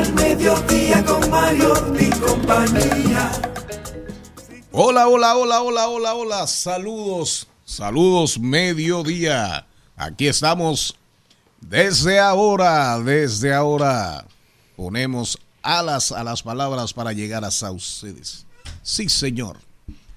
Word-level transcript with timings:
al 0.00 0.14
mediodía 0.14 1.04
con 1.04 1.30
Mario 1.30 1.74
mi 1.92 2.08
compañía. 2.08 3.30
Hola, 4.72 5.08
hola, 5.08 5.36
hola, 5.36 5.60
hola, 5.60 5.88
hola, 5.88 6.14
hola. 6.14 6.46
Saludos, 6.46 7.46
saludos, 7.66 8.38
mediodía. 8.38 9.66
Aquí 9.96 10.26
estamos 10.26 10.96
desde 11.60 12.18
ahora, 12.18 12.98
desde 13.00 13.52
ahora. 13.52 14.26
Ponemos 14.74 15.38
alas 15.62 16.12
a 16.12 16.24
las 16.24 16.42
palabras 16.42 16.94
para 16.94 17.12
llegar 17.12 17.44
hasta 17.44 17.70
ustedes. 17.70 18.46
Sí, 18.82 19.10
señor. 19.10 19.58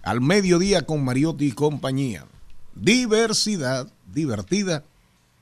Al 0.02 0.22
mediodía 0.22 0.86
con 0.86 1.04
Mariotti 1.04 1.48
y 1.48 1.52
compañía. 1.52 2.26
Diversidad, 2.74 3.92
divertida. 4.14 4.86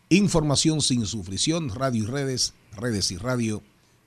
Información 0.09 0.81
sin 0.81 1.05
sufrición. 1.05 1.69
Radio 1.69 2.05
y 2.05 2.07
redes, 2.07 2.53
redes 2.75 3.11
y 3.11 3.17
radio. 3.17 3.61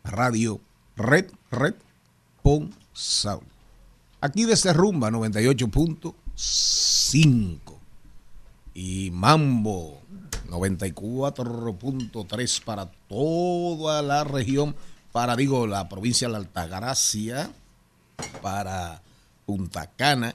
Radio, 0.04 0.60
red, 0.96 1.26
red, 1.50 1.74
pon, 2.42 2.72
sound. 2.92 3.42
Aquí 4.20 4.44
desde 4.44 4.72
Rumba 4.72 5.10
98.5 5.10 7.60
y 8.74 9.10
Mambo 9.10 10.00
94.3 10.48 12.64
para 12.64 12.90
toda 13.08 14.02
la 14.02 14.24
región, 14.24 14.76
para 15.12 15.36
digo 15.36 15.66
la 15.66 15.88
provincia 15.88 16.28
de 16.28 16.32
la 16.32 16.38
Altagracia, 16.38 17.50
para 18.42 19.02
Punta 19.46 19.90
Cana, 19.96 20.34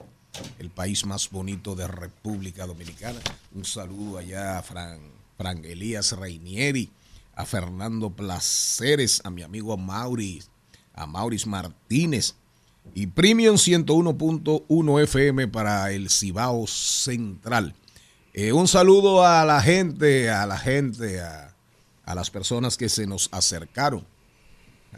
el 0.58 0.70
país 0.70 1.04
más 1.06 1.30
bonito 1.30 1.74
de 1.74 1.86
República 1.86 2.66
Dominicana. 2.66 3.20
Un 3.54 3.64
saludo 3.64 4.18
allá 4.18 4.58
a 4.58 4.62
Fran, 4.62 4.98
Fran 5.36 5.64
Elías 5.64 6.12
Reinieri, 6.12 6.90
a 7.40 7.46
Fernando 7.46 8.10
Placeres, 8.10 9.22
a 9.24 9.30
mi 9.30 9.42
amigo 9.42 9.76
Maurice, 9.76 10.48
a 10.94 11.06
Maurice 11.06 11.48
Martínez, 11.48 12.34
y 12.94 13.06
Premium 13.06 13.56
101.1 13.56 15.02
FM 15.02 15.48
para 15.48 15.90
el 15.92 16.10
Cibao 16.10 16.66
Central. 16.66 17.74
Eh, 18.34 18.52
un 18.52 18.68
saludo 18.68 19.24
a 19.24 19.44
la 19.44 19.62
gente, 19.62 20.30
a 20.30 20.46
la 20.46 20.58
gente, 20.58 21.20
a, 21.20 21.54
a, 22.04 22.14
las 22.14 22.30
personas 22.30 22.76
que 22.76 22.88
se 22.88 23.06
nos 23.06 23.28
acercaron 23.32 24.06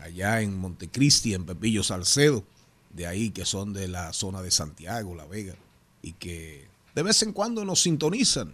allá 0.00 0.40
en 0.40 0.56
Montecristi, 0.58 1.34
en 1.34 1.44
Pepillo 1.44 1.82
Salcedo, 1.82 2.44
de 2.90 3.06
ahí 3.06 3.30
que 3.30 3.44
son 3.44 3.72
de 3.72 3.88
la 3.88 4.12
zona 4.12 4.42
de 4.42 4.50
Santiago, 4.50 5.14
La 5.14 5.26
Vega, 5.26 5.54
y 6.02 6.14
que 6.14 6.66
de 6.94 7.02
vez 7.02 7.22
en 7.22 7.32
cuando 7.32 7.64
nos 7.64 7.82
sintonizan 7.82 8.52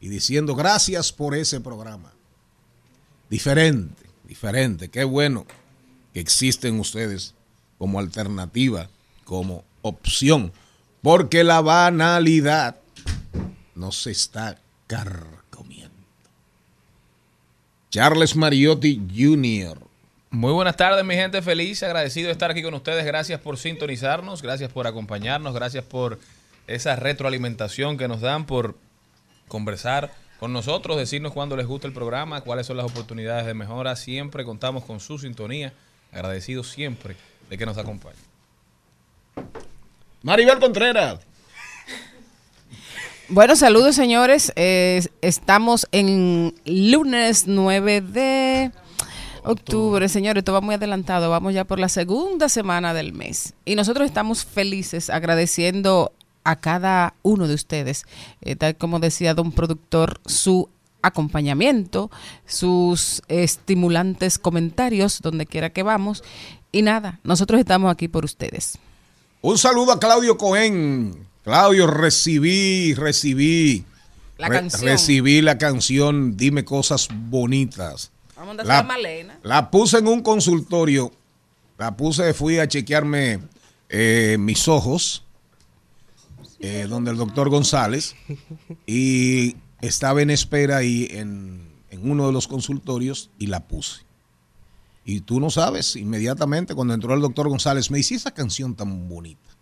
y 0.00 0.08
diciendo 0.08 0.54
gracias 0.54 1.12
por 1.12 1.34
ese 1.34 1.60
programa. 1.60 2.15
Diferente, 3.28 4.04
diferente, 4.24 4.88
qué 4.88 5.04
bueno 5.04 5.46
que 6.12 6.20
existen 6.20 6.78
ustedes 6.78 7.34
como 7.78 7.98
alternativa, 7.98 8.88
como 9.24 9.64
opción, 9.82 10.52
porque 11.02 11.44
la 11.44 11.60
banalidad 11.60 12.76
no 13.74 13.92
se 13.92 14.12
está 14.12 14.58
carcomiendo. 14.86 15.94
Charles 17.90 18.36
Mariotti 18.36 19.00
Jr. 19.14 19.78
Muy 20.30 20.52
buenas 20.52 20.76
tardes, 20.76 21.04
mi 21.04 21.14
gente 21.14 21.40
feliz, 21.42 21.82
agradecido 21.82 22.26
de 22.26 22.32
estar 22.32 22.50
aquí 22.50 22.62
con 22.62 22.74
ustedes. 22.74 23.04
Gracias 23.04 23.40
por 23.40 23.58
sintonizarnos, 23.58 24.42
gracias 24.42 24.70
por 24.70 24.86
acompañarnos, 24.86 25.54
gracias 25.54 25.84
por 25.84 26.18
esa 26.66 26.96
retroalimentación 26.96 27.96
que 27.96 28.08
nos 28.08 28.20
dan, 28.20 28.44
por 28.46 28.76
conversar 29.48 30.12
con 30.38 30.52
nosotros, 30.52 30.96
decirnos 30.96 31.32
cuándo 31.32 31.56
les 31.56 31.66
gusta 31.66 31.86
el 31.86 31.92
programa, 31.92 32.42
cuáles 32.42 32.66
son 32.66 32.76
las 32.76 32.86
oportunidades 32.86 33.46
de 33.46 33.54
mejora. 33.54 33.96
Siempre 33.96 34.44
contamos 34.44 34.84
con 34.84 35.00
su 35.00 35.18
sintonía. 35.18 35.72
Agradecidos 36.12 36.70
siempre 36.70 37.16
de 37.48 37.58
que 37.58 37.66
nos 37.66 37.78
acompañe. 37.78 38.16
Maribel 40.22 40.58
Contreras. 40.58 41.20
Bueno, 43.28 43.56
saludos 43.56 43.96
señores. 43.96 44.52
Eh, 44.56 45.04
estamos 45.20 45.88
en 45.90 46.54
lunes 46.64 47.46
9 47.46 48.00
de 48.00 48.70
octubre, 49.42 50.08
señores. 50.08 50.42
Esto 50.42 50.52
va 50.52 50.60
muy 50.60 50.76
adelantado. 50.76 51.30
Vamos 51.30 51.52
ya 51.52 51.64
por 51.64 51.78
la 51.78 51.88
segunda 51.88 52.48
semana 52.48 52.94
del 52.94 53.12
mes. 53.12 53.54
Y 53.64 53.74
nosotros 53.74 54.06
estamos 54.06 54.44
felices 54.44 55.10
agradeciendo 55.10 56.12
a 56.46 56.56
cada 56.56 57.14
uno 57.22 57.48
de 57.48 57.54
ustedes, 57.54 58.04
eh, 58.40 58.54
tal 58.54 58.76
como 58.76 59.00
decía 59.00 59.34
don 59.34 59.50
productor, 59.50 60.20
su 60.26 60.68
acompañamiento, 61.02 62.08
sus 62.46 63.20
estimulantes 63.26 64.38
comentarios, 64.38 65.20
donde 65.22 65.46
quiera 65.46 65.70
que 65.70 65.82
vamos. 65.82 66.22
Y 66.70 66.82
nada, 66.82 67.18
nosotros 67.24 67.58
estamos 67.58 67.90
aquí 67.90 68.06
por 68.06 68.24
ustedes. 68.24 68.78
Un 69.42 69.58
saludo 69.58 69.92
a 69.92 70.00
Claudio 70.00 70.38
Cohen. 70.38 71.26
Claudio, 71.42 71.88
recibí, 71.88 72.94
recibí. 72.94 73.84
La 74.38 74.48
canción. 74.48 74.90
Recibí 74.90 75.40
la 75.42 75.58
canción 75.58 76.36
Dime 76.36 76.64
Cosas 76.64 77.08
Bonitas. 77.12 78.12
Vamos 78.36 78.58
a 78.60 78.64
la, 78.64 78.82
Malena. 78.84 79.38
La 79.42 79.70
puse 79.70 79.98
en 79.98 80.06
un 80.06 80.22
consultorio. 80.22 81.10
La 81.78 81.96
puse, 81.96 82.34
fui 82.34 82.58
a 82.58 82.68
chequearme 82.68 83.40
eh, 83.88 84.36
mis 84.38 84.68
ojos, 84.68 85.25
eh, 86.60 86.86
donde 86.88 87.10
el 87.10 87.16
doctor 87.16 87.48
González, 87.48 88.14
y 88.86 89.56
estaba 89.80 90.22
en 90.22 90.30
espera 90.30 90.78
ahí 90.78 91.08
en, 91.10 91.68
en 91.90 92.10
uno 92.10 92.26
de 92.26 92.32
los 92.32 92.48
consultorios 92.48 93.30
y 93.38 93.46
la 93.46 93.66
puse. 93.66 94.06
Y 95.04 95.20
tú 95.20 95.38
no 95.38 95.50
sabes, 95.50 95.94
inmediatamente 95.94 96.74
cuando 96.74 96.94
entró 96.94 97.14
el 97.14 97.20
doctor 97.20 97.48
González, 97.48 97.90
me 97.90 97.98
dice 97.98 98.16
esa 98.16 98.32
canción 98.32 98.74
tan 98.74 99.08
bonita. 99.08 99.56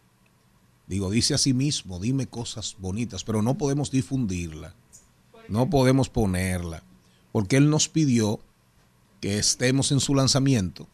Digo, 0.87 1.11
dice 1.11 1.35
a 1.35 1.39
sí 1.39 1.53
mismo, 1.55 1.99
dime 1.99 2.27
cosas 2.27 2.77
bonitas, 2.79 3.25
pero 3.25 3.43
no 3.43 3.57
podemos 3.57 3.91
difundirla, 3.91 4.75
no 5.49 5.69
podemos 5.71 6.09
ponerla, 6.09 6.83
porque 7.33 7.57
él 7.57 7.71
nos 7.71 7.89
pidió 7.89 8.41
que 9.21 9.39
estemos 9.39 9.93
en 9.93 10.01
su 10.01 10.15
lanzamiento 10.15 10.87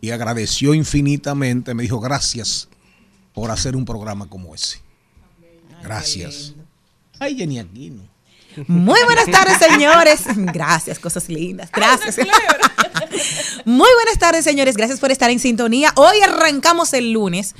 y 0.00 0.10
agradeció 0.10 0.74
infinitamente, 0.74 1.74
me 1.74 1.82
dijo, 1.82 1.98
gracias 2.00 2.68
por 3.34 3.50
hacer 3.50 3.76
un 3.76 3.84
programa 3.84 4.28
como 4.28 4.54
ese. 4.54 4.80
Gracias. 5.82 6.54
Ay, 7.18 7.36
Jenny 7.36 7.58
Aquino. 7.58 8.02
Muy 8.66 9.00
buenas 9.04 9.26
tardes, 9.30 9.58
señores. 9.70 10.22
Gracias, 10.36 10.98
cosas 10.98 11.28
lindas. 11.28 11.70
Gracias. 11.72 12.16
Muy 13.64 13.88
buenas 13.94 14.18
tardes, 14.18 14.44
señores. 14.44 14.76
Gracias 14.76 15.00
por 15.00 15.10
estar 15.10 15.30
en 15.30 15.38
sintonía. 15.38 15.92
Hoy 15.96 16.20
arrancamos 16.20 16.92
el 16.92 17.12
lunes. 17.12 17.54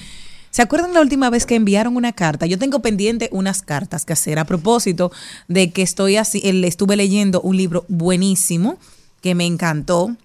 ¿Se 0.50 0.62
acuerdan 0.62 0.94
la 0.94 1.00
última 1.00 1.30
vez 1.30 1.46
que 1.46 1.54
enviaron 1.54 1.96
una 1.96 2.12
carta? 2.12 2.46
Yo 2.46 2.58
tengo 2.58 2.80
pendiente 2.80 3.28
unas 3.32 3.62
cartas 3.62 4.04
que 4.04 4.14
hacer 4.14 4.38
a 4.38 4.44
propósito 4.44 5.12
de 5.46 5.70
que 5.72 5.82
estoy 5.82 6.16
así, 6.16 6.40
estuve 6.64 6.96
leyendo 6.96 7.40
un 7.42 7.56
libro 7.56 7.84
buenísimo 7.88 8.78
que 9.20 9.34
me 9.34 9.44
encantó, 9.44 10.16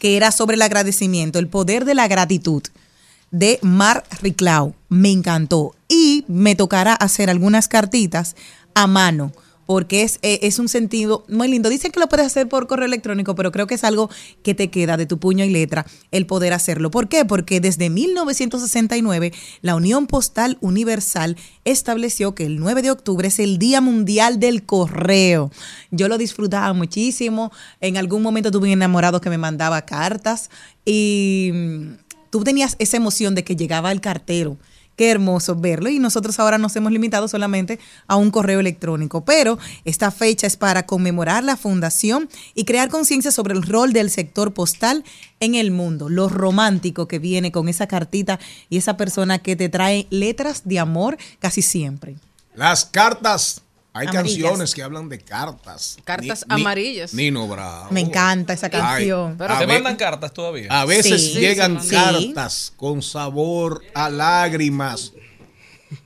que 0.00 0.16
era 0.16 0.32
sobre 0.32 0.56
el 0.56 0.62
agradecimiento, 0.62 1.38
el 1.38 1.48
poder 1.48 1.84
de 1.84 1.94
la 1.94 2.08
gratitud. 2.08 2.62
De 3.30 3.58
Mar 3.62 4.04
Riclau. 4.22 4.74
Me 4.88 5.10
encantó. 5.10 5.74
Y 5.88 6.24
me 6.28 6.54
tocará 6.54 6.94
hacer 6.94 7.30
algunas 7.30 7.68
cartitas 7.68 8.36
a 8.74 8.86
mano 8.86 9.32
porque 9.66 10.02
es, 10.02 10.18
eh, 10.22 10.38
es 10.42 10.58
un 10.58 10.68
sentido 10.68 11.24
muy 11.28 11.48
lindo. 11.48 11.68
Dicen 11.68 11.90
que 11.92 12.00
lo 12.00 12.08
puedes 12.08 12.26
hacer 12.26 12.48
por 12.48 12.66
correo 12.66 12.86
electrónico, 12.86 13.34
pero 13.34 13.52
creo 13.52 13.66
que 13.66 13.74
es 13.74 13.84
algo 13.84 14.08
que 14.42 14.54
te 14.54 14.70
queda 14.70 14.96
de 14.96 15.06
tu 15.06 15.18
puño 15.18 15.44
y 15.44 15.50
letra 15.50 15.84
el 16.12 16.26
poder 16.26 16.52
hacerlo. 16.52 16.90
¿Por 16.90 17.08
qué? 17.08 17.24
Porque 17.24 17.60
desde 17.60 17.90
1969 17.90 19.32
la 19.60 19.74
Unión 19.74 20.06
Postal 20.06 20.56
Universal 20.60 21.36
estableció 21.64 22.34
que 22.34 22.46
el 22.46 22.58
9 22.58 22.82
de 22.82 22.92
octubre 22.92 23.28
es 23.28 23.38
el 23.40 23.58
Día 23.58 23.80
Mundial 23.80 24.38
del 24.38 24.64
Correo. 24.64 25.50
Yo 25.90 26.08
lo 26.08 26.16
disfrutaba 26.16 26.72
muchísimo. 26.72 27.52
En 27.80 27.96
algún 27.96 28.22
momento 28.22 28.50
tuve 28.50 28.68
un 28.68 28.74
enamorado 28.74 29.20
que 29.20 29.30
me 29.30 29.38
mandaba 29.38 29.82
cartas 29.82 30.48
y 30.84 31.50
tú 32.38 32.44
tenías 32.44 32.76
esa 32.78 32.96
emoción 32.96 33.34
de 33.34 33.44
que 33.44 33.56
llegaba 33.56 33.92
el 33.92 34.00
cartero. 34.00 34.56
Qué 34.96 35.10
hermoso 35.10 35.54
verlo. 35.54 35.90
Y 35.90 35.98
nosotros 35.98 36.38
ahora 36.40 36.56
nos 36.56 36.74
hemos 36.74 36.90
limitado 36.90 37.28
solamente 37.28 37.78
a 38.06 38.16
un 38.16 38.30
correo 38.30 38.60
electrónico. 38.60 39.24
Pero 39.24 39.58
esta 39.84 40.10
fecha 40.10 40.46
es 40.46 40.56
para 40.56 40.86
conmemorar 40.86 41.44
la 41.44 41.56
fundación 41.56 42.30
y 42.54 42.64
crear 42.64 42.88
conciencia 42.88 43.30
sobre 43.30 43.54
el 43.54 43.62
rol 43.62 43.92
del 43.92 44.10
sector 44.10 44.54
postal 44.54 45.04
en 45.38 45.54
el 45.54 45.70
mundo. 45.70 46.08
Lo 46.08 46.30
romántico 46.30 47.06
que 47.08 47.18
viene 47.18 47.52
con 47.52 47.68
esa 47.68 47.86
cartita 47.86 48.40
y 48.70 48.78
esa 48.78 48.96
persona 48.96 49.38
que 49.38 49.54
te 49.54 49.68
trae 49.68 50.06
letras 50.08 50.62
de 50.64 50.78
amor 50.78 51.18
casi 51.40 51.60
siempre. 51.60 52.16
Las 52.54 52.86
cartas. 52.86 53.60
Hay 53.98 54.06
Amarillas. 54.08 54.38
canciones 54.42 54.74
que 54.74 54.82
hablan 54.82 55.08
de 55.08 55.18
cartas. 55.20 55.96
Cartas 56.04 56.44
Ni- 56.48 56.54
ni- 56.56 56.60
amarillas. 56.62 57.14
Nino 57.14 57.48
Bravo. 57.48 57.88
Me 57.90 58.00
encanta 58.00 58.52
esa 58.52 58.68
canción. 58.68 59.36
Pero 59.38 59.54
a 59.54 59.58
¿Te 59.58 59.66
mandan 59.66 59.96
cartas 59.96 60.32
todavía? 60.32 60.68
A 60.70 60.84
veces 60.84 61.32
Sí. 61.32 61.38
llegan 61.40 61.82
Sí. 61.82 61.90
cartas 61.90 62.72
con 62.76 63.00
sabor 63.02 63.82
a 63.94 64.10
lágrimas. 64.10 65.12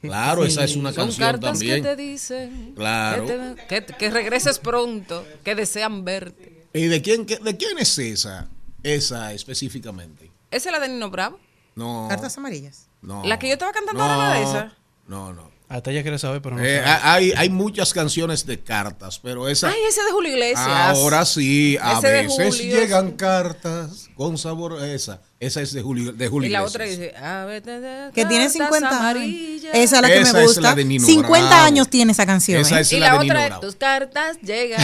Claro, 0.02 0.44
esa 0.44 0.62
es 0.64 0.76
una 0.76 0.92
Son 0.92 1.06
canción 1.06 1.26
cartas 1.26 1.52
también. 1.58 1.82
que 1.82 1.88
te 1.88 1.96
dicen 1.96 2.74
Claro. 2.76 3.26
que, 3.26 3.80
te- 3.80 3.84
que- 3.86 3.96
que 3.96 4.10
regreses 4.10 4.58
pronto, 4.58 5.24
que 5.42 5.54
desean 5.54 6.04
verte. 6.04 6.66
¿Y 6.74 6.86
de 6.86 7.00
quién, 7.02 7.26
de 7.26 7.56
quién 7.56 7.78
es 7.78 7.98
esa? 7.98 8.48
Esa 8.82 9.32
específicamente. 9.32 10.30
¿Esa 10.50 10.68
es 10.68 10.72
la 10.72 10.80
de 10.80 10.88
Nino 10.88 11.10
Bravo? 11.10 11.38
No. 11.74 12.06
Cartas 12.08 12.36
amarillas. 12.38 12.86
no. 13.02 13.24
La 13.24 13.38
que 13.38 13.46
yo 13.48 13.54
estaba 13.54 13.72
cantando 13.72 14.04
era 14.04 14.16
la 14.16 14.34
de 14.34 14.42
esa. 14.42 14.72
No, 15.06 15.32
no. 15.32 15.50
Hasta 15.70 15.92
ella 15.92 16.02
quiere 16.02 16.18
saber, 16.18 16.42
pero 16.42 16.56
no 16.56 16.64
Eh, 16.64 16.82
sabe. 16.84 17.00
hay, 17.04 17.32
hay 17.36 17.48
muchas 17.48 17.92
canciones 17.94 18.44
de 18.44 18.58
cartas, 18.60 19.20
pero 19.20 19.48
esa. 19.48 19.68
Ay, 19.68 19.78
ese 19.88 20.02
de 20.02 20.10
Julio 20.10 20.32
Iglesias. 20.32 20.66
Ahora 20.66 21.24
sí, 21.24 21.78
a 21.80 21.98
Ese 21.98 22.08
de 22.08 22.22
veces 22.24 22.56
Julio. 22.56 22.76
llegan 22.80 23.12
cartas 23.12 24.08
con 24.16 24.36
sabor. 24.36 24.82
Esa, 24.82 25.20
esa 25.40 25.62
es 25.62 25.72
de 25.72 25.80
Julio, 25.80 26.12
de 26.12 26.28
Julio 26.28 26.48
Y 26.48 26.52
la 26.52 26.58
Iglesias. 26.58 26.74
otra 26.74 26.84
dice, 26.84 27.14
a 27.16 27.44
ver, 27.46 27.62
Que 28.12 28.26
tiene 28.26 28.44
cartas 28.44 28.52
50 28.52 29.08
años. 29.08 29.64
Esa 29.72 29.96
es 29.96 30.02
la 30.02 30.08
que 30.08 30.20
Esa 30.20 30.32
me 30.34 30.40
es 30.40 30.46
gusta. 30.48 30.60
la 30.60 30.74
de 30.74 30.84
Nino 30.84 31.06
50 31.06 31.48
Bravo. 31.48 31.64
años 31.64 31.88
tiene 31.88 32.12
esa 32.12 32.26
canción. 32.26 32.60
Esa 32.60 32.78
¿eh? 32.78 32.82
es 32.82 32.92
Y 32.92 33.00
la 33.00 33.06
la 33.06 33.12
de 33.14 33.18
Nino 33.20 33.32
otra 33.32 33.42
es, 33.44 33.48
Bravo. 33.48 33.60
tus 33.62 33.76
cartas. 33.76 34.36
De 34.42 34.76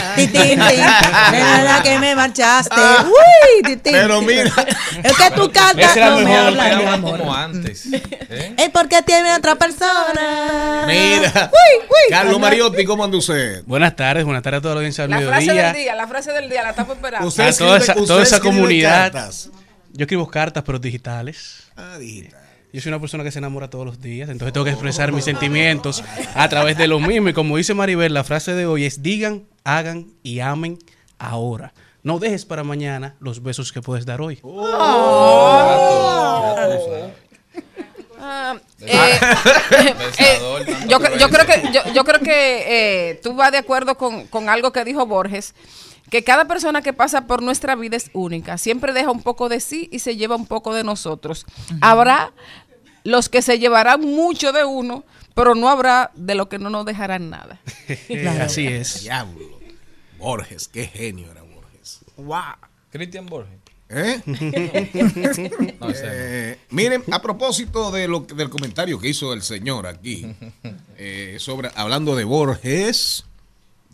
verdad 1.30 1.82
que 1.82 1.98
me 1.98 2.14
marchaste. 2.16 2.74
Uy, 2.74 3.62
tin, 3.64 3.80
tin. 3.80 3.92
Pero 3.92 4.22
mira. 4.22 4.50
Es 5.02 5.16
que 5.16 5.30
tu 5.32 5.50
carta 5.52 5.78
Ese 5.82 5.98
era 6.00 6.10
no 6.10 6.16
me 6.20 6.24
mejor, 6.24 6.46
habla 6.46 6.64
de 6.64 6.86
amor. 6.86 7.18
como 7.18 7.34
antes. 7.34 7.86
¿eh? 7.92 8.54
Es 8.56 8.70
porque 8.70 9.02
tiene 9.02 9.34
otra 9.34 9.56
persona. 9.56 10.84
Mira. 10.86 11.50
Uy, 11.52 11.84
uy. 11.86 12.10
Carlos 12.10 12.40
Mariotti, 12.40 12.84
¿cómo 12.86 13.04
anda 13.04 13.18
usted? 13.18 13.62
Buenas 13.66 13.94
tardes, 13.94 14.24
buenas 14.24 14.42
tardes 14.42 14.58
a 14.58 14.62
toda 14.62 14.74
la 14.76 14.78
audiencia 14.80 15.06
del 15.06 15.10
La 15.10 15.20
frase 15.28 15.52
del 15.52 15.74
día, 15.74 15.94
la 15.94 16.06
frase 16.08 16.32
del 16.32 16.48
día, 16.48 16.62
la 16.62 16.70
estamos 16.70 16.96
esperando. 16.96 17.28
Usted 17.28 17.44
A 17.48 17.52
toda 17.52 17.76
esa- 17.78 17.92
usted 17.92 18.06
toda 18.06 18.22
esa 18.22 18.36
escribe 18.36 18.56
comunidad. 18.56 19.30
Yo 19.96 20.04
escribo 20.04 20.28
cartas, 20.28 20.62
pero 20.64 20.78
digitales. 20.78 21.64
Ah, 21.76 21.96
digital. 21.98 22.40
Yo 22.72 22.80
soy 22.82 22.90
una 22.90 23.00
persona 23.00 23.24
que 23.24 23.30
se 23.30 23.38
enamora 23.38 23.70
todos 23.70 23.86
los 23.86 24.02
días, 24.02 24.28
entonces 24.28 24.52
tengo 24.52 24.64
que 24.64 24.72
expresar 24.72 25.10
mis 25.10 25.24
sentimientos 25.24 26.04
a 26.34 26.48
través 26.48 26.76
de 26.76 26.86
lo 26.86 27.00
mismo. 27.00 27.30
Y 27.30 27.32
como 27.32 27.56
dice 27.56 27.72
Maribel, 27.72 28.12
la 28.12 28.22
frase 28.22 28.52
de 28.54 28.66
hoy 28.66 28.84
es 28.84 29.02
digan, 29.02 29.44
hagan 29.64 30.08
y 30.22 30.40
amen 30.40 30.78
ahora. 31.18 31.72
No 32.02 32.18
dejes 32.18 32.44
para 32.44 32.64
mañana 32.64 33.16
los 33.18 33.42
besos 33.42 33.72
que 33.72 33.80
puedes 33.80 34.04
dar 34.04 34.20
hoy. 34.20 34.40
Ah, 38.18 38.56
eh, 38.80 38.92
eh, 40.18 40.38
tanto 40.66 40.88
yo, 40.88 40.98
yo 41.16 41.28
creo 41.30 41.46
que 41.46 41.72
yo, 41.72 41.80
yo 41.94 42.04
creo 42.04 42.20
que 42.20 43.10
eh, 43.10 43.20
tú 43.22 43.34
vas 43.34 43.52
de 43.52 43.58
acuerdo 43.58 43.96
con, 43.96 44.26
con 44.26 44.48
algo 44.48 44.72
que 44.72 44.84
dijo 44.84 45.06
Borges 45.06 45.54
que 46.10 46.22
cada 46.24 46.46
persona 46.46 46.82
que 46.82 46.92
pasa 46.92 47.26
por 47.26 47.42
nuestra 47.42 47.74
vida 47.74 47.96
es 47.96 48.10
única 48.12 48.58
siempre 48.58 48.92
deja 48.92 49.10
un 49.10 49.22
poco 49.22 49.48
de 49.48 49.60
sí 49.60 49.88
y 49.92 49.98
se 49.98 50.16
lleva 50.16 50.36
un 50.36 50.46
poco 50.46 50.74
de 50.74 50.84
nosotros 50.84 51.46
habrá 51.80 52.32
los 53.04 53.28
que 53.28 53.42
se 53.42 53.58
llevarán 53.58 54.00
mucho 54.00 54.52
de 54.52 54.64
uno 54.64 55.04
pero 55.34 55.54
no 55.54 55.68
habrá 55.68 56.10
de 56.14 56.34
los 56.34 56.48
que 56.48 56.58
no 56.58 56.70
nos 56.70 56.86
dejarán 56.86 57.30
nada 57.30 57.60
Así 58.40 58.66
es. 58.66 59.02
Diablo. 59.02 59.56
Borges, 60.18 60.68
qué 60.68 60.86
genio 60.86 61.30
era 61.30 61.42
Borges. 61.42 62.00
Wow. 62.16 62.56
Cristian 62.90 63.26
Borges. 63.26 63.58
¿Eh? 63.88 64.20
No, 65.80 65.90
ese 65.90 66.06
no. 66.06 66.12
Eh, 66.12 66.58
miren, 66.70 67.02
a 67.12 67.20
propósito 67.22 67.90
de 67.90 68.08
lo, 68.08 68.20
del 68.20 68.50
comentario 68.50 68.98
que 68.98 69.08
hizo 69.08 69.32
el 69.32 69.42
señor 69.42 69.86
aquí, 69.86 70.26
eh, 70.96 71.36
sobre 71.38 71.70
hablando 71.74 72.16
de 72.16 72.24
Borges, 72.24 73.25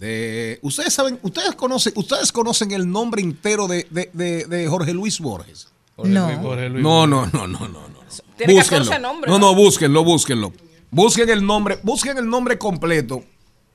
de 0.03 0.59
ustedes 0.63 0.93
saben, 0.93 1.19
ustedes 1.23 1.55
conocen, 1.55 1.93
ustedes 1.97 2.33
conocen 2.33 2.73
el 2.73 2.91
nombre 2.91 3.23
entero 3.23 3.69
de, 3.69 3.87
de- 3.91 4.11
de- 4.13 4.45
de 4.47 4.67
Jorge 4.69 4.93
Luis 4.93 5.21
Borges. 5.21 5.69
Jorge 5.97 6.11
No. 6.13 6.27
Luis 6.27 6.37
Borges. 6.39 6.49
Jorge 6.49 6.69
Luis. 6.71 6.83
No, 6.83 7.07
no, 7.07 7.27
no, 7.27 7.47
no, 7.47 7.59
no, 7.61 7.69
no. 7.69 7.99
Tiene 8.37 8.55
Búsquenlo. 8.55 8.85
14 8.87 8.99
nombres, 9.01 9.31
No, 9.33 9.39
¿no? 9.39 9.47
no, 9.49 9.55
búsquenlo, 9.55 10.03
búsquenlo. 10.05 10.53
Busquen 10.91 11.31
el 11.31 11.47
nombre, 11.47 11.79
busquen 11.83 12.19
el 12.19 12.29
nombre 12.29 12.59
completo 12.59 13.25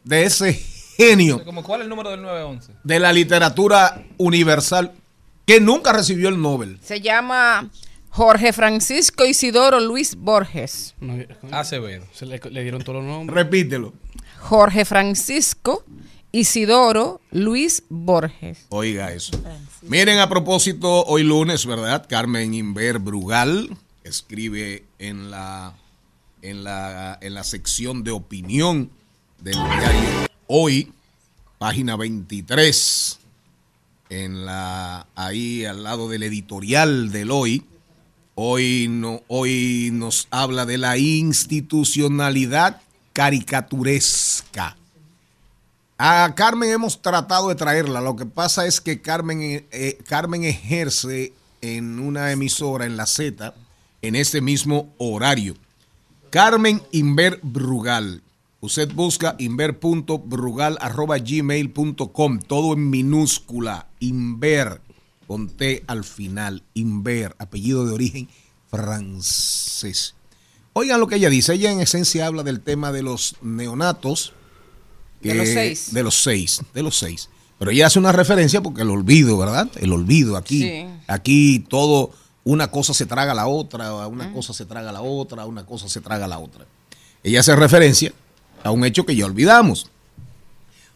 de 0.04 0.24
ese 0.26 0.54
genio 0.54 1.44
Como, 1.44 1.64
¿Cuál 1.64 1.82
es 1.82 1.86
el 1.86 1.90
número 1.90 2.10
del 2.12 2.22
911? 2.22 2.74
de 2.84 3.00
la 3.00 3.12
literatura 3.14 4.04
universal 4.18 4.92
que 5.46 5.60
nunca 5.62 5.94
recibió 5.94 6.28
el 6.30 6.42
Nobel. 6.42 6.78
se 6.84 7.00
llama 7.02 7.70
Jorge 8.10 8.52
Francisco 8.54 9.26
Isidoro 9.26 9.80
Luis 9.80 10.16
Borges 10.16 10.94
Acevedo. 11.52 12.04
se 12.14 12.26
le, 12.26 12.40
le 12.52 12.62
dieron 12.64 12.84
todos 12.84 13.04
los 13.04 13.06
nombres. 13.06 13.36
Repítelo. 13.36 13.94
Jorge 14.40 14.86
Francisco 14.86 15.84
Isidoro 16.32 17.22
Luis 17.32 17.84
Borges 17.90 18.66
Oiga 18.70 19.14
eso. 19.14 19.32
Miren, 19.84 20.20
a 20.20 20.28
propósito, 20.30 21.06
hoy 21.06 21.24
lunes, 21.24 21.66
¿verdad? 21.66 22.06
Carmen 22.08 22.54
Inver 22.54 23.00
Brugal 23.00 23.78
escribe 24.04 24.84
en 25.00 25.32
la, 25.32 25.76
en 26.42 26.64
la, 26.64 27.18
en 27.22 27.34
la 27.34 27.44
sección 27.44 28.04
de 28.04 28.12
opinión 28.12 28.92
del 29.40 29.54
diario 29.54 30.28
Hoy, 30.48 30.94
página 31.58 31.96
23, 31.98 33.20
en 34.10 34.46
la, 34.46 35.08
ahí 35.16 35.66
al 35.66 35.84
lado 35.84 36.10
del 36.10 36.24
editorial 36.24 37.12
del 37.12 37.32
Hoy. 37.32 37.66
Hoy, 38.36 38.88
no, 38.90 39.22
hoy 39.28 39.90
nos 39.92 40.28
habla 40.32 40.66
de 40.66 40.78
la 40.78 40.98
institucionalidad 40.98 42.82
caricaturesca. 43.14 44.78
A 45.98 46.36
Carmen 46.36 46.70
hemos 46.70 47.02
tratado 47.02 47.50
de 47.50 47.56
traerla. 47.56 48.02
Lo 48.02 48.16
que 48.16 48.28
pasa 48.28 48.68
es 48.68 48.82
que 48.82 49.02
Carmen, 49.02 49.66
eh, 49.72 49.98
Carmen 50.08 50.44
ejerce 50.44 51.34
en 51.62 52.00
una 52.00 52.32
emisora 52.32 52.86
en 52.86 52.98
la 52.98 53.08
Z 53.08 53.56
en 54.04 54.16
este 54.16 54.42
mismo 54.42 54.94
horario. 55.00 55.56
Carmen 56.30 56.84
Inver 56.92 57.40
Brugal. 57.42 58.22
Usted 58.60 58.92
busca 58.94 59.36
inver.brugal.gmail.com. 59.40 62.40
Todo 62.40 62.74
en 62.74 62.90
minúscula. 62.90 63.88
Inver. 64.00 64.82
Con 65.26 65.50
al 65.88 66.04
final. 66.04 66.64
Inver. 66.74 67.34
Apellido 67.40 67.86
de 67.86 67.94
origen 67.94 68.28
francés. 68.70 70.16
Oigan 70.74 71.00
lo 71.00 71.08
que 71.08 71.16
ella 71.16 71.30
dice. 71.30 71.54
Ella 71.54 71.72
en 71.72 71.80
esencia 71.80 72.28
habla 72.28 72.44
del 72.44 72.60
tema 72.62 72.92
de 72.92 73.04
los 73.04 73.38
neonatos. 73.42 74.34
De 75.22 75.34
los 75.34 75.48
seis. 75.48 75.94
De 75.94 76.04
los 76.04 76.16
seis. 76.16 76.62
De 76.74 76.84
los 76.84 76.98
seis. 76.98 77.30
Pero 77.60 77.72
ella 77.72 77.88
hace 77.88 78.00
una 78.00 78.12
referencia 78.12 78.62
porque 78.62 78.84
el 78.84 78.90
olvido, 78.90 79.38
¿verdad? 79.38 79.68
El 79.78 79.92
olvido 79.92 80.38
aquí. 80.38 80.62
Sí. 80.62 80.86
Aquí 81.08 81.66
todo, 81.68 82.12
una 82.44 82.70
cosa 82.70 82.94
se 82.94 83.06
traga 83.06 83.32
a 83.32 83.36
la 83.36 83.48
otra, 83.48 84.08
una 84.08 84.32
cosa 84.32 84.54
se 84.54 84.66
traga 84.66 84.90
a 84.90 84.94
la 84.94 85.02
otra, 85.02 85.46
una 85.46 85.66
cosa 85.66 85.90
se 85.90 86.02
traga 86.02 86.26
a 86.26 86.28
la 86.28 86.40
otra. 86.40 86.66
Ella 87.24 87.40
hace 87.40 87.56
referencia 87.56 88.14
a 88.64 88.72
un 88.72 88.86
hecho 88.86 89.06
que 89.06 89.16
ya 89.16 89.26
olvidamos. 89.26 89.90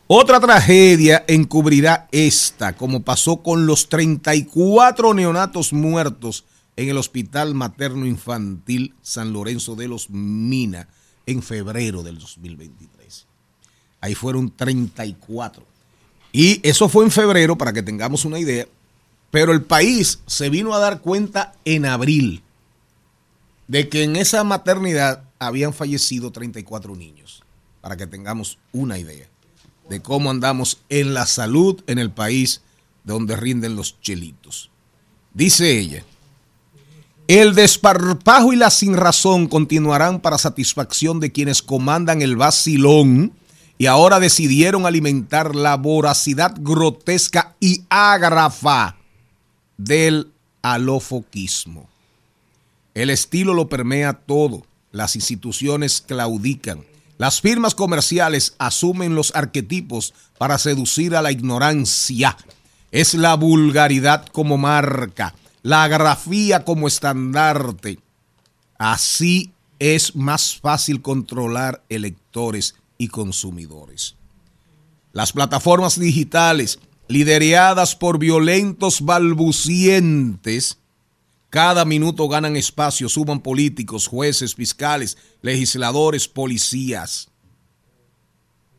Otra 0.08 0.40
tragedia 0.40 1.24
encubrirá 1.28 2.08
esta, 2.12 2.74
como 2.76 3.02
pasó 3.02 3.38
con 3.38 3.66
los 3.66 3.88
34 3.90 5.14
neonatos 5.14 5.72
muertos 5.72 6.44
en 6.76 6.90
el 6.90 6.98
Hospital 6.98 7.56
Materno 7.56 8.06
Infantil 8.06 8.94
San 9.02 9.34
Lorenzo 9.34 9.76
de 9.76 9.88
los 9.88 10.10
Mina 10.10 10.90
en 11.26 11.42
febrero 11.42 12.04
del 12.04 12.20
2023. 12.20 13.28
Ahí 14.02 14.16
fueron 14.16 14.50
34. 14.50 15.64
Y 16.34 16.60
eso 16.68 16.90
fue 16.90 17.06
en 17.06 17.12
febrero, 17.12 17.58
para 17.58 17.72
que 17.72 17.84
tengamos 17.84 18.26
una 18.26 18.40
idea, 18.40 18.68
pero 19.30 19.54
el 19.54 19.62
país 19.62 20.20
se 20.26 20.50
vino 20.50 20.74
a 20.74 20.80
dar 20.80 21.02
cuenta 21.02 21.54
en 21.64 21.86
abril 21.86 22.44
de 23.68 23.88
que 23.88 24.04
en 24.04 24.16
esa 24.18 24.44
maternidad 24.44 25.24
habían 25.40 25.74
fallecido 25.74 26.32
34 26.32 26.96
niños, 26.96 27.44
para 27.80 27.96
que 27.96 28.08
tengamos 28.08 28.58
una 28.74 28.98
idea 28.98 29.28
de 29.90 30.02
cómo 30.02 30.30
andamos 30.30 30.80
en 30.90 31.14
la 31.14 31.26
salud 31.26 31.82
en 31.88 32.00
el 32.00 32.12
país 32.12 32.62
donde 33.04 33.36
rinden 33.36 33.76
los 33.76 34.00
chelitos. 34.02 34.70
Dice 35.34 35.80
ella, 35.80 36.04
el 37.28 37.56
desparpajo 37.56 38.52
y 38.52 38.58
la 38.58 38.70
sinrazón 38.70 39.48
continuarán 39.48 40.20
para 40.20 40.38
satisfacción 40.38 41.20
de 41.20 41.32
quienes 41.32 41.62
comandan 41.62 42.22
el 42.22 42.36
vacilón 42.36 43.34
y 43.82 43.88
ahora 43.88 44.20
decidieron 44.20 44.86
alimentar 44.86 45.56
la 45.56 45.76
voracidad 45.76 46.54
grotesca 46.60 47.56
y 47.60 47.84
ágrafa 47.90 48.96
del 49.76 50.32
alofoquismo. 50.62 51.90
El 52.94 53.10
estilo 53.10 53.56
lo 53.56 53.70
permea 53.70 54.14
todo, 54.14 54.68
las 54.92 55.16
instituciones 55.16 56.00
claudican, 56.00 56.84
las 57.18 57.42
firmas 57.42 57.74
comerciales 57.74 58.54
asumen 58.60 59.16
los 59.16 59.36
arquetipos 59.36 60.14
para 60.38 60.60
seducir 60.60 61.16
a 61.16 61.24
la 61.24 61.32
ignorancia. 61.32 62.38
Es 62.92 63.16
la 63.16 63.34
vulgaridad 63.34 64.28
como 64.28 64.60
marca, 64.60 65.34
la 65.64 65.88
grafía 65.88 66.66
como 66.66 66.88
estandarte. 66.88 67.98
Así 68.78 69.54
es 69.80 70.16
más 70.16 70.60
fácil 70.60 71.02
controlar 71.02 71.82
electores 71.90 72.76
y 73.02 73.08
consumidores. 73.08 74.16
Las 75.12 75.34
plataformas 75.34 76.00
digitales, 76.00 76.78
lideradas 77.08 77.96
por 77.96 78.20
violentos 78.20 79.02
balbucientes, 79.02 80.78
cada 81.50 81.84
minuto 81.84 82.28
ganan 82.28 82.56
espacio, 82.56 83.10
suban 83.10 83.42
políticos, 83.42 84.06
jueces, 84.06 84.54
fiscales, 84.54 85.18
legisladores, 85.42 86.28
policías. 86.28 87.30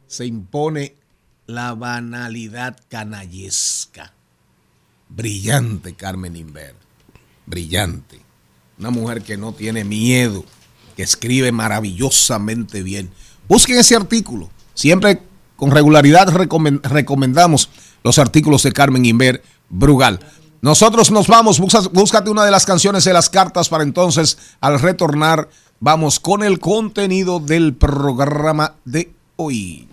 Se 0.06 0.24
impone 0.24 0.94
la 1.46 1.74
banalidad 1.74 2.78
canallesca. 2.88 4.14
Brillante 5.08 5.94
Carmen 5.94 6.36
Inver. 6.36 6.76
Brillante. 7.44 8.20
Una 8.78 8.90
mujer 8.90 9.22
que 9.22 9.36
no 9.36 9.52
tiene 9.52 9.82
miedo, 9.82 10.44
que 10.96 11.02
escribe 11.02 11.50
maravillosamente 11.50 12.84
bien. 12.84 13.10
Busquen 13.52 13.78
ese 13.78 13.94
artículo. 13.94 14.48
Siempre 14.72 15.20
con 15.56 15.70
regularidad 15.70 16.26
recomendamos 16.30 17.68
los 18.02 18.18
artículos 18.18 18.62
de 18.62 18.72
Carmen 18.72 19.04
Inver 19.04 19.42
Brugal. 19.68 20.20
Nosotros 20.62 21.10
nos 21.10 21.26
vamos, 21.26 21.60
búscate 21.60 22.30
una 22.30 22.46
de 22.46 22.50
las 22.50 22.64
canciones 22.64 23.04
de 23.04 23.12
las 23.12 23.28
cartas 23.28 23.68
para 23.68 23.84
entonces 23.84 24.38
al 24.62 24.80
retornar 24.80 25.50
vamos 25.80 26.18
con 26.18 26.42
el 26.42 26.60
contenido 26.60 27.40
del 27.40 27.74
programa 27.74 28.76
de 28.86 29.12
hoy. 29.36 29.86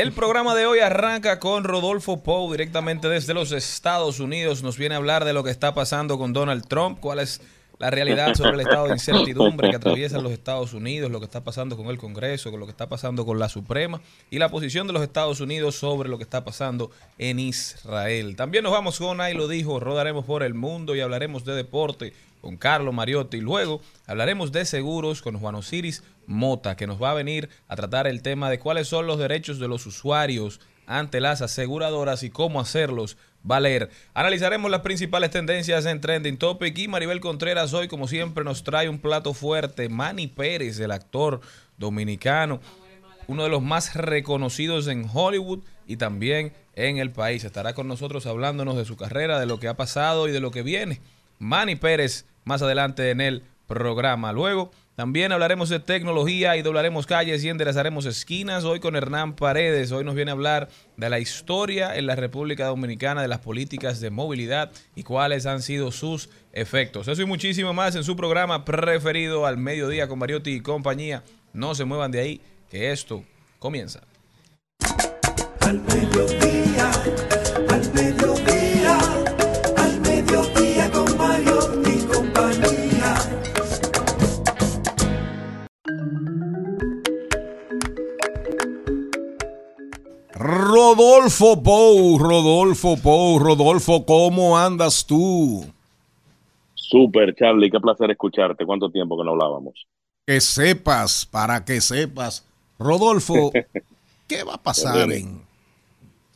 El 0.00 0.12
programa 0.12 0.54
de 0.54 0.64
hoy 0.64 0.78
arranca 0.78 1.38
con 1.38 1.62
Rodolfo 1.62 2.22
Pou 2.22 2.50
directamente 2.50 3.06
desde 3.06 3.34
los 3.34 3.52
Estados 3.52 4.18
Unidos. 4.18 4.62
Nos 4.62 4.78
viene 4.78 4.94
a 4.94 4.98
hablar 4.98 5.26
de 5.26 5.34
lo 5.34 5.44
que 5.44 5.50
está 5.50 5.74
pasando 5.74 6.16
con 6.16 6.32
Donald 6.32 6.66
Trump, 6.66 7.00
cuál 7.00 7.18
es 7.18 7.42
la 7.78 7.90
realidad 7.90 8.34
sobre 8.34 8.52
el 8.52 8.60
estado 8.60 8.86
de 8.86 8.94
incertidumbre 8.94 9.68
que 9.68 9.76
atraviesan 9.76 10.22
los 10.22 10.32
Estados 10.32 10.72
Unidos, 10.72 11.10
lo 11.10 11.18
que 11.18 11.26
está 11.26 11.44
pasando 11.44 11.76
con 11.76 11.88
el 11.88 11.98
Congreso, 11.98 12.50
con 12.50 12.60
lo 12.60 12.64
que 12.64 12.70
está 12.70 12.88
pasando 12.88 13.26
con 13.26 13.38
la 13.38 13.50
Suprema 13.50 14.00
y 14.30 14.38
la 14.38 14.48
posición 14.48 14.86
de 14.86 14.94
los 14.94 15.02
Estados 15.02 15.38
Unidos 15.42 15.74
sobre 15.74 16.08
lo 16.08 16.16
que 16.16 16.24
está 16.24 16.46
pasando 16.46 16.90
en 17.18 17.38
Israel. 17.38 18.36
También 18.36 18.64
nos 18.64 18.72
vamos 18.72 18.98
con 18.98 19.20
Ahí 19.20 19.34
lo 19.34 19.48
dijo, 19.48 19.80
rodaremos 19.80 20.24
por 20.24 20.42
el 20.42 20.54
mundo 20.54 20.96
y 20.96 21.02
hablaremos 21.02 21.44
de 21.44 21.52
deporte 21.52 22.14
con 22.40 22.56
Carlos 22.56 22.94
Mariotti 22.94 23.38
luego 23.38 23.82
hablaremos 24.06 24.50
de 24.50 24.64
seguros 24.64 25.20
con 25.20 25.38
Juan 25.38 25.56
Osiris 25.56 26.02
Mota, 26.30 26.76
que 26.76 26.86
nos 26.86 27.02
va 27.02 27.10
a 27.10 27.14
venir 27.14 27.50
a 27.66 27.76
tratar 27.76 28.06
el 28.06 28.22
tema 28.22 28.48
de 28.48 28.60
cuáles 28.60 28.86
son 28.86 29.06
los 29.06 29.18
derechos 29.18 29.58
de 29.58 29.66
los 29.66 29.84
usuarios 29.84 30.60
ante 30.86 31.20
las 31.20 31.42
aseguradoras 31.42 32.22
y 32.22 32.30
cómo 32.30 32.60
hacerlos 32.60 33.16
valer. 33.42 33.90
Analizaremos 34.14 34.70
las 34.70 34.80
principales 34.80 35.30
tendencias 35.30 35.86
en 35.86 36.00
Trending 36.00 36.38
Topic 36.38 36.78
y 36.78 36.88
Maribel 36.88 37.20
Contreras 37.20 37.74
hoy, 37.74 37.88
como 37.88 38.06
siempre, 38.06 38.44
nos 38.44 38.62
trae 38.62 38.88
un 38.88 39.00
plato 39.00 39.34
fuerte. 39.34 39.88
Manny 39.88 40.28
Pérez, 40.28 40.78
el 40.78 40.92
actor 40.92 41.40
dominicano, 41.78 42.60
uno 43.26 43.42
de 43.42 43.48
los 43.48 43.62
más 43.62 43.94
reconocidos 43.96 44.86
en 44.86 45.08
Hollywood 45.12 45.60
y 45.86 45.96
también 45.96 46.52
en 46.74 46.98
el 46.98 47.10
país. 47.10 47.42
Estará 47.42 47.74
con 47.74 47.88
nosotros 47.88 48.26
hablándonos 48.26 48.76
de 48.76 48.84
su 48.84 48.96
carrera, 48.96 49.40
de 49.40 49.46
lo 49.46 49.58
que 49.58 49.66
ha 49.66 49.76
pasado 49.76 50.28
y 50.28 50.32
de 50.32 50.40
lo 50.40 50.52
que 50.52 50.62
viene. 50.62 51.00
Manny 51.40 51.74
Pérez 51.74 52.26
más 52.44 52.62
adelante 52.62 53.10
en 53.10 53.20
el 53.20 53.42
programa. 53.66 54.32
Luego 54.32 54.72
también 55.00 55.32
hablaremos 55.32 55.70
de 55.70 55.80
tecnología 55.80 56.58
y 56.58 56.62
doblaremos 56.62 57.06
calles 57.06 57.42
y 57.42 57.48
enderezaremos 57.48 58.04
esquinas. 58.04 58.64
Hoy 58.64 58.80
con 58.80 58.96
Hernán 58.96 59.34
Paredes. 59.34 59.92
Hoy 59.92 60.04
nos 60.04 60.14
viene 60.14 60.30
a 60.30 60.34
hablar 60.34 60.68
de 60.98 61.08
la 61.08 61.18
historia 61.18 61.96
en 61.96 62.04
la 62.04 62.16
República 62.16 62.66
Dominicana 62.66 63.22
de 63.22 63.28
las 63.28 63.38
políticas 63.38 64.00
de 64.00 64.10
movilidad 64.10 64.70
y 64.94 65.02
cuáles 65.02 65.46
han 65.46 65.62
sido 65.62 65.90
sus 65.90 66.28
efectos. 66.52 67.08
Eso 67.08 67.22
y 67.22 67.24
muchísimo 67.24 67.72
más 67.72 67.96
en 67.96 68.04
su 68.04 68.14
programa 68.14 68.66
preferido 68.66 69.46
al 69.46 69.56
mediodía 69.56 70.06
con 70.06 70.18
Mariotti 70.18 70.50
y 70.50 70.60
compañía. 70.60 71.22
No 71.54 71.74
se 71.74 71.86
muevan 71.86 72.10
de 72.10 72.20
ahí, 72.20 72.40
que 72.68 72.92
esto 72.92 73.24
comienza. 73.58 74.02
Rodolfo 90.40 91.62
Pou, 91.62 92.16
Rodolfo 92.16 92.96
Pou, 92.96 93.38
Rodolfo, 93.38 94.06
¿cómo 94.06 94.56
andas 94.56 95.04
tú? 95.04 95.70
Súper, 96.74 97.34
Charlie, 97.34 97.70
qué 97.70 97.78
placer 97.78 98.10
escucharte. 98.10 98.64
¿Cuánto 98.64 98.90
tiempo 98.90 99.18
que 99.18 99.24
no 99.24 99.32
hablábamos? 99.32 99.86
Que 100.26 100.40
sepas, 100.40 101.26
para 101.26 101.62
que 101.62 101.82
sepas. 101.82 102.46
Rodolfo, 102.78 103.52
¿qué 104.26 104.42
va 104.42 104.54
a 104.54 104.62
pasar 104.62 105.12
en, 105.12 105.42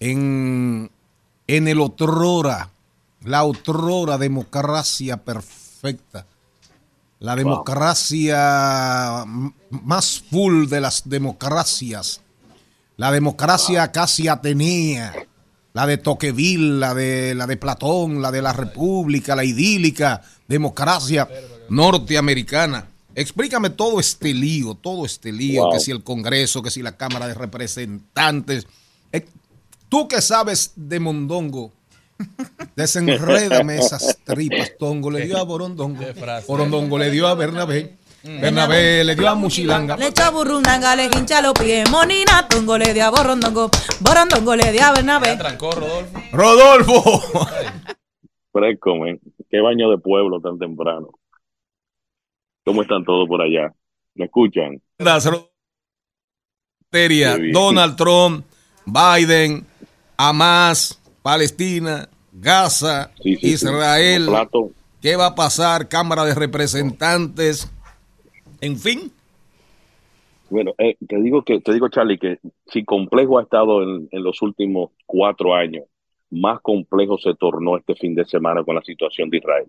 en, 0.01 0.91
en 1.47 1.69
el 1.69 1.81
otrora, 1.81 2.69
la 3.23 3.45
otrora 3.45 4.19
democracia 4.19 5.17
perfecta? 5.17 6.27
La 7.21 7.35
democracia 7.35 9.25
más 9.71 10.21
full 10.31 10.67
de 10.67 10.83
las 10.83 11.09
democracias. 11.09 12.21
La 12.97 13.11
democracia 13.11 13.91
casi 13.93 14.29
atenea. 14.29 15.13
La 15.73 15.87
de 15.87 15.99
Tocqueville, 15.99 16.79
la 16.79 16.95
de, 16.95 17.35
la 17.35 17.47
de 17.49 17.57
Platón, 17.57 18.23
la 18.23 18.31
de 18.31 18.41
la 18.41 18.53
República, 18.53 19.35
la 19.35 19.45
idílica 19.45 20.23
democracia 20.47 21.29
norteamericana. 21.69 22.87
Explícame 23.17 23.71
todo 23.71 23.99
este 24.01 24.33
lío, 24.35 24.75
todo 24.75 25.05
este 25.07 25.33
lío, 25.33 25.63
Wow. 25.65 25.73
que 25.73 25.81
si 25.81 25.91
el 25.91 26.03
Congreso, 26.05 26.63
que 26.63 26.71
si 26.71 26.83
la 26.83 26.97
Cámara 26.97 27.27
de 27.27 27.35
Representantes. 27.35 28.67
Eh, 29.13 29.27
Tú 29.89 30.09
que 30.09 30.21
sabes 30.21 30.73
de 30.77 30.99
Mondongo, 30.99 31.73
desenrédame 32.77 33.79
esas 33.79 34.19
tripas. 34.25 34.73
Tongo 34.79 35.11
le 35.11 35.27
dio 35.27 35.39
a 35.39 35.43
Borondongo. 35.43 36.03
Borondongo 36.47 36.99
le 36.99 37.11
dio 37.11 37.27
a 37.29 37.35
Bernabé. 37.35 37.97
Bernabé 38.25 39.04
le 39.04 39.14
dio 39.14 39.28
a 39.28 39.35
Muchilanga. 39.35 39.97
Le 39.99 40.07
echó 40.09 40.33
burrundanga, 40.33 40.97
le 40.97 41.04
hincha 41.07 41.43
los 41.43 41.52
pies, 41.52 41.88
monina, 41.90 42.49
tongo 42.49 42.78
le 42.78 42.95
dio 42.95 43.04
a 43.04 43.11
borrondongo, 43.11 43.71
borondongo 44.00 44.57
le 44.57 44.73
dio 44.73 44.83
a 44.83 44.93
Bernabé. 44.93 45.37
trancó 45.37 45.73
Rodolfo. 45.73 46.21
Rodolfo. 46.33 47.23
Fresco, 48.52 48.97
men. 48.97 49.21
Qué 49.50 49.61
baño 49.61 49.90
de 49.90 49.99
pueblo 49.99 50.40
tan 50.40 50.59
temprano. 50.59 51.09
¿Cómo 52.64 52.81
están 52.81 53.04
todos 53.04 53.28
por 53.28 53.43
allá? 53.43 53.75
¿Me 54.14 54.25
escuchan? 54.25 54.81
Donald 57.52 57.97
Trump, 57.97 58.47
Biden, 58.87 59.66
Hamas, 60.16 60.99
Palestina, 61.23 62.09
Gaza, 62.33 63.11
Sí, 63.23 63.35
sí, 63.35 63.40
sí. 63.40 63.47
Israel. 63.49 64.26
Platos. 64.26 64.71
¿Qué 65.02 65.16
va 65.16 65.26
a 65.26 65.35
pasar? 65.35 65.88
Cámara 65.88 66.25
de 66.25 66.35
Representantes. 66.35 67.71
En 68.64 68.78
fin, 68.78 69.12
Bueno, 70.49 70.73
eh, 70.78 70.97
te 71.06 71.21
digo 71.21 71.42
que, 71.42 71.61
te 71.61 71.75
digo, 71.75 71.90
Charlie, 71.90 72.16
que 72.18 72.38
si 72.64 72.83
complejo 72.83 73.38
ha 73.38 73.42
estado 73.42 73.83
en, 73.83 74.09
los 74.11 74.40
últimos 74.40 74.90
cuatro 75.04 75.54
años, 75.54 75.85
más 76.30 76.62
complejo 76.62 77.18
se 77.18 77.35
tornó 77.35 77.76
este 77.76 77.94
fin 77.94 78.14
de 78.14 78.25
semana 78.25 78.64
con 78.64 78.75
la 78.75 78.80
situación 78.80 79.28
de 79.28 79.37
Israel. 79.37 79.66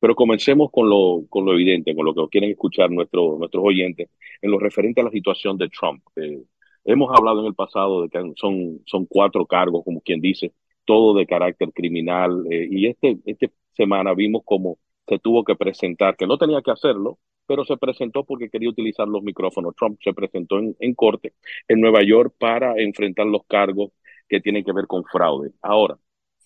Pero 0.00 0.16
comencemos 0.16 0.72
con 0.72 0.88
lo, 0.88 1.22
con 1.28 1.44
lo 1.44 1.52
evidente, 1.52 1.94
con 1.94 2.04
lo 2.04 2.14
que 2.14 2.26
quieren 2.32 2.50
escuchar 2.50 2.90
nuestro- 2.90 3.38
nuestros 3.38 3.62
oyentes, 3.64 4.08
en 4.40 4.50
lo 4.50 4.58
referente 4.58 5.00
a 5.00 5.04
la 5.04 5.10
situación 5.12 5.56
de 5.56 5.68
Trump. 5.68 6.02
Eh, 6.16 6.42
hemos 6.84 7.16
hablado 7.16 7.42
en 7.42 7.46
el 7.46 7.54
pasado 7.54 8.02
de 8.02 8.08
que 8.08 8.32
son, 8.34 8.80
son 8.86 9.06
cuatro 9.06 9.46
cargos, 9.46 9.84
como 9.84 10.00
quien 10.00 10.20
dice, 10.20 10.52
todo 10.84 11.14
de 11.14 11.26
carácter 11.26 11.72
criminal, 11.72 12.44
eh, 12.50 12.66
y 12.68 12.88
este, 12.88 13.18
esta 13.24 13.46
semana 13.76 14.14
vimos 14.14 14.42
cómo 14.44 14.78
se 15.06 15.20
tuvo 15.20 15.44
que 15.44 15.54
presentar, 15.54 16.16
que 16.16 16.26
no 16.26 16.38
tenía 16.38 16.60
que 16.60 16.72
hacerlo, 16.72 17.18
pero 17.52 17.66
se 17.66 17.76
presentó 17.76 18.24
porque 18.24 18.48
quería 18.48 18.70
utilizar 18.70 19.06
los 19.06 19.22
micrófonos. 19.22 19.76
Trump 19.76 20.00
se 20.02 20.14
presentó 20.14 20.58
en, 20.58 20.74
en 20.80 20.94
corte 20.94 21.34
en 21.68 21.82
Nueva 21.82 22.02
York 22.02 22.34
para 22.38 22.80
enfrentar 22.80 23.26
los 23.26 23.44
cargos 23.46 23.90
que 24.26 24.40
tienen 24.40 24.64
que 24.64 24.72
ver 24.72 24.86
con 24.86 25.04
fraude. 25.04 25.50
Ahora, 25.60 25.98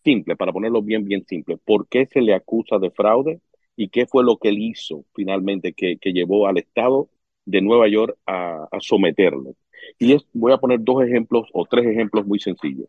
simple, 0.02 0.34
para 0.34 0.52
ponerlo 0.52 0.82
bien, 0.82 1.04
bien 1.04 1.25
simple, 1.25 1.58
¿por 1.58 1.86
qué 1.86 2.06
se 2.06 2.20
le 2.20 2.34
acusa 2.34 2.80
de 2.80 2.90
fraude 2.90 3.40
y 3.76 3.88
qué 3.88 4.06
fue 4.06 4.25
lo 4.25 4.36
que 4.36 4.48
él 4.48 4.58
hizo 4.58 5.04
finalmente 5.14 5.75
que, 5.75 5.96
que 5.98 6.12
llevó 6.12 6.48
al 6.48 6.58
Estado 6.58 7.08
de 7.44 7.60
Nueva 7.60 7.86
York 7.86 8.18
a, 8.26 8.66
someterlo? 8.80 9.54
Y 10.00 10.12
es, 10.12 10.26
voy 10.32 10.50
a 10.50 10.58
poner 10.58 10.80
dos 10.82 11.04
ejemplos 11.04 11.48
o 11.52 11.66
tres 11.66 11.86
ejemplos 11.86 12.26
muy 12.26 12.40
sencillos. 12.40 12.88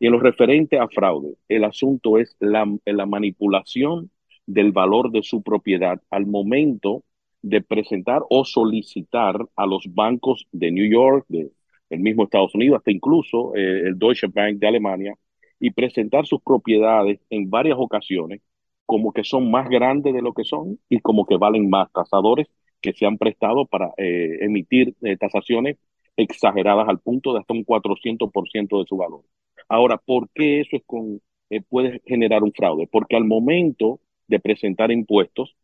Y 0.00 0.06
en 0.06 0.12
lo 0.12 0.20
referente 0.20 0.78
a 0.78 0.88
fraude, 0.88 1.34
el 1.48 1.64
asunto 1.64 2.16
es 2.16 2.34
la, 2.40 2.66
la 2.86 3.04
manipulación 3.04 4.10
del 4.46 4.72
valor 4.72 5.10
de 5.12 5.22
su 5.22 5.42
propiedad 5.42 6.00
al 6.08 6.24
momento 6.24 7.04
de 7.42 7.60
presentar 7.62 8.22
o 8.30 8.44
solicitar 8.44 9.36
a 9.56 9.66
los 9.66 9.84
bancos 9.88 10.46
de 10.52 10.70
New 10.70 10.90
York, 10.90 11.26
de 11.28 11.50
el 11.90 12.00
mismo 12.00 12.24
Estados 12.24 12.54
Unidos, 12.54 12.78
hasta 12.78 12.90
incluso 12.90 13.54
eh, 13.56 13.88
el 13.88 13.98
Deutsche 13.98 14.26
Bank 14.28 14.58
de 14.58 14.68
Alemania, 14.68 15.14
y 15.60 15.70
presentar 15.70 16.26
sus 16.26 16.40
propiedades 16.42 17.20
en 17.30 17.48
varias 17.50 17.78
ocasiones 17.78 18.40
como 18.86 19.12
que 19.12 19.22
son 19.22 19.50
más 19.50 19.68
grandes 19.68 20.14
de 20.14 20.22
lo 20.22 20.32
que 20.32 20.44
son 20.44 20.78
y 20.88 21.00
como 21.00 21.26
que 21.26 21.36
valen 21.36 21.68
más 21.68 21.92
tasadores 21.92 22.46
que 22.80 22.94
se 22.94 23.04
han 23.06 23.18
prestado 23.18 23.66
para 23.66 23.92
eh, 23.98 24.38
emitir 24.40 24.94
eh, 25.02 25.16
tasaciones 25.18 25.76
exageradas 26.16 26.88
al 26.88 26.98
punto 27.00 27.34
de 27.34 27.40
hasta 27.40 27.52
un 27.52 27.64
400% 27.64 28.78
de 28.78 28.86
su 28.86 28.96
valor. 28.96 29.22
Ahora, 29.68 29.98
¿por 29.98 30.30
qué 30.34 30.60
eso 30.60 30.76
es 30.76 30.82
con, 30.86 31.20
eh, 31.50 31.60
puede 31.60 32.00
generar 32.06 32.42
un 32.42 32.52
fraude? 32.52 32.88
Porque 32.90 33.16
al 33.16 33.24
momento 33.24 34.00
de 34.26 34.40
presentar 34.40 34.90
impuestos, 34.90 35.54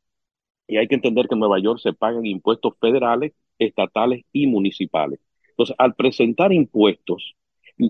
y 0.67 0.77
hay 0.77 0.89
que 0.89 0.95
entender 0.95 1.29
que 1.29 1.35
en 1.35 1.41
Nueva 1.41 1.59
York 1.59 1.81
se 1.83 1.93
pagan 1.93 2.27
impuestos 2.27 2.75
federales, 2.81 3.33
estatales 3.59 4.25
y 4.33 4.47
municipales. 4.47 5.21
Entonces, 5.51 5.77
al 5.79 5.95
presentar 5.95 6.53
impuestos, 6.53 7.35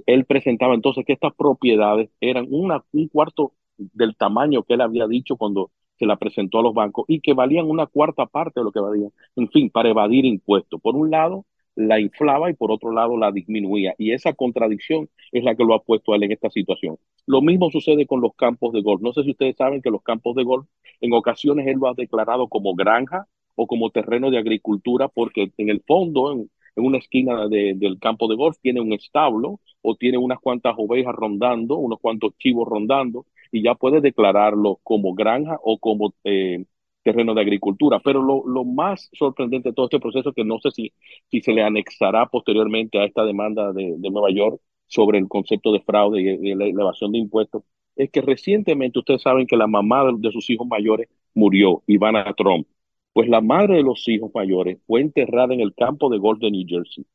él 0.06 0.24
presentaba 0.24 0.74
entonces 0.74 1.04
que 1.04 1.12
estas 1.12 1.34
propiedades 1.34 2.10
eran 2.20 2.46
una, 2.50 2.84
un 2.92 3.08
cuarto 3.08 3.52
del 3.76 4.16
tamaño 4.16 4.62
que 4.62 4.74
él 4.74 4.80
había 4.80 5.06
dicho 5.06 5.36
cuando 5.36 5.70
se 5.98 6.06
la 6.06 6.16
presentó 6.16 6.58
a 6.58 6.62
los 6.62 6.74
bancos 6.74 7.04
y 7.08 7.20
que 7.20 7.34
valían 7.34 7.66
una 7.70 7.86
cuarta 7.86 8.26
parte 8.26 8.60
de 8.60 8.64
lo 8.64 8.72
que 8.72 8.80
valían. 8.80 9.12
En 9.36 9.48
fin, 9.50 9.70
para 9.70 9.90
evadir 9.90 10.24
impuestos. 10.24 10.80
Por 10.80 10.96
un 10.96 11.10
lado, 11.10 11.44
la 11.76 12.00
inflaba 12.00 12.50
y 12.50 12.54
por 12.54 12.70
otro 12.70 12.92
lado 12.92 13.16
la 13.16 13.32
disminuía. 13.32 13.94
Y 13.98 14.12
esa 14.12 14.32
contradicción 14.32 15.08
es 15.32 15.44
la 15.44 15.54
que 15.54 15.64
lo 15.64 15.74
ha 15.74 15.82
puesto 15.82 16.14
él 16.14 16.24
en 16.24 16.32
esta 16.32 16.50
situación. 16.50 16.98
Lo 17.26 17.40
mismo 17.40 17.70
sucede 17.70 18.06
con 18.06 18.20
los 18.20 18.34
campos 18.34 18.72
de 18.72 18.82
golf. 18.82 19.00
No 19.02 19.12
sé 19.12 19.22
si 19.24 19.30
ustedes 19.30 19.56
saben 19.56 19.80
que 19.82 19.90
los 19.90 20.02
campos 20.02 20.34
de 20.36 20.44
golf, 20.44 20.66
en 21.00 21.12
ocasiones 21.14 21.66
él 21.66 21.78
lo 21.78 21.88
ha 21.88 21.94
declarado 21.94 22.48
como 22.48 22.74
granja 22.74 23.26
o 23.54 23.66
como 23.66 23.90
terreno 23.90 24.30
de 24.30 24.38
agricultura, 24.38 25.08
porque 25.08 25.52
en 25.56 25.68
el 25.70 25.82
fondo, 25.86 26.32
en, 26.32 26.50
una 26.76 26.98
esquina 26.98 27.48
de, 27.48 27.74
del 27.76 27.98
campo 27.98 28.28
de 28.28 28.36
golf, 28.36 28.58
tiene 28.60 28.80
un 28.80 28.92
establo 28.92 29.60
o 29.80 29.96
tiene 29.96 30.18
unas 30.18 30.38
cuantas 30.40 30.74
ovejas 30.76 31.14
rondando, 31.14 31.76
unos 31.76 32.00
cuantos 32.00 32.36
chivos 32.38 32.68
rondando, 32.68 33.26
y 33.52 33.62
ya 33.62 33.74
puede 33.74 34.00
declararlo 34.00 34.80
como 34.82 35.14
granja 35.14 35.58
o 35.62 35.78
como 35.78 36.14
eh, 36.24 36.64
terreno 37.02 37.34
de 37.34 37.40
agricultura. 37.42 38.00
Pero 38.00 38.22
lo, 38.22 38.64
más 38.64 39.08
sorprendente 39.12 39.70
de 39.70 39.74
todo 39.74 39.86
este 39.86 40.00
proceso, 40.00 40.32
que 40.32 40.44
no 40.44 40.58
sé 40.60 40.70
si, 40.72 40.92
si 41.30 41.40
se 41.40 41.52
le 41.52 41.62
anexará 41.62 42.26
posteriormente 42.26 42.98
a 42.98 43.04
esta 43.04 43.24
demanda 43.24 43.72
de, 43.72 43.94
de 43.98 44.10
Nueva 44.10 44.30
York 44.30 44.60
sobre 44.86 45.18
el 45.18 45.28
concepto 45.28 45.72
de 45.72 45.80
fraude 45.80 46.20
y, 46.22 46.54
la 46.54 46.66
elevación 46.66 47.12
de 47.12 47.18
impuestos, 47.18 47.62
es 47.96 48.10
que 48.10 48.20
recientemente 48.20 48.98
ustedes 48.98 49.22
saben 49.22 49.46
que 49.46 49.56
la 49.56 49.66
mamá 49.66 50.04
de, 50.18 50.32
sus 50.32 50.48
hijos 50.50 50.66
mayores 50.66 51.08
murió, 51.34 51.82
Ivana 51.86 52.32
Trump. 52.34 52.66
Pues 53.12 53.28
la 53.28 53.40
madre 53.40 53.76
de 53.76 53.82
los 53.82 54.08
hijos 54.08 54.30
mayores 54.34 54.78
fue 54.86 55.00
enterrada 55.00 55.54
en 55.54 55.60
el 55.60 55.74
campo 55.74 56.10
de 56.10 56.18
golf 56.18 56.40
de 56.40 56.50
New 56.50 56.66
Jersey. 56.66 57.06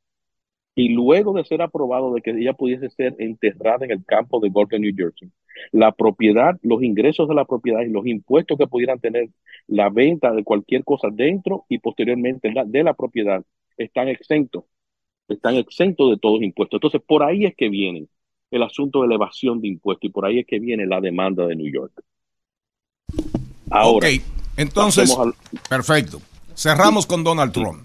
Y 0.76 0.90
luego 0.90 1.34
de 1.34 1.44
ser 1.44 1.62
aprobado 1.62 2.14
de 2.14 2.22
que 2.22 2.32
ella 2.32 2.54
pudiese 2.54 2.90
ser 2.90 3.16
enterrada 3.20 3.86
en 3.86 3.92
el 3.92 4.06
campo 4.06 4.40
de 4.40 4.50
golf 4.50 4.70
de 4.70 4.80
New 4.80 4.94
Jersey, 4.96 5.30
la 5.72 5.92
propiedad, 5.92 6.58
los 6.62 6.82
ingresos 6.84 7.28
de 7.28 7.36
la 7.36 7.44
propiedad 7.46 7.82
y 7.82 7.90
los 7.90 8.08
impuestos 8.08 8.58
que 8.58 8.68
pudieran 8.68 9.00
tener 9.00 9.30
la 9.68 9.90
venta 9.90 10.32
de 10.34 10.44
cualquier 10.44 10.86
cosa 10.86 11.10
dentro 11.12 11.66
y 11.68 11.80
posteriormente 11.80 12.52
de 12.66 12.84
la 12.84 12.94
propiedad 12.94 13.44
están 13.78 14.08
exentos, 14.08 14.64
están 15.34 15.56
exentos 15.56 16.10
de 16.10 16.18
todos 16.18 16.36
los 16.40 16.44
impuestos. 16.44 16.78
Entonces, 16.78 17.02
por 17.06 17.24
ahí 17.24 17.46
es 17.46 17.56
que 17.56 17.70
viene 17.70 18.08
el 18.52 18.64
asunto 18.64 19.02
de 19.02 19.08
elevación 19.08 19.62
de 19.62 19.68
impuestos 19.68 20.10
y 20.10 20.12
por 20.12 20.26
ahí 20.26 20.40
es 20.40 20.48
que 20.48 20.60
viene 20.60 20.86
la 20.86 21.00
demanda 21.00 21.46
de 21.46 21.56
New 21.56 21.72
York. 21.72 21.92
Ahora, 23.70 24.08
ok, 24.08 24.22
entonces, 24.58 25.16
al... 25.18 25.34
perfecto. 25.70 26.22
Cerramos 26.56 27.06
con 27.06 27.24
Donald 27.24 27.54
Trump. 27.54 27.84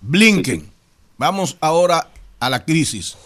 Blinken. 0.00 0.70
Vamos 1.16 1.56
ahora 1.60 2.08
a 2.38 2.48
la 2.48 2.64
crisis. 2.64 3.16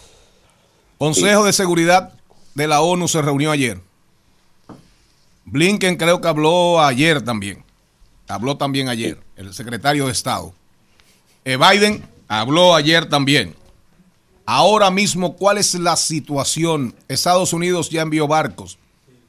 Consejo 0.99 1.45
de 1.45 1.53
Seguridad 1.53 2.15
de 2.55 2.67
la 2.67 2.81
ONU 2.81 3.07
se 3.09 3.21
reunió 3.23 3.51
ayer. 3.51 3.81
Blinken 5.45 5.97
creo 5.97 6.21
que 6.21 6.29
habló 6.29 6.81
ayer 6.81 7.23
también. 7.23 7.65
Habló 8.29 8.57
también 8.57 8.89
ayer, 8.89 9.19
el 9.37 9.53
secretario 9.53 10.07
de 10.07 10.13
Estado. 10.13 10.55
Eh, 11.45 11.59
Biden 11.59 12.03
habló 12.41 12.75
ayer 12.75 13.09
también. 13.09 13.55
Ahora 14.47 14.91
mismo, 14.91 15.37
¿cuál 15.37 15.59
es 15.59 15.75
la 15.75 15.97
situación? 15.97 16.95
Estados 17.09 17.53
Unidos 17.53 17.91
ya 17.91 18.03
envió 18.03 18.27
barcos 18.27 18.79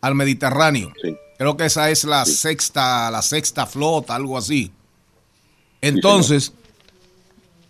al 0.02 0.16
Mediterráneo. 0.16 0.92
Sí. 1.02 1.16
Creo 1.38 1.58
que 1.58 1.66
esa 1.66 1.90
es 1.90 2.06
la 2.06 2.26
sí. 2.26 2.34
sexta, 2.34 3.12
la 3.12 3.22
sexta 3.22 3.66
flota, 3.66 4.16
algo 4.16 4.38
así. 4.38 4.72
Entonces, 5.82 6.54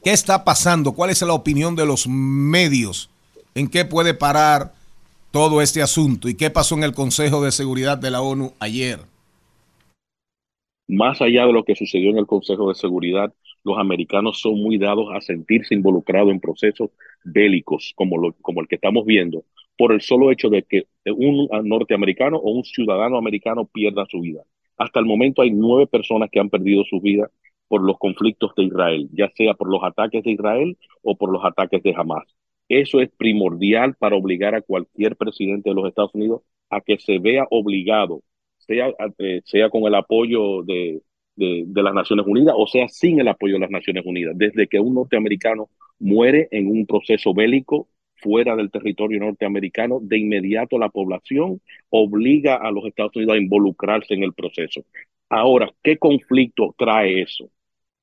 ¿qué 0.04 0.12
está 0.12 0.44
pasando? 0.44 0.92
¿Cuál 0.94 1.10
es 1.10 1.22
la 1.22 1.34
opinión 1.34 1.76
de 1.76 1.86
los 1.86 2.08
medios? 2.08 3.10
¿En 3.56 3.68
qué 3.68 3.86
puede 3.86 4.14
parar 4.14 4.74
todo 5.32 5.62
este 5.62 5.82
asunto? 5.82 6.30
¿Y 6.30 6.36
qué 6.36 6.50
pasó 6.52 6.76
en 6.76 6.84
el 6.84 6.94
Consejo 6.94 7.44
de 7.44 7.52
Seguridad 7.52 7.98
de 7.98 8.12
la 8.12 8.22
ONU 8.22 8.54
ayer? 8.60 9.00
Más 10.88 11.22
allá 11.22 11.46
de 11.46 11.54
lo 11.54 11.64
que 11.64 11.76
sucedió 11.76 12.12
en 12.12 12.20
el 12.20 12.28
Consejo 12.28 12.70
de 12.70 12.76
Seguridad, 12.76 13.34
los 13.64 13.78
americanos 13.78 14.40
son 14.40 14.62
muy 14.62 14.78
dados 14.78 15.08
a 15.14 15.22
sentirse 15.22 15.74
involucrados 15.74 16.32
en 16.32 16.40
procesos 16.40 16.90
bélicos 17.24 17.94
como, 17.96 18.18
lo, 18.18 18.36
el 18.46 18.68
que 18.68 18.76
estamos 18.76 19.06
viendo, 19.06 19.46
por 19.78 19.92
el 19.92 20.02
solo 20.02 20.32
hecho 20.32 20.50
de 20.50 20.64
que 20.64 20.88
un 21.06 21.48
norteamericano 21.64 22.38
o 22.38 22.52
un 22.52 22.64
ciudadano 22.64 23.18
americano 23.18 23.66
pierda 23.66 24.06
su 24.10 24.20
vida. 24.20 24.44
Hasta 24.78 25.00
el 25.00 25.06
momento 25.06 25.42
hay 25.42 25.52
nueve 25.52 25.88
personas 25.88 26.30
que 26.32 26.40
han 26.40 26.50
perdido 26.50 26.84
su 26.84 27.00
vida 27.00 27.30
por 27.68 27.82
los 27.84 27.98
conflictos 27.98 28.54
de 28.56 28.64
Israel, 28.64 29.10
ya 29.14 29.30
sea 29.36 29.54
por 29.54 29.70
los 29.70 29.84
ataques 29.84 30.24
de 30.24 30.32
Israel 30.32 30.78
o 31.02 31.16
por 31.16 31.32
los 31.32 31.44
ataques 31.44 31.82
de 31.84 31.94
Hamas. 31.96 32.26
Eso 32.70 33.02
es 33.02 33.10
primordial 33.18 33.96
para 33.96 34.16
obligar 34.16 34.56
a 34.56 34.62
cualquier 34.62 35.16
presidente 35.16 35.70
de 35.70 35.76
los 35.76 35.88
Estados 35.88 36.14
Unidos 36.14 36.42
a 36.70 36.82
que 36.82 36.98
se 36.98 37.20
vea 37.20 37.46
obligado, 37.50 38.22
sea, 38.58 38.90
eh, 39.18 39.42
sea 39.46 39.70
con 39.70 39.84
el 39.84 39.96
apoyo 39.96 40.64
de, 40.64 41.02
de, 41.36 41.66
las 41.84 41.94
Naciones 41.94 42.26
Unidas 42.28 42.56
o 42.58 42.68
sea 42.68 42.88
sin 42.88 43.20
el 43.20 43.28
apoyo 43.28 43.54
de 43.56 43.62
las 43.62 43.72
Naciones 43.72 44.06
Unidas. 44.06 44.38
Desde 44.38 44.68
que 44.68 44.80
un 44.80 44.96
norteamericano 44.96 45.70
muere 46.00 46.48
en 46.52 46.68
un 46.68 46.86
proceso 46.86 47.34
bélico 47.34 47.88
fuera 48.18 48.56
del 48.56 48.72
territorio 48.72 49.20
norteamericano, 49.20 50.00
de 50.02 50.18
inmediato 50.18 50.78
la 50.78 50.90
población 50.90 51.62
obliga 51.90 52.56
a 52.56 52.72
los 52.72 52.86
Estados 52.86 53.16
Unidos 53.16 53.36
a 53.36 53.42
involucrarse 53.42 54.14
en 54.14 54.24
el 54.24 54.34
proceso. 54.34 54.84
Ahora, 55.30 55.74
¿qué 55.84 55.98
conflicto 55.98 56.74
trae 56.78 57.22
eso? 57.22 57.50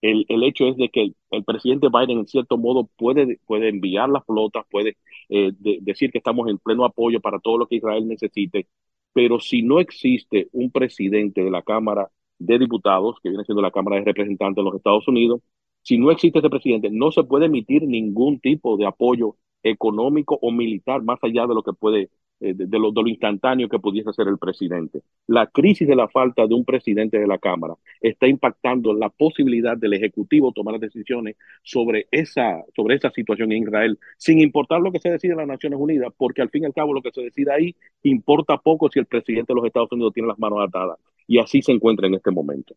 El, 0.02 0.24
el 0.28 0.42
hecho 0.44 0.68
es 0.68 0.76
de 0.76 0.88
que 0.88 1.12
el, 1.30 1.44
presidente 1.44 1.88
Biden, 1.88 2.18
en 2.18 2.26
cierto 2.26 2.56
modo, 2.58 2.88
puede, 2.96 3.38
puede 3.46 3.68
enviar 3.68 4.08
las 4.08 4.24
flotas, 4.24 4.64
puede 4.70 4.96
eh, 5.28 5.52
de, 5.58 5.78
decir 5.82 6.10
que 6.10 6.18
estamos 6.18 6.48
en 6.48 6.58
pleno 6.58 6.84
apoyo 6.84 7.20
para 7.20 7.38
todo 7.38 7.58
lo 7.58 7.66
que 7.66 7.76
Israel 7.76 8.08
necesite, 8.08 8.66
pero 9.12 9.40
si 9.40 9.62
no 9.62 9.80
existe 9.80 10.48
un 10.52 10.70
presidente 10.70 11.42
de 11.44 11.50
la 11.50 11.62
Cámara 11.62 12.10
de 12.40 12.58
Diputados, 12.58 13.16
que 13.22 13.28
viene 13.28 13.44
siendo 13.44 13.62
la 13.62 13.70
Cámara 13.70 13.98
de 13.98 14.04
Representantes 14.06 14.56
de 14.56 14.68
los 14.68 14.76
Estados 14.76 15.06
Unidos, 15.06 15.40
si 15.82 15.98
no 15.98 16.10
existe 16.10 16.40
ese 16.40 16.50
presidente, 16.50 16.90
no 16.90 17.10
se 17.12 17.24
puede 17.24 17.46
emitir 17.46 17.82
ningún 17.84 18.40
tipo 18.40 18.76
de 18.76 18.86
apoyo 18.86 19.36
económico 19.62 20.38
o 20.40 20.50
militar 20.50 21.02
más 21.02 21.18
allá 21.22 21.46
de 21.46 21.54
lo 21.54 21.62
que 21.62 21.72
puede, 21.72 22.10
eh, 22.40 22.54
de, 22.54 22.78
lo, 22.78 22.92
de 22.92 23.02
lo 23.02 23.08
instantáneo 23.08 23.68
que 23.68 23.78
pudiese 23.78 24.12
ser 24.12 24.28
el 24.28 24.38
presidente. 24.38 25.02
La 25.26 25.46
crisis 25.46 25.86
de 25.86 25.96
la 25.96 26.08
falta 26.08 26.46
de 26.46 26.54
un 26.54 26.64
presidente 26.64 27.18
de 27.18 27.26
la 27.26 27.38
Cámara 27.38 27.74
está 28.00 28.26
impactando 28.26 28.94
la 28.94 29.10
posibilidad 29.10 29.76
del 29.76 29.94
Ejecutivo 29.94 30.52
tomar 30.52 30.78
decisiones 30.80 31.36
sobre 31.62 32.08
esa, 32.10 32.62
sobre 32.74 32.96
esa 32.96 33.10
situación 33.10 33.52
en 33.52 33.64
Israel, 33.64 33.98
sin 34.16 34.40
importar 34.40 34.80
lo 34.80 34.92
que 34.92 34.98
se 34.98 35.10
decida 35.10 35.32
en 35.32 35.38
las 35.38 35.48
Naciones 35.48 35.78
Unidas, 35.78 36.12
porque 36.16 36.42
al 36.42 36.50
fin 36.50 36.62
y 36.62 36.66
al 36.66 36.74
cabo 36.74 36.94
lo 36.94 37.02
que 37.02 37.12
se 37.12 37.22
decida 37.22 37.54
ahí 37.54 37.74
importa 38.02 38.58
poco 38.58 38.88
si 38.90 38.98
el 38.98 39.06
presidente 39.06 39.52
de 39.52 39.56
los 39.56 39.66
Estados 39.66 39.92
Unidos 39.92 40.14
tiene 40.14 40.28
las 40.28 40.38
manos 40.38 40.60
atadas. 40.66 40.98
Y 41.30 41.38
así 41.38 41.62
se 41.62 41.70
encuentra 41.70 42.08
en 42.08 42.14
este 42.14 42.32
momento. 42.32 42.74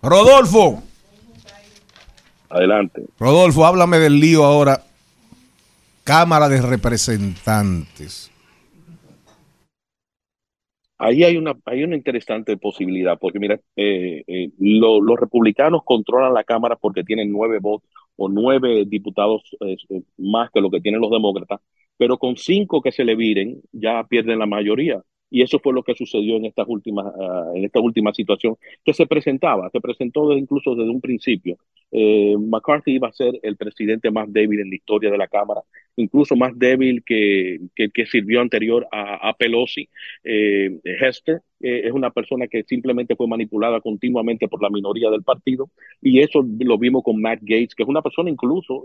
Rodolfo, 0.00 0.80
Adelante. 2.48 3.04
Rodolfo, 3.18 3.66
háblame 3.66 3.98
del 3.98 4.20
lío 4.20 4.44
ahora. 4.44 4.80
Cámara 6.04 6.48
de 6.48 6.62
Representantes. 6.62 8.30
Ahí 10.98 11.24
hay 11.24 11.36
una, 11.36 11.56
hay 11.64 11.82
una 11.82 11.96
interesante 11.96 12.56
posibilidad, 12.56 13.18
porque 13.18 13.40
mira, 13.40 13.58
eh, 13.74 14.22
eh, 14.24 14.50
lo- 14.60 15.00
los 15.00 15.18
republicanos 15.18 15.82
controlan 15.84 16.32
la 16.34 16.44
Cámara 16.44 16.76
porque 16.76 17.02
tienen 17.02 17.32
nueve 17.32 17.58
votos 17.60 17.90
o 18.14 18.28
nueve 18.28 18.84
diputados 18.86 19.42
eh, 19.66 19.76
más 20.18 20.48
que 20.52 20.60
lo 20.60 20.70
que 20.70 20.80
tienen 20.80 21.00
los 21.00 21.10
demócratas, 21.10 21.60
pero 21.96 22.18
con 22.18 22.36
cinco 22.36 22.82
que 22.82 22.92
se 22.92 23.02
le 23.04 23.16
viren 23.16 23.60
ya 23.72 24.04
pierden 24.04 24.38
la 24.38 24.46
mayoría. 24.46 25.02
Y 25.30 25.42
eso 25.42 25.58
fue 25.60 25.72
lo 25.72 25.82
que 25.82 25.94
sucedió 25.94 26.36
en 26.36 26.44
estas 26.46 26.66
últimas, 26.68 27.06
ah, 27.18 27.52
en 27.54 27.64
esta 27.64 27.80
última 27.80 28.12
situación 28.12 28.56
que 28.84 28.92
se 28.94 29.06
presentaba, 29.06 29.70
se 29.70 29.80
presentó 29.80 30.28
de- 30.28 30.38
incluso 30.38 30.74
desde 30.74 30.90
un 30.90 31.00
principio. 31.00 31.56
Eh, 31.92 32.36
McCarthy 32.38 32.92
iba 32.92 33.08
a 33.08 33.12
ser 33.12 33.38
el 33.42 33.56
presidente 33.56 34.10
más 34.10 34.32
débil 34.32 34.60
en 34.60 34.70
la 34.70 34.76
historia 34.76 35.10
de 35.10 35.18
la 35.18 35.28
Cámara, 35.28 35.60
incluso 35.96 36.36
más 36.36 36.56
débil 36.58 37.02
que, 37.04 37.58
que, 37.74 37.90
que 37.90 38.06
sirvió 38.06 38.40
anterior 38.40 38.86
a, 38.92 39.32
Pelosi. 39.38 39.88
Eh, 40.24 40.78
Hester 40.84 41.40
eh, 41.60 41.82
es 41.84 41.92
una 41.92 42.10
persona 42.10 42.46
que 42.48 42.62
simplemente 42.64 43.16
fue 43.16 43.26
manipulada 43.28 43.80
continuamente 43.80 44.48
por 44.48 44.62
la 44.62 44.70
minoría 44.70 45.10
del 45.10 45.22
partido 45.22 45.70
y 46.00 46.20
eso 46.20 46.44
lo 46.58 46.78
vimos 46.78 47.02
con 47.02 47.20
Matt 47.20 47.40
Gates, 47.42 47.74
que 47.74 47.82
es 47.82 47.88
una 47.88 48.02
persona 48.02 48.30
incluso 48.30 48.84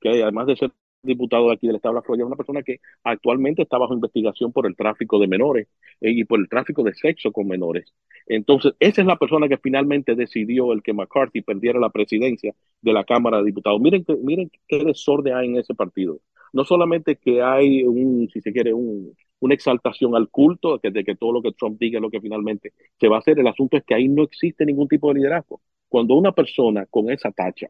que 0.00 0.08
además 0.22 0.46
de 0.46 0.56
ser 0.56 0.70
diputado 1.02 1.48
de 1.48 1.54
aquí 1.54 1.66
del 1.66 1.76
estado 1.76 1.94
de 1.94 1.98
la 2.00 2.02
Florida, 2.04 2.26
una 2.26 2.36
persona 2.36 2.62
que 2.62 2.78
actualmente 3.04 3.62
está 3.62 3.78
bajo 3.78 3.94
investigación 3.94 4.52
por 4.52 4.66
el 4.66 4.76
tráfico 4.76 5.18
de 5.18 5.26
menores 5.28 5.68
eh, 6.00 6.10
y 6.12 6.24
por 6.24 6.40
el 6.40 6.48
tráfico 6.48 6.82
de 6.82 6.94
sexo 6.94 7.32
con 7.32 7.48
menores. 7.48 7.92
Entonces, 8.26 8.74
esa 8.80 9.00
es 9.00 9.06
la 9.06 9.16
persona 9.16 9.48
que 9.48 9.58
finalmente 9.58 10.14
decidió 10.14 10.72
el 10.72 10.82
que 10.82 10.92
McCarthy 10.92 11.42
perdiera 11.42 11.80
la 11.80 11.90
presidencia 11.90 12.54
de 12.80 12.92
la 12.92 13.04
Cámara 13.04 13.38
de 13.38 13.44
Diputados. 13.46 13.80
Miren, 13.80 14.04
que- 14.04 14.16
miren 14.16 14.50
qué 14.68 14.84
desorden 14.84 15.34
hay 15.34 15.48
en 15.48 15.56
ese 15.58 15.74
partido. 15.74 16.20
No 16.52 16.64
solamente 16.64 17.16
que 17.16 17.42
hay 17.42 17.82
un, 17.84 18.28
si 18.32 18.40
se 18.40 18.52
quiere, 18.52 18.72
un, 18.74 19.14
una 19.40 19.54
exaltación 19.54 20.14
al 20.14 20.28
culto 20.28 20.78
que, 20.78 20.90
de 20.90 21.04
que 21.04 21.16
todo 21.16 21.32
lo 21.32 21.42
que 21.42 21.52
Trump 21.52 21.78
diga 21.80 21.98
es 21.98 22.02
lo 22.02 22.10
que 22.10 22.20
finalmente 22.20 22.72
se 23.00 23.08
va 23.08 23.16
a 23.16 23.18
hacer. 23.20 23.38
El 23.38 23.46
asunto 23.48 23.76
es 23.76 23.84
que 23.84 23.94
ahí 23.94 24.08
no 24.08 24.22
existe 24.22 24.64
ningún 24.66 24.88
tipo 24.88 25.08
de 25.08 25.14
liderazgo. 25.20 25.60
Cuando 25.88 26.14
una 26.14 26.32
persona 26.32 26.86
con 26.86 27.10
esa 27.10 27.30
tacha 27.32 27.68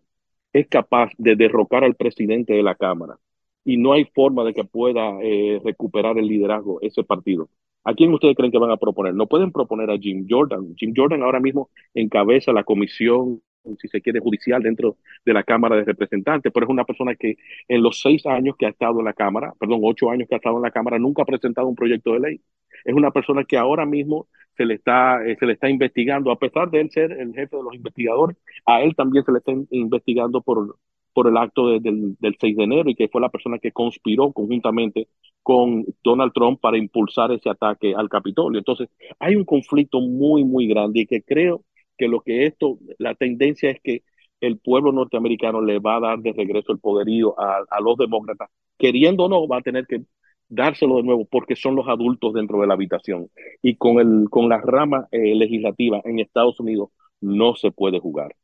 es 0.52 0.68
capaz 0.68 1.10
de 1.18 1.36
derrocar 1.36 1.84
al 1.84 1.94
presidente 1.94 2.52
de 2.54 2.62
la 2.62 2.74
Cámara 2.74 3.18
y 3.64 3.76
no 3.76 3.92
hay 3.92 4.04
forma 4.06 4.44
de 4.44 4.54
que 4.54 4.64
pueda 4.64 5.18
eh, 5.22 5.60
recuperar 5.64 6.18
el 6.18 6.26
liderazgo 6.26 6.80
ese 6.80 7.04
partido. 7.04 7.48
¿A 7.84 7.94
quién 7.94 8.12
ustedes 8.12 8.36
creen 8.36 8.52
que 8.52 8.58
van 8.58 8.70
a 8.70 8.76
proponer? 8.76 9.14
No 9.14 9.26
pueden 9.26 9.50
proponer 9.52 9.90
a 9.90 9.98
Jim 9.98 10.26
Jordan. 10.28 10.74
Jim 10.76 10.92
Jordan 10.96 11.22
ahora 11.22 11.40
mismo 11.40 11.68
encabeza 11.94 12.52
la 12.52 12.64
comisión, 12.64 13.42
si 13.78 13.88
se 13.88 14.00
quiere, 14.00 14.20
judicial 14.20 14.62
dentro 14.62 14.96
de 15.24 15.32
la 15.32 15.44
Cámara 15.44 15.76
de 15.76 15.84
Representantes, 15.84 16.50
pero 16.52 16.66
es 16.66 16.70
una 16.70 16.84
persona 16.84 17.14
que 17.14 17.36
en 17.68 17.82
los 17.82 18.00
seis 18.00 18.26
años 18.26 18.56
que 18.58 18.66
ha 18.66 18.70
estado 18.70 18.98
en 18.98 19.04
la 19.04 19.12
Cámara, 19.12 19.52
perdón, 19.58 19.80
ocho 19.82 20.10
años 20.10 20.28
que 20.28 20.34
ha 20.34 20.38
estado 20.38 20.56
en 20.56 20.62
la 20.62 20.70
Cámara, 20.70 20.98
nunca 20.98 21.22
ha 21.22 21.26
presentado 21.26 21.68
un 21.68 21.74
proyecto 21.76 22.12
de 22.12 22.20
ley. 22.20 22.40
Es 22.84 22.94
una 22.94 23.10
persona 23.12 23.44
que 23.44 23.56
ahora 23.56 23.86
mismo 23.86 24.26
se 24.56 24.64
le 24.66 24.74
está, 24.74 25.24
eh, 25.24 25.36
se 25.38 25.46
le 25.46 25.52
está 25.54 25.70
investigando, 25.70 26.30
a 26.30 26.38
pesar 26.38 26.70
de 26.70 26.80
él 26.80 26.90
ser 26.90 27.12
el 27.12 27.32
jefe 27.34 27.56
de 27.56 27.62
los 27.62 27.74
investigadores, 27.74 28.36
a 28.66 28.82
él 28.82 28.94
también 28.96 29.24
se 29.24 29.32
le 29.32 29.38
está 29.38 29.52
in- 29.52 29.66
investigando 29.70 30.42
por, 30.42 30.76
por 31.14 31.28
el 31.28 31.36
acto 31.36 31.68
de- 31.68 31.80
del, 31.80 32.16
del 32.18 32.36
6 32.40 32.56
de 32.56 32.64
enero 32.64 32.90
y 32.90 32.94
que 32.94 33.08
fue 33.08 33.20
la 33.20 33.28
persona 33.30 33.58
que 33.58 33.72
conspiró 33.72 34.32
conjuntamente 34.32 35.08
con 35.42 35.84
Donald 36.02 36.32
Trump 36.32 36.60
para 36.60 36.78
impulsar 36.78 37.32
ese 37.32 37.48
ataque 37.50 37.94
al 37.94 38.08
Capitolio. 38.08 38.58
Entonces, 38.58 38.88
hay 39.18 39.36
un 39.36 39.44
conflicto 39.44 40.00
muy, 40.00 40.44
muy 40.44 40.66
grande 40.68 41.00
y 41.00 41.06
que 41.06 41.22
creo 41.22 41.62
que 42.02 42.08
lo 42.08 42.20
que 42.20 42.46
esto, 42.46 42.80
la 42.98 43.14
tendencia 43.14 43.70
es 43.70 43.78
que 43.80 44.02
el 44.40 44.58
pueblo 44.58 44.90
norteamericano 44.90 45.60
le 45.60 45.78
va 45.78 45.98
a 45.98 46.00
dar 46.00 46.18
de 46.18 46.32
regreso 46.32 46.72
el 46.72 46.80
poderío 46.80 47.38
a, 47.38 47.62
a 47.70 47.80
los 47.80 47.96
demócratas. 47.96 48.50
Queriendo 48.76 49.26
o 49.26 49.28
no, 49.28 49.46
va 49.46 49.58
a 49.58 49.62
tener 49.62 49.86
que 49.86 50.02
dárselo 50.48 50.96
de 50.96 51.04
nuevo 51.04 51.24
porque 51.30 51.54
son 51.54 51.76
los 51.76 51.86
adultos 51.86 52.34
dentro 52.34 52.60
de 52.60 52.66
la 52.66 52.74
habitación. 52.74 53.30
Y 53.62 53.76
con, 53.76 54.00
el, 54.00 54.28
con 54.30 54.48
la 54.48 54.60
rama 54.60 55.06
eh, 55.12 55.36
legislativa 55.36 56.00
en 56.04 56.18
Estados 56.18 56.58
Unidos 56.58 56.88
no 57.20 57.54
se 57.54 57.70
puede 57.70 58.00
jugar. 58.00 58.34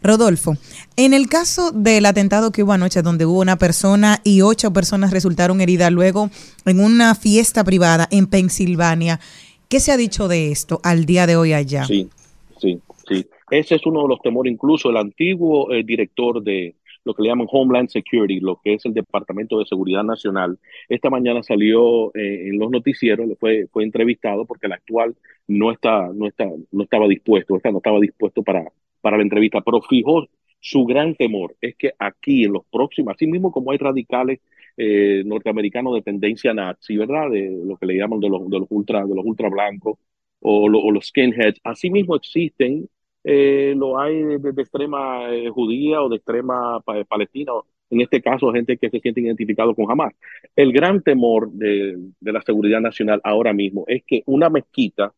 Rodolfo, 0.00 0.54
en 0.96 1.12
el 1.12 1.28
caso 1.28 1.72
del 1.72 2.06
atentado 2.06 2.52
que 2.52 2.62
hubo 2.62 2.72
anoche, 2.72 3.02
donde 3.02 3.26
hubo 3.26 3.40
una 3.40 3.56
persona 3.56 4.20
y 4.22 4.42
ocho 4.42 4.72
personas 4.72 5.10
resultaron 5.10 5.60
heridas 5.60 5.90
luego 5.90 6.30
en 6.66 6.78
una 6.78 7.16
fiesta 7.16 7.64
privada 7.64 8.06
en 8.12 8.28
Pensilvania, 8.28 9.18
¿qué 9.72 9.80
se 9.80 9.90
ha 9.90 9.96
dicho 9.96 10.28
de 10.28 10.50
esto 10.50 10.80
al 10.84 11.06
día 11.06 11.26
de 11.26 11.34
hoy 11.34 11.54
allá? 11.54 11.84
Sí, 11.84 12.10
sí, 12.58 12.78
sí. 13.08 13.26
Ese 13.50 13.76
es 13.76 13.86
uno 13.86 14.02
de 14.02 14.08
los 14.08 14.20
temores, 14.20 14.52
incluso 14.52 14.90
el 14.90 14.98
antiguo 14.98 15.72
eh, 15.72 15.82
director 15.82 16.42
de 16.42 16.74
lo 17.04 17.14
que 17.14 17.22
le 17.22 17.30
llaman 17.30 17.46
Homeland 17.50 17.88
Security, 17.88 18.38
lo 18.38 18.60
que 18.62 18.74
es 18.74 18.84
el 18.84 18.92
Departamento 18.92 19.58
de 19.58 19.64
Seguridad 19.64 20.04
Nacional, 20.04 20.58
esta 20.90 21.08
mañana 21.08 21.42
salió 21.42 22.14
eh, 22.14 22.48
en 22.50 22.58
los 22.58 22.70
noticieros, 22.70 23.26
fue, 23.40 23.66
fue 23.72 23.84
entrevistado 23.84 24.44
porque 24.44 24.66
el 24.66 24.72
actual 24.72 25.16
no, 25.48 25.72
está, 25.72 26.10
no, 26.12 26.28
está, 26.28 26.46
no 26.70 26.82
estaba 26.82 27.08
dispuesto, 27.08 27.58
no 27.64 27.78
estaba 27.78 27.98
dispuesto 27.98 28.42
para, 28.42 28.70
para 29.00 29.16
la 29.16 29.22
entrevista, 29.22 29.62
pero 29.62 29.80
fijó 29.80 30.28
su 30.60 30.84
gran 30.84 31.14
temor 31.16 31.56
es 31.62 31.76
que 31.76 31.92
aquí 31.98 32.44
en 32.44 32.52
los 32.52 32.64
próximos, 32.70 33.14
así 33.14 33.26
mismo 33.26 33.50
como 33.50 33.72
hay 33.72 33.78
radicales 33.78 34.38
eh, 34.76 35.22
norteamericanos 35.24 35.94
de 35.94 36.02
tendencia 36.02 36.54
nazi, 36.54 36.96
¿verdad? 36.96 37.30
De 37.30 37.50
lo 37.64 37.76
que 37.76 37.86
le 37.86 37.94
llaman 37.96 38.20
de 38.20 38.28
los, 38.28 38.48
de 38.48 38.58
los 38.60 38.68
ultra, 38.70 39.04
de 39.06 39.14
los 39.14 39.24
ultra 39.24 39.48
blancos 39.48 39.98
o, 40.40 40.68
lo- 40.68 40.80
o 40.80 40.90
los 40.90 41.06
skinheads, 41.06 41.60
así 41.64 41.90
mismo 41.90 42.16
existen, 42.16 42.88
eh, 43.24 43.74
lo 43.76 43.98
hay 43.98 44.22
de, 44.38 44.50
extrema 44.62 45.30
eh, 45.32 45.48
judía 45.50 46.02
o 46.02 46.08
de 46.08 46.16
extrema 46.16 46.80
pa- 46.80 47.04
palestina, 47.04 47.52
o 47.54 47.66
en 47.90 48.00
este 48.00 48.20
caso 48.22 48.50
gente 48.52 48.76
que 48.78 48.90
se 48.90 49.00
siente 49.00 49.20
identificado 49.20 49.74
con 49.74 49.90
Hamas. 49.90 50.12
El 50.56 50.72
gran 50.72 51.02
temor 51.02 51.50
de, 51.52 51.96
la 52.20 52.42
seguridad 52.42 52.80
nacional 52.80 53.20
ahora 53.24 53.52
mismo 53.52 53.84
es 53.86 54.02
que 54.04 54.22
una 54.26 54.48
mezquita 54.50 55.14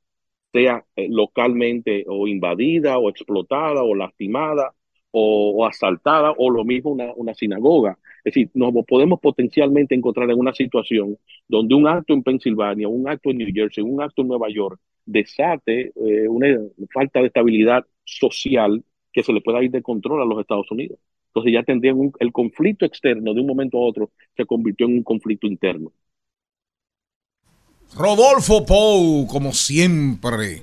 sea 0.53 0.85
eh, 0.97 1.09
localmente 1.11 2.05
o 2.09 2.27
invadida 2.29 2.99
o 2.99 3.11
explotada 3.11 3.83
o 3.83 3.95
lastimada 3.95 4.75
o, 5.17 5.67
asaltada 5.67 6.33
o 6.37 6.51
lo 6.51 6.65
mismo 6.65 6.91
una, 6.93 7.13
una 7.15 7.35
sinagoga. 7.35 7.99
Es 8.25 8.35
decir, 8.35 8.51
nos 8.55 8.73
podemos 8.87 9.21
potencialmente 9.21 9.95
encontrar 9.95 10.31
en 10.31 10.39
una 10.41 10.55
situación 10.55 11.19
donde 11.49 11.75
un 11.75 11.87
acto 11.89 12.15
en 12.15 12.23
Pensilvania, 12.25 12.89
un 12.89 13.09
acto 13.09 13.31
en 13.31 13.39
New 13.39 13.49
Jersey, 13.55 13.85
un 13.85 14.03
acto 14.03 14.23
en 14.23 14.29
Nueva 14.29 14.49
York 14.51 14.81
desate 15.07 15.93
eh, 15.97 16.29
una 16.29 16.49
falta 16.93 17.21
de 17.21 17.27
estabilidad 17.27 17.85
social 18.05 18.83
que 19.13 19.23
se 19.23 19.33
le 19.33 19.41
pueda 19.43 19.63
ir 19.63 19.71
de 19.71 19.83
control 19.83 20.23
a 20.23 20.25
los 20.27 20.41
Estados 20.41 20.71
Unidos. 20.71 20.99
Entonces 21.29 21.53
ya 21.53 21.63
tendrían 21.63 21.99
un- 21.99 22.13
el 22.21 22.33
conflicto 22.33 22.85
externo 22.87 23.35
de 23.35 23.41
un 23.41 23.47
momento 23.47 23.79
a 23.79 23.83
otro 23.83 24.11
se 24.37 24.47
convirtió 24.47 24.87
en 24.87 24.95
un 24.95 25.03
conflicto 25.05 25.47
interno. 25.47 25.93
Rodolfo 27.97 28.65
Pou, 28.67 29.27
como 29.29 29.53
siempre. 29.53 30.63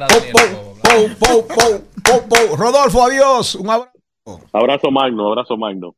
Pou, 0.00 0.20
Pou, 0.82 1.08
Pou, 1.18 1.38
Pou, 1.48 1.72
Pou, 2.02 2.20
Pou. 2.28 2.56
Rodolfo, 2.56 3.04
adiós. 3.04 3.54
Un 3.56 3.70
abrazo. 3.70 3.92
Abrazo 4.52 4.90
magno, 4.90 5.32
abrazo 5.32 5.56
magno. 5.56 5.94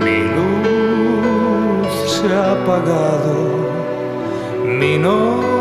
Mi 0.00 0.18
luz 0.34 2.10
se 2.10 2.28
ha 2.28 2.52
apagado, 2.52 3.34
mi 4.64 4.98
noche 4.98 5.51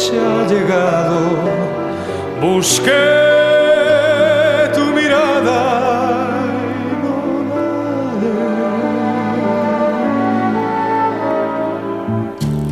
noche 0.00 0.18
ha 0.18 0.46
llegado, 0.48 1.20
busqué 2.40 2.90
tu 4.74 4.84
mirada. 4.94 5.60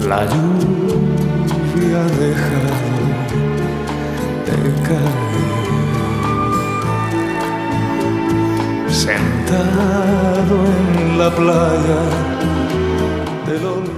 la, 0.08 0.16
la 0.16 0.20
lluvia 0.24 1.98
ha 2.00 2.08
dejado 2.24 2.96
de 4.46 4.54
caer. 4.86 5.28
Sentado 8.88 10.56
en 10.78 11.18
la 11.18 11.30
playa 11.30 12.00
del 13.46 13.64
olvido. 13.66 13.97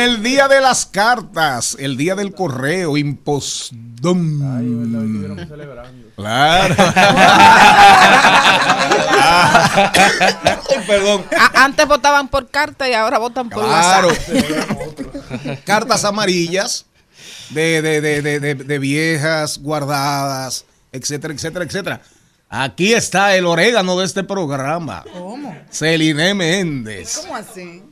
En 0.00 0.06
el 0.08 0.22
día 0.22 0.48
de 0.48 0.62
las 0.62 0.86
cartas, 0.86 1.76
el 1.78 1.98
día 1.98 2.14
del 2.14 2.32
correo, 2.32 2.96
impostón. 2.96 4.40
Claro. 6.16 6.74
Ay, 9.22 10.78
perdón. 10.86 11.24
A- 11.38 11.64
antes 11.64 11.86
votaban 11.86 12.28
por 12.28 12.48
carta 12.48 12.88
y 12.88 12.94
ahora 12.94 13.18
votan 13.18 13.50
por 13.50 13.62
Claro. 13.62 14.08
WhatsApp. 14.08 15.64
Cartas 15.64 16.02
amarillas 16.06 16.86
de, 17.50 17.82
de, 17.82 18.00
de, 18.00 18.22
de, 18.22 18.40
de- 18.40 18.54
de 18.54 18.78
viejas 18.78 19.58
guardadas, 19.58 20.64
etcétera, 20.92 21.34
etcétera, 21.34 21.64
etcétera. 21.66 22.00
Aquí 22.48 22.94
está 22.94 23.36
el 23.36 23.44
orégano 23.44 23.98
de 23.98 24.06
este 24.06 24.24
programa. 24.24 25.04
¿Cómo? 25.12 25.54
Celine 25.70 26.32
Méndez. 26.32 27.18
¿Cómo 27.22 27.36
así? 27.36 27.82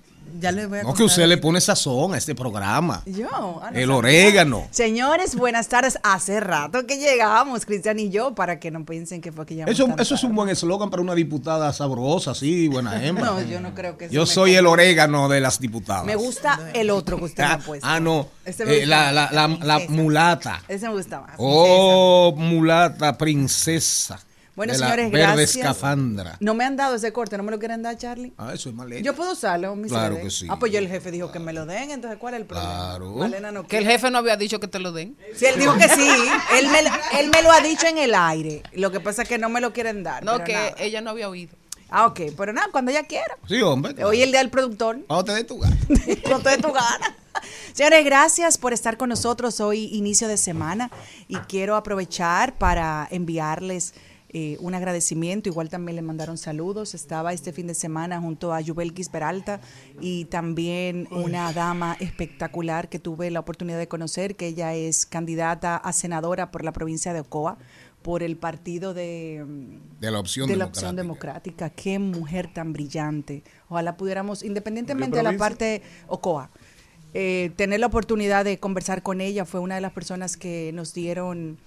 Ya 0.41 0.53
le 0.53 0.67
voy 0.67 0.79
a 0.79 0.83
No, 0.85 0.95
que 0.95 1.03
usted 1.03 1.27
le 1.27 1.37
pone 1.39 1.61
sazón 1.61 2.15
a 2.15 2.19
este 2.19 2.35
programa. 2.35 3.03
Yo. 3.07 3.29
ah, 3.63 3.71
no 3.73 3.79
El 3.79 3.91
orégano. 3.91 4.67
Señores, 4.71 5.35
buenas 5.35 5.69
tardes. 5.69 5.99
Hace 6.03 6.41
rato 6.41 6.87
que 6.87 6.97
llegamos, 6.99 7.67
Cristian 7.67 7.99
y 7.99 8.11
yo, 8.11 8.35
para 8.35 8.61
que 8.61 8.71
no 8.71 8.85
piensen 8.85 9.21
que 9.21 9.33
fue 9.33 9.47
que 9.47 9.55
llegamos. 9.55 9.75
Eso, 9.75 9.89
eso 9.99 10.15
es 10.15 10.23
un 10.25 10.35
buen 10.35 10.49
eslogan 10.49 10.91
para 10.91 11.03
una 11.03 11.15
diputada 11.15 11.73
sabrosa, 11.73 12.35
sí, 12.35 12.69
buena 12.69 13.03
hembra. 13.05 13.25
No, 13.25 13.43
yo 13.43 13.61
no 13.61 13.75
creo 13.75 13.97
que 13.99 14.07
eso 14.07 14.15
Yo 14.15 14.27
soy 14.27 14.55
el 14.55 14.67
orégano 14.67 15.29
de 15.29 15.41
las 15.41 15.59
diputadas. 15.61 16.05
Me 16.05 16.15
gusta 16.17 16.59
el 16.75 16.91
otro 16.91 17.17
que 17.19 17.25
usted 17.25 17.43
me 17.45 17.49
Ah, 17.51 17.55
ha 17.55 17.59
puesto. 17.59 17.87
ah, 17.89 17.99
no. 18.01 18.29
Ese 18.45 18.65
me 18.65 18.77
Eh, 18.79 18.87
la, 18.87 19.11
la, 19.13 19.29
la, 19.33 19.79
mulata. 19.89 20.63
Ese 20.69 20.87
me 20.89 20.95
gusta 20.95 21.21
más. 21.21 21.35
Oh, 21.39 22.33
mulata, 22.37 23.17
princesa. 23.19 24.21
Bueno, 24.59 24.75
de 24.75 24.79
la 24.81 24.87
señores, 24.87 25.11
verde 25.11 25.25
gracias. 25.27 25.57
escafandra. 25.57 26.37
No 26.41 26.53
me 26.53 26.65
han 26.65 26.77
dado 26.77 26.97
ese 26.97 27.13
corte, 27.13 27.37
¿no 27.39 27.43
me 27.45 27.51
lo 27.51 27.59
quieren 27.59 27.81
dar, 27.83 27.97
Charlie? 27.97 28.33
Ah, 28.37 28.53
eso 28.53 28.69
es 28.69 28.75
Malena. 28.75 29.01
Yo 29.01 29.15
puedo 29.15 29.33
usarlo, 29.33 29.75
mi 29.75 29.89
Claro 29.89 30.17
CD? 30.17 30.25
que 30.25 30.31
sí. 30.31 30.47
Ah, 30.51 30.59
pues 30.59 30.71
yo 30.73 30.79
el 30.79 30.89
jefe 30.89 31.11
dijo 31.11 31.33
que 31.33 31.39
me 31.39 31.53
lo 31.55 31.65
den, 31.65 31.91
entonces 31.93 32.19
¿cuál 32.19 32.35
es 32.35 32.41
el 32.41 32.47
problema? 32.47 32.69
Claro. 32.71 33.13
Malena 33.13 33.53
no 33.53 33.67
Que 33.67 33.79
el 33.79 33.87
jefe 33.87 34.11
no 34.11 34.19
había 34.19 34.37
dicho 34.37 34.61
que 34.61 34.69
te 34.69 34.79
lo 34.81 34.93
den. 34.93 35.17
Sí, 35.35 35.47
él 35.47 35.59
dijo 35.59 35.75
que 35.79 35.89
sí. 35.89 36.09
Él 36.59 36.69
me, 36.69 36.81
él 37.21 37.31
me 37.31 37.43
lo 37.43 37.51
ha 37.53 37.61
dicho 37.63 37.87
en 37.87 37.97
el 37.99 38.15
aire. 38.15 38.63
Lo 38.75 38.91
que 38.93 39.01
pasa 39.01 39.23
es 39.23 39.29
que 39.29 39.39
no 39.39 39.49
me 39.49 39.61
lo 39.63 39.73
quieren 39.73 40.03
dar. 40.03 40.23
No, 40.25 40.45
que 40.45 40.53
nada. 40.53 40.75
ella 40.79 41.01
no 41.01 41.11
había 41.11 41.29
oído. 41.29 41.57
Ah, 41.91 42.07
ok. 42.07 42.21
Pero 42.37 42.53
nada, 42.53 42.69
cuando 42.71 42.91
ella 42.91 43.05
quiera. 43.05 43.39
Sí, 43.49 43.63
hombre. 43.63 44.05
Hoy 44.05 44.19
es 44.19 44.25
el 44.25 44.31
día 44.33 44.41
del 44.41 44.51
productor. 44.51 44.99
Cuando 45.07 45.25
te 45.25 45.33
dé 45.35 45.45
tu 45.45 45.59
gana. 45.59 45.77
Cuando 46.23 46.41
te 46.41 46.51
dé 46.51 46.59
tu 46.59 46.73
gana. 46.73 47.17
Señores, 47.73 48.05
gracias 48.05 48.59
por 48.59 48.73
estar 48.73 48.97
con 48.99 49.09
nosotros 49.09 49.61
hoy, 49.61 49.85
inicio 49.93 50.29
de 50.29 50.37
semana. 50.37 50.91
Y 51.29 51.37
quiero 51.37 51.77
aprovechar 51.77 52.59
para 52.59 53.07
enviarles 53.11 53.95
eh, 54.31 54.57
un 54.61 54.75
agradecimiento. 54.75 55.49
Igual 55.49 55.69
también 55.69 55.97
le 55.97 56.03
mandaron 56.03 56.37
saludos. 56.39 56.95
Estaba 56.95 57.33
este 57.33 57.53
fin 57.53 57.67
de 57.67 57.75
semana 57.75 58.21
junto 58.21 58.53
a 58.53 58.61
Yubelkis 58.61 59.09
Peralta 59.09 59.61
y 60.01 60.27
también 60.27 61.09
una 61.11 61.53
dama 61.53 61.97
espectacular 62.01 62.89
que 62.89 62.99
tuve 62.99 63.31
la 63.31 63.41
oportunidad 63.41 63.79
de 63.79 63.89
conocer, 63.89 64.37
que 64.37 64.49
ella 64.49 64.75
es 64.75 65.07
candidata 65.07 65.77
a 65.77 65.93
senadora 65.93 66.51
por 66.51 66.65
la 66.65 66.73
provincia 66.73 67.13
de 67.13 67.21
Ocoa 67.21 67.59
por 68.03 68.23
el 68.23 68.37
partido 68.37 68.95
de, 68.95 69.45
mm, 69.47 70.01
De 70.01 70.11
la 70.11 70.21
opción 70.21 70.47
de 70.47 70.57
la 70.57 70.67
democrática. 70.67 70.79
opción 70.79 70.97
democrática. 70.97 71.71
Qué 71.71 71.99
mujer 71.99 72.53
tan 72.53 72.73
brillante. 72.73 73.43
Ojalá 73.69 73.97
pudiéramos, 73.97 74.43
independientemente 74.43 75.17
de 75.17 75.23
la 75.23 75.37
parte 75.37 75.83
Ocoa, 76.07 76.51
eh, 77.15 77.51
tener 77.57 77.81
la 77.81 77.87
oportunidad 77.87 78.45
de 78.45 78.59
conversar 78.59 79.03
con 79.03 79.21
ella. 79.21 79.45
Fue 79.45 79.61
una 79.61 79.75
de 79.75 79.81
las 79.81 79.93
personas 79.93 80.37
que 80.37 80.71
nos 80.75 80.95
dieron 80.95 81.59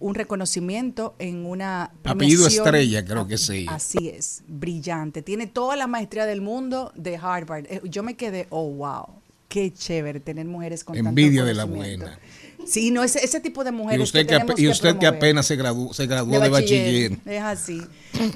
un 0.00 0.14
reconocimiento 0.14 1.14
en 1.18 1.46
una 1.46 1.92
Apellido. 2.04 2.46
Estrella, 2.46 3.04
creo 3.04 3.28
que 3.28 3.38
sí. 3.38 3.66
Así 3.68 4.08
es, 4.08 4.42
brillante. 4.48 5.22
Tiene 5.22 5.46
toda 5.46 5.76
la 5.76 5.86
maestría 5.86 6.26
del 6.26 6.40
mundo 6.40 6.92
de 6.96 7.16
Harvard. 7.16 7.66
Eh, 7.68 7.80
Yo 7.84 8.02
me 8.02 8.16
quedé, 8.16 8.46
oh, 8.50 8.68
wow, 8.70 9.06
qué 9.48 9.72
chévere 9.72 10.20
tener 10.20 10.46
mujeres 10.46 10.84
con 10.84 10.94
tanto 10.96 11.08
Envidia 11.10 11.44
de 11.44 11.54
la 11.54 11.64
buena. 11.64 12.18
Sí, 12.66 12.90
no, 12.90 13.02
ese, 13.02 13.24
ese 13.24 13.40
tipo 13.40 13.64
de 13.64 13.70
Y 13.70 13.72
mujeres 13.72 14.02
usted, 14.04 14.26
que, 14.26 14.62
y 14.62 14.68
usted 14.68 14.96
que 14.96 15.06
apenas 15.06 15.46
se 15.46 15.56
graduó, 15.56 15.92
se 15.94 16.06
graduó 16.06 16.38
de, 16.40 16.48
bachiller. 16.48 17.18
Es 17.24 17.42
así. 17.42 17.80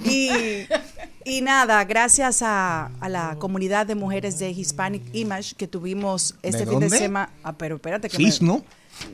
Y, 0.05 0.66
y 1.24 1.40
nada, 1.42 1.85
gracias 1.85 2.42
a, 2.42 2.87
a 3.00 3.09
la 3.09 3.37
comunidad 3.38 3.87
de 3.87 3.94
mujeres 3.94 4.38
de 4.38 4.50
Hispanic 4.50 5.03
Image 5.14 5.55
que 5.57 5.66
tuvimos 5.68 6.37
este 6.42 6.64
¿De 6.64 6.70
fin 6.70 6.81
de 6.81 6.90
semana. 6.90 7.31
Ah, 7.42 7.57
pero 7.57 7.77
espérate 7.77 8.09
que 8.09 8.18
me- 8.18 8.31
¿no? 8.40 8.64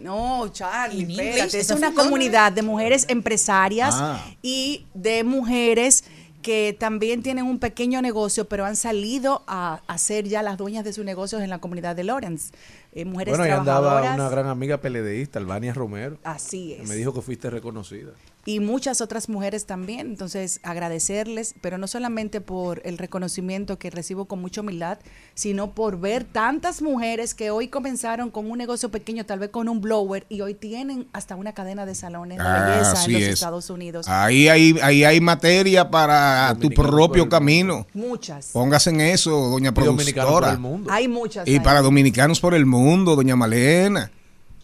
No, 0.02 0.48
Charlie, 0.52 1.02
espérate. 1.10 1.46
Es 1.46 1.54
¿eso 1.70 1.76
una 1.76 1.92
comunidad 1.94 2.52
de 2.52 2.62
mujeres 2.62 3.06
empresarias 3.08 3.94
Ah. 3.98 4.24
y 4.42 4.86
de 4.94 5.24
mujeres 5.24 6.04
que 6.42 6.74
también 6.78 7.22
tienen 7.22 7.44
un 7.44 7.58
pequeño 7.58 8.00
negocio, 8.00 8.48
pero 8.48 8.64
han 8.64 8.74
salido 8.76 9.42
a, 9.46 9.82
a 9.86 9.98
ser 9.98 10.26
ya 10.26 10.42
las 10.42 10.56
dueñas 10.56 10.84
de 10.84 10.92
sus 10.94 11.04
negocios 11.04 11.42
en 11.42 11.50
la 11.50 11.58
comunidad 11.58 11.94
de 11.94 12.04
Lawrence. 12.04 12.52
Eh, 12.92 13.04
mujeres 13.04 13.32
Bueno, 13.32 13.44
ahí 13.44 13.50
andaba 13.50 13.80
trabajadoras. 13.90 14.14
una 14.14 14.28
gran 14.30 14.46
amiga 14.46 14.78
peledeísta, 14.78 15.38
Albania 15.38 15.74
Romero. 15.74 16.16
Así 16.24 16.74
que 16.76 16.82
es. 16.82 16.88
Me 16.88 16.94
dijo 16.96 17.12
que 17.12 17.20
fuiste 17.20 17.50
reconocida. 17.50 18.12
Y 18.46 18.60
muchas 18.60 19.00
otras 19.00 19.28
mujeres 19.28 19.66
también. 19.66 20.06
Entonces, 20.08 20.60
agradecerles, 20.62 21.54
pero 21.60 21.78
no 21.78 21.86
solamente 21.86 22.40
por 22.40 22.80
el 22.84 22.98
reconocimiento 22.98 23.78
que 23.78 23.90
recibo 23.90 24.24
con 24.24 24.40
mucha 24.40 24.62
humildad, 24.62 24.98
sino 25.34 25.72
por 25.72 26.00
ver 26.00 26.24
tantas 26.24 26.82
mujeres 26.82 27.34
que 27.34 27.50
hoy 27.50 27.68
comenzaron 27.68 28.30
con 28.30 28.50
un 28.50 28.58
negocio 28.58 28.90
pequeño, 28.90 29.26
tal 29.26 29.38
vez 29.38 29.50
con 29.50 29.68
un 29.68 29.80
blower, 29.80 30.24
y 30.28 30.40
hoy 30.40 30.54
tienen 30.54 31.06
hasta 31.12 31.36
una 31.36 31.52
cadena 31.52 31.84
de 31.86 31.94
salones 31.94 32.38
de 32.38 32.44
Ah, 32.46 32.66
belleza 32.70 33.04
en 33.04 33.12
los 33.12 33.22
es. 33.22 33.28
Estados 33.28 33.70
Unidos. 33.70 34.08
Ahí 34.08 34.48
hay, 34.48 34.76
ahí 34.82 35.04
hay 35.04 35.20
materia 35.20 35.90
para 35.90 36.56
tu 36.60 36.70
propio 36.70 37.28
camino. 37.28 37.86
Muchas. 37.94 38.46
Póngase 38.52 38.90
en 38.90 39.00
eso, 39.02 39.30
doña 39.50 39.70
dominicanos 39.70 40.32
por 40.32 40.42
productora. 40.42 40.52
el 40.52 40.58
mundo. 40.58 40.90
Hay 40.90 41.08
muchas. 41.08 41.46
Y 41.46 41.52
ahí. 41.54 41.60
para 41.60 41.82
dominicanos 41.82 42.40
por 42.40 42.54
el 42.54 42.66
mundo, 42.66 43.16
doña 43.16 43.36
Malena. 43.36 44.10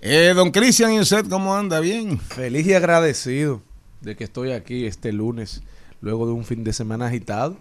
Eh, 0.00 0.32
don 0.34 0.50
Cristian, 0.50 0.92
¿y 0.92 1.00
usted 1.00 1.26
cómo 1.28 1.54
anda? 1.56 1.80
Bien. 1.80 2.18
Feliz 2.18 2.66
y 2.66 2.74
agradecido 2.74 3.62
de 4.00 4.16
que 4.16 4.24
estoy 4.24 4.52
aquí 4.52 4.86
este 4.86 5.12
lunes, 5.12 5.62
luego 6.00 6.26
de 6.26 6.32
un 6.32 6.44
fin 6.44 6.64
de 6.64 6.72
semana 6.72 7.06
agitado. 7.06 7.56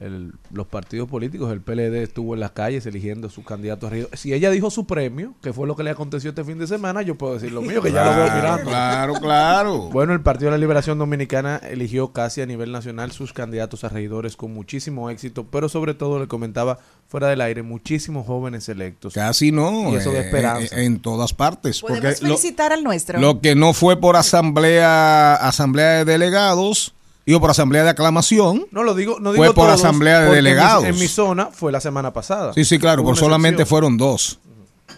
El- 0.00 0.32
los 0.52 0.66
partidos 0.66 1.08
políticos, 1.08 1.52
el 1.52 1.60
PLD 1.60 2.02
estuvo 2.02 2.34
en 2.34 2.40
las 2.40 2.50
calles 2.50 2.84
eligiendo 2.84 3.30
sus 3.30 3.44
candidatos 3.44 3.92
a. 3.92 4.16
Si 4.16 4.34
ella 4.34 4.50
dijo 4.50 4.68
su 4.70 4.86
premio, 4.86 5.34
que 5.40 5.52
fue 5.52 5.68
lo 5.68 5.76
que 5.76 5.84
le 5.84 5.90
aconteció 5.90 6.30
este 6.30 6.42
fin 6.44 6.58
de 6.58 6.66
semana, 6.66 7.00
yo 7.02 7.14
puedo 7.16 7.34
decir 7.34 7.52
lo 7.52 7.62
mío, 7.62 7.80
que 7.80 7.92
ya 7.92 8.04
lo 8.04 8.10
veo 8.16 8.26
Claro, 8.26 8.34
mirando. 8.36 8.70
claro, 8.70 9.14
claro. 9.14 9.78
Bueno, 9.90 10.12
el 10.12 10.20
Partido 10.20 10.50
de 10.50 10.56
la 10.56 10.60
Liberación 10.60 10.98
Dominicana 10.98 11.58
eligió 11.58 12.12
casi 12.12 12.40
a 12.40 12.46
nivel 12.46 12.72
nacional 12.72 13.12
sus 13.12 13.32
candidatos 13.32 13.84
a 13.84 13.88
regidores 13.88 14.36
con 14.36 14.52
muchísimo 14.52 15.10
éxito, 15.10 15.46
pero 15.50 15.68
sobre 15.68 15.94
todo 15.94 16.18
le 16.18 16.26
comentaba 16.26 16.78
fuera 17.06 17.28
del 17.28 17.40
aire, 17.40 17.62
muchísimos 17.62 18.26
jóvenes 18.26 18.68
electos. 18.68 19.14
Casi 19.14 19.52
no. 19.52 19.92
Y 19.92 19.94
eso 19.94 20.10
de 20.10 20.18
eh, 20.18 20.24
esperanza. 20.26 20.76
eh, 20.80 20.84
en 20.86 20.98
todas 21.00 21.32
partes. 21.32 21.80
Podemos 21.80 22.00
Porque 22.00 22.20
lo, 22.26 22.28
felicitar 22.36 22.72
al 22.72 22.82
nuestro. 22.82 23.20
lo 23.20 23.40
que 23.40 23.54
no 23.54 23.72
fue 23.72 23.98
por 24.00 24.16
asamblea, 24.16 25.34
asamblea 25.36 26.04
de 26.04 26.04
delegados, 26.04 26.94
digo 27.26 27.40
por 27.40 27.50
asamblea 27.50 27.84
de 27.84 27.90
aclamación. 27.90 28.66
No 28.70 28.82
lo 28.82 28.94
digo, 28.94 29.18
no 29.20 29.30
Fue 29.32 29.46
digo 29.46 29.54
por 29.54 29.66
todos, 29.66 29.80
asamblea 29.80 30.20
de 30.20 30.26
porque 30.26 30.38
en 30.38 30.44
mi- 30.44 30.50
delegados. 30.50 30.84
En 30.84 30.98
mi, 30.98 31.08
zona 31.08 31.46
fue 31.46 31.72
la 31.72 31.80
semana 31.80 32.12
pasada. 32.12 32.52
Sí, 32.54 32.64
sí, 32.64 32.78
claro, 32.78 33.02
pero 33.04 33.16
solamente 33.16 33.62
excepción. 33.62 33.68
fueron 33.68 33.96
dos. 33.96 34.38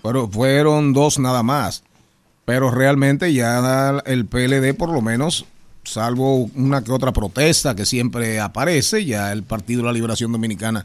Pero 0.02 0.28
fueron 0.28 0.92
dos 0.92 1.18
nada 1.18 1.42
más. 1.42 1.82
Pero 2.44 2.70
realmente 2.70 3.32
ya 3.32 4.00
el 4.06 4.26
PLD, 4.26 4.74
por 4.74 4.88
lo 4.90 5.00
menos, 5.02 5.46
salvo 5.84 6.48
una 6.54 6.82
que 6.82 6.92
otra 6.92 7.12
protesta 7.12 7.74
que 7.74 7.84
siempre 7.86 8.40
aparece, 8.40 9.04
ya 9.04 9.32
el 9.32 9.42
Partido 9.42 9.80
de 9.82 9.86
la 9.86 9.92
Liberación 9.92 10.30
Dominicana 10.32 10.82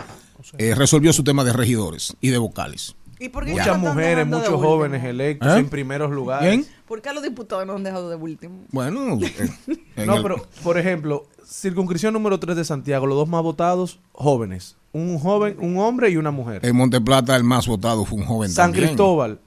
eh, 0.58 0.74
resolvió 0.76 1.14
su 1.14 1.24
tema 1.24 1.44
de 1.44 1.54
regidores 1.54 2.16
y 2.20 2.30
de 2.30 2.38
vocales. 2.40 2.96
¿Y 3.20 3.30
por 3.30 3.46
qué 3.46 3.52
Muchas 3.52 3.78
mujeres, 3.78 4.26
muchos 4.26 4.50
jóvenes 4.60 5.04
electos 5.04 5.56
¿Eh? 5.56 5.60
en 5.60 5.70
primeros 5.70 6.10
lugares. 6.10 6.50
¿Quién? 6.50 6.66
¿Por 6.88 7.04
qué 7.04 7.10
a 7.10 7.14
los 7.14 7.22
diputados 7.22 7.68
no 7.68 7.74
han 7.76 7.84
dejado 7.84 8.10
de 8.10 8.16
último? 8.16 8.64
Bueno, 8.72 9.20
eh, 9.24 9.50
en 9.98 10.08
No, 10.08 10.16
el- 10.18 10.24
pero, 10.24 10.48
por 10.64 10.80
ejemplo, 10.80 11.28
circunscripción 11.52 12.14
número 12.14 12.40
3 12.40 12.56
de 12.56 12.66
Santiago, 12.66 13.06
los 13.06 13.18
dos 13.18 13.28
más 13.28 13.44
votados, 13.44 14.00
jóvenes. 14.14 14.78
Un 14.94 15.20
joven, 15.20 15.58
un 15.60 15.78
hombre 15.78 16.10
y 16.10 16.18
una 16.18 16.32
mujer. 16.32 16.66
En 16.66 16.76
Monteplata 16.76 17.36
el 17.36 17.44
más 17.44 17.68
votado 17.68 18.06
fue 18.06 18.20
un 18.20 18.26
joven 18.26 18.50
San 18.50 18.68
también. 18.72 18.88
Cristóbal, 18.88 19.40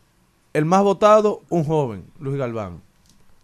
el 0.53 0.65
más 0.65 0.83
votado, 0.83 1.43
un 1.49 1.65
joven, 1.65 2.05
Luis 2.21 2.37
Galván. 2.37 2.81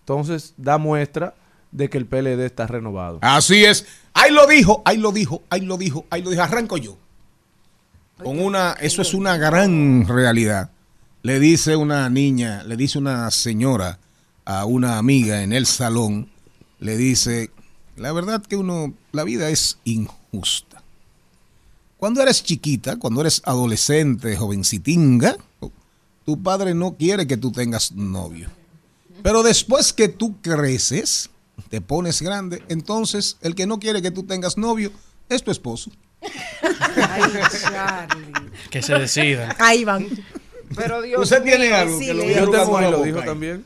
Entonces, 0.00 0.54
da 0.56 0.78
muestra 0.78 1.34
de 1.72 1.88
que 1.88 1.98
el 1.98 2.06
PLD 2.06 2.40
está 2.44 2.66
renovado. 2.66 3.18
Así 3.22 3.64
es. 3.64 3.86
Ahí 4.12 4.32
lo 4.32 4.46
dijo, 4.46 4.82
ahí 4.84 4.96
lo 4.96 5.12
dijo, 5.12 5.42
ahí 5.50 5.60
lo 5.60 5.76
dijo, 5.76 6.06
ahí 6.10 6.22
lo 6.22 6.30
dijo. 6.30 6.42
Arranco 6.42 6.76
yo. 6.76 6.96
Con 8.22 8.40
una, 8.40 8.72
eso 8.72 9.02
es 9.02 9.14
una 9.14 9.36
gran 9.36 10.06
realidad. 10.06 10.70
Le 11.22 11.38
dice 11.38 11.76
una 11.76 12.08
niña, 12.10 12.62
le 12.64 12.76
dice 12.76 12.98
una 12.98 13.30
señora 13.30 13.98
a 14.44 14.64
una 14.64 14.98
amiga 14.98 15.42
en 15.42 15.52
el 15.52 15.66
salón, 15.66 16.28
le 16.78 16.96
dice, 16.96 17.50
la 18.00 18.12
verdad 18.12 18.42
que 18.42 18.56
uno, 18.56 18.94
la 19.12 19.24
vida 19.24 19.50
es 19.50 19.78
injusta. 19.84 20.82
Cuando 21.98 22.22
eres 22.22 22.42
chiquita, 22.42 22.96
cuando 22.96 23.20
eres 23.20 23.42
adolescente, 23.44 24.34
jovencitinga, 24.36 25.36
tu 26.24 26.42
padre 26.42 26.72
no 26.74 26.96
quiere 26.96 27.26
que 27.26 27.36
tú 27.36 27.52
tengas 27.52 27.92
novio. 27.92 28.48
Pero 29.22 29.42
después 29.42 29.92
que 29.92 30.08
tú 30.08 30.40
creces, 30.40 31.28
te 31.68 31.82
pones 31.82 32.22
grande, 32.22 32.62
entonces 32.68 33.36
el 33.42 33.54
que 33.54 33.66
no 33.66 33.78
quiere 33.78 34.00
que 34.00 34.10
tú 34.10 34.22
tengas 34.22 34.56
novio 34.56 34.90
es 35.28 35.42
tu 35.42 35.50
esposo. 35.50 35.90
Que 38.70 38.82
se 38.82 38.94
decidan. 38.94 39.54
Ahí 39.58 39.84
van. 39.84 40.06
Pero 40.74 41.02
Dios 41.02 41.20
¿Usted 41.22 41.42
tiene 41.42 41.72
algo 41.74 41.98
que 41.98 42.14
lo 42.14 42.24
Yo 42.24 42.50
tengo 42.50 42.78
ahí, 42.78 42.90
lo 42.90 43.02
dijo 43.02 43.22
también. 43.22 43.64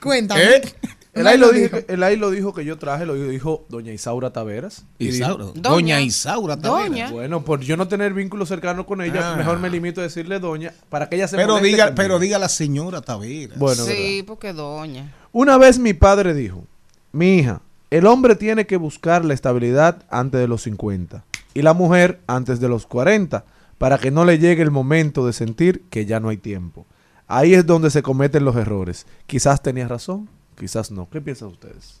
Cuéntame. 0.00 0.42
¿Eh? 0.42 0.74
El 1.16 1.26
ahí, 1.26 1.38
lo 1.38 1.50
dijo, 1.50 1.76
el 1.88 2.02
ahí 2.02 2.16
lo 2.16 2.30
dijo 2.30 2.52
que 2.54 2.64
yo 2.64 2.78
traje, 2.78 3.06
lo 3.06 3.14
dijo 3.14 3.64
doña 3.68 3.92
Isaura 3.92 4.30
Taveras. 4.30 4.84
Y 4.98 5.08
Isaura. 5.08 5.46
Doña 5.54 6.00
Isaura 6.00 6.56
Taveras. 6.56 6.88
Doña. 6.90 7.10
Bueno, 7.10 7.42
por 7.44 7.60
yo 7.60 7.76
no 7.76 7.88
tener 7.88 8.12
vínculo 8.14 8.44
cercano 8.46 8.86
con 8.86 9.00
ella, 9.02 9.32
Ah. 9.32 9.36
mejor 9.36 9.58
me 9.58 9.70
limito 9.70 10.00
a 10.00 10.04
decirle 10.04 10.38
doña 10.40 10.72
para 10.88 11.08
que 11.08 11.16
ella 11.16 11.26
se 11.28 11.36
Pero 11.36 11.58
diga, 11.60 11.86
conmigo. 11.86 11.94
pero 11.96 12.18
diga 12.18 12.38
la 12.38 12.48
señora 12.48 13.00
Taveras. 13.00 13.58
Bueno, 13.58 13.84
Sí, 13.84 14.22
porque 14.26 14.52
doña. 14.52 15.12
Una 15.32 15.58
vez 15.58 15.78
mi 15.78 15.94
padre 15.94 16.34
dijo, 16.34 16.64
mi 17.12 17.38
hija, 17.38 17.60
el 17.90 18.06
hombre 18.06 18.36
tiene 18.36 18.66
que 18.66 18.76
buscar 18.76 19.24
la 19.24 19.34
estabilidad 19.34 20.02
antes 20.10 20.40
de 20.40 20.48
los 20.48 20.62
50 20.62 21.24
y 21.54 21.62
la 21.62 21.72
mujer 21.72 22.20
antes 22.26 22.60
de 22.60 22.68
los 22.68 22.86
40 22.86 23.44
para 23.78 23.98
que 23.98 24.10
no 24.10 24.24
le 24.24 24.38
llegue 24.38 24.62
el 24.62 24.70
momento 24.70 25.26
de 25.26 25.32
sentir 25.32 25.82
que 25.90 26.04
ya 26.06 26.18
no 26.20 26.28
hay 26.30 26.36
tiempo. 26.36 26.84
Ahí 27.28 27.54
es 27.54 27.66
donde 27.66 27.90
se 27.90 28.02
cometen 28.02 28.44
los 28.44 28.56
errores. 28.56 29.06
Quizás 29.26 29.62
tenía 29.62 29.88
razón, 29.88 30.28
quizás 30.58 30.90
no. 30.90 31.08
¿Qué 31.08 31.20
piensan 31.20 31.48
ustedes? 31.48 32.00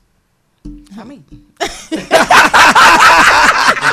A 0.98 1.04
mí. 1.04 1.24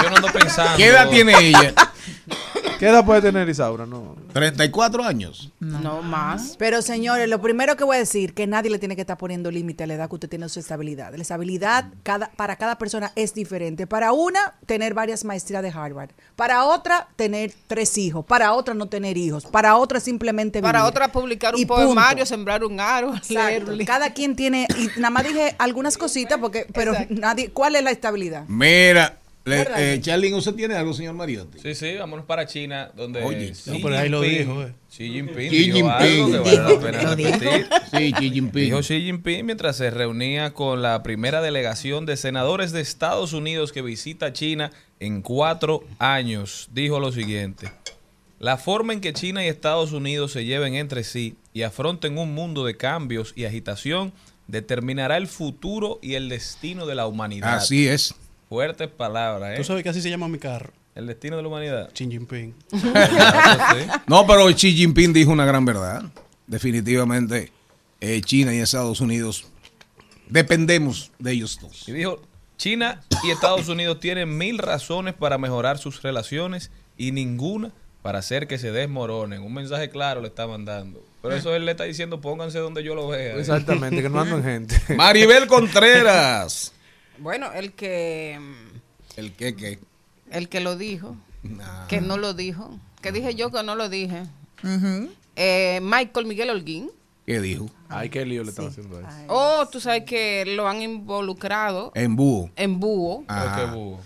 Yo 0.02 0.10
no 0.10 0.15
ando 0.15 0.32
pensando. 0.32 0.78
¿Qué 0.78 0.88
edad 0.88 1.10
tiene 1.10 1.34
ella? 1.39 1.73
¿Qué 2.79 2.88
edad 2.89 3.05
puede 3.05 3.21
tener 3.21 3.47
Isaura? 3.47 3.86
No. 3.86 4.15
34 4.33 5.03
años. 5.03 5.51
No, 5.59 6.01
más. 6.01 6.55
Pero 6.57 6.81
señores, 6.81 7.29
lo 7.29 7.41
primero 7.41 7.75
que 7.77 7.83
voy 7.83 7.95
a 7.95 7.99
decir, 7.99 8.33
que 8.33 8.45
nadie 8.47 8.69
le 8.69 8.79
tiene 8.79 8.95
que 8.95 9.01
estar 9.01 9.17
poniendo 9.17 9.51
límite 9.51 9.83
a 9.83 9.88
la 9.88 9.93
edad 9.93 10.09
que 10.09 10.15
usted 10.15 10.27
tiene 10.29 10.49
su 10.49 10.59
estabilidad. 10.59 11.13
La 11.15 11.21
estabilidad 11.21 11.86
cada, 12.03 12.31
para 12.31 12.55
cada 12.57 12.77
persona 12.77 13.12
es 13.15 13.33
diferente. 13.33 13.88
Para 13.88 14.12
una, 14.12 14.55
tener 14.65 14.93
varias 14.93 15.23
maestrías 15.23 15.63
de 15.63 15.69
Harvard. 15.69 16.09
Para 16.36 16.65
otra, 16.65 17.07
tener 17.15 17.53
tres 17.67 17.97
hijos. 17.97 18.25
Para 18.25 18.53
otra, 18.53 18.73
no 18.73 18.88
tener 18.88 19.17
hijos. 19.17 19.45
Para 19.45 19.77
otra, 19.77 19.99
simplemente 19.99 20.62
Para 20.62 20.79
vivir. 20.79 20.89
otra 20.89 21.07
publicar 21.12 21.55
un 21.55 21.62
Y 21.62 21.65
poemario, 21.65 22.09
punto. 22.17 22.25
sembrar 22.25 22.63
un 22.65 22.79
aro, 22.79 23.13
libro. 23.29 23.77
Cada 23.86 24.13
quien 24.13 24.36
tiene, 24.36 24.67
y 24.77 24.88
nada 24.99 25.09
más 25.12 25.23
dije 25.23 25.55
algunas 25.59 25.97
cositas, 25.97 26.38
porque, 26.39 26.65
pero 26.73 26.93
nadie, 27.09 27.49
¿cuál 27.51 27.75
es 27.75 27.83
la 27.83 27.91
estabilidad? 27.91 28.45
Mira, 28.47 29.17
le- 29.45 29.67
eh, 29.95 30.01
Charlene, 30.01 30.36
¿usted 30.36 30.53
tiene 30.53 30.75
algo, 30.75 30.93
señor 30.93 31.13
Mariotti? 31.15 31.60
Sí, 31.60 31.75
sí, 31.75 31.95
vámonos 31.97 32.25
para 32.25 32.45
China, 32.45 32.91
donde 32.95 33.21
Oye, 33.23 33.51
Xi 33.53 33.71
no, 33.71 33.77
pero 33.84 33.97
ahí 33.97 34.10
lo 34.10 34.21
dijo, 34.21 34.63
eh. 34.63 34.73
Xi 34.89 35.10
Jinping 35.10 35.49
Xi 35.49 35.71
dijo 35.71 35.89
algo 35.89 36.08
Jinping. 36.27 36.32
que 36.32 36.39
vale 36.39 36.73
la 36.75 36.79
pena 36.79 37.01
Lo 37.03 37.15
dijo. 37.15 37.29
repetir. 37.32 37.67
Sí, 37.91 38.13
Xi 38.13 38.29
Jinping. 38.32 38.63
Dijo 38.65 38.79
Xi 38.82 39.01
Jinping 39.01 39.45
mientras 39.45 39.75
se 39.77 39.89
reunía 39.89 40.53
con 40.53 40.82
la 40.82 41.03
primera 41.03 41.41
delegación 41.41 42.06
de 42.06 42.15
senadores 42.15 42.71
de 42.71 42.82
Estados 42.82 43.34
Unidos 43.34 43.71
que 43.73 43.82
visita 43.82 44.32
China 44.34 44.71
en 44.99 45.21
cuatro 45.21 45.84
años. 45.99 46.69
Dijo 46.73 46.99
lo 46.99 47.12
siguiente. 47.12 47.69
La 48.39 48.58
forma 48.58 48.93
en 48.93 49.01
que 49.01 49.13
China 49.13 49.43
y 49.43 49.47
Estados 49.47 49.93
Unidos 49.93 50.32
se 50.34 50.45
lleven 50.45 50.75
entre 50.75 51.03
sí 51.03 51.36
y 51.53 51.62
afronten 51.63 52.17
un 52.17 52.34
mundo 52.34 52.65
de 52.65 52.75
cambios 52.77 53.34
y 53.36 53.45
agitación 53.45 54.12
determinará 54.47 55.15
el 55.17 55.27
futuro 55.27 55.99
y 56.01 56.15
el 56.15 56.27
destino 56.29 56.86
de 56.86 56.95
la 56.95 57.08
humanidad. 57.08 57.56
Así 57.56 57.88
es. 57.88 58.13
Fuertes 58.53 58.87
palabras, 58.87 59.53
¿eh? 59.53 59.57
¿Tú 59.57 59.63
sabes 59.63 59.81
que 59.81 59.89
así 59.89 59.99
se 59.99 60.11
llama 60.11 60.27
mi 60.27 60.37
carro? 60.37 60.73
El 60.93 61.07
destino 61.07 61.35
de 61.37 61.41
la 61.41 61.47
humanidad. 61.47 61.89
Xi 61.91 62.07
Jinping. 62.07 62.53
No, 64.05 64.27
pero 64.27 64.45
Xi 64.45 64.75
Jinping 64.75 65.11
dijo 65.11 65.31
una 65.31 65.43
gran 65.43 65.65
verdad. 65.65 66.03
Definitivamente, 66.45 67.51
eh, 67.99 68.21
China 68.21 68.53
y 68.53 68.59
Estados 68.59 69.01
Unidos 69.01 69.47
dependemos 70.29 71.11
de 71.17 71.31
ellos 71.31 71.57
dos. 71.59 71.89
Y 71.89 71.93
dijo, 71.93 72.21
China 72.55 73.01
y 73.23 73.31
Estados 73.31 73.69
Unidos 73.69 73.99
tienen 73.99 74.37
mil 74.37 74.59
razones 74.59 75.15
para 75.15 75.39
mejorar 75.39 75.79
sus 75.79 76.03
relaciones 76.03 76.69
y 76.95 77.11
ninguna 77.11 77.71
para 78.03 78.19
hacer 78.19 78.45
que 78.45 78.59
se 78.59 78.71
desmoronen. 78.71 79.41
Un 79.41 79.55
mensaje 79.55 79.89
claro 79.89 80.21
le 80.21 80.27
está 80.27 80.45
mandando. 80.45 81.03
Pero 81.23 81.35
eso 81.35 81.55
él 81.55 81.65
le 81.65 81.71
está 81.71 81.85
diciendo, 81.85 82.21
pónganse 82.21 82.59
donde 82.59 82.83
yo 82.83 82.93
lo 82.93 83.07
vea. 83.07 83.33
¿eh? 83.33 83.39
Exactamente, 83.39 84.03
que 84.03 84.09
no 84.09 84.19
ando 84.19 84.37
en 84.37 84.43
gente. 84.67 84.95
Maribel 84.95 85.47
Contreras. 85.47 86.72
Bueno, 87.23 87.51
el 87.53 87.71
que 87.73 88.38
mm, 88.39 89.19
¿El 89.19 89.33
qué 89.33 89.55
qué? 89.55 89.79
el 90.31 90.49
que 90.49 90.59
lo 90.59 90.75
dijo, 90.77 91.15
Nah. 91.43 91.88
que 91.88 91.99
no 92.01 92.17
lo 92.17 92.33
dijo, 92.33 92.69
que 93.01 93.12
dije 93.12 93.33
yo 93.36 93.51
que 93.51 93.63
no 93.63 93.75
lo 93.75 93.89
dije. 93.89 94.23
Eh, 95.36 95.79
Michael 95.81 96.25
Miguel 96.25 96.49
Holguín. 96.51 96.89
¿Qué 97.25 97.39
dijo? 97.41 97.65
Ay, 97.89 98.09
qué 98.09 98.25
lío 98.25 98.43
le 98.43 98.49
estaba 98.49 98.67
haciendo 98.69 98.99
eso. 98.99 99.07
Oh, 99.27 99.67
tú 99.71 99.79
sabes 99.79 100.03
que 100.03 100.43
lo 100.45 100.67
han 100.67 100.81
involucrado 100.81 101.91
En 101.95 102.15
búho. 102.15 102.49
en 102.55 102.79
búho. 102.79 103.23
Pero 103.27 103.55
qué 103.55 103.65
búho. 103.75 103.99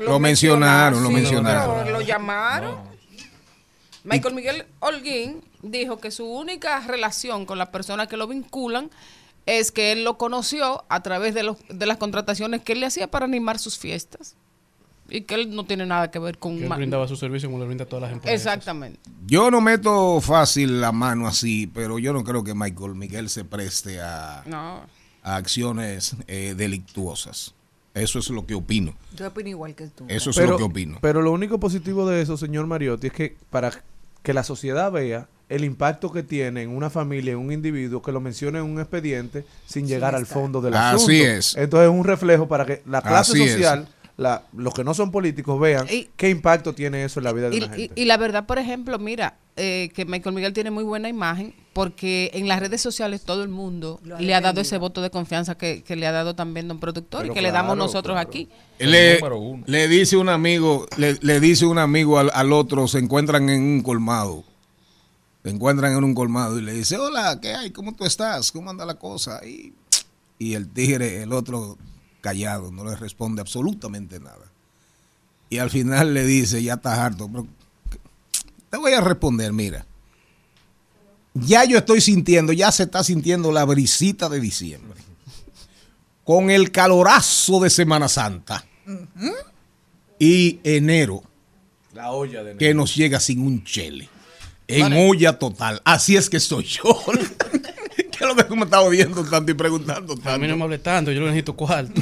Lo 0.00 0.18
mencionaron, 0.18 1.02
lo 1.02 1.08
sí, 1.08 1.14
mencionaron. 1.14 1.84
pero 1.84 1.98
lo 1.98 2.00
llamaron. 2.00 2.78
Michael 4.04 4.34
Miguel 4.34 4.64
Holguín 4.80 5.42
dijo 5.62 5.98
que 6.00 6.10
su 6.10 6.24
única 6.24 6.80
relación 6.86 7.44
con 7.44 7.58
las 7.58 7.68
personas 7.68 8.08
que 8.08 8.16
lo 8.16 8.26
vinculan 8.26 8.90
es 9.46 9.72
que 9.72 9.92
él 9.92 10.04
lo 10.04 10.18
conoció 10.18 10.84
a 10.88 11.02
través 11.02 11.34
de, 11.34 11.42
los, 11.42 11.56
de 11.68 11.86
las 11.86 11.96
contrataciones 11.96 12.62
que 12.62 12.72
él 12.72 12.80
le 12.80 12.86
hacía 12.86 13.10
para 13.10 13.24
animar 13.26 13.58
sus 13.58 13.78
fiestas. 13.78 14.36
Y 15.08 15.22
que 15.22 15.34
él 15.34 15.54
no 15.56 15.64
tiene 15.64 15.86
nada 15.86 16.10
que 16.12 16.20
ver 16.20 16.38
con... 16.38 16.56
Que 16.56 16.66
él 16.66 16.72
brindaba 16.72 17.08
su 17.08 17.16
servicio 17.16 17.48
como 17.48 17.58
lo 17.58 17.66
brinda 17.66 17.82
a 17.84 17.88
todas 17.88 18.02
las 18.02 18.12
empresas. 18.12 18.40
Exactamente. 18.40 19.00
Yo 19.26 19.50
no 19.50 19.60
meto 19.60 20.20
fácil 20.20 20.80
la 20.80 20.92
mano 20.92 21.26
así, 21.26 21.66
pero 21.66 21.98
yo 21.98 22.12
no 22.12 22.22
creo 22.22 22.44
que 22.44 22.54
Michael 22.54 22.94
Miguel 22.94 23.28
se 23.28 23.44
preste 23.44 24.00
a, 24.00 24.44
No. 24.46 24.82
a 25.24 25.36
acciones 25.36 26.14
eh, 26.28 26.54
delictuosas. 26.56 27.54
Eso 27.92 28.20
es 28.20 28.30
lo 28.30 28.46
que 28.46 28.54
opino. 28.54 28.94
Yo 29.16 29.26
opino 29.26 29.48
igual 29.48 29.74
que 29.74 29.88
tú. 29.88 30.04
Eso 30.06 30.30
es 30.30 30.36
pero, 30.36 30.52
lo 30.52 30.58
que 30.58 30.62
opino. 30.62 30.98
Pero 31.00 31.22
lo 31.22 31.32
único 31.32 31.58
positivo 31.58 32.08
de 32.08 32.22
eso, 32.22 32.36
señor 32.36 32.68
Mariotti, 32.68 33.08
es 33.08 33.12
que 33.12 33.36
para 33.50 33.72
que 34.22 34.34
la 34.34 34.42
sociedad 34.44 34.90
vea 34.92 35.28
el 35.48 35.64
impacto 35.64 36.12
que 36.12 36.22
tiene 36.22 36.62
en 36.62 36.70
una 36.70 36.90
familia, 36.90 37.32
en 37.32 37.38
un 37.38 37.52
individuo, 37.52 38.00
que 38.02 38.12
lo 38.12 38.20
mencione 38.20 38.58
en 38.58 38.64
un 38.64 38.78
expediente 38.78 39.44
sin 39.66 39.86
llegar 39.86 40.14
al 40.14 40.24
fondo 40.26 40.60
del 40.60 40.74
Así 40.74 40.94
asunto. 40.96 41.12
es. 41.12 41.56
Entonces 41.56 41.90
es 41.90 41.94
un 41.94 42.04
reflejo 42.04 42.46
para 42.46 42.64
que 42.64 42.82
la 42.86 43.02
clase 43.02 43.32
Así 43.32 43.42
es. 43.42 43.56
La, 44.20 44.44
los 44.54 44.74
que 44.74 44.84
no 44.84 44.92
son 44.92 45.10
políticos, 45.10 45.58
vean 45.58 45.86
Y- 45.90 46.10
qué 46.16 46.28
impacto 46.28 46.74
tiene 46.74 47.04
eso 47.04 47.20
en 47.20 47.24
la 47.24 47.32
vida 47.32 47.48
de 47.48 47.56
Y, 47.56 47.60
la 47.60 47.66
y- 47.66 47.80
gente. 47.86 48.00
y 48.02 48.04
la 48.04 48.16
verdad, 48.18 48.44
por 48.46 48.58
ejemplo, 48.58 48.98
mira, 48.98 49.38
eh, 49.56 49.90
que 49.94 50.04
Michael 50.04 50.34
Miguel 50.34 50.52
tiene 50.52 50.70
muy 50.70 50.84
buena 50.84 51.08
imagen 51.08 51.54
porque 51.72 52.30
en 52.34 52.46
las 52.46 52.60
redes 52.60 52.82
sociales 52.82 53.22
todo 53.22 53.42
el 53.42 53.48
mundo 53.48 53.98
Lo 54.04 54.18
le 54.18 54.34
ha 54.34 54.40
dado 54.42 54.60
ese 54.60 54.76
voto 54.78 55.00
de 55.00 55.10
confianza 55.10 55.56
que, 55.56 55.82
que 55.82 55.96
le 55.96 56.06
ha 56.06 56.12
dado 56.12 56.34
también 56.34 56.68
Don 56.68 56.78
Productor 56.80 57.22
Pero 57.22 57.32
y 57.32 57.34
que 57.34 57.40
le 57.42 57.50
damos 57.50 57.76
nosotros 57.78 58.14
claro. 58.14 58.28
aquí. 58.28 58.48
Le, 58.78 59.20
le 59.66 59.88
dice 59.88 60.16
un 60.18 60.28
amigo, 60.28 60.86
le, 60.98 61.16
le 61.22 61.40
dice 61.40 61.64
un 61.64 61.78
amigo 61.78 62.18
al, 62.18 62.30
al 62.34 62.52
otro, 62.52 62.88
se 62.88 62.98
encuentran 62.98 63.48
en 63.48 63.62
un 63.62 63.82
colmado. 63.82 64.44
Se 65.42 65.48
encuentran 65.50 65.92
en 65.96 66.04
un 66.04 66.14
colmado 66.14 66.58
y 66.58 66.62
le 66.62 66.72
dice, 66.74 66.98
hola, 66.98 67.38
¿qué 67.40 67.54
hay? 67.54 67.70
¿Cómo 67.70 67.94
tú 67.94 68.04
estás? 68.04 68.52
¿Cómo 68.52 68.68
anda 68.68 68.84
la 68.84 68.94
cosa? 68.96 69.40
Y, 69.46 69.72
y 70.38 70.52
el 70.54 70.68
tigre, 70.68 71.22
el 71.22 71.32
otro 71.32 71.78
callado, 72.20 72.70
no 72.70 72.84
le 72.84 72.96
responde 72.96 73.40
absolutamente 73.40 74.20
nada. 74.20 74.50
Y 75.48 75.58
al 75.58 75.70
final 75.70 76.14
le 76.14 76.24
dice, 76.24 76.62
ya 76.62 76.74
estás 76.74 76.98
harto, 76.98 77.28
pero 77.28 77.46
te 78.70 78.76
voy 78.76 78.92
a 78.92 79.00
responder, 79.00 79.52
mira. 79.52 79.84
Ya 81.34 81.64
yo 81.64 81.78
estoy 81.78 82.00
sintiendo, 82.00 82.52
ya 82.52 82.72
se 82.72 82.84
está 82.84 83.02
sintiendo 83.04 83.52
la 83.52 83.64
brisita 83.64 84.28
de 84.28 84.40
diciembre. 84.40 85.00
Con 86.24 86.50
el 86.50 86.70
calorazo 86.70 87.60
de 87.60 87.70
Semana 87.70 88.08
Santa. 88.08 88.64
Y 90.18 90.60
enero, 90.64 91.22
La 91.94 92.12
olla 92.12 92.44
de 92.44 92.56
que 92.56 92.74
nos 92.74 92.94
llega 92.94 93.20
sin 93.20 93.40
un 93.40 93.64
chele. 93.64 94.08
En 94.68 94.92
olla 94.92 95.38
total. 95.38 95.80
Así 95.84 96.16
es 96.16 96.30
que 96.30 96.38
soy 96.38 96.64
yo. 96.64 96.82
¿Qué 98.20 98.24
es 98.24 98.28
lo 98.28 98.36
que 98.36 98.44
tú 98.44 98.54
me 98.54 98.64
estás 98.64 98.80
oyendo 98.80 99.24
tanto 99.24 99.50
y 99.50 99.54
preguntando 99.54 100.12
A 100.12 100.16
mí 100.16 100.22
no 100.22 100.30
tanto? 100.30 100.56
me 100.58 100.62
hable 100.64 100.78
tanto, 100.78 101.10
yo 101.10 101.20
lo 101.20 101.26
necesito 101.28 101.56
cuarto. 101.56 102.00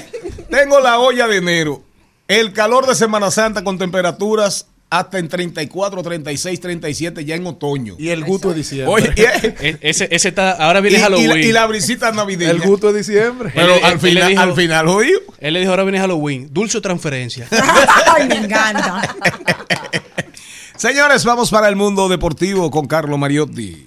Tengo 0.50 0.80
la 0.80 0.98
olla 0.98 1.28
de 1.28 1.36
enero. 1.36 1.84
El 2.26 2.52
calor 2.52 2.88
de 2.88 2.96
Semana 2.96 3.30
Santa 3.30 3.62
con 3.62 3.78
temperaturas 3.78 4.66
hasta 4.90 5.20
en 5.20 5.28
34, 5.28 6.02
36, 6.02 6.60
37 6.60 7.24
ya 7.24 7.36
en 7.36 7.46
otoño. 7.46 7.94
Y 8.00 8.08
el 8.08 8.24
gusto 8.24 8.48
de 8.48 8.56
diciembre. 8.56 8.92
Oye, 8.92 9.12
E- 9.16 9.78
ese, 9.80 10.08
ese 10.10 10.28
está, 10.30 10.50
ahora 10.50 10.80
viene 10.80 10.96
y, 10.96 10.98
y 10.98 11.02
la, 11.02 11.06
Halloween. 11.16 11.44
y 11.48 11.52
la 11.52 11.66
brisita 11.66 12.10
navideña. 12.10 12.50
El 12.50 12.60
gusto 12.62 12.92
de 12.92 12.98
diciembre. 12.98 13.52
Pero 13.54 13.76
Él- 13.76 13.84
al, 13.84 13.92
él 13.92 14.00
final, 14.00 14.28
dijo- 14.28 14.40
al 14.42 14.54
final 14.54 14.86
jodido. 14.88 15.20
Él 15.38 15.54
le 15.54 15.60
dijo, 15.60 15.70
ahora 15.70 15.84
viene 15.84 16.00
Halloween. 16.00 16.48
Dulce 16.52 16.78
o 16.78 16.82
transferencia. 16.82 17.46
Ay, 18.16 18.26
me 18.26 18.34
encanta. 18.38 19.14
Señores, 20.76 21.24
vamos 21.24 21.50
para 21.50 21.68
el 21.68 21.76
mundo 21.76 22.08
deportivo 22.08 22.70
con 22.72 22.86
Carlo 22.86 23.16
Mariotti. 23.18 23.86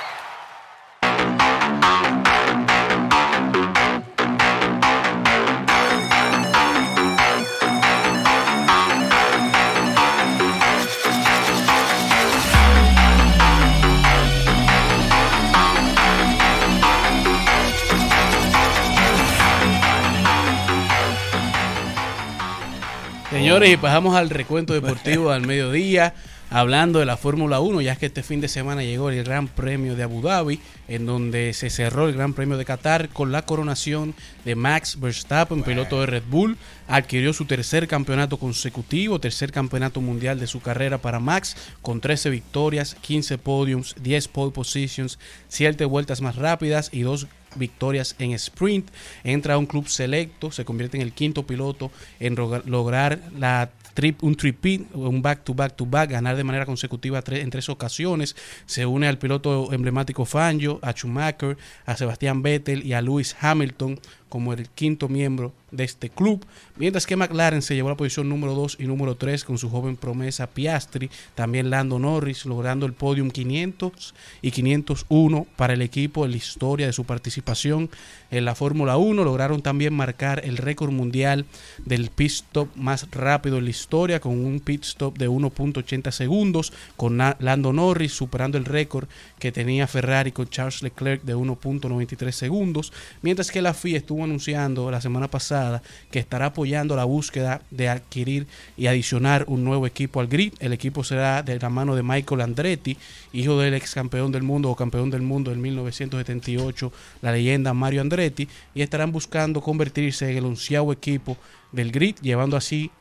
Señores, 23.41 23.71
y 23.71 23.77
pasamos 23.77 24.15
al 24.15 24.29
recuento 24.29 24.75
deportivo 24.75 25.31
al 25.31 25.47
mediodía, 25.47 26.13
hablando 26.51 26.99
de 26.99 27.07
la 27.07 27.17
Fórmula 27.17 27.59
1, 27.59 27.81
ya 27.81 27.95
que 27.95 28.05
este 28.05 28.21
fin 28.21 28.39
de 28.39 28.47
semana 28.47 28.83
llegó 28.83 29.09
el 29.09 29.23
Gran 29.23 29.47
Premio 29.47 29.95
de 29.95 30.03
Abu 30.03 30.21
Dhabi, 30.21 30.59
en 30.87 31.07
donde 31.07 31.51
se 31.53 31.71
cerró 31.71 32.07
el 32.07 32.13
Gran 32.13 32.33
Premio 32.33 32.55
de 32.55 32.65
Qatar 32.65 33.09
con 33.09 33.31
la 33.31 33.41
coronación 33.41 34.13
de 34.45 34.53
Max 34.53 34.99
Verstappen, 34.99 35.63
piloto 35.63 36.01
de 36.01 36.05
Red 36.05 36.23
Bull, 36.29 36.55
adquirió 36.87 37.33
su 37.33 37.45
tercer 37.45 37.87
campeonato 37.87 38.37
consecutivo, 38.37 39.19
tercer 39.19 39.51
campeonato 39.51 40.01
mundial 40.01 40.39
de 40.39 40.45
su 40.45 40.61
carrera 40.61 40.99
para 40.99 41.19
Max, 41.19 41.57
con 41.81 41.99
13 41.99 42.29
victorias, 42.29 42.95
15 43.01 43.39
podiums, 43.39 43.95
10 44.03 44.27
pole 44.27 44.51
positions, 44.51 45.17
7 45.47 45.83
vueltas 45.85 46.21
más 46.21 46.35
rápidas 46.35 46.91
y 46.93 47.01
2 47.01 47.25
victorias 47.55 48.15
en 48.19 48.31
sprint, 48.33 48.89
entra 49.23 49.55
a 49.55 49.57
un 49.57 49.65
club 49.65 49.87
selecto, 49.87 50.51
se 50.51 50.65
convierte 50.65 50.97
en 50.97 51.03
el 51.03 51.13
quinto 51.13 51.45
piloto 51.45 51.91
en 52.19 52.35
lograr 52.35 53.19
la 53.37 53.71
trip, 53.93 54.23
un 54.23 54.35
tripit, 54.35 54.87
un 54.93 55.21
back 55.21 55.43
to 55.43 55.53
back 55.53 55.75
to 55.75 55.85
back, 55.85 56.11
ganar 56.11 56.35
de 56.35 56.43
manera 56.43 56.65
consecutiva 56.65 57.23
en 57.27 57.49
tres 57.49 57.69
ocasiones, 57.69 58.35
se 58.65 58.85
une 58.85 59.07
al 59.07 59.17
piloto 59.17 59.73
emblemático 59.73 60.25
Fangio, 60.25 60.79
a 60.81 60.93
Schumacher, 60.93 61.57
a 61.85 61.97
Sebastián 61.97 62.41
Vettel 62.41 62.85
y 62.85 62.93
a 62.93 63.01
Lewis 63.01 63.35
Hamilton 63.39 63.99
como 64.31 64.53
el 64.53 64.69
quinto 64.69 65.09
miembro 65.09 65.51
de 65.71 65.83
este 65.83 66.09
club, 66.09 66.45
mientras 66.77 67.05
que 67.05 67.17
McLaren 67.17 67.61
se 67.61 67.75
llevó 67.75 67.89
la 67.89 67.97
posición 67.97 68.29
número 68.29 68.55
2 68.55 68.77
y 68.79 68.85
número 68.85 69.15
3 69.15 69.43
con 69.43 69.57
su 69.57 69.69
joven 69.69 69.97
promesa 69.97 70.47
Piastri, 70.47 71.09
también 71.35 71.69
Lando 71.69 71.99
Norris 71.99 72.45
logrando 72.45 72.85
el 72.85 72.93
podium 72.93 73.29
500 73.29 74.13
y 74.41 74.51
501 74.51 75.47
para 75.57 75.73
el 75.73 75.81
equipo 75.81 76.23
en 76.23 76.31
la 76.31 76.37
historia 76.37 76.87
de 76.87 76.93
su 76.93 77.03
participación 77.03 77.89
en 78.31 78.45
la 78.45 78.55
Fórmula 78.55 78.95
1, 78.95 79.23
lograron 79.23 79.61
también 79.61 79.93
marcar 79.93 80.41
el 80.45 80.57
récord 80.57 80.91
mundial 80.91 81.45
del 81.85 82.09
pit 82.09 82.31
stop 82.31 82.69
más 82.75 83.09
rápido 83.11 83.57
en 83.57 83.65
la 83.65 83.69
historia 83.69 84.21
con 84.21 84.33
un 84.33 84.61
pit 84.61 84.83
stop 84.83 85.17
de 85.17 85.29
1.80 85.29 86.11
segundos, 86.11 86.71
con 86.95 87.17
Lando 87.17 87.73
Norris 87.73 88.13
superando 88.13 88.57
el 88.57 88.65
récord 88.65 89.09
que 89.39 89.51
tenía 89.51 89.87
Ferrari 89.87 90.31
con 90.31 90.49
Charles 90.49 90.83
Leclerc 90.83 91.23
de 91.23 91.35
1.93 91.35 92.31
segundos, 92.31 92.93
mientras 93.21 93.51
que 93.51 93.61
la 93.61 93.73
FIA 93.73 93.97
estuvo 93.97 94.20
anunciando 94.23 94.89
la 94.91 95.01
semana 95.01 95.29
pasada 95.29 95.81
que 96.11 96.19
estará 96.19 96.47
apoyando 96.47 96.95
la 96.95 97.03
búsqueda 97.03 97.61
de 97.71 97.89
adquirir 97.89 98.47
y 98.77 98.87
adicionar 98.87 99.45
un 99.47 99.63
nuevo 99.63 99.87
equipo 99.87 100.19
al 100.19 100.27
grid. 100.27 100.53
El 100.59 100.73
equipo 100.73 101.03
será 101.03 101.43
de 101.43 101.59
la 101.59 101.69
mano 101.69 101.95
de 101.95 102.03
Michael 102.03 102.41
Andretti, 102.41 102.97
hijo 103.33 103.59
del 103.59 103.73
ex 103.73 103.93
campeón 103.93 104.31
del 104.31 104.43
mundo 104.43 104.69
o 104.69 104.75
campeón 104.75 105.09
del 105.09 105.21
mundo 105.21 105.51
en 105.51 105.61
1978, 105.61 106.91
la 107.21 107.31
leyenda 107.31 107.73
Mario 107.73 108.01
Andretti, 108.01 108.47
y 108.73 108.81
estarán 108.81 109.11
buscando 109.11 109.61
convertirse 109.61 110.31
en 110.31 110.37
el 110.37 110.45
onceavo 110.45 110.91
equipo 110.91 111.37
del 111.71 111.91
grid, 111.91 112.15
llevando 112.21 112.57
así 112.57 112.91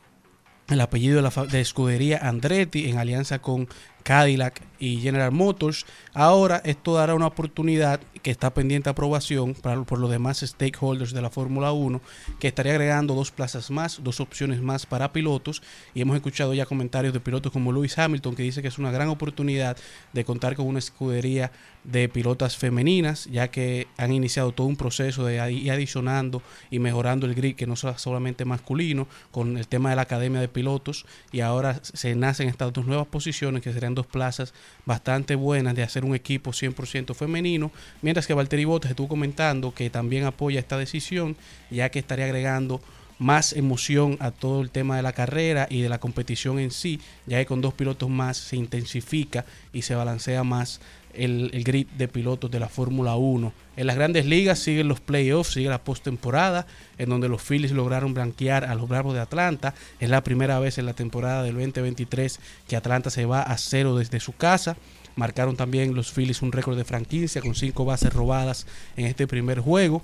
el 0.68 0.81
apellido 0.81 1.16
de 1.16 1.23
la 1.23 1.47
de 1.47 1.61
escudería 1.61 2.18
Andretti 2.23 2.89
en 2.89 2.99
alianza 2.99 3.41
con 3.41 3.68
Cadillac 4.03 4.62
y 4.78 4.98
General 4.98 5.30
Motors. 5.30 5.86
Ahora 6.14 6.61
esto 6.64 6.94
dará 6.94 7.14
una 7.14 7.26
oportunidad 7.26 8.01
que 8.22 8.30
está 8.30 8.53
pendiente 8.53 8.84
de 8.84 8.92
aprobación 8.92 9.55
por 9.55 9.98
los 9.98 10.11
demás 10.11 10.40
stakeholders 10.40 11.12
de 11.12 11.22
la 11.22 11.30
Fórmula 11.30 11.72
1, 11.72 12.01
que 12.38 12.48
estaría 12.48 12.72
agregando 12.72 13.14
dos 13.14 13.30
plazas 13.30 13.70
más, 13.70 14.03
dos 14.03 14.20
opciones 14.20 14.61
más 14.61 14.86
para 14.86 15.12
pilotos. 15.12 15.62
Y 15.94 16.01
hemos 16.01 16.16
escuchado 16.16 16.55
ya 16.55 16.66
comentarios 16.66 17.12
de 17.12 17.20
pilotos 17.20 17.53
como 17.53 17.72
Lewis 17.72 17.98
Hamilton, 17.98 18.34
que 18.34 18.42
dice 18.42 18.62
que 18.62 18.68
es 18.68 18.78
una 18.78 18.90
gran 18.90 19.09
oportunidad 19.09 19.76
de 20.12 20.24
contar 20.24 20.57
con 20.57 20.66
una 20.66 20.78
escudería 20.78 21.53
de 21.84 22.09
pilotas 22.09 22.57
femeninas, 22.57 23.26
ya 23.26 23.48
que 23.48 23.86
han 23.96 24.12
iniciado 24.12 24.53
todo 24.53 24.66
un 24.66 24.76
proceso 24.76 25.24
de 25.24 25.53
ir 25.53 25.70
adicionando 25.70 26.42
y 26.70 26.78
mejorando 26.78 27.26
el 27.26 27.34
grid, 27.34 27.57
que 27.57 27.66
no 27.66 27.76
sea 27.76 27.96
solamente 27.98 28.44
masculino, 28.44 29.09
con 29.30 29.57
el 29.57 29.66
tema 29.66 29.90
de 29.90 29.96
la 29.96 30.03
academia 30.03 30.40
de 30.40 30.48
pilotos. 30.48 31.07
Y 31.32 31.40
ahora 31.40 31.80
se 31.82 32.14
nacen 32.14 32.48
estas 32.48 32.72
dos 32.72 32.86
nuevas 32.86 33.07
posiciones, 33.07 33.62
que 33.62 33.72
serían 33.72 33.89
dos 33.95 34.07
plazas 34.07 34.55
bastante 34.86 35.34
buenas 35.34 35.74
de 35.74 35.82
hacer 35.82 36.05
un 36.05 36.14
equipo 36.14 36.53
100% 36.53 37.14
femenino. 37.14 37.70
Mientras 38.03 38.26
que 38.26 38.34
Valtteri 38.34 38.64
Bottas 38.64 38.91
estuvo 38.91 39.09
comentando 39.09 39.74
que 39.74 39.91
también 39.91 40.24
apoya 40.24 40.61
esta 40.61 40.78
decisión, 40.78 41.36
ya 41.70 41.91
que 41.91 41.99
estaría 41.99 42.24
agregando 42.24 42.80
más 43.20 43.53
emoción 43.53 44.16
a 44.18 44.30
todo 44.30 44.62
el 44.62 44.70
tema 44.70 44.97
de 44.97 45.03
la 45.03 45.12
carrera 45.12 45.66
y 45.70 45.82
de 45.82 45.91
la 45.91 46.01
competición 46.01 46.59
en 46.59 46.70
sí, 46.70 47.01
ya 47.26 47.38
que 47.38 47.45
con 47.47 47.61
dos 47.61 47.74
pilotos 47.74 48.09
más 48.09 48.38
se 48.38 48.57
intensifica 48.57 49.45
y 49.74 49.82
se 49.82 49.95
balancea 49.95 50.43
más 50.43 50.80
el, 51.15 51.51
el 51.53 51.65
grid 51.65 51.87
de 51.99 52.09
pilotos 52.09 52.51
de 52.51 52.61
la 52.61 52.69
Fórmula 52.69 53.17
1. 53.17 53.53
En 53.77 53.87
las 53.87 53.97
grandes 53.97 54.27
ligas 54.27 54.59
siguen 54.59 54.89
los 54.89 55.01
playoffs, 55.01 55.53
sigue 55.53 55.69
la 55.69 55.83
postemporada, 55.83 56.67
en 56.99 57.09
donde 57.09 57.29
los 57.29 57.43
Phillies 57.43 57.73
lograron 57.73 58.15
blanquear 58.15 58.65
a 58.65 58.75
los 58.75 58.89
Bravos 58.89 59.15
de 59.15 59.21
Atlanta. 59.21 59.75
Es 60.01 60.11
la 60.11 60.23
primera 60.23 60.59
vez 60.59 60.79
en 60.79 60.87
la 60.87 60.95
temporada 60.95 61.43
del 61.43 61.55
2023 61.55 62.41
que 62.69 62.77
Atlanta 62.77 63.11
se 63.11 63.25
va 63.25 63.43
a 63.43 63.57
cero 63.59 63.97
desde 63.97 64.21
su 64.21 64.35
casa. 64.35 64.77
Marcaron 65.17 65.57
también 65.57 65.95
los 65.95 66.13
Phillies 66.13 66.43
un 66.43 66.53
récord 66.53 66.77
de 66.77 66.85
franquicia 66.85 67.41
con 67.41 67.55
cinco 67.55 67.85
bases 67.85 68.13
robadas 68.13 68.67
en 68.97 69.07
este 69.07 69.27
primer 69.27 69.61
juego. 69.61 70.03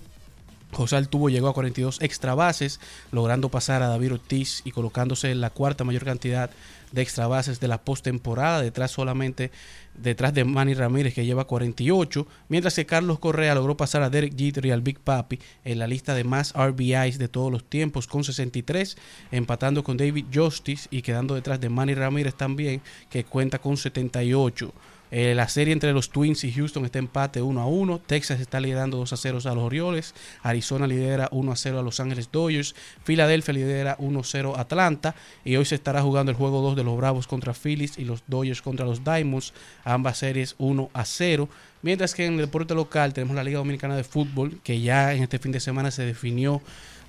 José 0.72 0.96
Altuvo 0.96 1.30
llegó 1.30 1.48
a 1.48 1.54
42 1.54 2.02
extra 2.02 2.34
bases, 2.34 2.80
logrando 3.12 3.48
pasar 3.48 3.82
a 3.82 3.88
David 3.88 4.14
Ortiz 4.14 4.62
y 4.64 4.72
colocándose 4.72 5.30
en 5.30 5.40
la 5.40 5.50
cuarta 5.50 5.84
mayor 5.84 6.04
cantidad 6.04 6.50
de 6.92 7.02
extra 7.02 7.26
bases 7.26 7.60
de 7.60 7.68
la 7.68 7.78
postemporada, 7.78 8.62
detrás 8.62 8.90
solamente 8.90 9.50
detrás 9.98 10.34
de 10.34 10.44
Manny 10.44 10.74
Ramírez 10.74 11.14
que 11.14 11.24
lleva 11.24 11.46
48, 11.46 12.26
mientras 12.48 12.74
que 12.74 12.86
Carlos 12.86 13.18
Correa 13.18 13.54
logró 13.54 13.76
pasar 13.76 14.02
a 14.02 14.10
Derek 14.10 14.36
Jeter 14.36 14.66
y 14.66 14.70
al 14.70 14.82
Big 14.82 15.00
Papi 15.00 15.38
en 15.64 15.78
la 15.78 15.86
lista 15.86 16.14
de 16.14 16.24
más 16.24 16.52
RBIs 16.54 17.18
de 17.18 17.28
todos 17.28 17.50
los 17.50 17.64
tiempos 17.64 18.06
con 18.06 18.24
63, 18.24 18.96
empatando 19.30 19.82
con 19.84 19.96
David 19.96 20.26
Justice 20.32 20.88
y 20.90 21.02
quedando 21.02 21.34
detrás 21.34 21.60
de 21.60 21.68
Manny 21.68 21.94
Ramírez 21.94 22.34
también 22.34 22.82
que 23.10 23.24
cuenta 23.24 23.58
con 23.58 23.76
78. 23.76 24.72
Eh, 25.10 25.34
la 25.34 25.48
serie 25.48 25.72
entre 25.72 25.92
los 25.92 26.10
Twins 26.10 26.42
y 26.44 26.52
Houston 26.52 26.84
está 26.84 26.98
empate 26.98 27.42
1 27.42 27.60
a 27.60 27.66
1. 27.66 28.00
Texas 28.06 28.40
está 28.40 28.60
liderando 28.60 28.96
2 28.96 29.12
a 29.12 29.16
0 29.16 29.38
a 29.44 29.54
los 29.54 29.64
Orioles. 29.64 30.14
Arizona 30.42 30.86
lidera 30.86 31.28
1 31.30 31.52
a 31.52 31.56
0 31.56 31.78
a 31.78 31.82
Los 31.82 32.00
Ángeles 32.00 32.30
Dodgers. 32.32 32.74
Filadelfia 33.04 33.54
lidera 33.54 33.96
1 33.98 34.20
a 34.20 34.24
0 34.24 34.54
a 34.56 34.60
Atlanta. 34.62 35.14
Y 35.44 35.56
hoy 35.56 35.64
se 35.64 35.76
estará 35.76 36.02
jugando 36.02 36.30
el 36.30 36.36
juego 36.36 36.60
2 36.60 36.76
de 36.76 36.84
los 36.84 36.96
Bravos 36.96 37.26
contra 37.26 37.54
Phillies 37.54 37.98
y 37.98 38.04
los 38.04 38.24
Dodgers 38.26 38.62
contra 38.62 38.86
los 38.86 39.04
Diamonds. 39.04 39.52
Ambas 39.84 40.18
series 40.18 40.54
1 40.58 40.90
a 40.92 41.04
0. 41.04 41.48
Mientras 41.82 42.14
que 42.14 42.26
en 42.26 42.34
el 42.34 42.40
deporte 42.40 42.74
local 42.74 43.12
tenemos 43.12 43.36
la 43.36 43.44
Liga 43.44 43.58
Dominicana 43.58 43.96
de 43.96 44.02
Fútbol, 44.02 44.58
que 44.64 44.80
ya 44.80 45.14
en 45.14 45.22
este 45.22 45.38
fin 45.38 45.52
de 45.52 45.60
semana 45.60 45.90
se 45.90 46.04
definió 46.04 46.60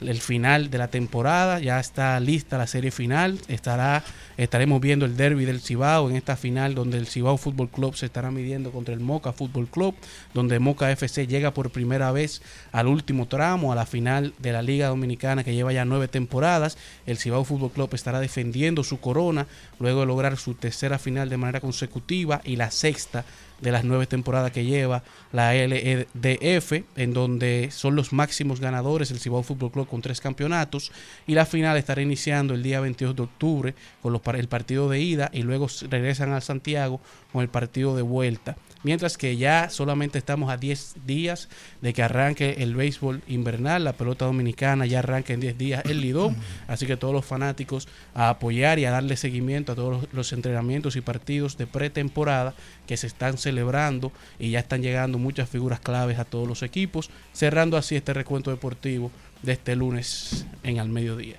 el 0.01 0.21
final 0.21 0.69
de 0.69 0.77
la 0.77 0.89
temporada, 0.89 1.59
ya 1.59 1.79
está 1.79 2.19
lista 2.19 2.57
la 2.57 2.67
serie 2.67 2.91
final, 2.91 3.39
estará 3.47 4.03
estaremos 4.37 4.79
viendo 4.79 5.05
el 5.05 5.17
derby 5.17 5.45
del 5.45 5.61
Cibao 5.61 6.09
en 6.09 6.15
esta 6.15 6.35
final 6.35 6.75
donde 6.75 6.99
el 6.99 7.07
Cibao 7.07 7.37
Fútbol 7.37 7.69
Club 7.69 7.95
se 7.95 8.05
estará 8.05 8.29
midiendo 8.29 8.71
contra 8.71 8.93
el 8.93 8.99
Moca 8.99 9.33
Fútbol 9.33 9.67
Club, 9.67 9.95
donde 10.33 10.59
Moca 10.59 10.91
FC 10.91 11.25
llega 11.25 11.53
por 11.53 11.71
primera 11.71 12.11
vez 12.11 12.43
al 12.71 12.87
último 12.87 13.27
tramo, 13.27 13.71
a 13.71 13.75
la 13.75 13.87
final 13.87 14.33
de 14.37 14.51
la 14.51 14.61
Liga 14.61 14.89
Dominicana 14.89 15.43
que 15.43 15.55
lleva 15.55 15.73
ya 15.73 15.85
nueve 15.85 16.07
temporadas, 16.07 16.77
el 17.07 17.17
Cibao 17.17 17.43
Fútbol 17.43 17.71
Club 17.71 17.89
estará 17.93 18.19
defendiendo 18.19 18.83
su 18.83 18.99
corona 18.99 19.47
luego 19.79 20.01
de 20.01 20.05
lograr 20.07 20.37
su 20.37 20.53
tercera 20.53 20.99
final 20.99 21.29
de 21.29 21.37
manera 21.37 21.61
consecutiva 21.61 22.41
y 22.43 22.55
la 22.55 22.71
sexta 22.71 23.25
de 23.61 23.71
las 23.71 23.83
nueve 23.83 24.05
temporadas 24.05 24.51
que 24.51 24.65
lleva 24.65 25.03
la 25.31 25.53
LEDF, 25.53 26.83
en 26.95 27.13
donde 27.13 27.69
son 27.71 27.95
los 27.95 28.13
máximos 28.13 28.59
ganadores 28.59 29.11
el 29.11 29.19
Cibao 29.19 29.43
Fútbol 29.43 29.71
Club 29.71 29.87
con 29.87 30.01
tres 30.01 30.21
campeonatos. 30.21 30.91
Y 31.25 31.33
la 31.33 31.45
final 31.45 31.77
estará 31.77 32.01
iniciando 32.01 32.53
el 32.53 32.63
día 32.63 32.79
22 32.79 33.15
de 33.15 33.23
octubre 33.23 33.75
con 34.01 34.13
los, 34.13 34.21
el 34.35 34.47
partido 34.47 34.89
de 34.89 34.99
ida 35.01 35.29
y 35.33 35.43
luego 35.43 35.67
regresan 35.89 36.33
al 36.33 36.41
Santiago 36.41 37.01
con 37.31 37.41
el 37.41 37.49
partido 37.49 37.95
de 37.95 38.03
vuelta. 38.03 38.57
Mientras 38.87 39.17
que 39.17 39.35
ya 39.35 39.69
solamente 39.69 40.17
estamos 40.17 40.49
a 40.49 40.55
10 40.55 40.95
días 41.05 41.49
de 41.81 41.91
que 41.91 42.03
arranque 42.03 42.55
el 42.59 42.73
béisbol 42.73 43.21
invernal, 43.27 43.83
la 43.83 43.91
pelota 43.91 44.23
dominicana 44.23 44.85
ya 44.85 44.99
arranca 44.99 45.33
en 45.33 45.41
10 45.41 45.57
días 45.57 45.83
el 45.83 45.99
Lidón, 45.99 46.37
así 46.69 46.85
que 46.85 46.95
todos 46.95 47.13
los 47.13 47.25
fanáticos 47.25 47.89
a 48.15 48.29
apoyar 48.29 48.79
y 48.79 48.85
a 48.85 48.91
darle 48.91 49.17
seguimiento 49.17 49.73
a 49.73 49.75
todos 49.75 50.03
los, 50.03 50.13
los 50.13 50.31
entrenamientos 50.31 50.95
y 50.95 51.01
partidos 51.01 51.57
de 51.57 51.67
pretemporada 51.67 52.53
que 52.87 52.95
se 52.95 53.07
están 53.07 53.37
celebrando 53.37 54.13
y 54.39 54.51
ya 54.51 54.59
están 54.59 54.81
llegando 54.81 55.17
muchas 55.17 55.49
figuras 55.49 55.81
claves 55.81 56.17
a 56.17 56.23
todos 56.23 56.47
los 56.47 56.63
equipos, 56.63 57.09
cerrando 57.33 57.75
así 57.75 57.97
este 57.97 58.13
recuento 58.13 58.51
deportivo 58.51 59.11
de 59.43 59.51
este 59.51 59.75
lunes 59.75 60.45
en 60.63 60.79
al 60.79 60.87
mediodía. 60.87 61.35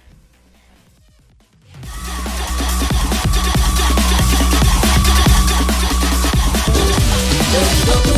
Tengo 7.51 7.65
tus 7.65 7.87
letras 7.87 8.18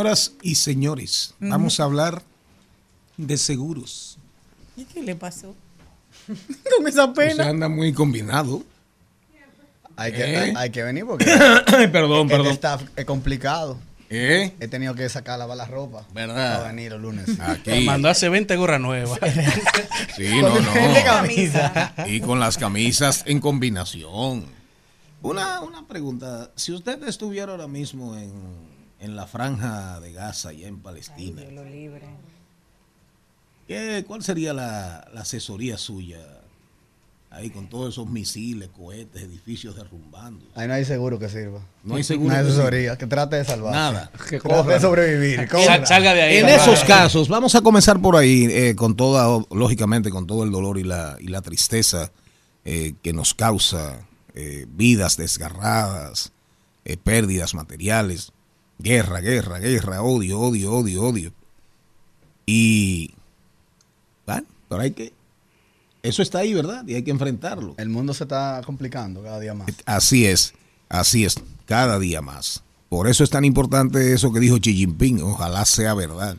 Señoras 0.00 0.32
y 0.40 0.54
señores, 0.54 1.34
vamos 1.40 1.78
a 1.78 1.84
hablar 1.84 2.22
de 3.18 3.36
seguros. 3.36 4.16
¿Y 4.74 4.86
qué 4.86 5.02
le 5.02 5.14
pasó? 5.14 5.54
Con 6.26 6.88
esa 6.88 7.04
Usted 7.04 7.28
pena. 7.28 7.50
anda 7.50 7.68
muy 7.68 7.92
combinado. 7.92 8.62
Hay 9.96 10.12
que, 10.12 10.22
¿Eh? 10.22 10.38
hay, 10.38 10.54
hay 10.56 10.70
que 10.70 10.82
venir 10.84 11.04
porque 11.04 11.26
perdón, 11.92 12.22
el 12.22 12.28
perdón. 12.28 12.46
staff 12.46 12.82
es 12.96 13.04
complicado. 13.04 13.76
¿Eh? 14.08 14.54
He 14.58 14.68
tenido 14.68 14.94
que 14.94 15.06
sacar 15.10 15.38
lavar 15.38 15.58
la 15.58 15.66
ropa. 15.66 16.06
¿Verdad? 16.14 16.56
Para 16.60 16.68
venir 16.72 16.94
el 16.94 17.02
lunes. 17.02 17.38
Aquí. 17.38 17.84
Mandó 17.84 18.08
hace 18.08 18.30
20 18.30 18.56
gorras 18.56 18.80
nuevas. 18.80 19.20
Sí, 20.16 20.40
no, 20.40 20.48
no. 20.60 20.72
camisa. 21.04 21.92
Y 22.06 22.22
con 22.22 22.40
las 22.40 22.56
camisas 22.56 23.22
en 23.26 23.38
combinación. 23.38 24.46
Una, 25.20 25.60
una 25.60 25.86
pregunta. 25.86 26.50
Si 26.56 26.72
usted 26.72 27.06
estuviera 27.06 27.52
ahora 27.52 27.66
mismo 27.66 28.16
en, 28.16 28.32
en 29.00 29.16
la 29.16 29.26
franja 29.26 30.00
de 30.00 30.12
Gaza, 30.12 30.50
allá 30.50 30.68
en 30.68 30.78
Palestina, 30.80 31.42
¿qué, 33.66 34.04
¿cuál 34.06 34.22
sería 34.22 34.52
la, 34.52 35.08
la 35.12 35.22
asesoría 35.22 35.78
suya? 35.78 36.18
Ahí 37.32 37.50
con 37.50 37.68
todos 37.68 37.94
esos 37.94 38.08
misiles, 38.08 38.68
cohetes, 38.76 39.22
edificios 39.22 39.76
derrumbando. 39.76 40.44
Ahí 40.56 40.66
no 40.66 40.74
hay 40.74 40.84
seguro 40.84 41.16
que 41.16 41.28
sirva. 41.28 41.60
No 41.84 41.94
hay 41.94 42.02
seguro 42.02 42.30
No 42.30 42.34
hay 42.34 42.44
asesoría. 42.44 42.98
Que 42.98 43.06
trate 43.06 43.36
de 43.36 43.44
salvar. 43.44 43.72
Nada. 43.72 44.10
Que 44.28 44.40
trate 44.40 44.68
de 44.72 44.80
sobrevivir. 44.80 45.48
corra. 45.48 45.76
En 45.76 46.48
esos 46.48 46.82
casos, 46.82 47.28
vamos 47.28 47.54
a 47.54 47.60
comenzar 47.60 48.00
por 48.00 48.16
ahí, 48.16 48.48
eh, 48.50 48.74
con 48.74 48.96
toda, 48.96 49.44
lógicamente, 49.52 50.10
con 50.10 50.26
todo 50.26 50.42
el 50.42 50.50
dolor 50.50 50.76
y 50.76 50.82
la, 50.82 51.18
y 51.20 51.28
la 51.28 51.40
tristeza 51.40 52.10
eh, 52.64 52.94
que 53.00 53.12
nos 53.12 53.32
causa 53.32 54.00
eh, 54.34 54.66
vidas 54.68 55.16
desgarradas, 55.16 56.32
eh, 56.84 56.96
pérdidas 56.96 57.54
materiales, 57.54 58.32
guerra, 58.82 59.20
guerra, 59.20 59.58
guerra, 59.58 60.02
odio, 60.02 60.40
odio, 60.40 60.72
odio, 60.72 61.02
odio. 61.02 61.32
Y, 62.46 63.12
bueno, 64.26 64.46
pero 64.68 64.82
hay 64.82 64.90
que, 64.92 65.12
eso 66.02 66.22
está 66.22 66.38
ahí, 66.38 66.54
¿verdad? 66.54 66.86
Y 66.86 66.94
hay 66.94 67.02
que 67.02 67.10
enfrentarlo. 67.10 67.74
El 67.78 67.90
mundo 67.90 68.14
se 68.14 68.24
está 68.24 68.60
complicando 68.64 69.22
cada 69.22 69.38
día 69.38 69.54
más. 69.54 69.68
Así 69.84 70.26
es, 70.26 70.54
así 70.88 71.24
es, 71.24 71.36
cada 71.66 71.98
día 71.98 72.22
más. 72.22 72.62
Por 72.88 73.06
eso 73.06 73.22
es 73.22 73.30
tan 73.30 73.44
importante 73.44 74.12
eso 74.12 74.32
que 74.32 74.40
dijo 74.40 74.58
Xi 74.58 74.74
Jinping, 74.74 75.22
ojalá 75.22 75.64
sea 75.64 75.94
verdad. 75.94 76.36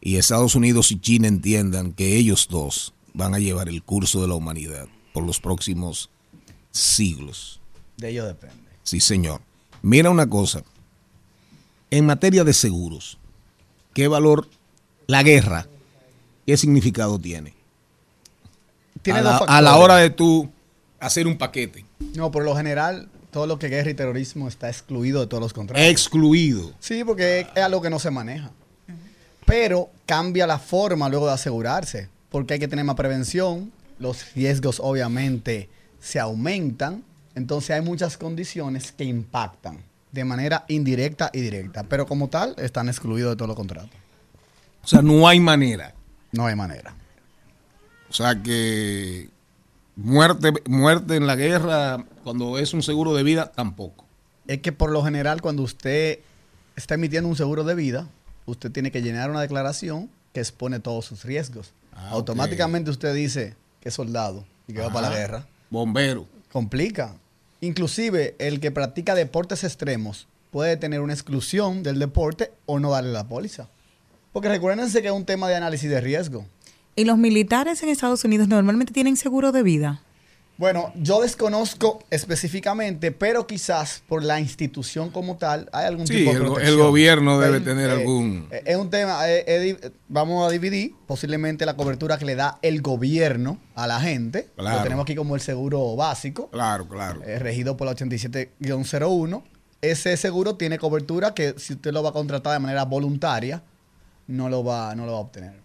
Y 0.00 0.16
Estados 0.16 0.54
Unidos 0.54 0.92
y 0.92 1.00
China 1.00 1.28
entiendan 1.28 1.92
que 1.92 2.16
ellos 2.16 2.46
dos 2.50 2.92
van 3.14 3.34
a 3.34 3.38
llevar 3.38 3.68
el 3.68 3.82
curso 3.82 4.20
de 4.20 4.28
la 4.28 4.34
humanidad 4.34 4.86
por 5.12 5.24
los 5.24 5.40
próximos 5.40 6.10
siglos. 6.70 7.60
De 7.96 8.10
ello 8.10 8.26
depende. 8.26 8.56
Sí, 8.82 9.00
señor. 9.00 9.40
Mira 9.82 10.10
una 10.10 10.28
cosa. 10.28 10.62
En 11.94 12.06
materia 12.06 12.42
de 12.42 12.52
seguros, 12.52 13.18
¿qué 13.92 14.08
valor 14.08 14.48
la 15.06 15.22
guerra, 15.22 15.68
qué 16.44 16.56
significado 16.56 17.20
tiene? 17.20 17.54
Tiene 19.02 19.20
a, 19.20 19.22
la, 19.22 19.36
a 19.36 19.62
la 19.62 19.76
hora 19.76 19.98
de 19.98 20.10
tú 20.10 20.50
hacer 20.98 21.28
un 21.28 21.38
paquete. 21.38 21.84
No, 22.16 22.32
por 22.32 22.42
lo 22.42 22.56
general, 22.56 23.08
todo 23.30 23.46
lo 23.46 23.60
que 23.60 23.66
es 23.66 23.70
guerra 23.70 23.90
y 23.90 23.94
terrorismo 23.94 24.48
está 24.48 24.68
excluido 24.68 25.20
de 25.20 25.28
todos 25.28 25.40
los 25.40 25.52
contratos. 25.52 25.86
Excluido. 25.86 26.72
Sí, 26.80 27.04
porque 27.04 27.46
es 27.54 27.62
algo 27.62 27.80
que 27.80 27.90
no 27.90 28.00
se 28.00 28.10
maneja. 28.10 28.50
Pero 29.46 29.88
cambia 30.04 30.48
la 30.48 30.58
forma 30.58 31.08
luego 31.08 31.28
de 31.28 31.34
asegurarse, 31.34 32.08
porque 32.28 32.54
hay 32.54 32.58
que 32.58 32.66
tener 32.66 32.84
más 32.84 32.96
prevención, 32.96 33.70
los 34.00 34.34
riesgos 34.34 34.80
obviamente 34.82 35.68
se 36.00 36.18
aumentan, 36.18 37.04
entonces 37.36 37.70
hay 37.70 37.82
muchas 37.82 38.18
condiciones 38.18 38.90
que 38.90 39.04
impactan 39.04 39.93
de 40.14 40.24
manera 40.24 40.64
indirecta 40.68 41.30
y 41.32 41.40
directa, 41.40 41.82
pero 41.82 42.06
como 42.06 42.28
tal 42.28 42.54
están 42.58 42.88
excluidos 42.88 43.32
de 43.32 43.36
todos 43.36 43.48
los 43.48 43.56
contratos. 43.56 43.90
O 44.84 44.86
sea, 44.86 45.02
no 45.02 45.26
hay 45.26 45.40
manera. 45.40 45.92
No 46.30 46.46
hay 46.46 46.54
manera. 46.54 46.94
O 48.08 48.12
sea 48.12 48.40
que 48.40 49.28
muerte, 49.96 50.52
muerte 50.66 51.16
en 51.16 51.26
la 51.26 51.34
guerra, 51.34 52.04
cuando 52.22 52.58
es 52.58 52.72
un 52.74 52.82
seguro 52.84 53.14
de 53.14 53.24
vida, 53.24 53.50
tampoco. 53.50 54.04
Es 54.46 54.60
que 54.60 54.70
por 54.70 54.90
lo 54.90 55.02
general 55.02 55.42
cuando 55.42 55.64
usted 55.64 56.20
está 56.76 56.94
emitiendo 56.94 57.28
un 57.28 57.36
seguro 57.36 57.64
de 57.64 57.74
vida, 57.74 58.06
usted 58.46 58.70
tiene 58.70 58.92
que 58.92 59.02
llenar 59.02 59.30
una 59.30 59.40
declaración 59.40 60.10
que 60.32 60.40
expone 60.40 60.78
todos 60.78 61.06
sus 61.06 61.24
riesgos. 61.24 61.72
Ah, 61.92 62.10
Automáticamente 62.10 62.90
usted 62.90 63.14
dice 63.14 63.56
que 63.80 63.88
es 63.88 63.94
soldado 63.94 64.44
y 64.68 64.74
que 64.74 64.80
va 64.80 64.92
para 64.92 65.10
la 65.10 65.16
guerra. 65.16 65.46
Bombero. 65.70 66.28
Complica. 66.52 67.16
Inclusive 67.64 68.34
el 68.38 68.60
que 68.60 68.70
practica 68.70 69.14
deportes 69.14 69.64
extremos 69.64 70.28
puede 70.50 70.76
tener 70.76 71.00
una 71.00 71.14
exclusión 71.14 71.82
del 71.82 71.98
deporte 71.98 72.52
o 72.66 72.78
no 72.78 72.90
darle 72.90 73.10
la 73.10 73.26
póliza. 73.26 73.70
Porque 74.34 74.50
recuérdense 74.50 75.00
que 75.00 75.08
es 75.08 75.14
un 75.14 75.24
tema 75.24 75.48
de 75.48 75.54
análisis 75.54 75.88
de 75.88 75.98
riesgo. 76.02 76.44
¿Y 76.94 77.06
los 77.06 77.16
militares 77.16 77.82
en 77.82 77.88
Estados 77.88 78.22
Unidos 78.22 78.48
normalmente 78.48 78.92
tienen 78.92 79.16
seguro 79.16 79.50
de 79.50 79.62
vida? 79.62 80.02
Bueno, 80.56 80.92
yo 80.94 81.20
desconozco 81.20 82.04
específicamente, 82.10 83.10
pero 83.10 83.44
quizás 83.44 84.04
por 84.06 84.22
la 84.22 84.38
institución 84.38 85.10
como 85.10 85.36
tal 85.36 85.68
hay 85.72 85.86
algún 85.86 86.06
Sí, 86.06 86.14
tipo 86.18 86.32
de 86.32 86.38
protección. 86.38 86.68
el 86.68 86.76
gobierno 86.80 87.40
debe 87.40 87.58
tener 87.60 87.90
eh, 87.90 87.92
algún... 87.92 88.46
eh, 88.52 88.62
Es 88.64 88.76
un 88.76 88.88
tema, 88.88 89.28
eh, 89.28 89.44
eh, 89.48 89.90
vamos 90.08 90.46
a 90.46 90.50
dividir 90.52 90.94
posiblemente 91.08 91.66
la 91.66 91.74
cobertura 91.74 92.18
que 92.18 92.24
le 92.24 92.36
da 92.36 92.58
el 92.62 92.82
gobierno 92.82 93.58
a 93.74 93.88
la 93.88 93.98
gente. 94.00 94.48
Claro. 94.56 94.76
Lo 94.76 94.82
tenemos 94.84 95.02
aquí 95.02 95.16
como 95.16 95.34
el 95.34 95.40
seguro 95.40 95.96
básico. 95.96 96.48
Claro, 96.50 96.86
claro. 96.88 97.20
regido 97.40 97.76
por 97.76 97.88
la 97.88 97.94
87-01. 97.96 99.42
Ese 99.82 100.16
seguro 100.16 100.54
tiene 100.54 100.78
cobertura 100.78 101.34
que 101.34 101.54
si 101.58 101.72
usted 101.74 101.92
lo 101.92 102.02
va 102.02 102.10
a 102.10 102.12
contratar 102.12 102.52
de 102.52 102.58
manera 102.60 102.84
voluntaria, 102.84 103.62
no 104.28 104.48
lo 104.48 104.62
va, 104.64 104.94
no 104.94 105.04
lo 105.04 105.12
va 105.12 105.18
a 105.18 105.20
obtener. 105.22 105.63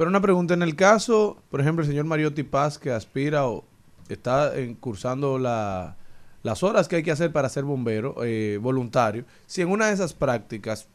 Pero 0.00 0.08
una 0.08 0.22
pregunta, 0.22 0.54
en 0.54 0.62
el 0.62 0.76
caso, 0.76 1.36
por 1.50 1.60
ejemplo, 1.60 1.82
el 1.84 1.90
señor 1.90 2.06
Mariotti 2.06 2.42
Paz 2.42 2.78
que 2.78 2.90
aspira 2.90 3.46
o 3.46 3.66
está 4.08 4.50
cursando 4.80 5.38
la- 5.38 5.94
las 6.42 6.62
horas 6.62 6.88
que 6.88 6.96
hay 6.96 7.02
que 7.02 7.10
hacer 7.10 7.32
para 7.32 7.50
ser 7.50 7.64
bombero 7.64 8.14
eh, 8.24 8.58
voluntario, 8.62 9.26
si 9.46 9.60
en 9.60 9.68
una 9.68 9.88
de 9.88 9.92
esas 9.92 10.14
prácticas 10.14 10.88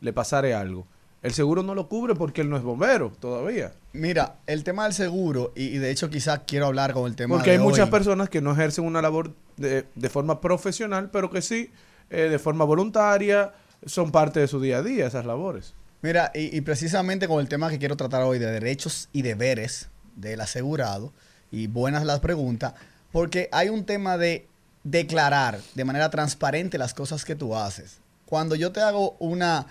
le 0.00 0.12
pasare 0.12 0.54
algo, 0.54 0.86
el 1.20 1.32
seguro 1.32 1.64
no 1.64 1.74
lo 1.74 1.88
cubre 1.88 2.14
porque 2.14 2.42
él 2.42 2.48
no 2.48 2.56
es 2.56 2.62
bombero 2.62 3.10
todavía. 3.18 3.72
Mira, 3.92 4.36
el 4.46 4.62
tema 4.62 4.84
del 4.84 4.92
seguro, 4.92 5.52
y, 5.56 5.64
y 5.74 5.78
de 5.78 5.90
hecho 5.90 6.08
quizás 6.08 6.42
quiero 6.46 6.66
hablar 6.66 6.92
con 6.92 7.06
el 7.06 7.16
tema 7.16 7.34
Porque 7.34 7.50
de 7.50 7.56
hay 7.56 7.62
muchas 7.64 7.88
personas 7.90 8.28
que 8.28 8.40
no 8.40 8.52
ejercen 8.52 8.84
una 8.84 9.02
labor 9.02 9.32
de, 9.56 9.84
de 9.96 10.08
forma 10.10 10.40
profesional, 10.40 11.10
pero 11.10 11.28
que 11.28 11.42
sí, 11.42 11.72
eh, 12.08 12.28
de 12.30 12.38
forma 12.38 12.64
voluntaria, 12.64 13.52
son 13.84 14.12
parte 14.12 14.38
de 14.38 14.46
su 14.46 14.60
día 14.60 14.78
a 14.78 14.82
día 14.84 15.08
esas 15.08 15.26
labores. 15.26 15.74
Mira, 16.00 16.30
y, 16.32 16.60
precisamente 16.60 17.26
con 17.26 17.40
el 17.40 17.48
tema 17.48 17.70
que 17.70 17.78
quiero 17.78 17.96
tratar 17.96 18.22
hoy 18.22 18.38
de 18.38 18.50
derechos 18.50 19.08
y 19.12 19.22
deberes 19.22 19.88
del 20.14 20.40
asegurado, 20.40 21.12
y 21.50 21.66
buenas 21.66 22.04
las 22.04 22.20
preguntas, 22.20 22.74
porque 23.10 23.48
hay 23.52 23.68
un 23.68 23.84
tema 23.84 24.16
de 24.16 24.46
declarar 24.84 25.60
de 25.74 25.84
manera 25.84 26.08
transparente 26.10 26.78
las 26.78 26.94
cosas 26.94 27.24
que 27.24 27.34
tú 27.34 27.56
haces. 27.56 27.98
Cuando 28.26 28.54
yo 28.54 28.70
te 28.70 28.80
hago 28.80 29.16
una, 29.18 29.66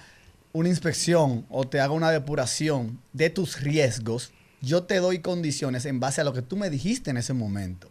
una 0.52 0.70
inspección 0.70 1.46
o 1.50 1.66
te 1.66 1.80
hago 1.80 1.96
una 1.96 2.12
depuración 2.12 3.00
de 3.14 3.30
tus 3.30 3.62
riesgos, 3.62 4.32
yo 4.62 4.84
te 4.84 4.98
doy 4.98 5.20
condiciones 5.20 5.86
en 5.86 6.00
base 6.00 6.22
a 6.22 6.24
lo 6.24 6.34
que 6.34 6.42
tú 6.42 6.58
me 6.58 6.70
dijiste 6.70 7.12
en 7.12 7.18
ese 7.18 7.34
momento. 7.34 7.90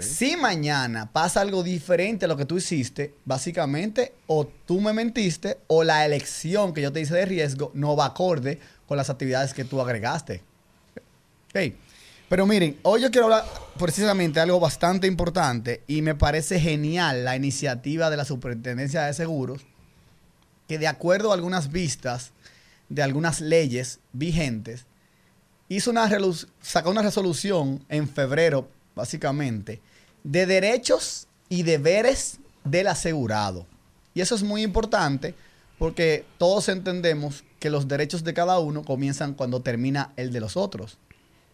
Si 0.00 0.36
mañana 0.36 1.10
pasa 1.12 1.40
algo 1.40 1.62
diferente 1.62 2.24
a 2.24 2.28
lo 2.28 2.36
que 2.36 2.44
tú 2.44 2.58
hiciste, 2.58 3.14
básicamente 3.24 4.12
o 4.26 4.46
tú 4.46 4.80
me 4.80 4.92
mentiste 4.92 5.58
o 5.68 5.84
la 5.84 6.04
elección 6.04 6.74
que 6.74 6.82
yo 6.82 6.92
te 6.92 7.00
hice 7.00 7.14
de 7.14 7.26
riesgo 7.26 7.70
no 7.74 7.96
va 7.96 8.06
acorde 8.06 8.58
con 8.86 8.96
las 8.96 9.10
actividades 9.10 9.54
que 9.54 9.64
tú 9.64 9.80
agregaste. 9.80 10.42
Pero 12.28 12.46
miren, 12.46 12.78
hoy 12.82 13.02
yo 13.02 13.10
quiero 13.10 13.26
hablar 13.26 13.44
precisamente 13.78 14.34
de 14.34 14.42
algo 14.42 14.60
bastante 14.60 15.06
importante 15.06 15.82
y 15.86 16.02
me 16.02 16.14
parece 16.14 16.60
genial 16.60 17.24
la 17.24 17.36
iniciativa 17.36 18.10
de 18.10 18.16
la 18.16 18.24
Superintendencia 18.24 19.02
de 19.02 19.14
Seguros, 19.14 19.62
que 20.68 20.78
de 20.78 20.86
acuerdo 20.86 21.30
a 21.30 21.34
algunas 21.34 21.72
vistas 21.72 22.32
de 22.88 23.02
algunas 23.02 23.40
leyes 23.40 24.00
vigentes, 24.12 24.86
hizo 25.68 25.90
una 25.90 26.08
sacó 26.60 26.90
una 26.90 27.02
resolución 27.02 27.84
en 27.88 28.08
febrero, 28.08 28.68
básicamente, 28.98 29.80
de 30.24 30.44
derechos 30.44 31.28
y 31.48 31.62
deberes 31.62 32.38
del 32.64 32.88
asegurado. 32.88 33.64
Y 34.12 34.20
eso 34.20 34.34
es 34.34 34.42
muy 34.42 34.62
importante 34.62 35.34
porque 35.78 36.24
todos 36.36 36.68
entendemos 36.68 37.44
que 37.60 37.70
los 37.70 37.86
derechos 37.86 38.24
de 38.24 38.34
cada 38.34 38.58
uno 38.58 38.82
comienzan 38.82 39.34
cuando 39.34 39.62
termina 39.62 40.12
el 40.16 40.32
de 40.32 40.40
los 40.40 40.56
otros. 40.56 40.98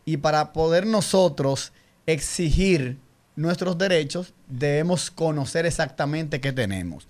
Y 0.07 0.17
para 0.17 0.55
poder 0.55 0.87
nosotros 0.87 1.73
exigir 2.07 2.97
nuestros 3.37 3.77
derechos, 3.77 4.33
debemos 4.49 5.11
conocer 5.11 5.67
exactamente 5.67 6.41
qué 6.41 6.53
tenemos. 6.53 7.07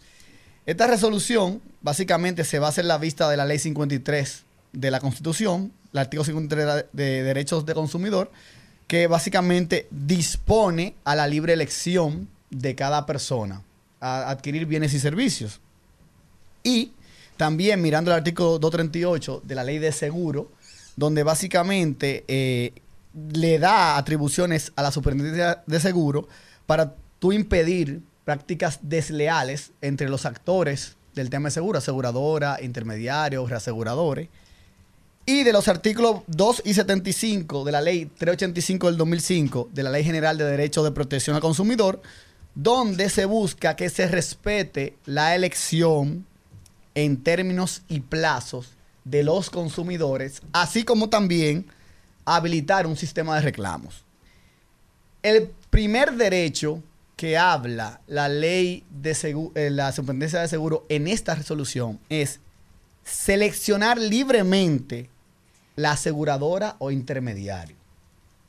Esta 0.66 0.89
resolución 0.89 1.62
básicamente 1.82 2.43
se 2.43 2.59
basa 2.59 2.80
en 2.80 2.89
la 2.89 2.99
vista 2.99 3.30
de 3.30 3.37
la 3.37 3.45
Ley 3.45 3.61
53 3.61 4.43
de 4.72 4.91
la 4.91 4.99
Constitución, 4.99 5.72
el 5.93 5.99
artículo 5.99 6.24
53 6.24 6.87
de 6.93 7.22
Derechos 7.22 7.64
de 7.64 7.74
Consumidor, 7.74 8.32
que 8.87 9.07
básicamente 9.07 9.87
dispone 9.91 10.95
a 11.05 11.14
la 11.14 11.26
libre 11.26 11.53
elección 11.53 12.28
de 12.51 12.74
cada 12.74 13.07
persona 13.07 13.62
a 14.01 14.30
adquirir 14.30 14.66
bienes 14.66 14.93
y 14.95 15.01
servicios. 15.01 15.61
Y 16.62 16.93
también 17.37 17.80
mirando 17.82 18.11
el 18.11 18.18
artículo 18.18 18.59
238 18.59 19.43
de 19.45 19.55
la 19.55 19.64
Ley 19.64 19.78
de 19.78 19.93
Seguro, 19.93 20.51
donde 20.97 21.22
básicamente 21.22 22.24
eh, 22.28 22.72
le 23.32 23.59
da 23.59 23.97
atribuciones 23.97 24.72
a 24.76 24.82
la 24.82 24.91
Superintendencia 24.91 25.62
de 25.66 25.80
Seguro 25.80 26.28
para 26.66 26.95
tú 27.18 27.32
impedir 27.32 28.03
prácticas 28.24 28.78
desleales 28.82 29.70
entre 29.80 30.09
los 30.09 30.26
actores 30.26 30.97
del 31.14 31.30
tema 31.30 31.49
de 31.49 31.53
seguro, 31.53 31.78
aseguradora, 31.78 32.59
intermediarios, 32.62 33.49
reaseguradores. 33.49 34.28
Y 35.27 35.43
de 35.43 35.53
los 35.53 35.68
artículos 35.68 36.20
2 36.27 36.62
y 36.66 36.75
75 36.75 37.64
de 37.64 37.72
la 37.72 37.81
ley 37.81 38.07
385 38.07 38.89
del 38.89 38.97
2005, 38.99 39.70
de 39.72 39.83
la 39.83 39.91
Ley 39.91 40.05
General 40.05 40.37
de 40.37 40.45
Derecho 40.45 40.85
de 40.85 40.91
Protección 40.93 41.35
al 41.35 41.41
Consumidor, 41.43 42.03
donde 42.55 43.09
se 43.09 43.25
busca 43.25 43.75
que 43.75 43.89
se 43.89 44.07
respete 44.07 44.97
la 45.07 45.35
elección 45.35 46.27
en 46.95 47.22
términos 47.22 47.83
y 47.89 48.01
plazos 48.01 48.68
de 49.05 49.25
los 49.25 49.49
consumidores, 49.51 50.43
así 50.53 50.85
como 50.85 51.09
también 51.09 51.66
habilitar 52.27 52.87
un 52.87 52.97
sistema 52.97 53.35
de 53.37 53.41
reclamos. 53.43 54.05
El 55.22 55.51
primer 55.70 56.12
derecho 56.16 56.83
que 57.16 57.39
habla 57.39 58.01
la 58.07 58.29
ley 58.29 58.85
de 58.91 59.12
segu- 59.12 59.53
eh, 59.55 59.70
la 59.70 59.91
superintendencia 59.93 60.41
de 60.41 60.49
seguro 60.49 60.85
en 60.91 61.09
esta 61.09 61.35
resolución 61.35 61.99
es 62.11 62.41
seleccionar 63.05 63.99
libremente 63.99 65.09
la 65.77 65.93
aseguradora 65.93 66.77
o 66.79 66.91
intermediario. 66.91 67.77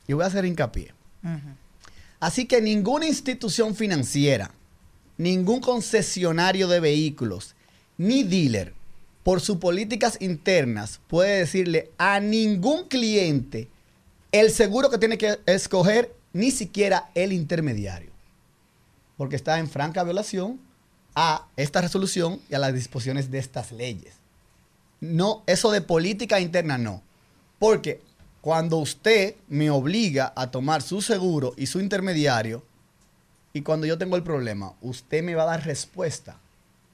Y 0.06 0.12
voy 0.12 0.24
a 0.24 0.28
hacer 0.28 0.44
hincapié. 0.44 0.92
Así 2.20 2.46
que 2.46 2.60
ninguna 2.60 3.06
institución 3.06 3.74
financiera, 3.74 4.52
ningún 5.18 5.60
concesionario 5.60 6.68
de 6.68 6.80
vehículos, 6.80 7.54
ni 7.98 8.22
dealer, 8.22 8.74
por 9.22 9.40
sus 9.40 9.56
políticas 9.56 10.18
internas, 10.20 11.00
puede 11.08 11.38
decirle 11.38 11.90
a 11.98 12.20
ningún 12.20 12.84
cliente 12.84 13.68
el 14.30 14.52
seguro 14.52 14.88
que 14.88 14.98
tiene 14.98 15.18
que 15.18 15.40
escoger, 15.46 16.14
ni 16.32 16.50
siquiera 16.50 17.10
el 17.14 17.32
intermediario. 17.32 18.10
Porque 19.16 19.36
está 19.36 19.58
en 19.58 19.68
franca 19.68 20.04
violación 20.04 20.60
a 21.14 21.48
esta 21.56 21.80
resolución 21.80 22.40
y 22.48 22.54
a 22.54 22.58
las 22.58 22.74
disposiciones 22.74 23.30
de 23.30 23.38
estas 23.38 23.72
leyes. 23.72 24.14
No, 25.00 25.42
eso 25.46 25.70
de 25.72 25.80
política 25.80 26.38
interna 26.38 26.78
no. 26.78 27.02
Porque 27.58 28.00
cuando 28.40 28.76
usted 28.78 29.34
me 29.48 29.70
obliga 29.70 30.32
a 30.36 30.50
tomar 30.50 30.82
su 30.82 31.00
seguro 31.02 31.54
y 31.56 31.66
su 31.66 31.80
intermediario, 31.80 32.62
y 33.52 33.62
cuando 33.62 33.86
yo 33.86 33.96
tengo 33.98 34.16
el 34.16 34.22
problema, 34.22 34.72
usted 34.82 35.22
me 35.22 35.34
va 35.34 35.44
a 35.44 35.46
dar 35.46 35.64
respuesta. 35.64 36.36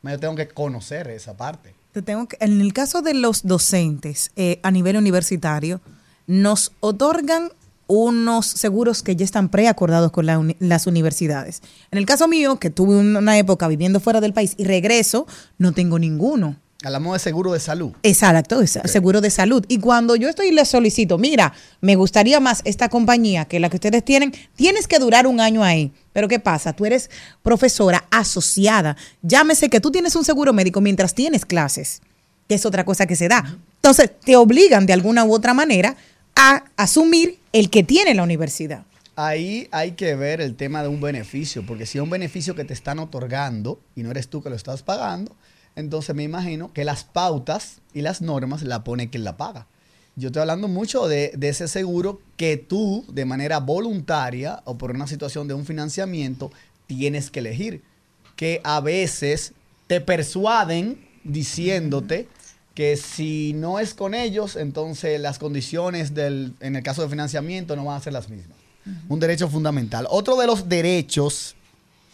Yo 0.02 0.18
tengo 0.18 0.34
que 0.36 0.48
conocer 0.48 1.08
esa 1.08 1.36
parte. 1.36 1.74
Te 1.92 2.02
tengo 2.02 2.26
que- 2.26 2.36
en 2.40 2.60
el 2.60 2.72
caso 2.72 3.02
de 3.02 3.14
los 3.14 3.42
docentes 3.42 4.30
eh, 4.36 4.60
a 4.62 4.70
nivel 4.70 4.96
universitario, 4.96 5.80
nos 6.26 6.72
otorgan 6.80 7.50
unos 7.88 8.46
seguros 8.46 9.02
que 9.02 9.16
ya 9.16 9.24
están 9.24 9.50
preacordados 9.50 10.12
con 10.12 10.24
las 10.58 10.86
universidades. 10.86 11.60
En 11.90 11.98
el 11.98 12.06
caso 12.06 12.26
mío, 12.28 12.58
que 12.58 12.70
tuve 12.70 12.96
un- 12.96 13.16
una 13.16 13.36
época 13.36 13.68
viviendo 13.68 14.00
fuera 14.00 14.20
del 14.20 14.32
país 14.32 14.54
y 14.56 14.64
regreso, 14.64 15.26
no 15.58 15.72
tengo 15.72 15.98
ninguno. 15.98 16.56
Hablamos 16.84 17.12
de 17.12 17.18
seguro 17.20 17.52
de 17.52 17.60
salud. 17.60 17.92
Exacto, 18.02 18.60
es 18.60 18.78
seguro 18.86 19.20
de 19.20 19.30
salud. 19.30 19.64
Y 19.68 19.78
cuando 19.78 20.16
yo 20.16 20.28
estoy 20.28 20.48
y 20.48 20.52
le 20.52 20.64
solicito, 20.64 21.16
mira, 21.16 21.52
me 21.80 21.94
gustaría 21.94 22.40
más 22.40 22.60
esta 22.64 22.88
compañía 22.88 23.44
que 23.44 23.60
la 23.60 23.70
que 23.70 23.76
ustedes 23.76 24.04
tienen, 24.04 24.32
tienes 24.56 24.88
que 24.88 24.98
durar 24.98 25.26
un 25.26 25.40
año 25.40 25.62
ahí. 25.62 25.92
Pero 26.12 26.26
¿qué 26.26 26.40
pasa? 26.40 26.72
Tú 26.72 26.84
eres 26.84 27.08
profesora 27.42 28.04
asociada. 28.10 28.96
Llámese 29.22 29.68
que 29.68 29.80
tú 29.80 29.90
tienes 29.90 30.16
un 30.16 30.24
seguro 30.24 30.52
médico 30.52 30.80
mientras 30.80 31.14
tienes 31.14 31.46
clases, 31.46 32.02
que 32.48 32.56
es 32.56 32.66
otra 32.66 32.84
cosa 32.84 33.06
que 33.06 33.16
se 33.16 33.28
da. 33.28 33.58
Entonces, 33.76 34.10
te 34.24 34.36
obligan 34.36 34.84
de 34.86 34.92
alguna 34.92 35.24
u 35.24 35.32
otra 35.32 35.54
manera 35.54 35.96
a 36.34 36.64
asumir 36.76 37.38
el 37.52 37.70
que 37.70 37.82
tiene 37.82 38.14
la 38.14 38.22
universidad. 38.24 38.84
Ahí 39.14 39.68
hay 39.72 39.92
que 39.92 40.14
ver 40.14 40.40
el 40.40 40.56
tema 40.56 40.82
de 40.82 40.88
un 40.88 41.00
beneficio, 41.00 41.64
porque 41.66 41.84
si 41.84 41.98
es 41.98 42.02
un 42.02 42.10
beneficio 42.10 42.54
que 42.54 42.64
te 42.64 42.72
están 42.72 42.98
otorgando 42.98 43.78
y 43.94 44.02
no 44.02 44.10
eres 44.10 44.28
tú 44.28 44.42
que 44.42 44.48
lo 44.48 44.56
estás 44.56 44.82
pagando, 44.82 45.36
entonces 45.76 46.14
me 46.14 46.22
imagino 46.22 46.72
que 46.72 46.84
las 46.84 47.04
pautas 47.04 47.78
y 47.94 48.02
las 48.02 48.20
normas 48.20 48.62
la 48.62 48.84
pone 48.84 49.10
quien 49.10 49.24
la 49.24 49.36
paga. 49.36 49.66
Yo 50.14 50.28
estoy 50.28 50.40
hablando 50.40 50.68
mucho 50.68 51.08
de, 51.08 51.32
de 51.36 51.48
ese 51.48 51.68
seguro 51.68 52.20
que 52.36 52.58
tú, 52.58 53.04
de 53.10 53.24
manera 53.24 53.60
voluntaria 53.60 54.60
o 54.64 54.76
por 54.76 54.90
una 54.90 55.06
situación 55.06 55.48
de 55.48 55.54
un 55.54 55.64
financiamiento, 55.64 56.50
tienes 56.86 57.30
que 57.30 57.40
elegir. 57.40 57.82
Que 58.36 58.60
a 58.64 58.80
veces 58.80 59.52
te 59.86 60.00
persuaden 60.00 61.06
diciéndote 61.24 62.28
que 62.74 62.96
si 62.96 63.52
no 63.54 63.78
es 63.78 63.94
con 63.94 64.14
ellos, 64.14 64.56
entonces 64.56 65.20
las 65.20 65.38
condiciones 65.38 66.14
del, 66.14 66.54
en 66.60 66.76
el 66.76 66.82
caso 66.82 67.02
de 67.02 67.08
financiamiento 67.08 67.76
no 67.76 67.84
van 67.84 67.96
a 67.96 68.00
ser 68.00 68.12
las 68.12 68.28
mismas. 68.28 68.56
Un 69.08 69.20
derecho 69.20 69.48
fundamental. 69.48 70.06
Otro 70.10 70.36
de 70.36 70.46
los 70.46 70.68
derechos, 70.68 71.54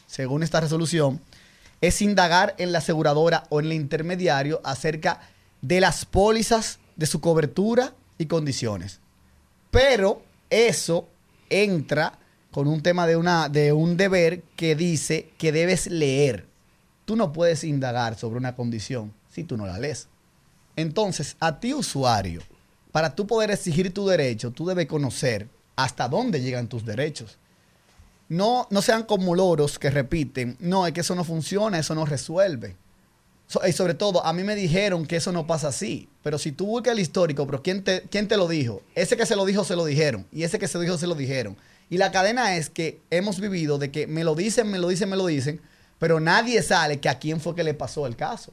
según 0.06 0.42
esta 0.42 0.60
resolución, 0.60 1.20
es 1.80 2.02
indagar 2.02 2.54
en 2.58 2.72
la 2.72 2.78
aseguradora 2.78 3.44
o 3.50 3.60
en 3.60 3.66
el 3.66 3.72
intermediario 3.74 4.60
acerca 4.64 5.20
de 5.62 5.80
las 5.80 6.04
pólizas 6.04 6.78
de 6.96 7.06
su 7.06 7.20
cobertura 7.20 7.94
y 8.18 8.26
condiciones. 8.26 9.00
Pero 9.70 10.22
eso 10.50 11.08
entra 11.50 12.18
con 12.50 12.66
un 12.66 12.82
tema 12.82 13.06
de, 13.06 13.16
una, 13.16 13.48
de 13.48 13.72
un 13.72 13.96
deber 13.96 14.42
que 14.56 14.74
dice 14.74 15.30
que 15.38 15.52
debes 15.52 15.86
leer. 15.86 16.46
Tú 17.04 17.16
no 17.16 17.32
puedes 17.32 17.64
indagar 17.64 18.18
sobre 18.18 18.38
una 18.38 18.56
condición 18.56 19.12
si 19.30 19.44
tú 19.44 19.56
no 19.56 19.66
la 19.66 19.78
lees. 19.78 20.08
Entonces, 20.76 21.36
a 21.40 21.60
ti 21.60 21.74
usuario, 21.74 22.42
para 22.92 23.14
tú 23.14 23.26
poder 23.26 23.50
exigir 23.50 23.92
tu 23.92 24.06
derecho, 24.06 24.50
tú 24.50 24.66
debes 24.66 24.86
conocer 24.86 25.48
hasta 25.76 26.08
dónde 26.08 26.40
llegan 26.40 26.68
tus 26.68 26.84
derechos. 26.84 27.38
No, 28.28 28.66
no 28.70 28.82
sean 28.82 29.04
como 29.04 29.34
loros 29.34 29.78
que 29.78 29.90
repiten, 29.90 30.56
no, 30.60 30.86
es 30.86 30.92
que 30.92 31.00
eso 31.00 31.14
no 31.14 31.24
funciona, 31.24 31.78
eso 31.78 31.94
no 31.94 32.04
resuelve. 32.04 32.76
So- 33.46 33.66
y 33.66 33.72
sobre 33.72 33.94
todo, 33.94 34.24
a 34.26 34.32
mí 34.34 34.44
me 34.44 34.54
dijeron 34.54 35.06
que 35.06 35.16
eso 35.16 35.32
no 35.32 35.46
pasa 35.46 35.68
así, 35.68 36.08
Pero 36.22 36.36
si 36.38 36.52
tú 36.52 36.66
buscas 36.66 36.92
el 36.92 37.00
histórico, 37.00 37.46
pero 37.46 37.62
¿quién 37.62 37.82
te, 37.82 38.02
¿quién 38.10 38.28
te 38.28 38.36
lo 38.36 38.46
dijo? 38.48 38.82
Ese 38.94 39.16
que 39.16 39.24
se 39.24 39.34
lo 39.34 39.46
dijo, 39.46 39.64
se 39.64 39.76
lo 39.76 39.86
dijeron. 39.86 40.26
Y 40.30 40.42
ese 40.42 40.58
que 40.58 40.68
se 40.68 40.76
lo 40.76 40.82
dijo, 40.82 40.98
se 40.98 41.06
lo 41.06 41.14
dijeron. 41.14 41.56
Y 41.88 41.96
la 41.96 42.12
cadena 42.12 42.56
es 42.56 42.68
que 42.68 43.00
hemos 43.10 43.40
vivido 43.40 43.78
de 43.78 43.90
que 43.90 44.06
me 44.06 44.24
lo 44.24 44.34
dicen, 44.34 44.70
me 44.70 44.78
lo 44.78 44.88
dicen, 44.88 45.08
me 45.08 45.16
lo 45.16 45.24
dicen, 45.26 45.62
pero 45.98 46.20
nadie 46.20 46.62
sale 46.62 47.00
que 47.00 47.08
a 47.08 47.18
quién 47.18 47.40
fue 47.40 47.54
que 47.54 47.64
le 47.64 47.72
pasó 47.72 48.06
el 48.06 48.14
caso. 48.14 48.52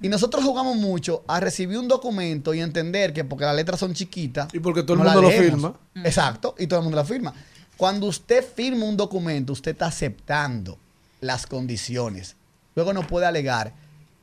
Y 0.00 0.08
nosotros 0.08 0.44
jugamos 0.44 0.76
mucho 0.76 1.24
a 1.26 1.40
recibir 1.40 1.76
un 1.76 1.88
documento 1.88 2.54
y 2.54 2.60
entender 2.60 3.12
que 3.12 3.24
porque 3.24 3.44
las 3.44 3.56
letras 3.56 3.80
son 3.80 3.94
chiquitas. 3.94 4.46
Y 4.54 4.60
porque 4.60 4.84
todo 4.84 4.92
el 4.92 4.98
no 5.02 5.04
mundo 5.06 5.22
lo 5.22 5.30
firma. 5.30 5.74
Exacto, 6.04 6.54
y 6.56 6.68
todo 6.68 6.78
el 6.78 6.84
mundo 6.84 6.96
la 6.96 7.04
firma. 7.04 7.34
Cuando 7.78 8.08
usted 8.08 8.44
firma 8.44 8.84
un 8.84 8.96
documento, 8.96 9.52
usted 9.52 9.70
está 9.70 9.86
aceptando 9.86 10.76
las 11.20 11.46
condiciones. 11.46 12.34
Luego 12.74 12.92
no 12.92 13.06
puede 13.06 13.24
alegar 13.24 13.72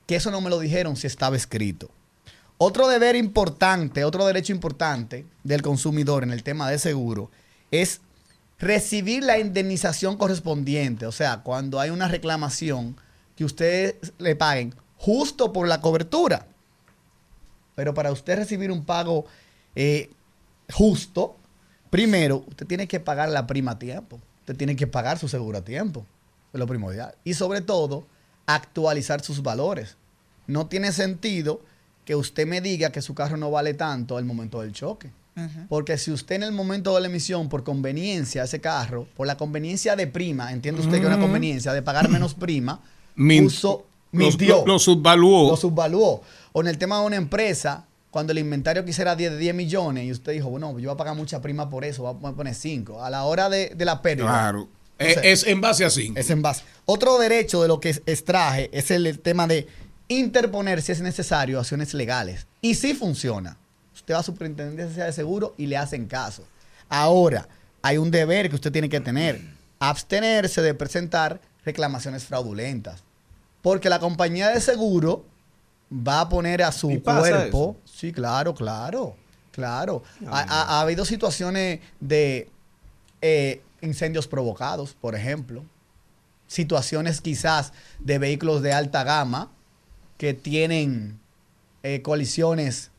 que 0.05 0.17
eso 0.17 0.29
no 0.29 0.41
me 0.41 0.49
lo 0.49 0.59
dijeron 0.59 0.97
si 0.97 1.07
estaba 1.07 1.37
escrito. 1.37 1.89
Otro 2.57 2.87
deber 2.89 3.15
importante, 3.15 4.03
otro 4.03 4.25
derecho 4.25 4.51
importante 4.51 5.25
del 5.43 5.61
consumidor 5.61 6.23
en 6.23 6.31
el 6.31 6.43
tema 6.43 6.69
de 6.69 6.77
seguro 6.77 7.31
es 7.71 8.01
recibir 8.59 9.23
la 9.23 9.39
indemnización 9.39 10.17
correspondiente. 10.17 11.05
O 11.05 11.13
sea, 11.13 11.37
cuando 11.41 11.79
hay 11.79 11.91
una 11.91 12.09
reclamación, 12.09 12.97
que 13.37 13.45
ustedes 13.45 13.95
le 14.17 14.35
paguen 14.35 14.75
justo 14.97 15.53
por 15.53 15.67
la 15.67 15.79
cobertura. 15.79 16.47
Pero 17.75 17.93
para 17.93 18.11
usted 18.11 18.37
recibir 18.37 18.69
un 18.69 18.83
pago 18.83 19.25
eh, 19.75 20.09
justo, 20.73 21.37
primero, 21.89 22.43
usted 22.47 22.65
tiene 22.67 22.87
que 22.87 22.99
pagar 22.99 23.29
la 23.29 23.47
prima 23.47 23.71
a 23.71 23.79
tiempo. 23.79 24.19
Usted 24.41 24.55
tiene 24.55 24.75
que 24.75 24.87
pagar 24.87 25.17
su 25.17 25.27
seguro 25.27 25.57
a 25.57 25.61
tiempo. 25.65 26.05
Es 26.53 26.59
lo 26.59 26.67
primordial. 26.67 27.15
Y 27.23 27.33
sobre 27.33 27.61
todo, 27.61 28.05
actualizar 28.45 29.21
sus 29.23 29.41
valores. 29.43 29.97
No 30.47 30.67
tiene 30.67 30.91
sentido 30.91 31.61
que 32.05 32.15
usted 32.15 32.45
me 32.45 32.61
diga 32.61 32.91
que 32.91 33.01
su 33.01 33.15
carro 33.15 33.37
no 33.37 33.49
vale 33.49 33.73
tanto 33.73 34.17
al 34.17 34.25
momento 34.25 34.61
del 34.61 34.71
choque. 34.73 35.09
Porque 35.67 35.97
si 35.97 36.11
usted 36.11 36.35
en 36.35 36.43
el 36.43 36.53
momento 36.53 36.95
de 36.95 37.01
la 37.01 37.07
emisión, 37.07 37.49
por 37.49 37.65
conveniencia, 37.65 38.43
ese 38.43 38.61
carro, 38.61 39.05
por 39.17 39.27
la 39.27 39.35
conveniencia 39.35 39.97
de 39.97 40.07
prima, 40.07 40.53
entiende 40.53 40.79
usted 40.79 41.01
que 41.01 41.05
una 41.07 41.15
Ujú. 41.17 41.23
conveniencia 41.25 41.73
de 41.73 41.81
pagar 41.81 42.07
menos 42.07 42.33
prima, 42.35 42.79
Min- 43.15 43.43
puso, 43.43 43.85
mintió. 44.13 44.59
lo- 44.59 44.65
lo 44.67 44.79
subvaluó. 44.79 45.49
Lo 45.49 45.57
subvaluó. 45.57 46.21
O 46.53 46.61
en 46.61 46.67
el 46.67 46.77
tema 46.77 47.01
de 47.01 47.05
una 47.07 47.15
empresa, 47.17 47.83
cuando 48.15 48.31
el 48.31 48.39
inventario 48.39 48.85
quisiera 48.85 49.13
10 49.13 49.33
de 49.33 49.37
10 49.37 49.55
millones 49.55 50.05
y 50.05 50.11
usted 50.13 50.31
dijo, 50.31 50.49
bueno, 50.49 50.69
yo 50.79 50.87
voy 50.87 50.93
a 50.93 50.95
pagar 50.95 51.15
mucha 51.17 51.41
prima 51.41 51.69
por 51.69 51.83
eso, 51.83 52.13
voy 52.13 52.31
a 52.31 52.33
poner 52.33 52.55
5. 52.55 53.03
A 53.03 53.09
la 53.09 53.25
hora 53.25 53.49
de, 53.49 53.73
de 53.75 53.83
la 53.83 54.01
pérdida. 54.01 54.27
Claro. 54.27 54.69
Entonces, 54.97 55.23
Eh, 55.25 55.31
es 55.33 55.45
en 55.45 55.59
base 55.59 55.83
a 55.83 55.89
cinco. 55.89 56.17
Es 56.17 56.29
en 56.29 56.41
base. 56.41 56.63
Otro 56.85 57.17
derecho 57.17 57.61
de 57.61 57.67
lo 57.67 57.81
que 57.81 57.89
extraje 57.89 58.69
es 58.71 58.89
el, 58.89 59.05
el 59.05 59.19
tema 59.19 59.47
de 59.47 59.67
interponer, 60.07 60.81
si 60.81 60.93
es 60.93 61.01
necesario, 61.01 61.59
acciones 61.59 61.93
legales. 61.93 62.47
Y 62.61 62.75
sí 62.75 62.93
funciona. 62.93 63.57
Usted 63.93 64.13
va 64.13 64.19
a 64.19 64.23
superintendencia 64.23 65.03
de 65.03 65.11
seguro 65.11 65.53
y 65.57 65.65
le 65.65 65.75
hacen 65.75 66.05
caso. 66.05 66.45
Ahora, 66.87 67.49
hay 67.81 67.97
un 67.97 68.11
deber 68.11 68.47
que 68.47 68.55
usted 68.55 68.71
tiene 68.71 68.87
que 68.87 69.01
tener. 69.01 69.41
Abstenerse 69.79 70.61
de 70.61 70.73
presentar 70.73 71.41
reclamaciones 71.65 72.23
fraudulentas. 72.23 73.03
Porque 73.61 73.89
la 73.89 73.99
compañía 73.99 74.51
de 74.51 74.61
seguro 74.61 75.25
va 75.91 76.21
a 76.21 76.29
poner 76.29 76.63
a 76.63 76.71
su 76.71 76.91
¿Y 76.91 76.97
pasa 76.97 77.29
cuerpo. 77.29 77.77
Sí, 77.95 78.11
claro, 78.11 78.53
claro. 78.53 79.15
Claro. 79.51 80.03
Ha, 80.27 80.39
ha- 80.41 80.63
ha 80.77 80.81
habido 80.81 81.05
situaciones 81.05 81.79
de 82.01 82.49
eh, 83.21 83.61
incendios 83.81 84.27
provocados, 84.27 84.93
por 84.99 85.15
ejemplo. 85.15 85.63
Situaciones 86.47 87.21
quizás 87.21 87.71
de 87.99 88.19
vehículos 88.19 88.61
de 88.61 88.73
alta 88.73 89.03
gama 89.03 89.49
que 90.17 90.33
tienen 90.33 91.19
eh, 91.83 92.01
colisiones 92.01 92.91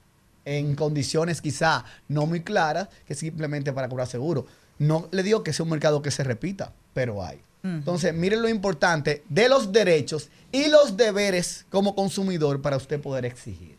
en 0.44 0.74
condiciones 0.76 1.40
quizá 1.42 1.84
no 2.09 2.24
muy 2.26 2.40
claras, 2.42 2.88
que 3.07 3.14
simplemente 3.14 3.72
para 3.72 3.88
cobrar 3.88 4.07
seguro. 4.07 4.47
No 4.78 5.09
le 5.11 5.22
digo 5.22 5.42
que 5.42 5.53
sea 5.53 5.64
un 5.64 5.70
mercado 5.70 6.03
que 6.03 6.11
se 6.11 6.24
repita, 6.24 6.72
pero 6.94 7.22
hay. 7.24 7.40
Entonces, 7.62 8.14
miren 8.14 8.42
lo 8.42 8.49
importante 8.49 9.24
de 9.28 9.49
los 9.49 9.72
derechos 9.72 10.28
y 10.53 10.68
los 10.68 10.97
deberes 10.97 11.66
como 11.68 11.97
consumidor 11.97 12.62
para 12.62 12.76
usted 12.76 13.01
poder 13.01 13.24
exigir. 13.24 13.76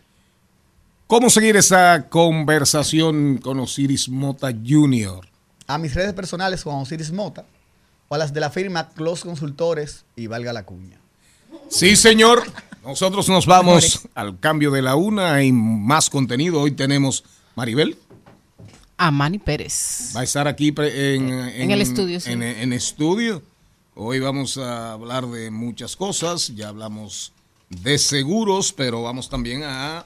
¿Cómo 1.08 1.30
seguir 1.30 1.56
esa 1.56 2.10
conversación 2.10 3.38
con 3.38 3.62
Osiris 3.62 4.10
Mota 4.10 4.52
Jr.? 4.52 5.26
A 5.66 5.78
mis 5.78 5.96
redes 5.96 6.12
personales 6.14 6.64
Juan 6.64 6.80
Osiris 6.80 7.14
Mota 7.14 7.46
o 8.10 8.16
a 8.16 8.18
las 8.18 8.34
de 8.34 8.42
la 8.42 8.50
firma 8.50 8.90
Close 8.90 9.24
Consultores 9.24 10.04
y 10.18 10.28
valga 10.28 10.52
la 10.52 10.66
cuña. 10.66 11.00
Sí, 11.70 11.96
señor. 11.96 12.44
Nosotros 12.84 13.30
nos 13.30 13.46
vamos 13.46 14.10
al 14.16 14.38
cambio 14.42 14.70
de 14.70 14.82
la 14.82 14.96
una 14.96 15.42
y 15.44 15.54
más 15.54 16.10
contenido. 16.10 16.60
Hoy 16.60 16.72
tenemos 16.72 17.24
Maribel. 17.56 17.98
Amani 18.98 19.40
Pérez. 19.40 20.12
Va 20.14 20.22
a 20.22 20.24
estar 20.26 20.46
aquí 20.50 20.74
en, 20.78 21.30
En 21.32 21.72
el 21.72 21.82
estudio, 21.82 22.20
sí. 22.20 22.34
En, 22.34 22.44
en 22.44 22.74
estudio. 22.74 23.42
Hoy 23.96 24.20
vamos 24.20 24.58
a 24.58 24.92
hablar 24.92 25.26
de 25.28 25.52
muchas 25.52 25.96
cosas. 25.96 26.54
Ya 26.54 26.68
hablamos 26.68 27.32
de 27.70 27.98
seguros, 27.98 28.74
pero 28.74 29.04
vamos 29.04 29.30
también 29.30 29.64
a, 29.64 30.06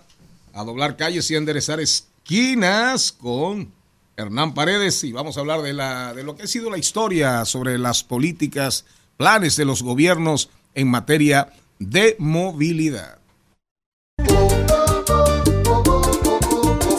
a 0.53 0.63
doblar 0.63 0.97
calles 0.97 1.29
y 1.31 1.35
enderezar 1.35 1.79
esquinas 1.79 3.11
con 3.11 3.71
Hernán 4.17 4.53
Paredes. 4.53 5.03
Y 5.03 5.11
vamos 5.11 5.37
a 5.37 5.41
hablar 5.41 5.61
de, 5.61 5.73
la, 5.73 6.13
de 6.13 6.23
lo 6.23 6.35
que 6.35 6.43
ha 6.43 6.47
sido 6.47 6.69
la 6.69 6.77
historia 6.77 7.45
sobre 7.45 7.77
las 7.77 8.03
políticas, 8.03 8.85
planes 9.17 9.55
de 9.55 9.65
los 9.65 9.83
gobiernos 9.83 10.49
en 10.73 10.87
materia 10.89 11.51
de 11.79 12.15
movilidad. 12.19 13.21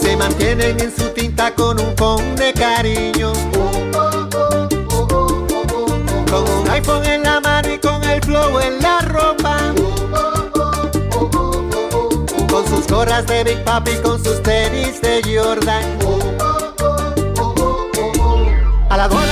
se 0.00 0.16
mantienen 0.16 0.80
en 0.80 0.94
su 0.94 1.08
tinta 1.10 1.54
con 1.54 1.80
un 1.80 1.96
phone 1.96 2.34
de 2.36 2.52
cariño. 2.52 3.32
Con 6.30 6.50
un 6.50 6.70
iPhone 6.70 7.06
en 7.06 7.22
la 7.22 7.40
mano 7.40 7.72
y 7.72 7.78
con 7.78 8.02
el 8.04 8.20
flow 8.22 8.58
en 8.60 8.82
la 8.82 9.00
ropa. 9.00 9.21
Gorras 12.92 13.26
de 13.26 13.42
Big 13.44 13.64
Papi, 13.64 13.92
con 14.02 14.22
sus 14.22 14.42
tenis 14.42 15.00
de 15.00 15.22
Jordan. 15.24 15.82
A 18.90 18.96
las 18.98 19.08
2 19.08 19.20
de 19.20 19.26
la 19.26 19.31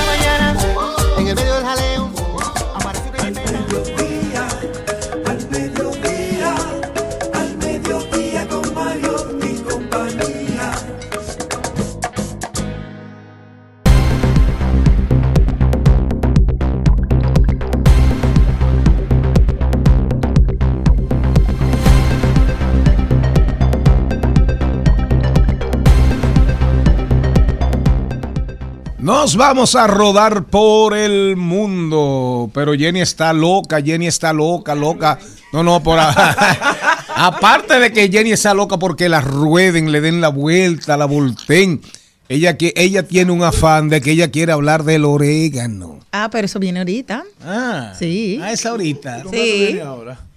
Nos 29.01 29.35
vamos 29.35 29.75
a 29.75 29.87
rodar 29.87 30.43
por 30.45 30.95
el 30.95 31.35
mundo. 31.35 32.51
Pero 32.53 32.73
Jenny 32.73 33.01
está 33.01 33.33
loca, 33.33 33.81
Jenny 33.81 34.05
está 34.05 34.31
loca, 34.31 34.75
loca. 34.75 35.17
No, 35.51 35.63
no, 35.63 35.81
por 35.81 35.97
a- 35.99 36.11
aparte 37.15 37.79
de 37.79 37.91
que 37.91 38.09
Jenny 38.09 38.31
está 38.31 38.53
loca 38.53 38.77
porque 38.77 39.09
la 39.09 39.19
rueden, 39.21 39.91
le 39.91 40.01
den 40.01 40.21
la 40.21 40.29
vuelta, 40.29 40.97
la 40.97 41.05
volteen. 41.05 41.81
Ella, 42.29 42.57
que, 42.57 42.73
ella 42.77 43.03
tiene 43.07 43.31
un 43.31 43.43
afán 43.43 43.89
de 43.89 43.99
que 44.01 44.11
ella 44.11 44.29
quiere 44.31 44.51
hablar 44.53 44.83
del 44.83 45.03
orégano. 45.03 45.99
Ah, 46.13 46.29
pero 46.31 46.45
eso 46.45 46.59
viene 46.59 46.79
ahorita. 46.79 47.23
Ah, 47.43 47.93
sí. 47.97 48.39
a 48.41 48.51
esa 48.53 48.69
ahorita. 48.69 49.23
Sí. 49.31 49.79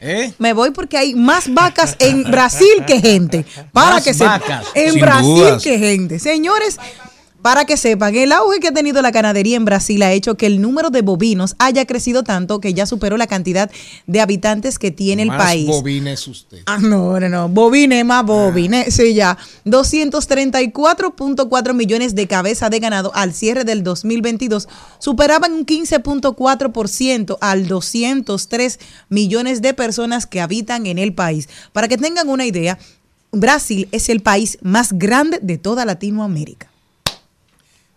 ¿Eh? 0.00 0.32
Me 0.38 0.54
voy 0.54 0.70
porque 0.70 0.96
hay 0.96 1.14
más 1.14 1.52
vacas 1.52 1.96
en 1.98 2.24
Brasil 2.24 2.82
que 2.86 3.00
gente. 3.00 3.44
Para 3.72 3.96
Más 3.96 4.04
que 4.04 4.12
vacas, 4.14 4.64
En 4.74 4.92
sin 4.92 5.00
Brasil 5.02 5.34
dudas. 5.36 5.62
que 5.62 5.78
gente. 5.78 6.18
Señores, 6.18 6.78
para 7.44 7.66
que 7.66 7.76
sepan, 7.76 8.16
el 8.16 8.32
auge 8.32 8.58
que 8.58 8.68
ha 8.68 8.72
tenido 8.72 9.02
la 9.02 9.10
ganadería 9.10 9.58
en 9.58 9.66
Brasil 9.66 10.02
ha 10.02 10.12
hecho 10.12 10.34
que 10.34 10.46
el 10.46 10.62
número 10.62 10.88
de 10.88 11.02
bovinos 11.02 11.56
haya 11.58 11.84
crecido 11.84 12.24
tanto 12.24 12.58
que 12.58 12.72
ya 12.72 12.86
superó 12.86 13.18
la 13.18 13.26
cantidad 13.26 13.70
de 14.06 14.22
habitantes 14.22 14.78
que 14.78 14.90
tiene 14.90 15.24
el 15.24 15.28
país. 15.28 15.66
bobina 15.66 16.10
es 16.10 16.26
usted. 16.26 16.62
Ah, 16.64 16.78
no, 16.80 17.20
no, 17.20 17.28
no. 17.28 17.50
Bovine 17.50 18.02
más 18.02 18.24
bovine. 18.24 18.90
Sí, 18.90 19.12
ya. 19.12 19.36
234.4 19.66 21.74
millones 21.74 22.14
de 22.14 22.26
cabezas 22.26 22.70
de 22.70 22.78
ganado 22.78 23.14
al 23.14 23.34
cierre 23.34 23.64
del 23.64 23.82
2022 23.82 24.66
superaban 24.98 25.52
un 25.52 25.66
15.4% 25.66 27.36
al 27.42 27.68
203 27.68 28.80
millones 29.10 29.60
de 29.60 29.74
personas 29.74 30.24
que 30.24 30.40
habitan 30.40 30.86
en 30.86 30.98
el 30.98 31.12
país. 31.12 31.50
Para 31.74 31.88
que 31.88 31.98
tengan 31.98 32.30
una 32.30 32.46
idea, 32.46 32.78
Brasil 33.32 33.86
es 33.92 34.08
el 34.08 34.22
país 34.22 34.56
más 34.62 34.94
grande 34.94 35.40
de 35.42 35.58
toda 35.58 35.84
Latinoamérica. 35.84 36.70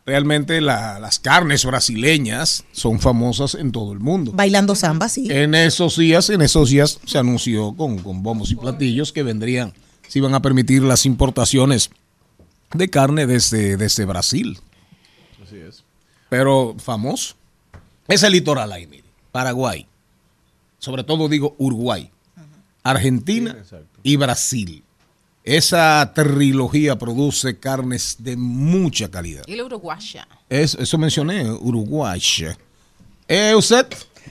Realmente 0.08 0.62
la- 0.62 1.00
las 1.00 1.20
carnes 1.20 1.66
brasileñas 1.66 2.64
son 2.72 3.00
famosas 3.02 3.56
en 3.56 3.74
todo 3.74 3.92
el 3.92 4.00
mundo. 4.00 4.32
Bailando 4.34 4.74
samba, 4.74 5.10
sí. 5.10 5.28
En 5.30 5.54
esos 5.54 5.98
días, 5.98 6.30
en 6.30 6.42
esos 6.42 6.70
días 6.70 6.98
se 7.06 7.18
anunció 7.18 7.74
con, 7.74 8.00
con 8.00 8.24
bombos 8.24 8.50
y 8.50 8.56
platillos 8.56 9.12
que 9.12 9.22
vendrían 9.22 9.74
se 10.08 10.20
iban 10.20 10.34
a 10.34 10.42
permitir 10.42 10.82
las 10.84 11.06
importaciones 11.06 11.90
de 12.74 12.90
carne 12.90 13.28
desde, 13.28 13.76
desde 13.76 14.06
Brasil. 14.06 14.58
Así 15.46 15.58
es. 15.58 15.84
Pero 16.30 16.78
famoso. 16.80 17.36
Es 18.08 18.24
el 18.24 18.32
litoral 18.32 18.72
ahí, 18.72 18.88
mire. 18.88 19.04
Paraguay. 19.34 19.86
Sobre 20.80 21.04
todo 21.04 21.28
digo 21.28 21.54
Uruguay. 21.58 22.10
Argentina 22.84 23.58
y 24.04 24.16
Brasil. 24.16 24.82
Esa 25.48 26.12
trilogía 26.14 26.98
produce 26.98 27.58
carnes 27.58 28.18
de 28.20 28.36
mucha 28.36 29.10
calidad. 29.10 29.44
Y 29.48 29.56
la 29.56 29.64
uruguaya. 29.64 30.28
Es- 30.50 30.76
eso 30.76 30.98
mencioné, 30.98 31.50
Uruguay. 31.50 32.22
Eh, 33.30 33.56
¿Usted 33.56 33.86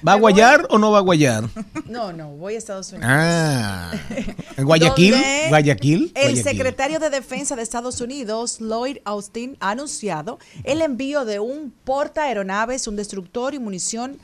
va 0.07 0.13
a 0.13 0.17
guayar 0.17 0.67
o 0.69 0.77
no 0.77 0.91
va 0.91 0.99
a 0.99 1.01
guayar? 1.01 1.49
No, 1.87 2.13
no, 2.13 2.29
voy 2.33 2.55
a 2.57 2.59
Estados 2.59 2.91
Unidos. 2.93 3.09
Ah, 3.11 3.95
¿en 4.59 4.65
Guayaquil? 4.67 5.15
Guayaquil. 5.49 6.13
El 6.15 6.37
secretario 6.43 6.99
de 6.99 7.09
Defensa 7.09 7.57
de 7.57 7.63
Estados 7.63 8.03
Unidos, 8.03 8.59
Lloyd 8.61 8.99
Austin, 9.07 9.57
ha 9.61 9.71
anunciado 9.71 10.39
el 10.65 10.83
envío 10.83 11.25
de 11.25 11.39
un 11.41 11.73
portaaeronaves, 11.85 12.87
un 12.89 12.97
destructor 12.97 13.55
y 13.55 13.59
munición 13.59 14.19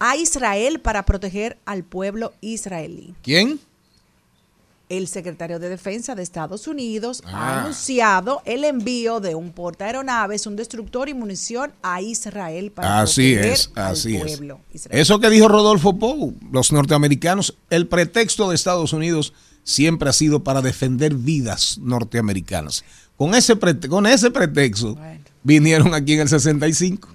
a 0.00 0.16
Israel 0.16 0.80
para 0.80 1.04
proteger 1.04 1.58
al 1.64 1.84
pueblo 1.84 2.32
israelí. 2.40 3.14
¿Quién? 3.22 3.60
El 4.88 5.06
secretario 5.08 5.58
de 5.58 5.68
Defensa 5.68 6.14
de 6.14 6.22
Estados 6.22 6.66
Unidos 6.66 7.22
Ah. 7.26 7.30
ha 7.32 7.60
anunciado 7.62 8.40
el 8.46 8.64
envío 8.64 9.20
de 9.20 9.34
un 9.34 9.52
portaaeronaves, 9.52 10.46
un 10.46 10.56
destructor 10.56 11.08
y 11.08 11.14
munición 11.14 11.72
a 11.82 12.00
Israel 12.00 12.72
para 12.72 13.02
Así 13.02 13.34
es, 13.34 13.70
al 13.74 13.92
así 13.92 14.16
es. 14.16 14.22
pueblo 14.22 14.60
israelí. 14.72 15.00
Eso 15.00 15.20
que 15.20 15.28
dijo 15.30 15.48
Rodolfo 15.48 15.98
Pou, 15.98 16.34
los 16.52 16.72
norteamericanos, 16.72 17.56
el 17.70 17.86
pretexto 17.86 18.48
de 18.48 18.54
Estados 18.54 18.92
Unidos 18.94 19.34
siempre 19.62 20.08
ha 20.08 20.12
sido 20.14 20.42
para 20.42 20.62
defender 20.62 21.14
vidas 21.14 21.78
norteamericanas. 21.82 22.84
Con 23.16 23.34
ese, 23.34 23.58
con 23.88 24.06
ese 24.06 24.30
pretexto 24.30 24.96
vinieron 25.42 25.92
aquí 25.94 26.14
en 26.14 26.20
el 26.20 26.28
65. 26.28 27.08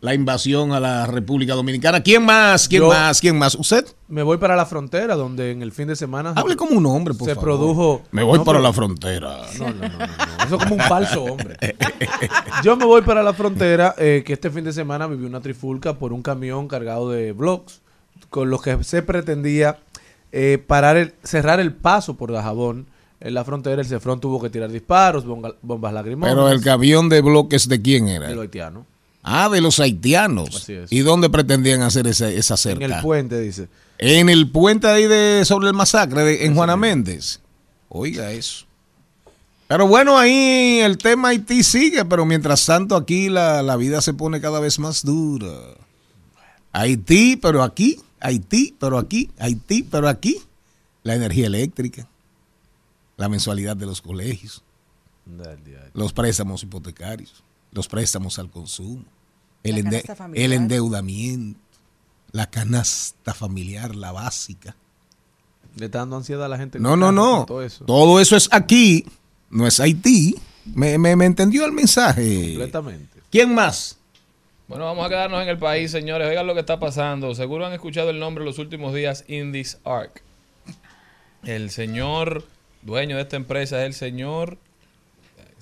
La 0.00 0.12
invasión 0.12 0.72
a 0.72 0.78
la 0.78 1.06
República 1.06 1.54
Dominicana. 1.54 2.02
¿Quién 2.02 2.22
más? 2.24 2.68
¿Quién 2.68 2.82
Yo- 2.82 2.88
más? 2.88 3.18
¿Quién 3.20 3.38
más? 3.38 3.54
¿Usted? 3.54 3.86
Me 4.08 4.22
voy 4.22 4.36
para 4.36 4.54
la 4.54 4.66
frontera, 4.66 5.16
donde 5.16 5.50
en 5.50 5.62
el 5.62 5.72
fin 5.72 5.88
de 5.88 5.96
semana. 5.96 6.32
Hable 6.36 6.54
como 6.54 6.76
un 6.76 6.84
hombre, 6.84 7.14
por 7.14 7.26
se 7.26 7.34
favor. 7.34 7.44
produjo. 7.50 8.02
Me 8.10 8.22
voy 8.22 8.38
No, 8.38 8.44
para 8.44 8.58
pero- 8.58 8.68
la 8.68 8.72
frontera. 8.74 9.38
No, 9.58 9.70
no, 9.70 9.74
no, 9.74 9.88
no, 9.88 9.98
no. 9.98 10.44
Eso 10.44 10.56
es 10.56 10.62
como 10.62 10.74
un 10.74 10.80
falso 10.82 11.24
hombre. 11.24 11.56
Yo 12.62 12.76
me 12.76 12.84
voy 12.84 13.00
para 13.02 13.22
la 13.22 13.32
frontera, 13.32 13.94
eh, 13.96 14.22
que 14.24 14.34
este 14.34 14.50
fin 14.50 14.64
de 14.64 14.72
semana 14.74 15.06
viví 15.06 15.24
una 15.24 15.40
trifulca 15.40 15.94
por 15.94 16.12
un 16.12 16.22
camión 16.22 16.68
cargado 16.68 17.10
de 17.10 17.32
blogs, 17.32 17.80
con 18.28 18.50
los 18.50 18.60
que 18.62 18.84
se 18.84 19.02
pretendía 19.02 19.78
eh, 20.30 20.62
parar 20.64 20.98
el, 20.98 21.14
cerrar 21.22 21.58
el 21.58 21.72
paso 21.72 22.16
por 22.16 22.32
Dajabón. 22.32 22.86
En 23.18 23.32
la 23.32 23.44
frontera, 23.44 23.80
el 23.80 23.88
Cefrón 23.88 24.20
tuvo 24.20 24.42
que 24.42 24.50
tirar 24.50 24.70
disparos, 24.70 25.24
bomba- 25.26 25.54
bombas 25.62 25.94
lacrimógenas. 25.94 26.34
Pero 26.36 26.50
el 26.50 26.62
camión 26.62 27.08
de 27.08 27.22
bloques 27.22 27.66
de 27.66 27.80
quién 27.80 28.08
era? 28.08 28.28
De 28.28 28.34
los 28.34 28.42
haitianos. 28.42 28.84
Ah, 29.28 29.48
de 29.48 29.60
los 29.60 29.80
haitianos. 29.80 30.68
¿Y 30.88 31.00
dónde 31.00 31.28
pretendían 31.28 31.82
hacer 31.82 32.06
esa, 32.06 32.30
esa 32.30 32.56
cerca? 32.56 32.84
En 32.84 32.92
el 32.92 33.00
puente, 33.02 33.40
dice. 33.40 33.68
En 33.98 34.28
el 34.28 34.48
puente 34.48 34.86
ahí 34.86 35.08
de 35.08 35.44
sobre 35.44 35.66
el 35.66 35.74
masacre 35.74 36.22
de, 36.22 36.46
en 36.46 36.54
Juana 36.54 36.76
Méndez. 36.76 37.40
Oiga 37.88 38.30
eso. 38.30 38.66
Pero 39.66 39.88
bueno, 39.88 40.16
ahí 40.16 40.78
el 40.78 40.96
tema 40.96 41.30
Haití 41.30 41.64
sigue, 41.64 42.04
pero 42.04 42.24
mientras 42.24 42.64
tanto 42.64 42.94
aquí 42.94 43.28
la, 43.28 43.64
la 43.64 43.74
vida 43.74 44.00
se 44.00 44.14
pone 44.14 44.40
cada 44.40 44.60
vez 44.60 44.78
más 44.78 45.04
dura. 45.04 45.50
Haití, 46.70 47.36
pero 47.36 47.64
aquí, 47.64 47.98
Haití, 48.20 48.76
pero 48.78 48.96
aquí, 48.96 49.32
Haití, 49.38 49.82
pero 49.82 50.08
aquí. 50.08 50.40
La 51.02 51.16
energía 51.16 51.46
eléctrica, 51.46 52.08
la 53.16 53.28
mensualidad 53.28 53.76
de 53.76 53.86
los 53.86 54.02
colegios, 54.02 54.62
los 55.94 56.12
préstamos 56.12 56.62
hipotecarios, 56.64 57.42
los 57.70 57.86
préstamos 57.86 58.38
al 58.40 58.50
consumo, 58.50 59.04
el, 59.62 59.72
La 59.74 59.78
ende- 59.80 59.90
canasta 60.02 60.16
familiar. 60.16 60.44
el 60.44 60.52
endeudamiento, 60.52 61.60
la 62.32 62.50
canasta 62.50 63.34
familiar, 63.34 63.94
la 63.96 64.12
básica. 64.12 64.76
Le 65.76 65.86
está 65.86 65.98
dando 65.98 66.16
ansiedad 66.16 66.44
a 66.44 66.48
la 66.48 66.56
gente. 66.58 66.78
No, 66.80 66.96
no, 66.96 67.12
no. 67.12 67.44
Todo 67.46 67.62
eso. 67.62 67.84
Todo 67.84 68.20
eso 68.20 68.36
es 68.36 68.48
aquí, 68.52 69.04
no 69.50 69.66
es 69.66 69.78
Haití. 69.80 70.34
Me, 70.74 70.98
me- 70.98 71.16
me 71.16 71.26
entendió 71.26 71.64
el 71.66 71.72
mensaje. 71.72 72.48
Completamente. 72.48 73.20
¿Quién 73.30 73.54
más? 73.54 73.98
Bueno, 74.68 74.84
vamos 74.84 75.06
a 75.06 75.08
quedarnos 75.08 75.42
en 75.42 75.48
el 75.48 75.58
país, 75.58 75.90
señores. 75.92 76.28
Oigan 76.28 76.46
lo 76.46 76.54
que 76.54 76.60
está 76.60 76.80
pasando. 76.80 77.34
Seguro 77.34 77.66
han 77.66 77.72
escuchado 77.72 78.10
el 78.10 78.18
nombre 78.18 78.42
en 78.42 78.46
los 78.46 78.58
últimos 78.58 78.94
días, 78.94 79.24
Indies 79.28 79.78
Arc. 79.84 80.22
El 81.44 81.70
señor 81.70 82.44
dueño 82.82 83.16
de 83.16 83.22
esta 83.22 83.36
empresa 83.36 83.80
es 83.82 83.86
el 83.86 83.94
señor, 83.94 84.58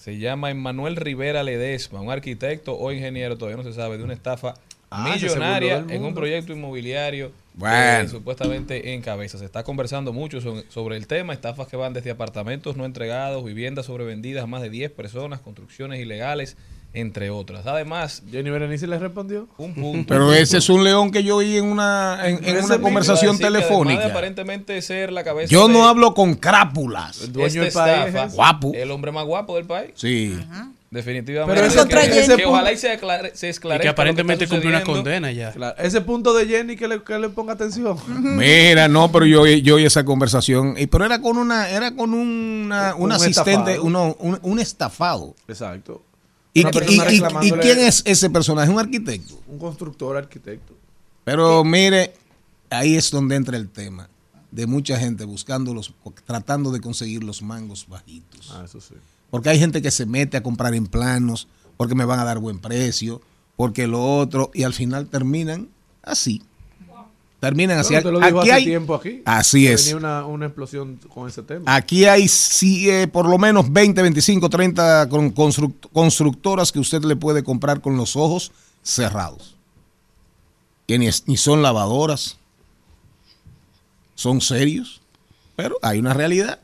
se 0.05 0.19
llama 0.19 0.51
Emmanuel 0.51 0.97
Rivera 0.97 1.43
Ledesma, 1.43 2.03
un 2.03 2.11
arquitecto 2.11 2.77
o 2.77 2.93
ingeniero, 2.93 3.39
todavía 3.39 3.57
no 3.57 3.63
se 3.63 3.73
sabe, 3.73 3.97
de 3.97 4.05
una 4.05 4.13
estafa 4.13 4.53
Ah, 4.91 5.09
millonaria 5.13 5.85
en 5.89 6.05
un 6.05 6.15
proyecto 6.15 6.53
inmobiliario 6.53 7.33
Bueno. 7.55 8.03
que 8.03 8.09
supuestamente 8.09 8.93
encabeza. 8.95 9.39
Se 9.39 9.45
está 9.45 9.65
conversando 9.65 10.13
mucho 10.13 10.41
sobre, 10.43 10.71
sobre 10.71 10.97
el 10.99 11.07
tema, 11.07 11.33
estafas 11.33 11.67
que 11.69 11.77
van 11.77 11.95
desde 11.95 12.11
apartamentos 12.11 12.77
no 12.77 12.85
entregados, 12.85 13.43
viviendas 13.45 13.87
sobrevendidas 13.87 14.45
a 14.45 14.47
más 14.47 14.61
de 14.63 14.69
10 14.71 14.93
personas, 14.93 15.41
construcciones 15.41 15.99
ilegales, 16.01 16.57
entre 16.95 17.29
otras. 17.31 17.67
Además, 17.67 18.23
Jenny 18.31 18.49
Berenice 18.51 18.87
le 18.87 18.99
respondió. 18.99 19.49
Un 19.59 19.75
punto. 19.75 20.07
Pero 20.09 20.33
ese 20.33 20.59
es 20.59 20.69
un 20.69 20.83
león 20.85 21.11
que 21.11 21.23
yo 21.25 21.37
oí 21.37 21.57
en 21.59 21.65
una, 21.67 22.21
en, 22.25 22.65
una 22.65 22.79
conversación 22.79 23.37
de 23.37 23.45
telefónica. 23.45 24.07
aparentemente 24.07 24.81
ser 24.81 25.13
la 25.13 25.25
cabeza 25.25 25.51
Yo 25.51 25.67
de 25.69 25.75
no 25.75 25.87
hablo 25.89 26.15
con 26.15 26.35
crápulas. 26.35 27.21
esta 27.37 27.67
estafa, 27.67 28.27
Guapo. 28.29 28.73
el 28.75 28.91
hombre 28.91 29.11
más 29.13 29.25
guapo 29.27 29.57
del 29.57 29.67
país. 29.67 29.91
Sí. 29.95 30.39
Definitivamente. 30.91 31.61
Pero 31.61 31.67
ese- 31.67 31.89
que, 31.89 32.21
ese 32.21 32.37
que 32.37 32.43
punto- 32.45 32.51
ojalá 32.51 32.73
y 32.73 32.77
se, 32.77 32.97
aclare- 32.97 33.33
se 33.35 33.49
esclarezca. 33.49 33.83
Y 33.83 33.87
que 33.87 33.89
aparentemente 33.89 34.47
cumplió 34.47 34.71
una 34.71 34.85
condena 34.85 35.33
ya. 35.33 35.51
Claro, 35.51 35.77
Ese 35.83 36.01
punto 36.03 36.33
de 36.35 36.47
Jenny 36.47 36.77
que 36.77 36.87
le, 36.87 37.03
que 37.03 37.19
le 37.19 37.31
ponga 37.31 37.55
atención. 37.55 37.99
Mira, 38.37 38.87
no, 38.87 39.11
pero 39.11 39.27
yo, 39.27 39.45
yo 39.45 39.75
oí 39.75 39.85
esa 39.85 40.05
conversación. 40.05 40.77
Y, 40.79 40.87
pero 40.87 41.05
era 41.05 41.21
con 41.21 41.37
una, 41.37 41.69
era 41.69 41.97
con 41.97 42.15
una, 42.15 42.95
un, 42.95 43.03
Un 43.07 43.13
asistente, 43.13 43.73
estafado. 43.73 43.83
uno, 43.83 44.17
un, 44.21 44.39
un 44.43 44.61
estafado. 44.61 45.35
Exacto. 45.49 46.01
¿Y, 46.55 46.63
quién 46.65 47.79
es 47.81 48.03
ese 48.07 48.31
personaje? 48.31 48.71
Un 48.71 48.79
arquitecto. 48.79 49.39
Un 49.49 49.59
constructor, 49.59 50.17
arquitecto. 50.17 50.73
Pero 51.25 51.65
mire, 51.65 52.15
ahí 52.71 52.95
es 52.95 53.11
donde 53.11 53.35
entra 53.35 53.57
el 53.57 53.69
tema 53.69 54.09
de 54.53 54.67
mucha 54.67 54.97
gente 54.97 55.25
buscando 55.25 55.75
los, 55.75 55.93
tratando 56.25 56.71
de 56.71 56.81
conseguir 56.81 57.25
los 57.25 57.43
mangos 57.43 57.87
bajitos. 57.89 58.53
Ah, 58.53 58.63
eso 58.65 58.81
sí. 58.81 58.95
Porque 59.31 59.49
hay 59.49 59.59
gente 59.59 59.83
que 59.83 59.91
se 59.91 60.07
mete 60.07 60.37
a 60.37 60.45
comprar 60.45 60.75
en 60.75 60.87
planos, 60.87 61.49
porque 61.77 61.97
me 61.97 62.05
van 62.05 62.21
a 62.21 62.25
dar 62.25 62.39
buen 62.39 62.61
precio, 62.61 63.21
porque 63.57 63.89
lo 63.89 64.17
otro, 64.17 64.53
y 64.55 64.63
al 64.63 64.73
final 64.73 65.09
terminan 65.09 65.71
así. 66.03 66.41
Terminan 67.45 67.79
así. 67.79 67.95
Bueno, 67.95 68.09
te 68.09 68.13
lo 68.13 68.25
aquí 68.25 68.39
hace 68.49 68.53
hay, 68.53 68.65
tiempo 68.65 68.95
aquí. 68.95 69.23
Así 69.25 69.67
es. 69.67 69.85
Venía 69.85 69.97
una, 69.97 70.27
una 70.27 70.47
explosión 70.47 70.99
con 71.13 71.29
ese 71.29 71.43
tema. 71.43 71.63
Aquí 71.75 72.05
hay 72.07 72.27
sí, 72.29 72.89
eh, 72.91 73.07
por 73.07 73.29
lo 73.29 73.37
menos 73.39 73.73
20, 73.73 74.01
25, 74.01 74.49
30 74.49 75.09
con- 75.09 75.35
construct- 75.35 75.89
constructoras 75.93 76.73
que 76.73 76.79
usted 76.81 77.03
le 77.05 77.17
puede 77.17 77.43
comprar 77.45 77.81
con 77.81 77.97
los 77.97 78.17
ojos 78.17 78.51
cerrados. 78.83 79.57
Que 80.87 80.99
ni, 80.99 81.09
ni 81.27 81.37
son 81.37 81.63
lavadoras, 81.63 82.39
son 84.15 84.41
serios, 84.41 85.01
pero 85.57 85.77
hay 85.83 85.99
una 85.99 86.15
realidad. 86.15 86.61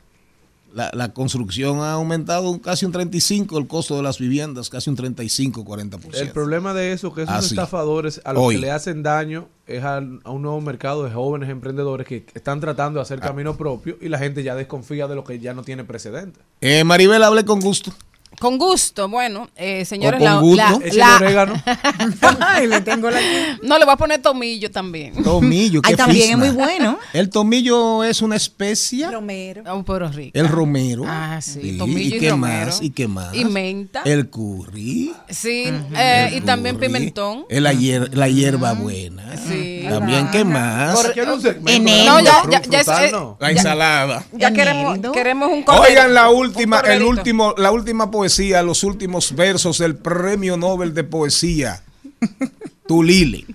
La, 0.73 0.89
la 0.93 1.13
construcción 1.13 1.79
ha 1.79 1.91
aumentado 1.93 2.49
un- 2.49 2.59
casi 2.59 2.85
un 2.85 2.91
35, 2.91 3.57
el 3.57 3.67
costo 3.67 3.97
de 3.97 4.03
las 4.03 4.19
viviendas, 4.19 4.69
casi 4.69 4.89
un 4.89 4.95
35, 4.95 5.65
40%. 5.65 6.15
El 6.15 6.31
problema 6.31 6.73
de 6.73 6.93
eso, 6.93 7.13
que 7.13 7.23
esos 7.23 7.35
Así. 7.35 7.47
estafadores 7.55 8.21
a 8.23 8.33
los 8.33 8.41
Hoy. 8.43 8.55
que 8.55 8.61
le 8.61 8.71
hacen 8.71 9.03
daño 9.03 9.47
es 9.67 9.83
al- 9.83 10.19
a, 10.23 10.31
un 10.31 10.41
nuevo 10.43 10.61
mercado 10.61 11.03
de 11.03 11.11
jóvenes 11.11 11.49
emprendedores 11.49 12.07
que 12.07 12.25
están 12.33 12.59
tratando 12.61 12.99
de 12.99 13.03
hacer 13.03 13.19
Ah. 13.21 13.27
camino 13.27 13.57
propio 13.57 13.97
y 14.01 14.07
la 14.09 14.17
gente 14.17 14.43
ya 14.43 14.55
desconfía 14.55 15.07
de 15.07 15.15
lo 15.15 15.23
que 15.23 15.39
ya 15.39 15.53
no 15.53 15.63
tiene 15.63 15.83
precedente. 15.83 16.39
Eh, 16.61 16.83
Maribel, 16.83 17.21
hable 17.23 17.43
con 17.43 17.59
gusto. 17.59 17.91
Con 18.39 18.57
gusto, 18.57 19.07
bueno, 19.07 19.49
eh, 19.55 19.85
señores, 19.85 20.17
con 20.19 20.25
la, 20.25 20.39
gusto. 20.39 20.55
la- 20.57 20.79
la- 20.93 21.15
orégano. 21.17 21.53
Ay, 22.39 22.65
le 22.67 22.81
tengo 22.81 23.11
la... 23.11 23.19
no, 23.61 23.77
le 23.77 23.85
voy 23.85 23.93
a 23.93 23.97
poner 23.97 24.21
tomillo 24.21 24.71
también. 24.71 25.21
Tomillo, 25.21 25.81
Ay, 25.83 25.91
qué 25.91 25.97
también 25.97 26.21
es 26.23 26.27
fisma. 26.37 26.45
muy 26.45 26.55
bueno. 26.55 26.97
El 27.13 27.29
tomillo 27.29 28.03
es 28.03 28.21
una 28.23 28.35
especie. 28.37 29.09
Romero. 29.11 29.63
Un 29.75 29.83
pero 29.83 30.07
rico. 30.09 30.31
El 30.39 30.47
romero. 30.47 31.03
Ah, 31.05 31.39
sí, 31.41 31.59
Sí, 31.61 31.77
tomillo 31.77 31.99
¿Y 31.99 32.17
y 32.17 32.19
qué 32.19 32.29
romero. 32.31 32.65
más? 32.67 32.81
¿Y 32.81 32.89
qué 32.89 33.07
más? 33.07 33.33
Y 33.35 33.45
menta. 33.45 34.01
El 34.05 34.29
curry. 34.29 35.13
Sí, 35.29 35.65
eh, 35.95 36.29
el 36.31 36.37
y 36.37 36.41
también 36.41 36.75
curry, 36.77 36.87
pimentón. 36.87 37.45
el 37.49 37.63
la, 37.63 37.73
hier- 37.73 38.09
la 38.13 38.27
hierba 38.27 38.73
buena. 38.73 39.37
Sí. 39.37 39.80
También, 39.89 40.29
¿qué 40.31 40.43
más? 40.43 40.95
Por- 41.01 41.13
Quiero 41.13 41.35
un 41.35 41.41
segmento 41.41 41.71
En 41.71 42.05
No, 42.05 42.19
ya- 42.19 42.43
ya- 42.49 43.05
eh, 43.05 43.11
no. 43.11 43.37
La 43.39 43.51
ensalada. 43.51 44.25
Ya 44.31 44.51
queremos, 44.51 44.99
queremos 45.13 45.49
un 45.51 45.63
cordero- 45.63 45.83
Oigan 45.89 46.13
la 46.13 46.29
última, 46.29 46.77
el 46.77 46.81
corderito. 46.83 47.09
último, 47.09 47.53
la 47.57 47.71
última 47.71 48.11
poesía, 48.11 48.61
los 48.63 48.83
últimos 48.83 49.35
versos 49.35 49.77
del 49.79 49.95
Premio 49.95 50.57
Nobel 50.57 50.93
de 50.93 51.03
Poesía. 51.03 51.81
Tulile. 52.87 53.45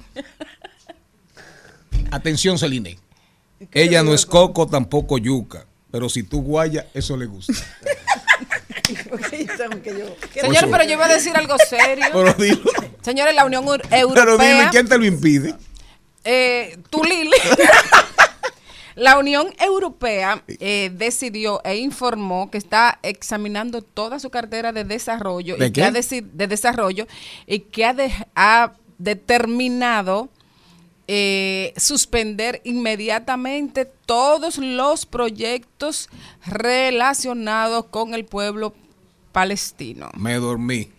Atención, 2.10 2.58
Celine. 2.58 2.98
Ella 3.72 4.02
no 4.02 4.14
es 4.14 4.26
coco, 4.26 4.66
tampoco 4.66 5.18
yuca. 5.18 5.64
Pero 5.90 6.08
si 6.08 6.22
tú 6.22 6.42
guayas, 6.42 6.86
eso 6.94 7.16
le 7.16 7.26
gusta. 7.26 7.52
Señor, 10.40 10.70
pero 10.70 10.84
yo 10.84 10.92
iba 10.92 11.06
a 11.06 11.08
decir 11.08 11.36
algo 11.36 11.56
serio. 11.68 12.04
Pero. 12.12 12.34
Señores, 13.02 13.34
la 13.34 13.44
Unión 13.44 13.64
Eu- 13.64 13.80
Pero 13.88 14.32
dime, 14.32 14.50
Europea. 14.50 14.70
¿quién 14.70 14.88
te 14.88 14.98
lo 14.98 15.04
impide? 15.06 15.54
Eh. 16.26 16.78
La 18.96 19.18
Unión 19.18 19.48
Europea 19.60 20.42
eh, 20.48 20.90
decidió 20.94 21.60
e 21.64 21.76
informó 21.76 22.50
que 22.50 22.56
está 22.56 22.98
examinando 23.02 23.82
toda 23.82 24.18
su 24.18 24.30
cartera 24.30 24.72
de 24.72 24.84
desarrollo 24.84 25.56
¿De 25.58 25.66
y 25.66 25.70
qué? 25.70 25.80
que 25.82 25.84
ha 25.84 25.90
de 25.90 26.46
desarrollo 26.46 27.06
y 27.46 27.58
que 27.60 27.84
ha, 27.84 27.92
de- 27.92 28.10
ha 28.34 28.72
determinado 28.96 30.30
eh, 31.08 31.74
suspender 31.76 32.62
inmediatamente 32.64 33.84
todos 34.06 34.56
los 34.56 35.04
proyectos 35.04 36.08
relacionados 36.46 37.84
con 37.90 38.14
el 38.14 38.24
pueblo 38.24 38.72
palestino. 39.32 40.08
Me 40.16 40.36
dormí. 40.36 40.90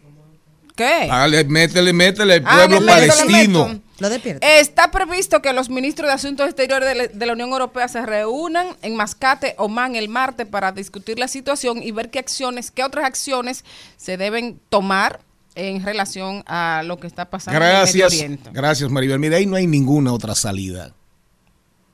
¿Qué? 0.76 1.08
Dale, 1.08 1.44
métele, 1.46 1.92
métele 1.94 2.44
Ah, 2.46 2.66
pueblo 2.68 2.86
palestino. 2.86 3.82
Meto. 4.00 4.04
Lo 4.04 4.10
despierta. 4.10 4.60
Está 4.60 4.92
previsto 4.92 5.42
que 5.42 5.54
los 5.54 5.70
ministros 5.70 6.08
de 6.10 6.14
Asuntos 6.14 6.46
Exteriores 6.48 6.88
de 6.88 6.96
la, 6.96 7.08
de 7.08 7.26
la 7.26 7.34
Unión 7.34 7.50
Europea 7.50 7.88
se 7.88 8.06
reúnan 8.06 8.68
en 8.82 8.96
Mascate, 8.96 9.56
Oman, 9.58 9.96
el 9.96 10.10
martes 10.10 10.46
para 10.48 10.72
discutir 10.72 11.18
la 11.20 11.28
situación 11.28 11.82
y 11.84 11.92
ver 11.92 12.10
qué 12.10 12.20
acciones, 12.20 12.72
qué 12.72 12.84
otras 12.84 13.06
acciones 13.06 13.64
se 13.98 14.18
deben 14.18 14.60
tomar 14.70 15.22
en 15.56 15.84
relación 15.84 16.44
a 16.46 16.84
lo 16.86 17.00
que 17.00 17.08
está 17.08 17.30
pasando 17.30 17.60
en 17.60 17.68
el 17.72 17.84
Medio 17.86 18.06
Oriente. 18.06 18.50
gracias 18.54 18.92
Maribel. 18.92 19.18
Mira, 19.20 19.38
ahí 19.38 19.46
no 19.48 19.56
hay 19.56 19.66
ninguna 19.66 20.14
otra 20.14 20.36
salida. 20.36 20.94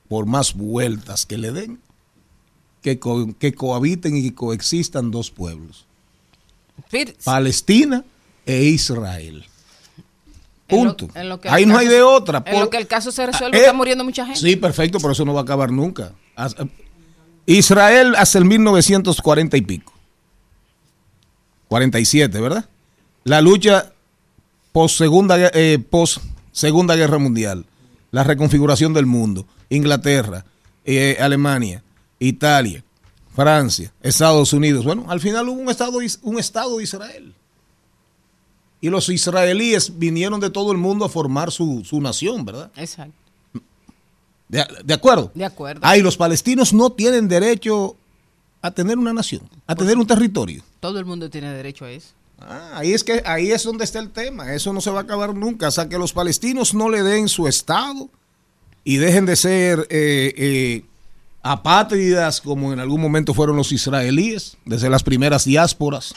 Por 0.08 0.26
más 0.26 0.52
vueltas 0.54 1.24
que 1.24 1.38
le 1.38 1.50
den, 1.50 1.80
que, 2.82 2.98
co- 2.98 3.34
que 3.38 3.54
cohabiten 3.54 4.14
y 4.18 4.22
que 4.24 4.34
coexistan 4.34 5.10
dos 5.10 5.30
pueblos. 5.30 5.86
Palestina 7.24 8.04
e 8.44 8.64
Israel. 8.64 9.46
En 10.74 10.84
lo- 10.84 10.96
Punto. 10.96 11.18
en 11.18 11.28
lo 11.28 11.40
que 11.40 11.48
el 11.48 11.54
Ahí 11.54 11.66
no 11.66 11.76
hay 11.78 11.88
de 11.88 12.02
otra. 12.02 12.42
En 12.46 12.54
lo 12.54 12.60
Por- 12.60 12.70
que 12.70 12.76
el 12.78 12.86
caso 12.86 13.10
se 13.12 13.26
resuelve, 13.26 13.56
Eh, 13.56 13.60
está 13.60 13.72
muriendo 13.72 14.04
mucha 14.04 14.24
gente. 14.24 14.40
Sí, 14.40 14.56
perfecto, 14.56 14.98
pero 14.98 15.12
eso 15.12 15.24
no 15.24 15.32
va 15.34 15.40
a 15.40 15.42
acabar 15.44 15.70
nunca. 15.70 16.12
Haz- 16.36 16.56
Israel 17.46 18.14
hasta 18.16 18.38
el 18.38 18.44
1940 18.46 19.56
y 19.56 19.62
pico. 19.62 19.92
47, 21.68 22.40
¿verdad? 22.40 22.64
La 23.24 23.40
lucha 23.40 23.92
post 24.72 24.98
segunda, 24.98 25.36
eh, 25.54 25.78
post 25.90 26.18
segunda 26.52 26.94
guerra 26.96 27.18
mundial, 27.18 27.66
la 28.10 28.24
reconfiguración 28.24 28.92
del 28.94 29.06
mundo, 29.06 29.46
Inglaterra, 29.70 30.44
eh, 30.84 31.16
Alemania, 31.20 31.82
Italia, 32.18 32.84
Francia, 33.34 33.92
Estados 34.02 34.52
Unidos. 34.52 34.84
Bueno, 34.84 35.06
al 35.08 35.20
final 35.20 35.48
hubo 35.48 35.60
un 35.60 35.70
estado, 35.70 35.98
un 36.22 36.38
estado 36.38 36.76
de 36.78 36.84
Israel. 36.84 37.34
Y 38.84 38.90
los 38.90 39.08
israelíes 39.08 39.98
vinieron 39.98 40.40
de 40.40 40.50
todo 40.50 40.70
el 40.70 40.76
mundo 40.76 41.06
a 41.06 41.08
formar 41.08 41.50
su, 41.50 41.82
su 41.86 42.02
nación, 42.02 42.44
¿verdad? 42.44 42.70
Exacto. 42.76 43.16
¿De, 44.46 44.62
de 44.84 44.92
acuerdo? 44.92 45.32
De 45.32 45.46
acuerdo. 45.46 45.80
Ay, 45.82 46.02
los 46.02 46.18
palestinos 46.18 46.74
no 46.74 46.90
tienen 46.90 47.26
derecho 47.26 47.96
a 48.60 48.70
tener 48.72 48.98
una 48.98 49.14
nación, 49.14 49.48
a 49.66 49.74
tener 49.74 49.96
un 49.96 50.06
territorio. 50.06 50.62
Todo 50.80 50.98
el 50.98 51.06
mundo 51.06 51.30
tiene 51.30 51.50
derecho 51.54 51.86
a 51.86 51.92
eso. 51.92 52.08
Ah, 52.38 52.72
ahí 52.74 52.92
es 52.92 53.02
que 53.02 53.22
ahí 53.24 53.52
es 53.52 53.64
donde 53.64 53.84
está 53.84 54.00
el 54.00 54.10
tema. 54.10 54.52
Eso 54.52 54.70
no 54.74 54.82
se 54.82 54.90
va 54.90 54.98
a 54.98 55.02
acabar 55.04 55.34
nunca. 55.34 55.68
Hasta 55.68 55.88
que 55.88 55.96
los 55.96 56.12
palestinos 56.12 56.74
no 56.74 56.90
le 56.90 57.02
den 57.02 57.30
su 57.30 57.48
estado 57.48 58.10
y 58.84 58.98
dejen 58.98 59.24
de 59.24 59.36
ser 59.36 59.86
eh, 59.88 60.34
eh, 60.36 60.84
apátridas 61.42 62.42
como 62.42 62.74
en 62.74 62.80
algún 62.80 63.00
momento 63.00 63.32
fueron 63.32 63.56
los 63.56 63.72
israelíes, 63.72 64.58
desde 64.66 64.90
las 64.90 65.02
primeras 65.02 65.46
diásporas. 65.46 66.14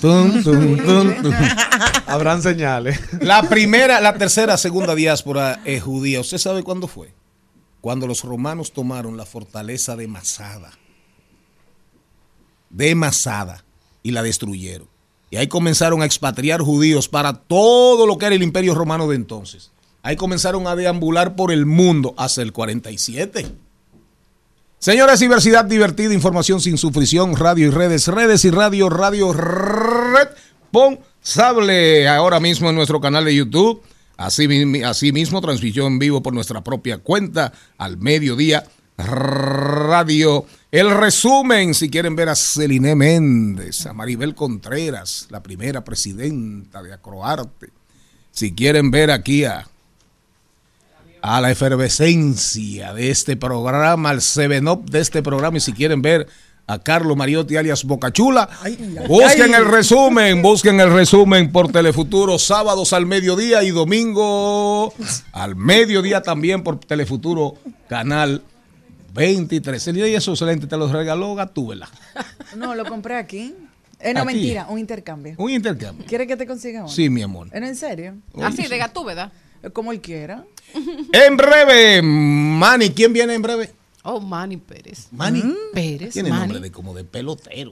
Tum, 0.00 0.42
tum, 0.42 0.76
tum, 0.78 1.22
tum. 1.22 1.34
Habrán 2.06 2.42
señales. 2.42 2.98
La 3.20 3.42
primera, 3.42 4.00
la 4.00 4.14
tercera, 4.16 4.56
segunda 4.56 4.94
diáspora 4.94 5.60
eh, 5.64 5.80
judía. 5.80 6.20
¿Usted 6.20 6.38
sabe 6.38 6.62
cuándo 6.62 6.88
fue? 6.88 7.12
Cuando 7.80 8.06
los 8.06 8.24
romanos 8.24 8.72
tomaron 8.72 9.16
la 9.16 9.26
fortaleza 9.26 9.96
de 9.96 10.08
Masada. 10.08 10.72
De 12.70 12.94
Masada. 12.94 13.64
Y 14.02 14.12
la 14.12 14.22
destruyeron. 14.22 14.88
Y 15.30 15.36
ahí 15.36 15.48
comenzaron 15.48 16.02
a 16.02 16.06
expatriar 16.06 16.62
judíos 16.62 17.08
para 17.08 17.34
todo 17.34 18.06
lo 18.06 18.16
que 18.16 18.26
era 18.26 18.34
el 18.34 18.42
imperio 18.42 18.74
romano 18.74 19.08
de 19.08 19.16
entonces. 19.16 19.72
Ahí 20.02 20.16
comenzaron 20.16 20.66
a 20.68 20.76
deambular 20.76 21.34
por 21.34 21.50
el 21.50 21.66
mundo 21.66 22.14
hasta 22.16 22.42
el 22.42 22.52
47. 22.52 23.46
Señores, 24.78 25.20
diversidad 25.20 25.64
divertida, 25.64 26.12
información 26.12 26.60
sin 26.60 26.76
sufrición, 26.76 27.34
radio 27.34 27.66
y 27.66 27.70
redes, 27.70 28.08
redes 28.08 28.44
y 28.44 28.50
radio, 28.50 28.90
radio 28.90 29.32
responsable. 30.70 32.06
Ahora 32.06 32.40
mismo 32.40 32.68
en 32.68 32.76
nuestro 32.76 33.00
canal 33.00 33.24
de 33.24 33.34
YouTube. 33.34 33.82
Así, 34.18 34.46
así 34.84 35.12
mismo, 35.12 35.40
transmisión 35.40 35.94
en 35.94 35.98
vivo 35.98 36.22
por 36.22 36.34
nuestra 36.34 36.62
propia 36.62 36.98
cuenta 36.98 37.54
al 37.78 37.96
mediodía. 37.96 38.64
Radio. 38.98 40.46
El 40.70 40.90
resumen, 40.90 41.74
si 41.74 41.90
quieren 41.90 42.14
ver 42.16 42.28
a 42.28 42.34
Celine 42.34 42.94
Méndez, 42.94 43.86
a 43.86 43.92
Maribel 43.92 44.34
Contreras, 44.34 45.26
la 45.30 45.42
primera 45.42 45.84
presidenta 45.84 46.82
de 46.82 46.92
Acroarte. 46.92 47.70
Si 48.30 48.54
quieren 48.54 48.90
ver 48.90 49.10
aquí 49.10 49.44
a 49.44 49.66
a 51.22 51.40
la 51.40 51.50
efervescencia 51.50 52.92
de 52.94 53.10
este 53.10 53.36
programa, 53.36 54.10
al 54.10 54.20
7-Up 54.20 54.90
de 54.90 55.00
este 55.00 55.22
programa. 55.22 55.56
Y 55.56 55.60
si 55.60 55.72
quieren 55.72 56.02
ver 56.02 56.26
a 56.66 56.78
Carlos 56.80 57.16
Mariotti 57.16 57.56
alias 57.56 57.84
Bocachula, 57.84 58.48
busquen 59.08 59.54
el 59.54 59.66
resumen, 59.66 60.42
busquen 60.42 60.80
el 60.80 60.92
resumen 60.92 61.52
por 61.52 61.70
Telefuturo, 61.70 62.38
sábados 62.38 62.92
al 62.92 63.06
mediodía 63.06 63.62
y 63.62 63.70
domingo 63.70 64.92
al 65.32 65.56
mediodía 65.56 66.22
también 66.22 66.62
por 66.62 66.80
Telefuturo, 66.80 67.54
canal 67.88 68.42
23. 69.14 69.86
El 69.88 69.94
día 69.94 70.04
de 70.04 70.16
esos 70.16 70.40
lentes 70.42 70.68
te 70.68 70.76
los 70.76 70.90
regaló 70.92 71.34
Gatúbela. 71.34 71.88
No, 72.56 72.74
lo 72.74 72.84
compré 72.84 73.16
aquí. 73.16 73.54
Eh, 73.98 74.12
no, 74.12 74.20
Aquí. 74.20 74.34
mentira, 74.34 74.66
un 74.68 74.78
intercambio. 74.78 75.34
Un 75.38 75.50
intercambio. 75.50 76.04
¿Quiere 76.06 76.26
que 76.26 76.36
te 76.36 76.46
consiga 76.46 76.80
uno? 76.80 76.88
Sí, 76.88 77.08
mi 77.08 77.22
amor. 77.22 77.48
¿Eh, 77.52 77.60
no, 77.60 77.66
¿En 77.66 77.76
serio? 77.76 78.14
Así, 78.42 78.66
de 78.66 78.76
gatú, 78.76 79.04
¿verdad? 79.04 79.32
Como 79.72 79.92
él 79.92 80.00
quiera. 80.00 80.44
En 81.12 81.36
breve, 81.36 82.02
Manny, 82.02 82.90
¿quién 82.90 83.12
viene 83.12 83.34
en 83.34 83.42
breve? 83.42 83.72
Oh, 84.02 84.20
Manny 84.20 84.56
Pérez. 84.56 85.08
Manny 85.10 85.42
Pérez, 85.72 86.12
Tiene 86.12 86.30
Manny. 86.30 86.40
nombre 86.42 86.60
de 86.60 86.70
como 86.70 86.94
de 86.94 87.04
pelotero. 87.04 87.70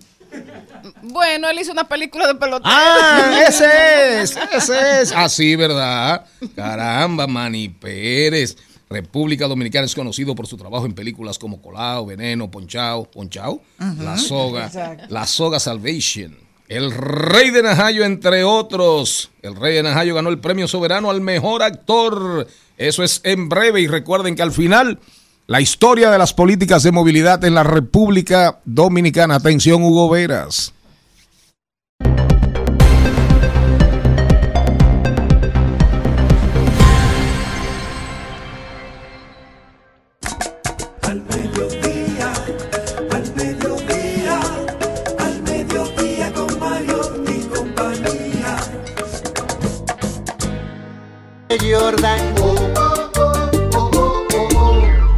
Bueno, 1.02 1.48
él 1.48 1.58
hizo 1.60 1.72
una 1.72 1.84
película 1.88 2.26
de 2.26 2.34
pelotero. 2.34 2.62
Ah, 2.74 3.40
ese 3.48 4.22
es, 4.22 4.36
ese 4.52 5.02
es. 5.02 5.12
Así, 5.12 5.54
¿verdad? 5.54 6.24
Caramba, 6.56 7.26
Manny 7.26 7.68
Pérez. 7.68 8.56
República 8.90 9.46
Dominicana 9.48 9.86
es 9.86 9.94
conocido 9.94 10.34
por 10.34 10.46
su 10.46 10.56
trabajo 10.56 10.86
en 10.86 10.92
películas 10.94 11.38
como 11.38 11.60
Colao, 11.60 12.06
Veneno, 12.06 12.50
Ponchao, 12.50 13.04
Ponchao, 13.10 13.60
La 14.00 14.16
Soga, 14.18 14.66
Exacto. 14.66 15.06
La 15.08 15.26
Soga 15.26 15.58
Salvation, 15.58 16.36
El 16.68 16.92
Rey 16.92 17.50
de 17.50 17.62
Najayo, 17.62 18.04
entre 18.04 18.44
otros. 18.44 19.30
El 19.42 19.54
Rey 19.54 19.74
de 19.74 19.82
Najayo 19.82 20.14
ganó 20.14 20.30
el 20.30 20.38
premio 20.38 20.66
soberano 20.66 21.10
al 21.10 21.20
mejor 21.20 21.62
actor. 21.62 22.46
Eso 22.78 23.02
es 23.02 23.20
en 23.24 23.48
breve 23.48 23.80
y 23.80 23.86
recuerden 23.86 24.34
que 24.34 24.42
al 24.42 24.52
final 24.52 24.98
la 25.46 25.60
historia 25.60 26.10
de 26.10 26.18
las 26.18 26.32
políticas 26.32 26.82
de 26.82 26.92
movilidad 26.92 27.44
en 27.44 27.54
la 27.54 27.62
República 27.62 28.60
Dominicana. 28.64 29.36
Atención, 29.36 29.82
Hugo 29.82 30.08
Veras. 30.08 30.73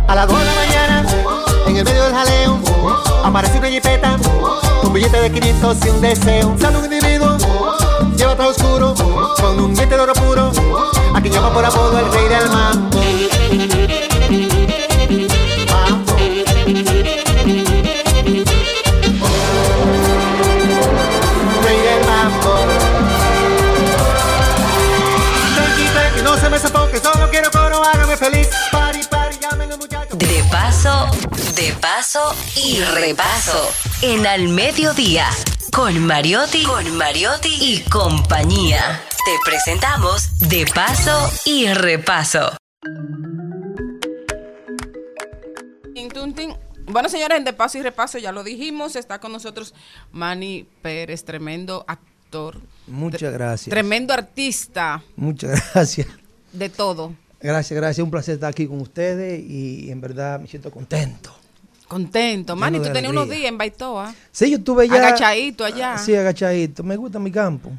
A 0.06 0.14
las 0.14 0.28
2 0.28 0.38
de 0.38 0.44
la 0.44 0.54
mañana, 0.54 1.06
en 1.66 1.76
el 1.78 1.84
medio 1.84 2.04
del 2.04 2.12
jaleo, 2.12 2.58
aparece 3.24 3.58
una 3.58 3.68
jipeta, 3.68 4.18
un 4.82 4.92
billete 4.92 5.18
de 5.18 5.32
500 5.32 5.78
y 5.86 5.88
un 5.88 6.00
deseo. 6.02 6.54
Sale 6.60 6.76
un 6.76 6.84
individuo, 6.84 7.38
lleva 8.18 8.36
todo 8.36 8.50
oscuro, 8.50 8.94
con 9.40 9.60
un 9.60 9.74
diente 9.74 9.96
de 9.96 10.02
oro 10.02 10.12
puro, 10.12 10.52
a 11.14 11.20
quien 11.22 11.32
llama 11.32 11.54
por 11.54 11.64
apodo 11.64 11.98
el 12.00 12.12
rey 12.12 12.28
del 12.28 12.50
mambo. 12.50 14.05
Feliz. 28.30 28.48
Pari, 28.72 29.00
pari, 29.10 29.36
llámenle 29.40 29.76
muchachos. 29.76 30.18
De 30.18 30.44
paso, 30.50 31.06
De 31.54 31.72
paso 31.80 32.34
y 32.56 32.80
repaso. 32.80 33.70
En 34.02 34.26
Al 34.26 34.48
Mediodía. 34.48 35.28
Con 35.72 36.06
Mariotti. 36.06 36.62
Con 36.64 36.96
Mariotti 36.96 37.54
y 37.60 37.80
compañía. 37.90 39.02
Te 39.24 39.32
presentamos 39.44 40.38
De 40.48 40.66
paso 40.66 41.30
y 41.44 41.66
repaso. 41.68 42.56
Bueno, 46.88 47.08
señores, 47.08 47.38
en 47.38 47.44
De 47.44 47.52
Paso 47.52 47.78
y 47.78 47.82
Repaso 47.82 48.16
ya 48.18 48.30
lo 48.32 48.44
dijimos. 48.44 48.94
Está 48.96 49.18
con 49.20 49.32
nosotros 49.32 49.74
Manny 50.12 50.68
Pérez, 50.82 51.24
tremendo 51.24 51.84
actor. 51.88 52.60
Muchas 52.86 53.32
gracias. 53.32 53.70
Tremendo 53.70 54.14
artista 54.14 55.02
Muchas 55.16 55.72
gracias. 55.74 56.06
de 56.52 56.68
todo. 56.68 57.12
Gracias, 57.40 57.76
gracias. 57.76 58.04
Un 58.04 58.10
placer 58.10 58.34
estar 58.34 58.50
aquí 58.50 58.66
con 58.66 58.80
ustedes 58.80 59.42
y 59.42 59.90
en 59.90 60.00
verdad 60.00 60.40
me 60.40 60.46
siento 60.46 60.70
contento. 60.70 61.34
Contento. 61.88 62.56
Manny, 62.56 62.78
Lleno 62.78 62.82
tú 62.82 62.88
de 62.88 62.94
tenías 62.94 63.12
unos 63.12 63.30
días 63.30 63.48
en 63.48 63.58
Baitoa. 63.58 64.14
Sí, 64.32 64.50
yo 64.50 64.56
estuve 64.58 64.88
ya. 64.88 64.96
Agachadito 64.96 65.64
allá. 65.64 65.96
Sí, 65.98 66.14
agachadito. 66.14 66.82
Me 66.82 66.96
gusta 66.96 67.18
mi 67.18 67.30
campo. 67.30 67.70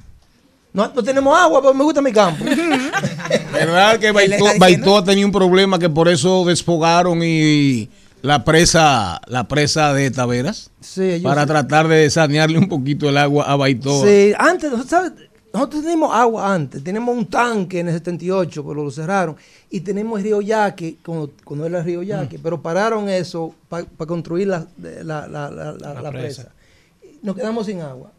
No, 0.71 0.91
no 0.93 1.03
tenemos 1.03 1.37
agua, 1.37 1.61
pero 1.61 1.73
me 1.73 1.83
gusta 1.83 2.01
mi 2.01 2.13
campo. 2.13 2.45
¿Verdad 3.51 3.99
que 3.99 4.11
Baito, 4.13 4.45
Baitoa 4.59 5.03
tenía 5.03 5.25
un 5.25 5.31
problema 5.31 5.77
que 5.77 5.89
por 5.89 6.07
eso 6.07 6.45
desfogaron 6.45 7.21
y 7.23 7.89
la 8.21 8.43
presa, 8.45 9.19
la 9.27 9.47
presa 9.47 9.93
de 9.93 10.11
Taveras? 10.11 10.69
Sí, 10.79 11.19
Para 11.21 11.45
tratar 11.45 11.87
de 11.87 12.09
sanearle 12.09 12.59
un 12.59 12.69
poquito 12.69 13.09
el 13.09 13.17
agua 13.17 13.45
a 13.45 13.55
Baitoa. 13.55 14.05
Sí, 14.05 14.33
antes, 14.37 14.71
¿sabes? 14.87 15.11
Nosotros 15.57 15.81
teníamos 15.83 16.13
agua 16.13 16.53
antes, 16.53 16.83
teníamos 16.83 17.15
un 17.17 17.25
tanque 17.27 17.79
en 17.79 17.87
el 17.87 17.93
78, 17.95 18.63
pero 18.65 18.83
lo 18.83 18.91
cerraron. 18.91 19.35
Y 19.69 19.81
tenemos 19.81 20.19
el 20.19 20.23
río 20.25 20.41
Yaque, 20.41 20.97
cuando, 21.05 21.31
cuando 21.43 21.65
era 21.65 21.79
el 21.79 21.85
río 21.85 22.03
Yaque, 22.03 22.39
pero 22.39 22.61
pararon 22.61 23.09
eso 23.09 23.53
para 23.69 23.85
construir 24.07 24.47
la, 24.47 24.65
la, 24.77 25.27
la, 25.27 25.49
la- 25.51 25.73
la- 25.73 26.01
la 26.01 26.11
presa. 26.11 26.51
Nos 27.21 27.35
quedamos 27.35 27.65
sin 27.65 27.81
agua. 27.81 28.11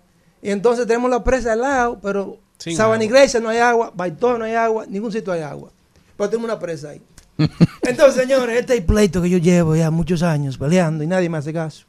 Y 0.43 0.51
entonces 0.51 0.86
tenemos 0.86 1.11
la 1.11 1.22
presa 1.24 1.53
al 1.53 1.61
lado, 1.61 1.99
pero 2.03 2.39
Sin 2.59 2.76
Sabana. 2.76 3.05
Iglesia 3.05 3.41
no 3.41 3.49
hay 3.49 3.59
agua, 3.59 3.93
Baitoa 3.95 4.39
no 4.39 4.45
hay 4.45 4.55
agua, 4.55 4.84
ningún 4.89 5.11
sitio 5.12 5.32
hay 5.32 5.43
agua. 5.43 5.70
Pero 6.16 6.30
tenemos 6.30 6.51
una 6.51 6.59
presa 6.59 6.91
ahí. 6.91 7.01
Entonces, 7.82 8.20
señores, 8.22 8.59
este 8.59 8.74
es 8.74 8.80
el 8.80 8.84
pleito 8.86 9.22
que 9.22 9.30
yo 9.30 9.39
llevo 9.39 9.76
ya 9.76 9.91
muchos 9.93 10.22
años 10.24 10.59
peleando 10.59 11.05
y 11.05 11.07
nadie 11.07 11.28
me 11.28 11.39
hace 11.39 11.53
caso. 11.53 11.84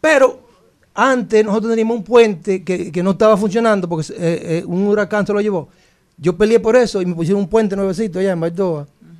Pero 0.00 0.43
antes 0.94 1.44
nosotros 1.44 1.72
teníamos 1.72 1.96
un 1.96 2.04
puente 2.04 2.62
que, 2.62 2.92
que 2.92 3.02
no 3.02 3.12
estaba 3.12 3.36
funcionando 3.36 3.88
porque 3.88 4.12
eh, 4.12 4.16
eh, 4.18 4.64
un 4.66 4.86
huracán 4.86 5.26
se 5.26 5.32
lo 5.32 5.40
llevó. 5.40 5.68
Yo 6.16 6.36
peleé 6.36 6.60
por 6.60 6.76
eso 6.76 7.02
y 7.02 7.06
me 7.06 7.14
pusieron 7.14 7.42
un 7.42 7.48
puente 7.48 7.74
nuevecito 7.74 8.20
allá 8.20 8.32
en. 8.32 8.40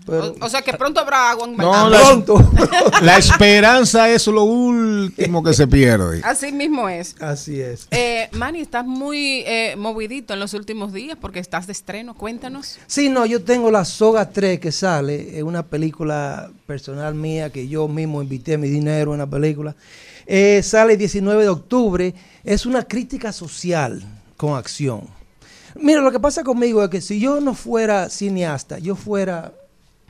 Pero, 0.06 0.34
O, 0.38 0.44
o 0.44 0.48
sea 0.48 0.60
que 0.60 0.72
pronto 0.74 1.00
habrá 1.00 1.30
agua 1.30 1.46
en 1.48 1.56
No, 1.56 1.88
la, 1.88 1.98
Pronto. 1.98 2.36
la 3.02 3.16
esperanza 3.16 4.08
es 4.10 4.26
lo 4.26 4.44
último 4.44 5.42
que 5.42 5.54
se 5.54 5.66
pierde. 5.66 6.20
Así 6.22 6.52
mismo 6.52 6.88
es. 6.88 7.16
Así 7.20 7.60
es. 7.60 7.88
Eh, 7.90 8.28
Manny, 8.32 8.60
estás 8.60 8.84
muy 8.84 9.42
eh, 9.46 9.74
movidito 9.76 10.34
en 10.34 10.40
los 10.40 10.52
últimos 10.52 10.92
días 10.92 11.16
porque 11.20 11.38
estás 11.40 11.66
de 11.66 11.72
estreno. 11.72 12.14
Cuéntanos. 12.14 12.78
Sí, 12.86 13.08
no, 13.08 13.24
yo 13.24 13.42
tengo 13.42 13.70
la 13.70 13.84
Soga 13.84 14.28
3 14.28 14.60
que 14.60 14.72
sale, 14.72 15.38
es 15.38 15.42
una 15.42 15.64
película 15.64 16.50
personal 16.66 17.14
mía 17.14 17.50
que 17.50 17.66
yo 17.66 17.88
mismo 17.88 18.22
invité 18.22 18.58
mi 18.58 18.68
dinero 18.68 19.14
en 19.14 19.18
la 19.18 19.26
película. 19.26 19.74
Eh, 20.26 20.62
sale 20.62 20.92
el 20.94 20.98
19 20.98 21.42
de 21.42 21.48
octubre, 21.48 22.14
es 22.44 22.66
una 22.66 22.82
crítica 22.82 23.32
social 23.32 24.02
con 24.36 24.56
acción. 24.56 25.02
Mira, 25.76 26.00
lo 26.00 26.10
que 26.12 26.20
pasa 26.20 26.42
conmigo 26.44 26.82
es 26.82 26.88
que 26.90 27.00
si 27.00 27.18
yo 27.20 27.40
no 27.40 27.54
fuera 27.54 28.08
cineasta, 28.08 28.78
yo 28.78 28.94
fuera, 28.96 29.52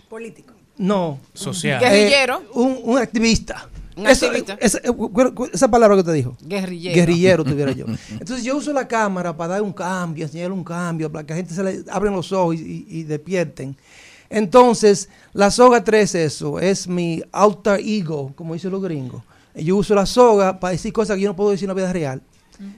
Político. 0.09 0.53
no, 0.77 1.19
Social. 1.33 1.83
eh, 1.83 1.89
Guerrillero. 1.89 2.43
un, 2.55 2.79
un 2.85 2.99
activista. 2.99 3.69
Un 3.97 4.07
Eso, 4.09 4.27
activista. 4.27 4.59
esa, 4.61 5.69
palabra 5.71 5.97
que 5.97 6.03
te 6.03 6.12
dijo. 6.12 6.37
Guerrillero. 6.43 6.95
Guerrillero 6.97 7.45
tuviera 7.45 7.71
yo. 7.73 7.87
Entonces 8.11 8.43
yo 8.45 8.57
uso 8.57 8.73
la 8.73 8.87
cámara 8.89 9.37
para 9.37 9.55
dar 9.55 9.62
un 9.62 9.73
cambio, 9.73 10.25
enseñarle 10.27 10.53
un 10.55 10.65
cambio, 10.65 11.11
para 11.11 11.25
que 11.25 11.33
la 11.33 11.37
gente 11.37 11.55
se 11.55 11.62
le 11.62 11.85
abren 11.91 12.12
los 12.12 12.31
ojos 12.33 12.57
y, 12.57 12.59
y- 12.59 12.87
y 12.99 13.03
despierten. 13.05 13.77
Entonces, 14.31 15.09
la 15.33 15.51
soga 15.51 15.85
3 15.85 16.15
es 16.17 16.35
eso, 16.35 16.59
es 16.59 16.89
mi 16.89 17.23
alter 17.31 17.79
ego, 17.81 18.33
como 18.35 18.55
dicen 18.55 18.73
los 18.73 18.83
gringos. 18.83 19.23
Yo 19.55 19.77
uso 19.77 19.95
la 19.95 20.07
soga 20.07 20.59
para 20.59 20.73
decir 20.73 20.93
cosas 20.93 21.17
que 21.17 21.23
yo 21.23 21.29
no 21.29 21.37
puedo 21.37 21.51
decir 21.51 21.65
en 21.65 21.69
la 21.69 21.75
vida 21.75 21.93
real. 21.93 22.23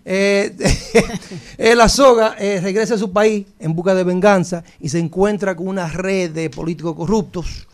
Eh, 0.05 0.57
eh, 1.59 1.75
la 1.75 1.89
soga 1.89 2.37
eh, 2.39 2.61
regresa 2.63 2.95
a 2.95 2.99
su 2.99 3.13
país 3.13 3.47
en 3.59 3.75
busca 3.75 3.95
de 3.95 4.05
venganza 4.05 4.65
y 4.81 4.89
se 4.89 4.99
encuentra 4.99 5.55
con 5.55 5.69
una 5.69 5.87
red 5.89 6.31
de 6.31 6.49
políticos 6.49 6.97
corruptos 6.97 7.67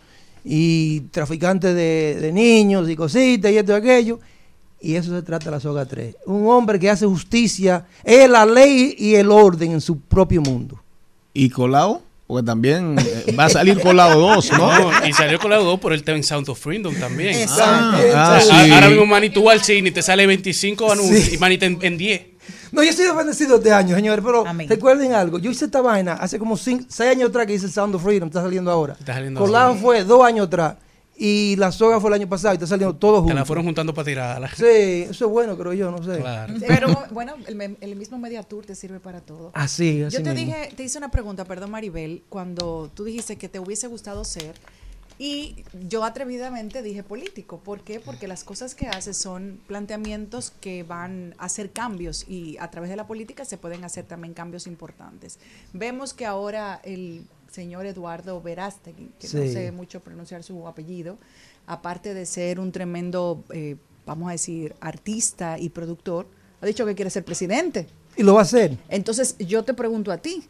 y 0.45 1.01
traficantes 1.13 1.75
de, 1.75 2.19
de 2.21 2.33
niños 2.33 2.89
y 2.89 2.97
cositas 2.97 3.51
y 3.53 3.59
esto 3.59 3.73
y 3.73 3.75
aquello. 3.77 4.21
Y 4.81 4.97
eso 4.97 5.15
se 5.15 5.23
trata 5.23 5.51
la 5.51 5.61
soga 5.61 5.87
3. 5.87 6.17
Un 6.27 6.49
hombre 6.49 6.79
que 6.79 6.91
hace 6.91 7.07
justicia, 7.07 7.87
es 8.03 8.29
la 8.29 8.45
ley 8.45 8.97
y 8.99 9.15
el 9.15 9.31
orden 9.31 9.71
en 9.73 9.81
su 9.81 10.01
propio 10.01 10.43
mundo. 10.43 10.83
¿Y 11.33 11.51
Colado? 11.51 12.03
Porque 12.33 12.47
también 12.47 12.97
eh, 12.99 13.35
va 13.39 13.45
a 13.45 13.49
salir 13.51 13.79
Colado 13.79 14.19
2, 14.19 14.53
¿no? 14.53 14.91
No, 14.91 15.07
y 15.07 15.13
salió 15.13 15.39
con 15.39 15.51
la 15.51 15.59
2 15.59 15.79
por 15.79 15.93
el 15.93 16.03
tema 16.03 16.17
en 16.17 16.25
Sound 16.25 16.49
of 16.49 16.59
Freedom 16.59 16.95
también. 16.95 17.35
Exacto. 17.35 17.99
Ah, 18.15 18.37
Ah, 18.37 18.41
sí. 18.41 18.71
Ahora 18.73 18.89
mismo 18.89 19.05
Manny 19.05 19.29
tú 19.29 19.45
vas 19.45 19.57
al 19.57 19.61
cine 19.63 19.91
y 19.91 19.93
te 19.93 20.01
sale 20.01 20.27
25 20.27 20.91
anuncios 20.93 21.25
Sí. 21.27 21.35
y 21.35 21.39
Manny 21.39 21.59
te 21.59 21.67
en, 21.67 21.79
en 21.83 21.99
10. 21.99 22.23
No, 22.73 22.83
yo 22.83 22.91
soy 22.95 23.05
bendecido 23.15 23.57
este 23.57 23.71
año, 23.71 23.95
señores, 23.95 24.25
pero 24.25 24.45
recuerden 24.67 25.13
algo. 25.13 25.39
Yo 25.39 25.51
hice 25.51 25.67
esta 25.67 25.83
vaina 25.83 26.15
hace 26.15 26.39
como 26.39 26.57
6 26.57 27.01
años 27.01 27.29
atrás 27.29 27.47
que 27.47 27.53
hice 27.55 27.69
Sound 27.69 27.95
of 27.97 28.03
Freedom, 28.03 28.29
está 28.29 28.41
saliendo 28.41 28.71
ahora. 28.71 28.97
Está 28.99 29.13
saliendo 29.13 29.39
Colado 29.41 29.69
ahora. 29.69 29.81
fue 29.81 30.05
dos 30.05 30.25
años 30.25 30.47
atrás 30.47 30.77
y 31.25 31.55
la 31.57 31.71
soga 31.71 32.01
fue 32.01 32.11
el 32.11 32.15
año 32.15 32.29
pasado 32.29 32.53
y 32.53 32.57
está 32.57 32.67
saliendo 32.67 32.97
todo 32.97 33.19
Te 33.19 33.21
junto. 33.21 33.35
la 33.35 33.45
fueron 33.45 33.65
juntando 33.65 33.95
para 33.95 34.05
tirarla. 34.07 34.49
Sí, 34.53 34.65
eso 35.09 35.27
es 35.27 35.31
bueno, 35.31 35.57
creo 35.57 35.73
yo, 35.73 35.91
no 35.93 36.03
sé. 36.03 36.19
Claro. 36.19 36.55
Pero 36.67 36.89
bueno, 37.13 37.35
el, 37.47 37.55
me- 37.55 37.77
el 37.81 37.95
mismo 37.95 38.19
Media 38.19 38.43
Tour 38.43 38.67
te 38.67 38.75
sirve 38.75 38.99
para 38.99 39.21
todo. 39.21 39.53
Así, 39.55 40.03
así 40.03 40.17
Yo 40.17 40.23
te 40.25 40.35
mismo. 40.35 40.53
dije, 40.57 40.73
te 40.75 40.83
hice 40.83 40.99
una 40.99 41.11
pregunta, 41.13 41.45
perdón 41.45 41.71
Maribel, 41.71 42.25
cuando 42.29 42.91
tú 42.93 43.05
dijiste 43.05 43.37
que 43.37 43.49
te 43.49 43.61
hubiese 43.61 43.87
gustado 43.87 44.25
ser 44.25 44.55
y 45.19 45.65
yo 45.89 46.03
atrevidamente 46.05 46.83
dije 46.83 47.05
político. 47.05 47.59
¿Por 47.59 47.83
qué? 47.83 48.01
Porque 48.01 48.27
las 48.27 48.43
cosas 48.43 48.75
que 48.75 48.89
haces 48.89 49.17
son 49.17 49.61
planteamientos 49.69 50.53
que 50.61 50.83
van 50.83 51.35
a 51.39 51.45
hacer 51.45 51.71
cambios 51.71 52.25
y 52.29 52.57
a 52.59 52.69
través 52.71 52.91
de 52.91 52.97
la 52.97 53.07
política 53.07 53.45
se 53.45 53.59
pueden 53.59 53.85
hacer 53.85 54.07
también 54.07 54.35
cambios 54.35 54.67
importantes. 54.67 55.39
Vemos 55.73 56.15
que 56.15 56.27
ahora 56.27 56.81
el 56.83 57.27
señor 57.53 57.87
Eduardo 57.87 58.41
Verástegui, 58.41 59.11
que 59.21 59.27
no 59.29 59.45
sé 59.45 59.71
mucho 59.73 60.01
pronunciar 60.01 60.43
su 60.43 60.67
apellido, 60.67 61.19
aparte 61.67 62.15
de 62.15 62.25
ser 62.27 62.59
un 62.59 62.73
tremendo, 62.73 63.45
eh, 63.51 63.77
vamos 64.07 64.29
a 64.29 64.33
decir, 64.33 64.75
artista 64.81 65.59
y 65.59 65.69
productor, 65.69 66.27
ha 66.61 66.67
dicho 66.67 66.87
que 66.87 66.95
quiere 66.95 67.11
ser 67.11 67.25
presidente. 67.25 67.87
Y 68.17 68.23
lo 68.23 68.35
va 68.35 68.41
a 68.41 68.43
hacer. 68.43 68.79
Entonces, 68.89 69.37
yo 69.39 69.65
te 69.65 69.75
pregunto 69.75 70.13
a 70.13 70.19
ti, 70.19 70.49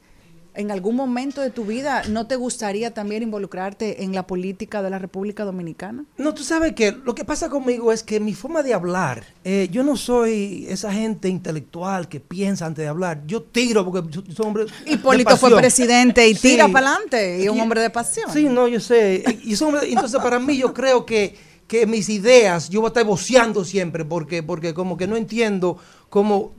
¿en 0.54 0.70
algún 0.70 0.96
momento 0.96 1.40
de 1.40 1.50
tu 1.50 1.64
vida 1.64 2.02
no 2.08 2.26
te 2.26 2.36
gustaría 2.36 2.92
también 2.92 3.22
involucrarte 3.22 4.04
en 4.04 4.14
la 4.14 4.26
política 4.26 4.82
de 4.82 4.90
la 4.90 4.98
República 4.98 5.44
Dominicana? 5.44 6.04
No, 6.18 6.34
tú 6.34 6.44
sabes 6.44 6.74
que 6.74 6.92
lo 6.92 7.14
que 7.14 7.24
pasa 7.24 7.48
conmigo 7.48 7.92
es 7.92 8.02
que 8.02 8.20
mi 8.20 8.34
forma 8.34 8.62
de 8.62 8.74
hablar, 8.74 9.24
eh, 9.44 9.68
yo 9.70 9.82
no 9.82 9.96
soy 9.96 10.66
esa 10.68 10.92
gente 10.92 11.28
intelectual 11.28 12.08
que 12.08 12.20
piensa 12.20 12.66
antes 12.66 12.82
de 12.84 12.88
hablar. 12.88 13.22
Yo 13.26 13.42
tiro 13.42 13.84
porque 13.90 14.12
soy 14.12 14.46
hombre. 14.46 14.64
de 14.64 14.92
Hipólito 14.92 15.36
fue 15.36 15.56
presidente 15.56 16.28
y 16.28 16.34
Sí. 16.34 16.50
tira 16.50 16.68
para 16.68 16.88
adelante 16.94 17.42
y 17.44 17.48
un 17.48 17.56
Y- 17.56 17.60
hombre 17.60 17.80
de 17.80 17.90
pasión. 17.90 18.30
Sí, 18.32 18.44
no, 18.48 18.68
yo 18.68 18.80
sé. 18.80 19.24
Y 19.44 19.54
hombre- 19.62 19.88
entonces, 19.88 20.20
para 20.20 20.38
mí, 20.38 20.56
yo 20.58 20.72
creo 20.74 21.06
que, 21.06 21.34
que 21.66 21.86
mis 21.86 22.08
ideas, 22.10 22.68
yo 22.68 22.80
voy 22.80 22.88
a 22.88 22.90
estar 22.90 23.04
voceando 23.04 23.64
siempre 23.64 24.04
porque, 24.04 24.42
porque 24.42 24.74
como 24.74 24.96
que 24.98 25.06
no 25.06 25.16
entiendo 25.16 25.78
como 26.10 26.52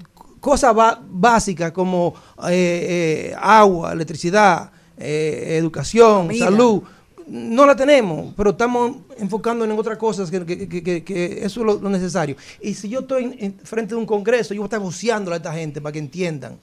cosas 0.43 0.75
básicas 1.09 1.71
como 1.71 2.13
eh, 2.49 3.31
eh, 3.31 3.35
agua, 3.39 3.93
electricidad, 3.93 4.69
eh, 4.97 5.55
educación, 5.57 6.27
salud. 6.37 6.81
No 7.27 7.65
la 7.65 7.73
tenemos, 7.77 8.33
pero 8.35 8.49
estamos 8.49 8.97
enfocándonos 9.17 9.73
en 9.73 9.79
otras 9.79 9.97
cosas 9.97 10.29
que, 10.29 10.45
que- 10.45 10.67
que- 10.67 11.03
que- 11.05 11.45
eso 11.45 11.61
es 11.61 11.65
lo, 11.65 11.75
lo 11.79 11.89
necesario. 11.89 12.35
Y 12.61 12.73
si 12.73 12.89
yo 12.89 12.99
estoy 12.99 13.23
en, 13.23 13.35
en 13.39 13.59
frente 13.63 13.95
de 13.95 14.01
un 14.01 14.05
congreso, 14.05 14.53
yo 14.53 14.59
voy 14.59 14.65
a 14.65 14.67
estar 14.67 14.81
voceándole 14.81 15.35
a 15.35 15.37
esta 15.37 15.53
gente 15.53 15.79
para 15.79 15.93
que 15.93 15.99
entiendan. 15.99 16.59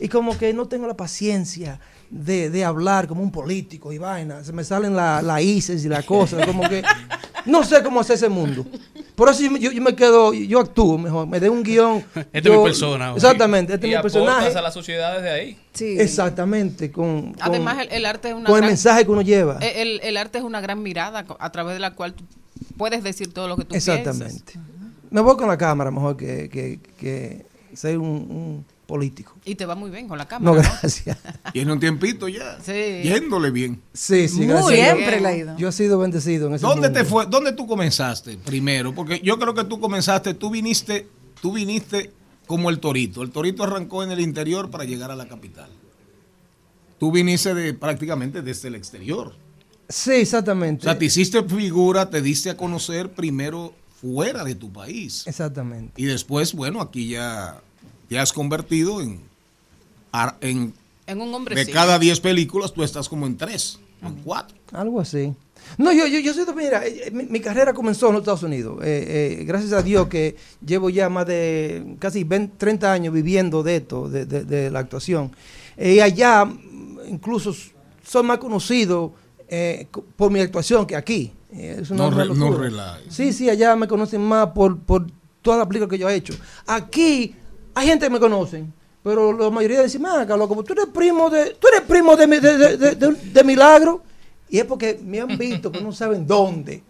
Y 0.00 0.08
como 0.08 0.36
que 0.36 0.52
no 0.52 0.66
tengo 0.66 0.88
la 0.88 0.96
paciencia 0.96 1.78
de, 2.10 2.50
de 2.50 2.64
hablar 2.64 3.06
como 3.06 3.22
un 3.22 3.30
político 3.30 3.92
y 3.92 3.98
vaina. 3.98 4.42
Se 4.42 4.52
me 4.52 4.64
salen 4.64 4.96
las 4.96 5.22
la 5.22 5.40
ICES 5.40 5.84
y 5.84 5.88
las 5.88 6.04
cosas. 6.04 6.44
Como 6.44 6.68
que 6.68 6.82
no 7.46 7.62
sé 7.62 7.80
cómo 7.84 8.00
hacer 8.00 8.16
ese 8.16 8.28
mundo. 8.28 8.66
Por 9.20 9.28
eso 9.28 9.42
yo, 9.42 9.50
me- 9.50 9.58
yo- 9.60 9.70
yo 9.70 9.82
me 9.82 9.94
quedo, 9.94 10.32
yo 10.32 10.60
actúo 10.60 10.96
mejor. 10.96 11.26
Me 11.26 11.38
dé 11.40 11.50
un 11.50 11.62
guion. 11.62 12.02
Este 12.32 12.48
es 12.48 12.56
mi 12.56 12.64
persona. 12.64 13.12
Exactamente, 13.14 13.74
este 13.74 13.86
y 13.88 13.90
es 13.92 13.98
mi 13.98 14.02
personaje. 14.02 14.48
a 14.56 14.62
la 14.62 14.70
sociedad 14.72 15.14
desde 15.16 15.30
ahí. 15.30 15.58
Exactamente, 16.00 16.90
con, 16.90 17.32
con- 17.34 17.36
Además, 17.42 17.78
el, 17.82 17.92
el 17.92 18.06
arte 18.06 18.28
es 18.28 18.34
una 18.34 18.46
con 18.46 18.54
el 18.56 18.60
gran- 18.62 18.70
mensaje 18.70 19.04
que 19.04 19.10
uno 19.10 19.20
lleva. 19.22 19.58
El, 19.60 19.76
el- 19.88 20.00
el 20.02 20.16
arte 20.16 20.38
es 20.38 20.44
una 20.44 20.60
gran 20.62 20.82
mirada 20.82 21.26
a 21.38 21.52
través 21.52 21.74
de 21.74 21.80
la 21.80 21.90
cual 21.92 22.14
tú 22.14 22.24
puedes 22.78 23.02
decir 23.02 23.32
todo 23.32 23.46
lo 23.46 23.56
que 23.58 23.64
tú 23.66 23.74
Exactamente. 23.74 24.54
Me 25.10 25.20
voy 25.20 25.36
con 25.36 25.48
la 25.48 25.58
cámara 25.58 25.90
mejor 25.90 26.16
que, 26.16 26.48
que, 26.48 26.78
que 26.98 27.44
ser 27.74 27.98
un, 27.98 28.06
un 28.08 28.64
político. 28.90 29.36
Y 29.44 29.54
te 29.54 29.64
va 29.66 29.76
muy 29.76 29.88
bien 29.90 30.08
con 30.08 30.18
la 30.18 30.24
No, 30.24 30.28
cámara. 30.28 30.60
gracias. 30.80 31.16
Tiene 31.52 31.72
un 31.72 31.78
tiempito 31.78 32.26
ya. 32.28 32.58
Sí. 32.60 32.72
Yéndole 33.04 33.50
bien. 33.52 33.80
Sí, 33.94 34.26
sí, 34.28 34.38
Muy 34.38 34.46
gracias. 34.48 34.96
Siempre 34.96 35.20
le 35.20 35.28
ha 35.28 35.36
ido. 35.36 35.56
Yo 35.56 35.68
he 35.68 35.72
sido 35.72 35.98
bendecido 36.00 36.48
en 36.48 36.54
ese 36.54 36.66
¿Dónde 36.66 36.88
mundo. 36.88 37.00
te 37.00 37.04
fue? 37.06 37.26
¿Dónde 37.26 37.52
tú 37.52 37.68
comenzaste 37.68 38.36
primero? 38.38 38.92
Porque 38.92 39.20
yo 39.22 39.38
creo 39.38 39.54
que 39.54 39.62
tú 39.62 39.78
comenzaste, 39.78 40.34
tú 40.34 40.50
viniste, 40.50 41.06
tú 41.40 41.52
viniste 41.52 42.10
como 42.48 42.68
el 42.68 42.80
Torito. 42.80 43.22
El 43.22 43.30
Torito 43.30 43.62
arrancó 43.62 44.02
en 44.02 44.10
el 44.10 44.18
interior 44.20 44.70
para 44.70 44.82
llegar 44.84 45.12
a 45.12 45.16
la 45.16 45.28
capital. 45.28 45.70
Tú 46.98 47.12
viniste 47.12 47.54
de 47.54 47.72
prácticamente 47.74 48.42
desde 48.42 48.66
el 48.68 48.74
exterior. 48.74 49.34
Sí, 49.88 50.12
exactamente. 50.12 50.82
O 50.82 50.90
sea, 50.90 50.98
te 50.98 51.04
hiciste 51.04 51.42
figura, 51.44 52.10
te 52.10 52.20
diste 52.22 52.50
a 52.50 52.56
conocer 52.56 53.12
primero 53.12 53.72
fuera 54.00 54.44
de 54.44 54.54
tu 54.54 54.72
país. 54.72 55.26
Exactamente. 55.26 55.92
Y 56.00 56.06
después, 56.06 56.54
bueno, 56.54 56.80
aquí 56.80 57.08
ya 57.08 57.60
te 58.10 58.18
has 58.18 58.32
convertido 58.32 59.00
en, 59.00 59.20
en 60.40 60.74
En 61.06 61.20
un 61.20 61.32
hombre 61.32 61.54
de 61.54 61.64
sí. 61.64 61.70
cada 61.72 61.96
10 61.96 62.18
películas, 62.20 62.72
tú 62.74 62.82
estás 62.82 63.08
como 63.08 63.24
en 63.24 63.36
3, 63.36 63.78
en 64.02 64.14
4. 64.24 64.56
Algo 64.72 65.00
así. 65.00 65.32
No, 65.78 65.92
yo, 65.92 66.08
yo, 66.08 66.18
yo 66.18 66.34
soy, 66.34 66.44
de- 66.44 66.52
mira, 66.54 66.84
eh, 66.84 67.10
mi, 67.12 67.22
mi 67.26 67.38
carrera 67.38 67.72
comenzó 67.72 68.08
en 68.08 68.14
los 68.14 68.22
Estados 68.22 68.42
Unidos. 68.42 68.80
Eh, 68.82 69.38
eh, 69.40 69.44
gracias 69.44 69.72
a 69.72 69.82
Dios 69.82 70.08
que 70.08 70.34
llevo 70.66 70.90
ya 70.90 71.08
más 71.08 71.24
de 71.26 71.94
casi 72.00 72.24
20, 72.24 72.56
30 72.58 72.92
años 72.92 73.14
viviendo 73.14 73.62
de 73.62 73.76
esto, 73.76 74.08
de, 74.08 74.26
de- 74.26 74.42
de 74.42 74.70
la 74.72 74.80
actuación. 74.80 75.30
Eh, 75.76 75.94
y 75.94 76.00
allá, 76.00 76.44
mm, 76.44 76.98
incluso, 77.10 77.54
soy 78.04 78.24
más 78.24 78.38
conocido 78.38 79.12
eh, 79.48 79.86
co- 79.92 80.04
por 80.16 80.32
mi 80.32 80.40
actuación 80.40 80.84
que 80.84 80.96
aquí. 80.96 81.30
Eh, 81.52 81.78
es 81.82 81.90
una 81.90 82.10
No 82.10 82.10
re- 82.10 82.70
no. 82.70 82.96
Sí, 83.08 83.32
sí, 83.32 83.48
allá 83.48 83.76
me 83.76 83.86
conocen 83.86 84.20
más 84.22 84.48
por, 84.48 84.78
por 84.80 85.06
todas 85.42 85.58
las 85.58 85.68
películas 85.68 85.90
que 85.90 85.98
yo 85.98 86.08
he 86.08 86.14
hecho. 86.16 86.34
Aquí 86.66 87.36
hay 87.74 87.86
gente 87.88 88.06
que 88.06 88.10
me 88.10 88.20
conocen. 88.20 88.72
Pero 89.02 89.32
la 89.36 89.48
mayoría 89.50 89.82
dicen, 89.82 90.04
ah, 90.06 90.24
Carlos, 90.28 90.46
como 90.48 90.62
tú 90.62 90.74
eres 90.74 90.86
primo 90.92 91.30
de, 91.30 91.56
tú 91.58 91.68
eres 91.68 91.80
primo 91.88 92.16
de, 92.16 92.26
mi- 92.26 92.38
de, 92.38 92.58
de- 92.58 92.76
de- 92.76 92.94
de- 92.94 93.12
de 93.32 93.44
Milagro. 93.44 94.02
Y 94.50 94.58
es 94.58 94.64
porque 94.64 95.00
me 95.04 95.20
han 95.20 95.38
visto, 95.38 95.70
pero 95.72 95.84
no 95.84 95.92
saben 95.92 96.26
dónde. 96.26 96.82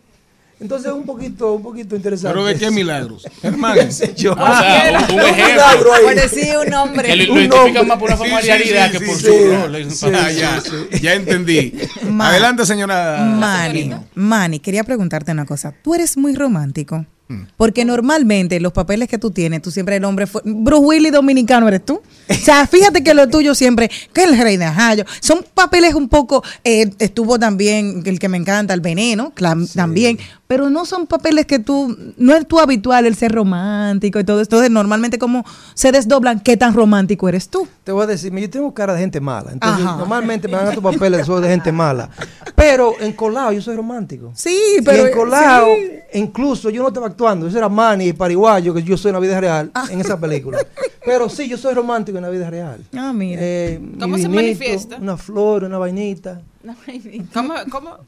Entonces 0.58 0.88
es 0.88 0.92
un 0.92 1.04
poquito, 1.04 1.54
un 1.54 1.62
poquito 1.62 1.94
interesante. 1.96 2.34
¿Pero 2.34 2.44
de 2.46 2.54
qué 2.56 2.70
milagros? 2.72 3.26
Germán. 3.40 3.74
¿Qué 3.74 3.90
sé 3.92 4.12
yo? 4.14 4.32
O 4.32 4.36
sea, 4.36 5.06
un, 5.08 5.14
un 5.14 5.20
ejemplo. 5.20 5.46
milagro 5.46 5.92
ahí. 5.94 6.04
Por 6.04 6.14
decir 6.16 6.56
un 6.64 6.70
nombre. 6.70 7.08
Que 7.08 7.16
lo, 7.16 7.22
identifican 7.22 7.64
nombre. 7.64 7.84
más 7.84 7.98
por 7.98 8.08
una 8.10 8.16
Sí, 8.18 8.24
sí, 8.24 8.30
familiaridad 8.30 8.90
sí, 8.92 8.98
que 8.98 9.06
por 9.06 9.14
sí. 9.14 9.22
su 9.24 9.30
Sí, 9.32 9.44
rol. 9.48 9.90
sí, 9.90 10.06
Ah, 10.12 10.30
ya, 10.32 10.62
ya 11.00 11.14
entendí. 11.14 11.78
Ma- 12.10 12.28
Adelante, 12.28 12.66
señora. 12.66 13.18
Manny, 13.24 13.82
señorita. 13.84 14.08
Manny, 14.14 14.58
quería 14.58 14.84
preguntarte 14.84 15.30
una 15.32 15.46
cosa. 15.46 15.72
Tú 15.82 15.94
eres 15.94 16.16
muy 16.16 16.34
romántico. 16.34 17.06
Mm. 17.30 17.42
Porque 17.56 17.84
normalmente 17.84 18.58
los 18.58 18.72
papeles 18.72 19.08
que 19.08 19.16
tú 19.16 19.30
tienes, 19.30 19.62
tú 19.62 19.70
siempre 19.70 19.94
el 19.96 20.04
hombre 20.04 20.26
fue. 20.26 20.42
Bruce 20.44 20.84
Willis 20.84 21.12
dominicano 21.12 21.68
eres 21.68 21.84
tú. 21.84 22.02
O 22.28 22.34
sea, 22.34 22.66
fíjate 22.70 23.04
que 23.04 23.14
lo 23.14 23.28
tuyo 23.28 23.54
siempre, 23.54 23.88
que 24.12 24.24
el 24.24 24.36
rey 24.36 24.56
de 24.56 24.64
Ajayo. 24.64 25.04
Son 25.20 25.44
papeles 25.54 25.94
un 25.94 26.08
poco. 26.08 26.42
eh, 26.64 26.90
estuvo 26.98 27.38
también 27.38 28.02
el 28.04 28.18
que 28.18 28.28
me 28.28 28.36
encanta, 28.36 28.74
el 28.74 28.80
veneno, 28.80 29.32
también. 29.74 30.18
Pero 30.50 30.68
no 30.68 30.84
son 30.84 31.06
papeles 31.06 31.46
que 31.46 31.60
tú. 31.60 31.96
No 32.16 32.34
es 32.34 32.44
tu 32.44 32.58
habitual 32.58 33.06
el 33.06 33.14
ser 33.14 33.30
romántico 33.30 34.18
y 34.18 34.24
todo 34.24 34.40
esto. 34.40 34.56
Entonces, 34.56 34.72
normalmente, 34.72 35.16
como 35.16 35.44
se 35.74 35.92
desdoblan, 35.92 36.40
¿qué 36.40 36.56
tan 36.56 36.74
romántico 36.74 37.28
eres 37.28 37.48
tú? 37.48 37.68
Te 37.84 37.92
voy 37.92 38.02
a 38.02 38.06
decir, 38.08 38.34
yo 38.34 38.50
tengo 38.50 38.74
cara 38.74 38.94
de 38.94 38.98
gente 38.98 39.20
mala. 39.20 39.52
Entonces, 39.52 39.86
Ajá. 39.86 39.96
normalmente 39.96 40.48
me 40.48 40.54
dan 40.56 40.66
estos 40.66 40.82
papeles 40.82 41.24
soy 41.24 41.40
de 41.40 41.48
gente 41.50 41.70
mala. 41.70 42.10
Pero 42.56 42.94
en 42.98 43.12
colado 43.12 43.52
yo 43.52 43.62
soy 43.62 43.76
romántico. 43.76 44.32
Sí, 44.34 44.58
Y 44.80 44.82
pero. 44.82 45.06
en 45.06 45.14
colado, 45.16 45.66
sí. 45.66 46.18
incluso 46.18 46.68
yo 46.68 46.82
no 46.82 46.88
estaba 46.88 47.06
actuando, 47.06 47.46
eso 47.46 47.56
era 47.56 47.68
Manny 47.68 48.08
y 48.08 48.12
Pariguayo, 48.12 48.74
que 48.74 48.82
yo 48.82 48.96
soy 48.96 49.10
en 49.10 49.14
la 49.14 49.20
vida 49.20 49.40
real, 49.40 49.70
Ah. 49.72 49.84
en 49.88 50.00
esa 50.00 50.18
película. 50.18 50.58
Pero 51.04 51.28
sí, 51.28 51.48
yo 51.48 51.58
soy 51.58 51.74
romántico 51.74 52.18
en 52.18 52.22
la 52.24 52.30
vida 52.30 52.50
real. 52.50 52.84
Ah, 52.96 53.12
mira. 53.12 53.40
Eh, 53.40 53.78
mi 53.80 54.00
¿Cómo 54.00 54.18
se 54.18 54.28
manifiesta? 54.28 54.96
Una 54.96 55.16
flor, 55.16 55.62
una 55.62 55.78
vainita. 55.78 56.40
¿Cómo, 57.32 57.54
cómo? 57.70 57.98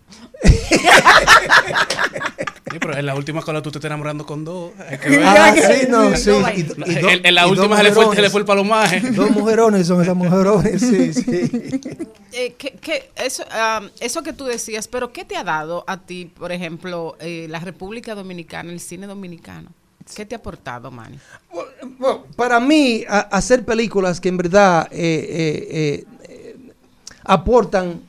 Sí, 2.71 2.79
pero 2.81 2.97
en 2.97 3.07
la 3.07 3.15
última 3.15 3.43
cola 3.43 3.61
tú 3.63 3.71
te 3.71 3.79
estás 3.79 3.89
enamorando 3.89 4.25
con 4.27 4.45
dos. 4.45 4.73
Que 5.03 5.21
Ah, 5.25 5.55
sí, 5.55 5.87
no, 5.89 6.17
sí. 6.17 6.31
No, 6.31 6.49
Y- 6.51 6.61
y 6.61 6.95
do- 7.01 7.09
En, 7.11 7.27
en 7.27 7.35
la 7.35 7.43
y 7.47 7.51
dos 7.51 7.59
última 7.59 7.77
se 7.77 7.83
le, 7.85 7.93
fue, 7.93 8.05
mujerones. 8.05 8.17
se 8.17 8.23
le 8.23 8.31
fue 8.31 8.41
el 8.41 8.47
palomaje. 8.47 9.01
Dos 9.13 9.31
mujerones 9.31 9.87
son 9.87 10.03
esas 10.03 10.17
mujerones, 10.17 10.81
sí, 10.81 11.13
sí. 11.13 11.81
Eh, 12.35 12.55
¿qué- 12.57 12.73
qué- 12.81 13.11
eso, 13.17 14.23
que 14.23 14.33
tú 14.33 14.47
decías, 14.47 14.89
pero 14.89 15.13
¿qué 15.13 15.27
te 15.27 15.37
ha 15.37 15.45
dado 15.45 15.85
a 15.87 15.99
ti, 15.99 16.25
por 16.35 16.51
ejemplo, 16.51 17.15
eh, 17.21 17.47
la 17.51 17.59
República 17.61 18.15
Dominicana, 18.15 18.73
el 18.73 18.81
cine 18.81 19.07
dominicano? 19.07 19.69
¿Qué 20.17 20.25
te 20.25 20.35
ha 20.35 20.39
aportado, 20.39 20.91
Manny? 20.91 21.19
Bueno, 21.99 22.25
para 22.35 22.59
mí, 22.59 23.05
a- 23.07 23.21
hacer 23.21 23.67
películas 23.67 24.19
que 24.19 24.31
en 24.31 24.39
verdad 24.39 24.89
eh, 24.93 26.07
eh, 26.25 26.55
aportan 27.25 28.01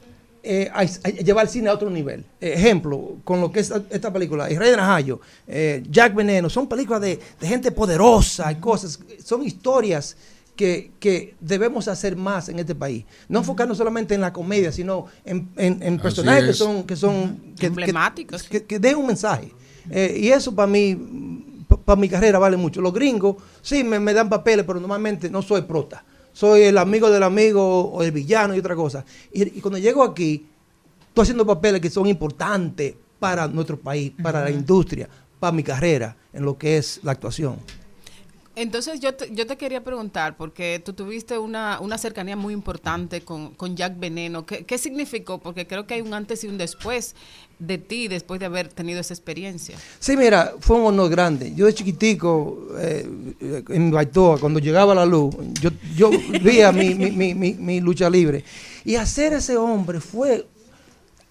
eh, 0.43 0.69
a, 0.73 0.81
a 0.81 1.09
llevar 1.09 1.45
el 1.45 1.49
cine 1.49 1.69
a 1.69 1.73
otro 1.73 1.89
nivel. 1.89 2.25
Ejemplo, 2.41 3.17
con 3.23 3.39
lo 3.41 3.51
que 3.51 3.61
es 3.61 3.71
esta 3.89 4.11
película, 4.11 4.47
El 4.49 4.57
Rey 4.57 4.71
de 4.71 4.77
Najayo, 4.77 5.21
eh, 5.47 5.81
Jack 5.89 6.13
Veneno, 6.13 6.49
son 6.49 6.67
películas 6.67 7.01
de, 7.01 7.19
de 7.39 7.47
gente 7.47 7.71
poderosa 7.71 8.51
y 8.51 8.55
cosas, 8.55 8.99
son 9.23 9.43
historias 9.43 10.17
que, 10.55 10.91
que 10.99 11.33
debemos 11.39 11.87
hacer 11.87 12.15
más 12.15 12.49
en 12.49 12.59
este 12.59 12.75
país. 12.75 13.05
No 13.29 13.39
enfocarnos 13.39 13.77
solamente 13.77 14.13
en 14.13 14.21
la 14.21 14.31
comedia, 14.33 14.71
sino 14.71 15.07
en, 15.25 15.49
en- 15.57 15.81
en 15.81 15.97
personajes 15.97 16.45
que 16.45 16.53
son, 16.53 16.83
que 16.83 16.95
son 16.95 17.53
que- 17.57 17.67
Emblemáticos. 17.67 18.43
que, 18.43 18.63
que 18.63 18.77
den 18.79 18.97
un 18.97 19.07
mensaje. 19.07 19.51
Eh, 19.89 20.17
y 20.19 20.27
eso 20.29 20.53
para 20.53 20.67
mí, 20.67 21.65
para 21.85 21.99
mi 21.99 22.07
carrera 22.07 22.37
vale 22.37 22.55
mucho. 22.57 22.81
Los 22.81 22.93
gringos, 22.93 23.37
sí, 23.61 23.83
me, 23.83 23.99
me 23.99 24.13
dan 24.13 24.29
papeles, 24.29 24.63
pero 24.65 24.79
normalmente 24.79 25.29
no 25.29 25.41
soy 25.41 25.63
prota. 25.63 26.05
Soy 26.33 26.63
el 26.63 26.77
amigo 26.77 27.09
del 27.09 27.23
amigo 27.23 27.85
o 27.85 28.03
el 28.03 28.11
villano 28.11 28.55
y 28.55 28.59
otra 28.59 28.75
cosa. 28.75 29.05
Y, 29.31 29.43
y 29.57 29.61
cuando 29.61 29.77
llego 29.77 30.03
aquí, 30.03 30.45
estoy 31.07 31.21
haciendo 31.21 31.45
papeles 31.45 31.79
que 31.79 31.89
son 31.89 32.07
importantes 32.07 32.95
para 33.19 33.47
nuestro 33.47 33.79
país, 33.79 34.11
para 34.21 34.43
la 34.43 34.51
industria, 34.51 35.07
para 35.39 35.53
mi 35.53 35.63
carrera 35.63 36.17
en 36.33 36.43
lo 36.43 36.57
que 36.57 36.77
es 36.77 36.99
la 37.03 37.13
actuación. 37.13 37.57
Entonces 38.55 38.99
yo 38.99 39.15
te, 39.15 39.33
yo 39.33 39.47
te 39.47 39.57
quería 39.57 39.83
preguntar, 39.83 40.37
porque 40.37 40.79
tú 40.85 40.93
tuviste 40.93 41.39
una, 41.39 41.79
una 41.79 41.97
cercanía 41.97 42.35
muy 42.35 42.53
importante 42.53 43.21
con, 43.21 43.55
con 43.55 43.75
Jack 43.75 43.99
Veneno. 43.99 44.45
¿Qué, 44.45 44.63
¿Qué 44.63 44.77
significó? 44.77 45.39
Porque 45.39 45.65
creo 45.65 45.87
que 45.87 45.95
hay 45.95 46.01
un 46.01 46.13
antes 46.13 46.43
y 46.43 46.47
un 46.47 46.59
después 46.59 47.15
de 47.57 47.79
ti, 47.79 48.07
después 48.07 48.39
de 48.39 48.45
haber 48.45 48.67
tenido 48.67 48.99
esa 48.99 49.13
experiencia. 49.13 49.75
Sí, 49.99 50.15
mira, 50.15 50.53
fue 50.59 50.77
un 50.77 50.85
honor 50.85 51.09
grande. 51.09 51.53
Yo 51.55 51.65
de 51.65 51.73
chiquitico, 51.73 52.67
eh, 52.77 53.07
en 53.69 53.89
Baitoa, 53.89 54.37
cuando 54.39 54.59
llegaba 54.59 54.93
la 54.93 55.05
luz, 55.05 55.33
yo, 55.59 55.71
yo 55.95 56.11
veía 56.43 56.71
mi, 56.71 56.93
mi, 56.93 57.33
mi, 57.33 57.53
mi- 57.55 57.79
lucha 57.81 58.07
libre. 58.07 58.43
Y 58.85 58.95
hacer 58.95 59.33
ese 59.33 59.57
hombre 59.57 59.99
fue... 59.99 60.45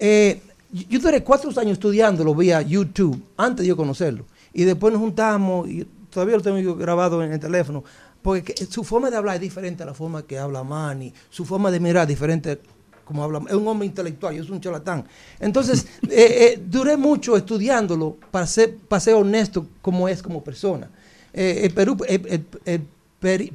eh, 0.00 0.40
yo 0.72 0.82
yo 0.88 0.98
duré 1.00 1.22
cuatro 1.22 1.50
años 1.60 1.74
estudiándolo 1.74 2.34
vía 2.34 2.62
YouTube, 2.62 3.22
antes 3.36 3.62
de 3.62 3.68
yo 3.68 3.76
conocerlo. 3.76 4.24
Y 4.54 4.64
después 4.64 4.92
nos 4.92 5.00
juntamos, 5.02 5.68
y 5.68 5.86
todavía 6.12 6.36
lo 6.36 6.42
tengo 6.42 6.58
yo 6.58 6.76
grabado 6.76 7.22
en 7.24 7.32
el 7.32 7.40
teléfono, 7.40 7.82
porque 8.22 8.54
que- 8.54 8.66
su 8.66 8.84
forma 8.84 9.10
de 9.10 9.16
hablar 9.16 9.36
es 9.36 9.40
diferente 9.40 9.82
a 9.82 9.86
la 9.86 9.94
forma 9.94 10.22
que 10.24 10.38
habla 10.38 10.62
Manny, 10.62 11.12
su 11.30 11.44
forma 11.44 11.70
de 11.70 11.80
mirar 11.80 12.02
es 12.02 12.08
diferente 12.08 12.60
como 13.04 13.24
habla, 13.24 13.40
es 13.48 13.54
un 13.54 13.66
hombre 13.66 13.86
intelectual, 13.86 14.34
yo 14.34 14.44
soy 14.44 14.52
un 14.52 14.60
charlatán. 14.60 15.04
Entonces, 15.40 15.86
eh, 16.04 16.54
eh, 16.54 16.62
duré 16.64 16.96
mucho 16.96 17.36
estudiándolo 17.36 18.16
para 18.30 18.46
ser, 18.46 18.76
para 18.76 19.00
ser 19.00 19.14
honesto 19.14 19.66
como 19.82 20.08
es 20.08 20.22
como 20.22 20.44
persona. 20.44 20.88
Eh, 21.32 21.62
el 21.64 21.74
Perú, 21.74 21.96
el, 22.08 22.26
el- 22.28 22.46
el 22.64 22.80
peri-. 23.20 23.52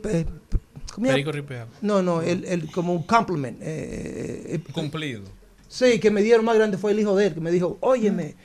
Perico 1.13 1.31
Ripea. 1.31 1.67
No, 1.81 2.01
no, 2.01 2.21
el, 2.21 2.43
el- 2.45 2.71
como 2.71 2.91
un 2.93 3.03
compliment. 3.03 3.57
Cumplido. 4.73 5.21
Sí, 5.67 5.99
que 5.99 6.09
me 6.11 6.21
dieron 6.21 6.43
más 6.45 6.55
grande 6.55 6.77
fue 6.77 6.91
el 6.91 6.99
hijo 6.99 7.15
de 7.15 7.27
él, 7.27 7.33
que 7.33 7.39
me 7.41 7.51
dijo, 7.51 7.77
óyeme, 7.81 8.35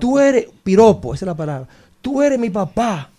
tú 0.00 0.18
eres, 0.18 0.46
piropo, 0.64 1.12
esa 1.14 1.24
es 1.24 1.26
la 1.26 1.36
palabra, 1.36 1.68
tú 2.00 2.22
eres 2.22 2.38
mi 2.38 2.50
papá 2.50 3.10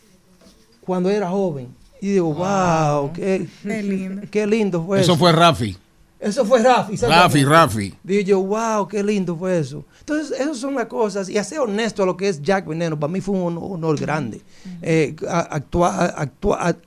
cuando 0.87 1.09
era 1.11 1.29
joven. 1.29 1.67
Y 2.01 2.11
digo, 2.13 2.33
wow, 2.33 3.11
qué, 3.13 3.47
Qué 3.63 3.83
lindo. 3.83 4.21
qué 4.31 4.47
lindo 4.47 4.83
fue 4.85 5.01
Eso 5.01 5.15
fue 5.17 5.31
Rafi. 5.31 5.75
Eso 6.19 6.45
fue 6.45 6.63
Rafi. 6.63 6.95
Rafi, 6.95 7.43
Rafi. 7.43 7.93
Digo 8.03 8.21
yo, 8.21 8.41
wow, 8.41 8.87
qué 8.87 9.03
lindo 9.03 9.35
fue 9.35 9.59
eso. 9.59 9.83
Entonces, 9.99 10.39
esas 10.39 10.57
son 10.57 10.73
las 10.75 10.85
cosas. 10.87 11.29
Y 11.29 11.37
hacer 11.37 11.59
honesto 11.59 12.01
a 12.01 12.05
lo 12.07 12.15
que 12.17 12.29
es 12.29 12.41
Jack 12.41 12.65
Veneno, 12.67 12.99
para 12.99 13.11
mí 13.11 13.21
fue 13.21 13.35
un 13.35 13.57
honor, 13.57 13.99
grande. 13.99 14.41
Eh, 14.81 15.15
a- 15.29 15.41
actuar, 15.41 16.13
actuar, 16.17 16.59
a- 16.69 16.77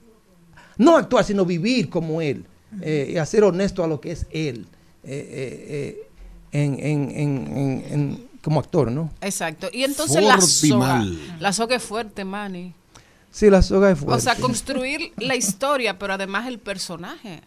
no 0.78 0.96
actuar, 0.96 1.24
sino 1.24 1.44
vivir 1.44 1.88
como 1.90 2.20
él. 2.20 2.44
Eh, 2.80 3.10
y 3.14 3.16
hacer 3.18 3.44
honesto 3.44 3.84
a 3.84 3.86
lo 3.88 4.00
que 4.00 4.12
es 4.12 4.26
él. 4.32 4.66
eh, 5.02 5.08
eh, 5.12 6.06
eh, 6.52 6.62
en, 6.64 6.74
en- 6.74 7.10
en- 7.10 7.56
en- 7.56 7.84
en- 7.92 8.28
como 8.42 8.60
actor, 8.60 8.90
¿no? 8.90 9.10
Exacto. 9.20 9.68
Y 9.72 9.84
entonces 9.84 10.22
la 10.22 10.40
soga. 10.40 10.40
Fortimal. 10.40 11.18
La 11.40 11.52
soga 11.52 11.76
es 11.76 11.82
fuerte, 11.82 12.24
Manny. 12.24 12.74
Sí, 13.30 13.48
la 13.50 13.62
soga 13.62 13.90
es 13.90 13.98
fuerte. 13.98 14.16
O 14.16 14.20
sea, 14.20 14.34
construir 14.36 15.12
la 15.18 15.36
historia, 15.36 15.98
pero 15.98 16.14
además 16.14 16.46
el 16.48 16.58
personaje. 16.58 17.40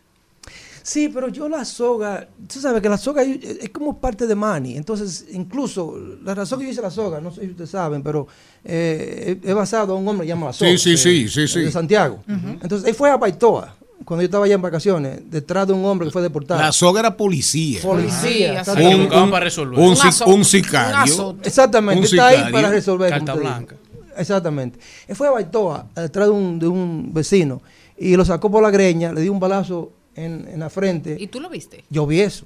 Sí, 0.85 1.10
pero 1.14 1.30
yo 1.30 1.47
la 1.47 1.64
soga, 1.64 2.27
tú 2.51 2.60
sabes 2.60 2.81
que 2.81 2.89
la 2.89 2.97
soga 2.97 3.23
es 3.23 3.69
como 3.72 3.99
parte 4.01 4.27
de 4.27 4.35
Manny. 4.35 4.76
Entonces, 4.76 5.27
incluso 5.31 5.97
la 6.23 6.35
razón 6.35 6.60
que 6.60 6.65
yo 6.65 6.72
hice 6.72 6.81
la 6.81 6.91
soga, 6.91 7.22
no 7.22 7.31
sé 7.31 7.41
si 7.41 7.47
ustedes 7.51 7.69
saben, 7.69 8.03
pero 8.03 8.27
eh, 8.65 9.39
es 9.43 9.49
es 9.49 9.55
basado 9.55 9.95
en 9.95 10.01
un 10.03 10.07
hombre 10.10 10.27
llamado 10.27 10.47
La 10.47 10.53
Soga. 10.53 10.72
Sí, 10.72 10.77
sí, 10.77 10.97
sí, 10.97 11.30
sí, 11.30 11.47
sí. 11.47 11.60
De 11.61 11.72
Santiago. 11.72 12.22
Entonces, 12.27 12.85
él 12.88 12.95
fue 12.95 13.10
a 13.10 13.15
Baitoa. 13.15 13.77
cuando 14.03 14.23
yo 14.23 14.26
estaba 14.26 14.43
allá 14.43 14.55
en 14.55 14.61
vacaciones, 14.61 15.22
detrás 15.31 15.65
de 15.68 15.72
un 15.72 15.85
hombre 15.85 16.07
que 16.07 16.11
fue 16.11 16.22
deportado. 16.22 16.60
La 16.60 16.73
soga 16.73 16.99
era 16.99 17.15
policía. 17.15 17.80
Policía. 17.81 18.51
Un- 18.51 18.57
exactamente. 18.57 18.95
un- 18.95 19.01
Buscaban 19.03 19.31
para 19.31 19.43
resolver. 19.45 19.80
un 19.80 19.95
si- 19.95 20.23
un 20.26 20.43
sicario. 20.45 21.38
Exactamente, 21.43 21.99
Un 21.99 22.03
está 22.05 22.27
ahí 22.27 22.35
sicario. 22.35 22.53
para 22.53 22.69
resolver. 22.69 23.10
Carta 23.10 23.34
blanca. 23.35 23.76
Exactamente. 24.18 24.80
Él 25.07 25.15
fue 25.15 25.27
a 25.27 25.31
Baitoa, 25.31 25.88
detrás 25.95 26.27
de 26.27 26.31
un, 26.34 26.60
de 26.60 26.68
un 26.68 27.14
vecino, 27.14 27.61
y 27.98 28.15
lo 28.15 28.26
sacó 28.26 28.49
por 28.52 28.61
la 28.64 28.72
greña, 28.72 29.11
le 29.14 29.22
dio 29.22 29.31
un 29.31 29.40
balazo 29.40 29.91
en, 30.15 30.48
en 30.48 30.60
la 30.60 30.69
frente. 30.69 31.15
¿Y 31.19 31.27
tú 31.27 31.40
lo 31.40 31.49
viste? 31.49 31.84
Yo 31.90 32.06
vi 32.06 32.19
eso. 32.22 32.45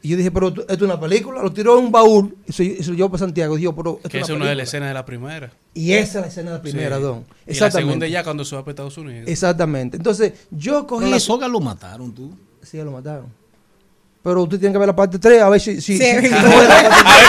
Y 0.00 0.10
yo 0.10 0.16
dije, 0.16 0.30
pero 0.30 0.48
esto 0.48 0.62
es 0.72 0.80
una 0.82 1.00
película. 1.00 1.42
Lo 1.42 1.52
tiró 1.52 1.76
en 1.76 1.86
un 1.86 1.92
baúl 1.92 2.36
y 2.46 2.52
se, 2.52 2.76
lo 2.86 2.94
llevó 2.94 3.08
para 3.10 3.18
Santiago. 3.18 3.56
Dijo, 3.56 3.74
pero 3.74 3.96
esto 3.96 4.08
Que 4.08 4.18
es 4.18 4.22
esa 4.24 4.32
es 4.32 4.36
una 4.36 4.44
una 4.44 4.50
de 4.50 4.54
las 4.56 4.68
escenas 4.68 4.88
de 4.90 4.94
la 4.94 5.04
primera. 5.04 5.50
Y 5.74 5.92
esa 5.92 6.18
es 6.20 6.22
la 6.22 6.28
escena 6.28 6.50
de 6.52 6.56
la 6.58 6.62
primera, 6.62 6.96
Sí. 6.96 7.02
don. 7.02 7.18
Y 7.18 7.20
la 7.20 7.52
Exactamente. 7.52 7.78
segunda 7.88 8.06
ya 8.06 8.22
cuando 8.22 8.44
se 8.44 8.54
va 8.54 8.62
para 8.62 8.70
Estados 8.70 8.96
Unidos. 8.96 9.28
Exactamente. 9.28 9.96
Entonces, 9.96 10.34
yo 10.52 10.86
cogí. 10.86 11.00
Pero 11.04 11.10
la 11.10 11.20
soga 11.20 11.48
lo 11.48 11.58
mataron 11.58 12.12
tú. 12.14 12.30
Sí, 12.62 12.76
lo 12.78 12.92
mataron. 12.92 13.26
Pero 14.28 14.42
usted 14.42 14.58
tiene 14.58 14.72
que 14.74 14.78
ver 14.78 14.88
la 14.88 14.94
parte 14.96 15.18
3 15.18 15.40
a 15.42 15.48
ver 15.48 15.58
si. 15.60 15.80
si, 15.80 15.96
Sí. 15.96 16.04
si- 16.04 16.28
si- 16.28 16.34
A 16.34 16.42
no 16.42 16.48
ver 16.50 16.68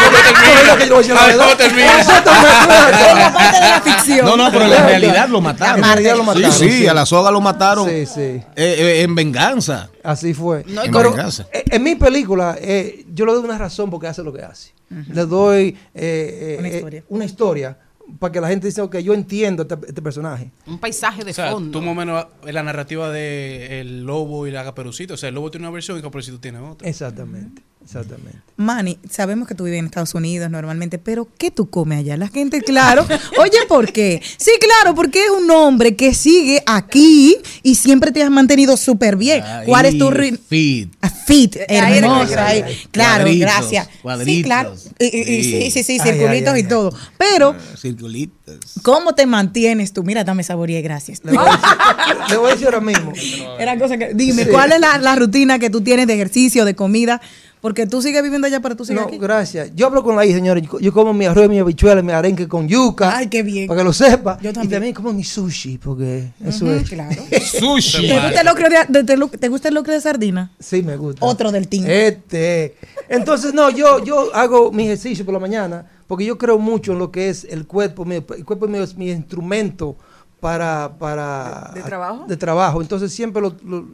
cómo 0.03 0.17
termina. 0.27 0.63
No 0.65 1.19
a 1.19 1.27
la 1.27 1.27
ver 1.27 1.38
cómo 1.38 1.55
termina. 1.57 1.91
Parte 3.34 3.59
de 3.59 3.69
la 3.69 3.81
ficción. 3.84 4.26
No, 4.26 4.35
no, 4.38 4.51
pero 4.51 4.65
en 4.65 4.69
la 4.71 4.85
realidad 4.85 5.30
lo 5.30 5.41
mataron. 5.41 5.76
En 5.76 5.81
la 5.81 5.93
realidad 5.93 6.17
lo 6.17 6.23
mataron. 6.23 6.51
Sí, 6.51 6.69
sí, 6.71 6.88
a 6.88 6.93
la 6.93 7.05
soga 7.05 7.31
lo 7.31 7.41
mataron. 7.41 7.88
Sí, 7.89 8.05
sí. 8.05 8.19
eh, 8.21 8.43
eh, 8.55 9.01
en 9.03 9.15
venganza. 9.15 9.89
Así 10.03 10.34
fue. 10.34 10.63
No, 10.67 10.84
y 10.85 10.89
Pero, 10.89 11.11
venganza. 11.11 11.47
eh, 11.53 11.63
en 11.69 11.84
mi 11.84 11.95
película, 11.95 12.57
eh, 12.59 13.05
yo 13.13 13.26
le 13.26 13.34
doy 13.34 13.43
una 13.43 13.57
razón 13.57 13.89
porque 13.89 14.07
hace 14.07 14.23
lo 14.23 14.34
que 14.34 14.41
hace. 14.43 14.71
Le 14.89 15.26
doy 15.26 15.77
eh, 15.93 15.95
eh, 15.95 16.55
Una 16.59 16.67
eh, 16.67 16.76
historia. 16.76 17.03
una 17.09 17.26
historia 17.26 17.77
para 18.18 18.31
que 18.31 18.41
la 18.41 18.48
gente 18.49 18.68
diga, 18.68 18.84
ok, 18.84 18.98
yo 18.98 19.14
entiendo 19.14 19.64
este, 19.64 19.77
este 19.88 20.02
personaje. 20.02 20.52
Un 20.65 20.80
paisaje 20.80 21.23
de 21.23 21.31
O 21.31 21.34
sea, 21.34 21.52
fondo. 21.52 21.77
tú 21.80 21.86
más 21.86 21.91
o 21.91 21.95
menos 21.95 22.26
en 22.45 22.53
la 22.56 22.64
narrativa 22.64 23.10
de 23.11 23.81
el 23.81 24.03
lobo 24.03 24.48
y 24.48 24.52
la 24.52 24.64
caperucita. 24.64 25.14
O 25.14 25.18
sea, 25.18 25.30
el 25.30 25.36
lobo 25.36 25.52
tiene 25.52 25.68
una 25.68 25.73
versión 25.73 25.98
y 25.99 26.02
caperucita 26.02 26.40
tiene 26.41 26.60
otra. 26.60 26.88
Exactamente, 26.88 27.61
exactamente. 27.84 28.39
Manny, 28.57 28.99
sabemos 29.10 29.47
que 29.47 29.56
tú 29.56 29.64
vives 29.64 29.80
en 29.80 29.85
Estados 29.85 30.14
Unidos 30.15 30.49
normalmente, 30.51 30.99
pero 30.99 31.30
¿qué 31.38 31.49
tú 31.49 31.69
comes 31.69 31.99
allá? 31.99 32.18
La 32.18 32.27
gente, 32.27 32.61
claro. 32.61 33.07
Oye, 33.39 33.57
¿por 33.69 33.93
qué? 33.93 34.22
Sí, 34.38 34.51
claro, 34.60 34.93
porque 34.95 35.23
es 35.23 35.30
un 35.31 35.49
hombre 35.49 35.95
que 35.95 36.14
sigue 36.14 36.61
aquí 36.65 37.38
y 37.64 37.76
siempre 37.76 38.11
te 38.11 38.22
has 38.22 38.30
mantenido 38.30 38.76
súper 38.76 39.15
bien. 39.15 39.41
¿Cuál 39.65 39.85
es 39.85 39.97
tu 39.97 40.10
Fit. 40.49 40.93
Ah, 41.01 41.10
Fit, 41.10 41.56
hermosa. 41.69 42.47
ahí, 42.47 42.57
ahí. 42.57 42.64
ahí. 42.64 42.77
Claro, 42.91 43.23
Cuadritos, 43.23 43.39
gracias. 43.39 43.88
Sí, 43.88 43.93
cuadritos. 44.01 44.43
claro. 44.45 44.73
Y- 44.99 45.06
y- 45.06 45.35
y 45.35 45.43
sí, 45.43 45.72
sí, 45.72 45.84
sí, 45.84 45.97
Ay, 46.01 46.11
circulitos 46.11 46.53
ay, 46.53 46.61
y 46.61 46.64
todo. 46.64 46.93
Pero, 47.18 47.56
Circulitos. 47.77 48.57
¿cómo 48.84 49.15
te 49.15 49.26
mantienes 49.26 49.93
tú? 49.93 50.03
Mira, 50.03 50.23
dame 50.26 50.43
saboría, 50.43 50.81
gracias. 50.81 51.22
Le 51.23 51.31
voy 51.31 51.47
a 51.47 51.51
decir, 51.51 52.30
le 52.30 52.38
voy 52.38 52.49
a 52.49 52.53
decir 52.53 52.65
ahora 52.68 52.81
mismo. 52.81 53.14
Era 53.57 53.77
cosa 53.80 53.97
que. 53.97 54.11
Dime, 54.14 54.43
Sí. 54.43 54.49
¿cuál 54.51 54.72
es 54.73 54.80
la, 54.81 54.97
la 54.97 55.15
rutina 55.15 55.60
que 55.60 55.69
tú 55.69 55.81
tienes 55.81 56.07
de 56.07 56.14
ejercicio, 56.15 56.65
de 56.65 56.76
comida? 56.76 57.22
Porque 57.61 57.86
tú 57.86 58.02
sigues 58.02 58.23
viviendo 58.23 58.48
allá, 58.48 58.61
pero 58.61 58.76
tú 58.77 58.86
sigues 58.86 59.02
No, 59.02 59.07
aquí. 59.10 59.18
gracias. 59.18 59.72
Yo 59.76 59.88
hablo 59.88 60.02
con 60.02 60.15
la 60.15 60.26
hija, 60.26 60.36
señores. 60.38 60.64
Yo, 60.64 60.80
yo 60.80 60.94
como 60.94 61.14
mi 61.14 61.26
arroz, 61.26 61.49
mi 61.49 61.60
habichuela, 61.60 62.02
mi 62.02 62.14
arenque 62.14 62.48
con 62.48 62.69
yuca. 62.69 63.18
Ay, 63.18 63.27
qué 63.27 63.44
bien. 63.44 63.68
Para 63.68 63.80
que 63.81 63.84
lo 63.84 63.91
sepa. 63.91 64.38
Yo 64.41 64.52
Y 64.52 64.53
también. 64.53 64.72
también 64.72 64.94
como 64.94 65.11
mi 65.11 65.26
sushi, 65.26 65.77
porque 65.77 66.31
eso 66.45 66.64
Ujú, 66.64 66.73
es. 66.76 66.90
claro. 66.90 67.22
Sushi. 67.60 68.07
¿Te 68.07 68.14
gusta, 68.22 68.40
el 68.41 68.45
locro 68.48 68.65
de, 68.69 68.77
de- 68.88 69.03
te, 69.03 69.38
te 69.38 69.48
gusta 69.49 69.68
el 69.68 69.73
locro 69.73 69.91
de 69.94 69.99
sardina? 69.99 70.52
Sí, 70.57 70.84
me 70.84 70.95
gusta. 70.95 71.26
Otro 71.26 71.52
del 71.52 71.68
team. 71.68 71.84
Este. 71.88 72.77
Entonces, 73.10 73.53
no, 73.53 73.69
yo, 73.69 74.03
yo 74.06 74.34
hago 74.34 74.72
mi 74.72 74.84
ejercicio 74.86 75.26
por 75.26 75.34
la 75.34 75.40
mañana 75.41 75.86
porque 76.07 76.23
yo 76.26 76.38
creo 76.38 76.57
mucho 76.60 76.94
en 76.94 76.99
lo 76.99 77.11
que 77.11 77.27
es 77.30 77.44
el 77.44 77.68
cuerpo 77.68 78.06
mío. 78.06 78.23
El 78.38 78.45
cuerpo 78.45 78.68
mío 78.69 78.84
es 78.84 78.95
mi 78.95 79.11
instrumento 79.11 79.98
para... 80.40 80.94
para 80.98 81.72
¿De- 81.73 81.81
de 81.81 81.86
trabajo? 81.86 82.26
De 82.26 82.38
trabajo. 82.38 82.81
Entonces, 82.81 83.11
siempre 83.11 83.41
lo- 83.41 83.56
lo- 83.65 83.86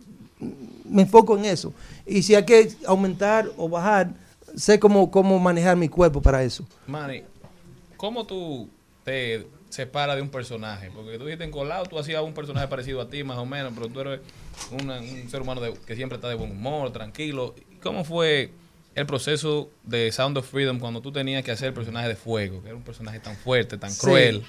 me 0.89 1.03
enfoco 1.03 1.37
en 1.37 1.45
eso. 1.45 1.73
Y 2.05 2.23
si 2.23 2.35
hay 2.35 2.45
que 2.45 2.69
aumentar 2.85 3.49
o 3.57 3.67
bajar, 3.69 4.13
sé 4.55 4.79
cómo, 4.79 5.09
cómo 5.11 5.37
manejar 5.39 5.75
mi 5.77 5.89
cuerpo 5.89 6.21
para 6.21 6.43
eso. 6.43 6.65
Manny, 6.87 7.23
¿cómo 7.97 8.25
tú 8.25 8.69
te 9.03 9.47
separas 9.69 10.15
de 10.15 10.21
un 10.21 10.29
personaje? 10.29 10.89
Porque 10.93 11.17
tú 11.17 11.25
dijiste 11.25 11.43
en 11.43 11.51
Colado, 11.51 11.85
tú 11.85 11.99
hacías 11.99 12.21
un 12.23 12.33
personaje 12.33 12.67
parecido 12.67 13.01
a 13.01 13.09
ti, 13.09 13.23
más 13.23 13.37
o 13.37 13.45
menos, 13.45 13.73
pero 13.75 13.89
tú 13.89 13.99
eres 14.01 14.19
una- 14.71 14.99
un 14.99 15.29
ser 15.29 15.41
humano 15.41 15.61
de- 15.61 15.73
que 15.73 15.95
siempre 15.95 16.15
está 16.15 16.29
de 16.29 16.35
buen 16.35 16.51
humor, 16.51 16.91
tranquilo. 16.93 17.53
¿Cómo 17.83 18.03
fue 18.05 18.51
el 18.95 19.05
proceso 19.05 19.69
de 19.83 20.11
Sound 20.11 20.37
of 20.37 20.49
Freedom 20.49 20.79
cuando 20.79 21.01
tú 21.01 21.11
tenías 21.11 21.43
que 21.43 21.51
hacer 21.51 21.67
el 21.69 21.73
personaje 21.73 22.07
de 22.07 22.15
Fuego, 22.15 22.61
que 22.61 22.69
era 22.69 22.77
un 22.77 22.83
personaje 22.83 23.19
tan 23.19 23.35
fuerte, 23.35 23.77
tan 23.77 23.91
Sí. 23.91 23.99
cruel? 24.01 24.43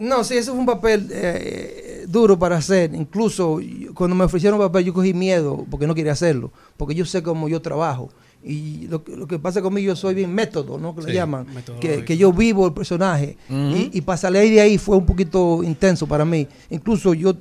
No, 0.00 0.24
sí, 0.24 0.36
eso 0.36 0.52
fue 0.52 0.60
un 0.60 0.66
papel 0.66 1.08
eh, 1.12 2.04
duro 2.08 2.38
para 2.38 2.56
hacer. 2.56 2.94
Incluso 2.94 3.60
cuando 3.94 4.16
me 4.16 4.24
ofrecieron 4.24 4.58
un 4.60 4.66
papel, 4.66 4.84
yo 4.86 4.94
cogí 4.94 5.14
miedo 5.14 5.64
porque 5.70 5.86
no 5.86 5.94
quería 5.94 6.12
hacerlo, 6.12 6.50
porque 6.76 6.94
yo 6.94 7.04
sé 7.04 7.22
cómo 7.22 7.48
yo 7.48 7.60
trabajo. 7.60 8.08
Y 8.42 8.86
lo, 8.88 9.04
que- 9.04 9.14
lo 9.14 9.26
que 9.26 9.38
pasa 9.38 9.60
conmigo, 9.60 9.88
yo 9.88 9.96
soy 9.96 10.14
bien 10.14 10.32
método, 10.34 10.78
¿no? 10.78 10.94
Que 10.94 11.02
le 11.02 11.08
Sí, 11.08 11.12
llaman. 11.14 11.46
Que, 11.78 12.04
que 12.06 12.16
yo 12.16 12.32
vivo 12.32 12.66
el 12.66 12.72
personaje. 12.72 13.36
Y, 13.50 13.90
y 13.92 14.00
para 14.00 14.16
salir 14.16 14.50
de 14.50 14.62
ahí 14.62 14.78
fue 14.78 14.96
un 14.96 15.04
poquito 15.04 15.62
intenso 15.62 16.06
para 16.06 16.24
mí. 16.24 16.48
Incluso 16.70 17.12
yo 17.12 17.34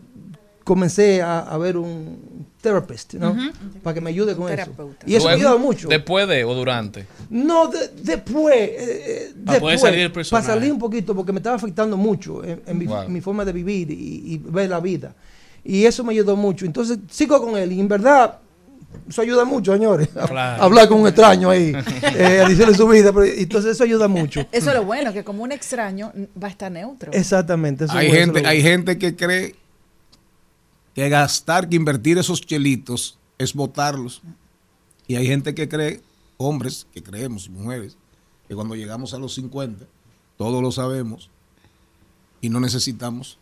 comencé 0.69 1.19
a, 1.23 1.39
a 1.39 1.57
ver 1.57 1.77
un 1.77 2.45
therapist, 2.61 3.15
¿no? 3.15 3.35
Para 3.81 3.95
que 3.95 4.01
me 4.01 4.11
ayude 4.11 4.35
con 4.35 4.47
eso. 4.53 4.57
Terapeuta. 4.65 5.03
Y 5.07 5.15
eso 5.15 5.27
me 5.27 5.33
Luego, 5.35 5.49
ayuda 5.49 5.57
mucho. 5.65 5.87
¿Después 5.87 6.27
de 6.27 6.43
o 6.43 6.53
durante? 6.53 7.07
No, 7.31 7.67
de- 7.69 7.89
después. 8.03 8.53
eh, 8.55 8.75
eh, 8.77 9.31
Para 9.45 9.59
poder 9.59 9.77
después, 9.77 9.81
salir 9.81 9.99
del 10.01 10.11
personaje. 10.11 10.45
Para 10.45 10.59
salir 10.59 10.71
un 10.71 10.77
poquito, 10.77 11.15
porque 11.15 11.31
me 11.31 11.39
estaba 11.39 11.55
afectando 11.55 11.97
mucho 11.97 12.43
en, 12.43 12.61
en 12.67 12.77
mi, 12.77 12.85
Wow. 12.85 13.09
mi 13.09 13.19
forma 13.19 13.43
de 13.43 13.51
vivir 13.53 13.89
y, 13.89 14.33
y 14.33 14.37
ver 14.37 14.69
la 14.69 14.79
vida. 14.79 15.15
Y 15.63 15.85
eso 15.85 16.03
me 16.03 16.13
ayudó 16.13 16.35
mucho. 16.35 16.65
Entonces, 16.67 16.99
sigo 17.09 17.41
con 17.41 17.57
él. 17.57 17.71
Y 17.71 17.79
en 17.79 17.87
verdad, 17.87 18.37
eso 19.09 19.21
ayuda 19.23 19.43
mucho, 19.45 19.73
señores. 19.73 20.09
a- 20.15 20.27
Claro. 20.27 20.63
Hablar 20.63 20.87
con 20.87 20.99
un 21.01 21.07
extraño 21.07 21.49
ahí, 21.49 21.73
eh, 22.15 22.41
a 22.45 22.47
decirle 22.49 22.75
su 22.75 22.87
vida. 22.87 23.11
Pero, 23.11 23.25
entonces, 23.25 23.71
eso 23.71 23.83
ayuda 23.83 24.07
mucho. 24.07 24.45
Eso 24.51 24.69
es 24.69 24.75
lo 24.75 24.83
bueno, 24.85 25.11
que 25.13 25.23
como 25.23 25.41
un 25.43 25.51
extraño 25.51 26.11
va 26.41 26.47
a 26.47 26.51
estar 26.51 26.71
neutro. 26.71 27.11
Exactamente. 27.13 27.85
eso 27.85 27.93
Hay 27.97 28.07
es 28.07 28.13
gente, 28.13 28.39
eso 28.39 28.47
es 28.47 28.51
hay 28.53 28.61
gente 28.61 28.97
que 28.99 29.15
cree 29.15 29.55
que 30.93 31.07
gastar, 31.09 31.69
que 31.69 31.75
invertir 31.75 32.17
esos 32.17 32.41
chelitos 32.41 33.17
es 33.37 33.53
botarlos. 33.53 34.21
Y 35.07 35.15
hay 35.15 35.25
gente 35.27 35.55
que 35.55 35.67
cree, 35.69 36.01
hombres 36.37 36.87
que 36.93 37.01
creemos, 37.01 37.49
mujeres, 37.49 37.97
que 38.47 38.55
cuando 38.55 38.75
llegamos 38.75 39.13
a 39.13 39.17
los 39.17 39.33
50, 39.35 39.85
todos 40.37 40.61
lo 40.61 40.71
sabemos 40.71 41.29
y 42.41 42.49
no 42.49 42.59
necesitamos 42.59 43.37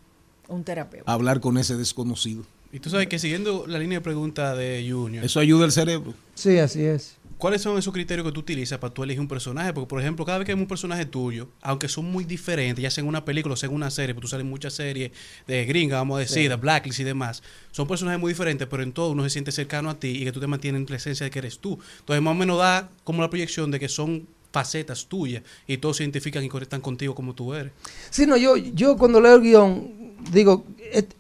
Un 0.48 0.64
terapeuta. 0.64 1.12
hablar 1.12 1.40
con 1.40 1.58
ese 1.58 1.76
desconocido. 1.78 2.44
Y 2.72 2.80
tú 2.80 2.90
sabes 2.90 3.08
que 3.08 3.18
siguiendo 3.20 3.66
la 3.68 3.80
línea 3.80 4.00
de 4.00 4.04
pregunta 4.04 4.54
de 4.56 4.86
Junior. 4.90 5.24
Eso 5.24 5.40
ayuda 5.40 5.66
al 5.66 5.72
cerebro. 5.72 6.14
Sí, 6.36 6.58
así 6.60 6.82
es. 6.84 7.16
¿Cuáles 7.38 7.62
son 7.62 7.78
esos 7.78 7.94
criterios 7.94 8.26
que 8.26 8.32
tú 8.34 8.40
utilizas 8.40 8.80
para 8.80 8.92
tú 8.92 9.04
elegir 9.04 9.22
un 9.22 9.28
personaje? 9.28 9.72
Porque, 9.72 9.88
por 9.88 10.02
ejemplo, 10.02 10.26
cada 10.26 10.40
vez 10.40 10.46
que 10.48 10.54
hay 10.54 10.60
un 10.60 10.66
personaje 10.66 11.06
tuyo, 11.06 11.50
aunque 11.62 11.88
son 11.88 12.06
muy 12.12 12.24
diferentes, 12.24 12.82
ya 12.82 12.90
sea 12.90 13.04
en 13.04 13.08
una 13.08 13.24
película 13.26 13.54
o 13.54 13.56
sea 13.56 13.70
en 13.70 13.76
una 13.76 13.92
serie, 13.92 14.16
porque 14.16 14.24
tú 14.26 14.30
sales 14.30 14.44
en 14.44 14.50
muchas 14.50 14.74
series 14.74 15.12
de 15.46 15.66
gringa, 15.66 15.98
vamos 15.98 16.18
a 16.18 16.20
decir, 16.22 16.44
Sí. 16.44 16.48
de 16.48 16.56
Blacklist 16.56 17.00
y 17.00 17.04
demás, 17.04 17.44
son 17.72 17.88
personajes 17.88 18.20
muy 18.20 18.32
diferentes, 18.32 18.68
pero 18.68 18.82
en 18.82 18.92
todo 18.92 19.12
uno 19.12 19.24
se 19.24 19.30
siente 19.30 19.52
cercano 19.52 19.92
a 19.92 20.00
ti 20.00 20.08
y 20.08 20.24
que 20.24 20.32
tú 20.32 20.40
te 20.40 20.48
mantienes 20.48 20.82
en 20.82 20.88
la 20.90 20.96
esencia 20.96 21.26
de 21.26 21.30
que 21.30 21.38
eres 21.40 21.60
tú. 21.60 21.78
Entonces, 22.00 22.24
más 22.24 22.32
o 22.32 22.36
menos 22.36 22.58
da 22.58 22.90
como 23.04 23.22
la 23.22 23.30
proyección 23.30 23.70
de 23.70 23.80
que 23.80 23.88
son 23.88 24.28
facetas 24.52 25.06
tuyas 25.06 25.44
y 25.68 25.78
todos 25.78 25.98
se 25.98 26.04
identifican 26.04 26.44
y 26.44 26.50
conectan 26.50 26.82
contigo 26.82 27.14
como 27.14 27.36
tú 27.36 27.54
eres. 27.54 27.72
Sí, 28.10 28.26
no, 28.26 28.36
yo, 28.38 28.58
yo 28.58 28.98
cuando 28.98 29.22
leo 29.22 29.36
el 29.36 29.42
guion, 29.44 30.16
digo, 30.32 30.66
et- 30.92 31.14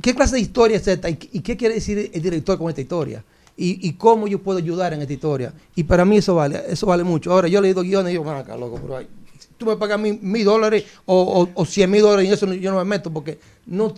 ¿qué 0.00 0.14
clase 0.14 0.36
de 0.36 0.42
historia 0.42 0.76
es 0.76 0.86
esta? 0.86 1.10
¿Y, 1.10 1.18
y 1.32 1.40
qué 1.40 1.56
quiere 1.56 1.74
decir 1.74 2.08
el 2.12 2.22
director 2.22 2.56
con 2.56 2.68
esta 2.68 2.80
historia? 2.82 3.24
Y, 3.56 3.88
y 3.88 3.94
cómo 3.94 4.26
yo 4.26 4.42
puedo 4.42 4.58
ayudar 4.58 4.92
en 4.92 5.00
esta 5.00 5.12
historia. 5.12 5.54
Y 5.74 5.84
para 5.84 6.04
mí 6.04 6.18
eso 6.18 6.34
vale, 6.34 6.62
eso 6.68 6.86
vale 6.86 7.04
mucho. 7.04 7.32
Ahora, 7.32 7.48
yo 7.48 7.58
he 7.58 7.62
leído 7.62 7.82
guiones 7.82 8.10
y 8.10 8.12
digo, 8.12 8.24
"Ven 8.24 8.34
acá, 8.34 8.56
loco, 8.56 8.78
pero 8.82 8.98
ay, 8.98 9.08
tú 9.56 9.66
me 9.66 9.76
pagas 9.76 9.98
mil, 9.98 10.18
mil 10.20 10.44
dólares 10.44 10.84
o, 11.06 11.48
o, 11.54 11.64
cien 11.64 11.90
mil 11.90 12.02
dólares 12.02 12.28
y 12.28 12.32
eso 12.32 12.52
yo 12.52 12.70
no 12.70 12.78
me 12.78 12.84
meto 12.84 13.10
porque 13.10 13.38
no, 13.66 13.94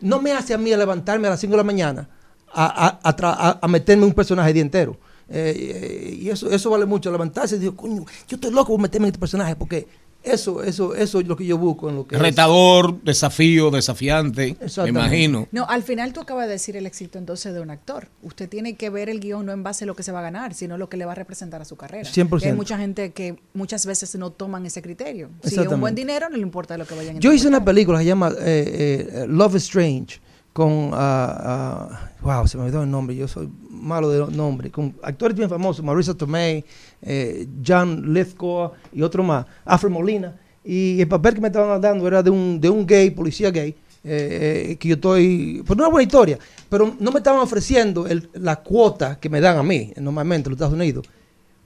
no 0.00 0.20
me 0.20 0.32
hace 0.32 0.54
a 0.54 0.58
mí 0.58 0.70
levantarme 0.70 1.26
a 1.26 1.30
las 1.30 1.40
5 1.40 1.52
de 1.52 1.56
la 1.56 1.64
mañana 1.64 2.08
a, 2.52 3.00
a, 3.02 3.58
a 3.62 3.68
meterme 3.68 4.04
un 4.04 4.12
personaje 4.12 4.52
día 4.52 4.62
entero. 4.62 4.96
Eh, 5.34 5.54
eh, 5.56 6.18
y 6.20 6.28
eso, 6.28 6.50
eso 6.50 6.68
vale 6.68 6.84
mucho, 6.84 7.10
levantarse 7.10 7.56
y 7.56 7.60
digo, 7.60 7.74
coño, 7.74 8.04
yo 8.28 8.34
estoy 8.34 8.50
loco 8.50 8.72
por 8.72 8.80
meterme 8.80 9.06
en 9.06 9.12
este 9.12 9.18
personaje 9.20 9.56
porque 9.56 9.86
eso, 10.22 10.62
eso, 10.62 10.94
eso 10.94 11.20
es 11.20 11.26
lo 11.26 11.36
que 11.36 11.44
yo 11.44 11.58
busco 11.58 11.88
en 11.88 11.96
lo 11.96 12.06
que 12.06 12.16
es- 12.16 12.22
Retador, 12.22 13.02
desafío, 13.02 13.70
desafiante, 13.70 14.56
me 14.82 14.88
imagino. 14.88 15.48
No, 15.52 15.66
al 15.68 15.82
final 15.82 16.12
tú 16.12 16.20
acabas 16.20 16.46
de 16.46 16.52
decir 16.52 16.76
el 16.76 16.86
éxito 16.86 17.18
entonces 17.18 17.52
de 17.54 17.60
un 17.60 17.70
actor. 17.70 18.08
Usted 18.22 18.48
tiene 18.48 18.74
que 18.76 18.90
ver 18.90 19.08
el 19.08 19.20
guion 19.20 19.46
no 19.46 19.52
en 19.52 19.62
base 19.62 19.84
a 19.84 19.86
lo 19.86 19.94
que 19.96 20.02
se 20.02 20.12
va 20.12 20.20
a 20.20 20.22
ganar, 20.22 20.54
sino 20.54 20.78
lo 20.78 20.88
que 20.88 20.96
le 20.96 21.04
va 21.04 21.12
a 21.12 21.16
representar 21.16 21.60
a 21.62 21.64
su 21.64 21.76
carrera. 21.76 22.08
100%. 22.08 22.42
Y 22.44 22.48
hay 22.48 22.52
mucha 22.54 22.78
gente 22.78 23.12
que 23.12 23.36
muchas 23.54 23.84
veces 23.86 24.14
no 24.16 24.30
toman 24.30 24.64
ese 24.66 24.82
criterio. 24.82 25.30
Si 25.42 25.58
es 25.58 25.66
un 25.66 25.80
buen 25.80 25.94
dinero, 25.94 26.28
no 26.28 26.36
le 26.36 26.42
importa 26.42 26.76
lo 26.78 26.86
que 26.86 26.94
vayan 26.94 27.16
a 27.16 27.20
Yo 27.20 27.32
hice 27.32 27.48
una 27.48 27.64
película 27.64 27.98
que 27.98 28.04
se 28.04 28.08
llama 28.08 28.32
eh, 28.38 29.10
eh, 29.14 29.24
Love 29.28 29.56
is 29.56 29.64
Strange 29.64 30.20
con, 30.52 30.90
ah, 30.92 32.10
wow, 32.22 32.46
se 32.46 32.56
me 32.58 32.64
olvidó 32.64 32.82
el 32.82 32.90
nombre, 32.90 33.16
yo 33.16 33.26
soy 33.26 33.48
malo 33.70 34.10
de 34.10 34.34
nombre, 34.36 34.70
con 34.70 34.94
actores 35.02 35.36
bien 35.36 35.48
famosos, 35.48 35.84
Marisa 35.84 36.14
Tomei, 36.14 36.64
eh, 37.00 37.46
John 37.66 38.12
Lithgow 38.12 38.72
y 38.92 39.02
otro 39.02 39.22
más, 39.22 39.46
Alfred 39.64 39.90
Molina. 39.90 40.38
Y 40.64 41.00
el 41.00 41.08
papel 41.08 41.34
que 41.34 41.40
me 41.40 41.48
estaban 41.48 41.80
dando 41.80 42.06
era 42.06 42.22
de 42.22 42.30
un, 42.30 42.60
de 42.60 42.68
un 42.70 42.86
gay, 42.86 43.10
policía 43.10 43.50
gay, 43.50 43.74
eh, 44.04 44.68
eh, 44.72 44.76
que 44.76 44.88
yo 44.88 44.94
estoy, 44.94 45.62
por 45.66 45.76
una 45.76 45.88
buena 45.88 46.04
historia, 46.04 46.38
pero 46.68 46.94
no 47.00 47.10
me 47.10 47.18
estaban 47.18 47.40
ofreciendo 47.40 48.06
el- 48.06 48.28
la 48.34 48.56
cuota 48.56 49.18
que 49.18 49.28
me 49.28 49.40
dan 49.40 49.56
a 49.58 49.62
mí, 49.62 49.92
normalmente 50.00 50.48
en 50.48 50.50
los 50.52 50.56
Estados 50.56 50.74
Unidos. 50.74 51.04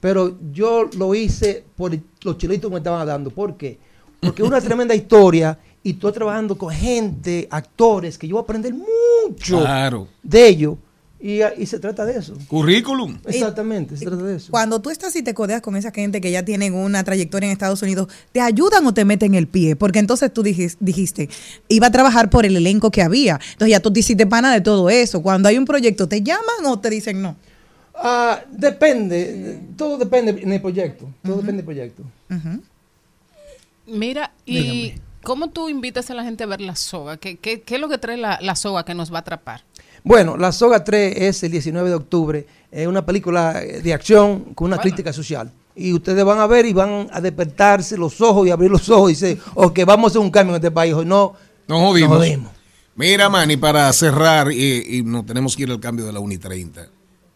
Pero 0.01 0.37
yo 0.53 0.89
lo 0.97 1.15
hice 1.15 1.65
por 1.75 1.93
los 2.23 2.39
chelitos 2.39 2.69
que 2.71 2.75
me 2.75 2.79
estaban 2.79 3.07
dando. 3.07 3.31
Porque 3.31 3.79
es 4.21 4.41
una 4.41 4.61
tremenda 4.61 4.95
historia 4.95 5.59
y 5.87 5.91
estoy 5.91 6.13
trabajando 6.13 6.59
con 6.59 6.73
gente, 6.75 7.47
actores, 7.51 8.19
que 8.19 8.27
yo 8.27 8.35
voy 8.35 8.41
a 8.43 8.45
aprender 8.45 8.75
mucho 8.75 9.61
Claro. 9.61 10.09
de 10.23 10.49
ellos. 10.49 10.77
Y, 11.19 11.41
y 11.59 11.65
se 11.67 11.79
trata 11.79 12.05
de 12.05 12.19
eso. 12.19 12.37
Currículum. 12.49 13.19
Exactamente, 13.25 13.97
se 13.97 14.05
trata 14.05 14.23
de 14.23 14.37
eso. 14.37 14.51
Cuando 14.51 14.81
tú 14.83 14.91
estás 14.91 15.17
y 15.17 15.23
te 15.23 15.33
codeas 15.33 15.63
con 15.63 15.75
esa 15.77 15.91
gente 15.91 16.21
que 16.21 16.31
ya 16.31 16.45
tienen 16.45 16.75
una 16.75 17.03
trayectoria 17.05 17.47
en 17.47 17.53
Estados 17.53 17.81
Unidos, 17.83 18.09
¿te 18.33 18.41
ayudan 18.41 18.87
o 18.87 18.93
te 18.93 19.05
meten 19.05 19.35
el 19.35 19.47
pie? 19.49 19.77
Porque 19.77 19.99
entonces 19.99 20.33
tú 20.33 20.43
dijis- 20.43 20.77
dijiste, 20.79 21.29
iba 21.69 21.87
a 21.87 21.91
trabajar 21.91 22.31
por 22.31 22.45
el 22.45 22.57
elenco 22.57 22.91
que 22.91 23.03
había. 23.03 23.41
Entonces 23.53 23.71
ya 23.71 23.81
tú 23.81 23.93
te 23.93 24.01
hiciste 24.01 24.27
pana 24.27 24.53
de 24.53 24.61
todo 24.61 24.91
eso. 24.91 25.23
Cuando 25.23 25.49
hay 25.49 25.57
un 25.57 25.65
proyecto, 25.65 26.07
¿te 26.09 26.21
llaman 26.23 26.65
o 26.67 26.79
te 26.81 26.91
dicen 26.91 27.23
no? 27.23 27.37
Ah, 27.95 28.41
depende, 28.51 29.61
todo 29.77 29.97
depende 29.97 30.33
en 30.43 30.53
el 30.53 30.61
proyecto. 30.61 31.09
Todo 31.23 31.37
depende 31.37 31.63
del 31.63 31.65
proyecto. 31.65 32.03
Mira, 33.87 34.33
¿y 34.45 34.61
Dígame. 34.61 35.06
Cómo 35.27 35.49
tú 35.51 35.69
invitas 35.69 36.09
a 36.09 36.15
la 36.15 36.23
gente 36.23 36.45
a 36.45 36.47
ver 36.47 36.61
la 36.61 36.77
soga? 36.77 37.17
¿Qué, 37.17 37.37
qué, 37.37 37.61
qué 37.63 37.75
es 37.75 37.81
lo 37.81 37.89
que 37.89 37.99
trae 37.99 38.17
la, 38.17 38.39
la 38.41 38.55
soga 38.55 38.85
que 38.85 38.95
nos 38.95 39.13
va 39.13 39.17
a 39.17 39.21
atrapar? 39.23 39.65
Bueno, 40.05 40.37
La 40.37 40.53
Soga 40.53 40.85
3 40.85 41.17
es 41.17 41.43
el 41.43 41.51
19 41.51 41.89
de 41.89 41.95
octubre. 41.97 42.47
Es 42.71 42.87
una 42.87 43.05
película 43.05 43.61
eh, 43.61 43.81
de 43.83 43.93
acción 43.93 44.55
con 44.55 44.69
una 44.69 44.79
crítica 44.79 45.13
social. 45.13 45.51
Y 45.75 45.93
ustedes 45.93 46.25
van 46.25 46.39
a 46.39 46.47
ver 46.47 46.65
y 46.65 46.73
van 46.73 47.09
a 47.13 47.21
despertarse 47.21 47.99
los 47.99 48.21
ojos 48.21 48.47
y 48.47 48.53
abrir 48.53 48.71
los 48.71 48.89
ojos 48.89 49.11
y 49.11 49.15
decir, 49.15 49.43
ok, 49.55 49.81
vamos 49.85 50.05
a 50.05 50.09
hacer 50.13 50.21
un 50.21 50.31
cambio 50.31 50.55
en 50.55 50.63
este 50.63 50.71
país. 50.71 50.95
Hoy 50.95 51.05
no, 51.05 51.35
Nos 51.67 51.81
jodimos. 51.81 52.11
Nos 52.11 52.19
jodimos. 52.19 52.53
Mira, 52.95 53.29
Manny, 53.29 53.57
para 53.57 53.93
cerrar, 53.93 54.53
y, 54.53 54.99
y 54.99 55.03
nos 55.03 55.27
tenemos 55.27 55.57
que 55.57 55.65
ir 55.65 55.71
al 55.73 55.81
cambio 55.81 56.07
de 56.07 56.13
la 56.13 56.21
Uni 56.21 56.39
30. 56.39 56.87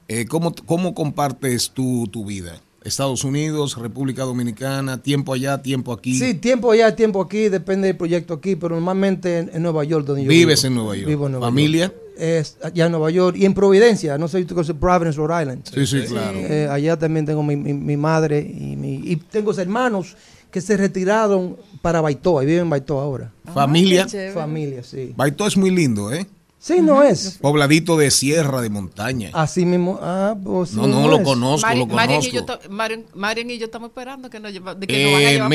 Eh, 0.07 0.27
¿cómo, 0.27 0.55
¿Cómo 0.65 0.95
compartes 0.95 1.73
tú 1.73 2.07
tu 2.07 2.25
vida? 2.25 2.61
Estados 2.83 3.25
Unidos, 3.25 3.77
República 3.77 4.23
Dominicana, 4.23 5.03
tiempo 5.03 5.35
allá, 5.35 5.61
tiempo 5.63 5.93
aquí. 5.93 6.19
Sí, 6.19 6.35
tiempo 6.35 6.71
allá, 6.73 6.97
tiempo 6.97 7.21
aquí, 7.21 7.49
depende 7.49 7.89
del 7.89 7.97
proyecto 7.97 8.35
aquí, 8.35 8.57
pero 8.57 8.75
normalmente 8.75 9.39
en, 9.39 9.51
en 9.53 9.63
Nueva 9.63 9.85
York 9.85 10.07
donde 10.07 10.25
yo 10.25 10.29
Vives 10.31 10.63
vivo. 10.63 10.69
en 10.69 10.75
Nueva 10.77 10.97
York. 10.97 11.07
Vivo 11.09 11.27
en 11.27 11.33
Nueva 11.33 11.47
¿Familia? 11.49 11.87
York. 11.87 11.97
Es 12.19 12.57
allá 12.63 12.87
en 12.87 12.93
Nueva 12.93 13.11
York 13.11 13.37
y 13.39 13.45
en 13.47 13.55
Providencia, 13.55 14.19
no 14.19 14.29
sé 14.29 14.39
si 14.39 14.45
tú 14.45 14.55
conoces 14.55 14.77
Providence, 14.77 15.17
Rhode 15.19 15.43
Island. 15.43 15.63
Sí, 15.73 15.87
sí, 15.87 16.03
claro. 16.09 16.39
Eh, 16.39 16.69
allá 16.71 16.99
también 16.99 17.25
tengo 17.27 17.43
mi, 17.43 17.57
mi- 17.57 17.73
mi 17.75 17.97
madre 17.97 18.41
y, 18.41 18.77
mi, 18.77 18.95
y 19.05 19.17
tengo 19.17 19.53
hermanos 19.59 20.17
que 20.51 20.61
se 20.61 20.77
retiraron 20.77 21.57
para 21.81 22.01
Baitoa 22.01 22.43
y 22.43 22.47
viven 22.47 22.63
en 22.63 22.71
Baitoa 22.71 23.03
ahora. 23.05 23.33
¿Familia? 23.55 24.07
Familia, 24.35 24.83
sí. 24.83 25.13
Baito 25.17 25.47
es 25.47 25.57
muy 25.57 25.71
lindo, 25.71 26.13
¿eh? 26.13 26.27
Sí, 26.63 26.81
no 26.83 27.03
es. 27.03 27.39
Pobladito 27.41 27.97
de 27.97 28.11
sierra, 28.11 28.61
de 28.61 28.69
montaña. 28.69 29.31
Así 29.33 29.65
mismo. 29.65 29.99
Ah, 30.03 30.35
pues 30.45 30.73
No, 30.75 30.85
sí, 30.85 30.91
no, 30.91 31.09
lo 31.09 31.17
es. 31.17 31.23
conozco, 31.25 31.75
lo 31.75 31.87
Marian 31.87 32.23
y 32.23 32.31
yo, 32.31 32.45
conozco. 32.45 32.69
Marian, 32.71 33.05
Marian 33.15 33.51
y 33.51 33.57
yo 33.59 33.65
estamos 33.65 33.89
esperando 33.89 34.29
que 34.29 34.39
nos, 34.41 34.53
lleva- 34.53 34.75
de 34.75 34.87
que 34.87 35.03
nos 35.05 35.13
van 35.15 35.23
a 35.23 35.25
Eh, 35.25 35.33
llevar 35.33 35.49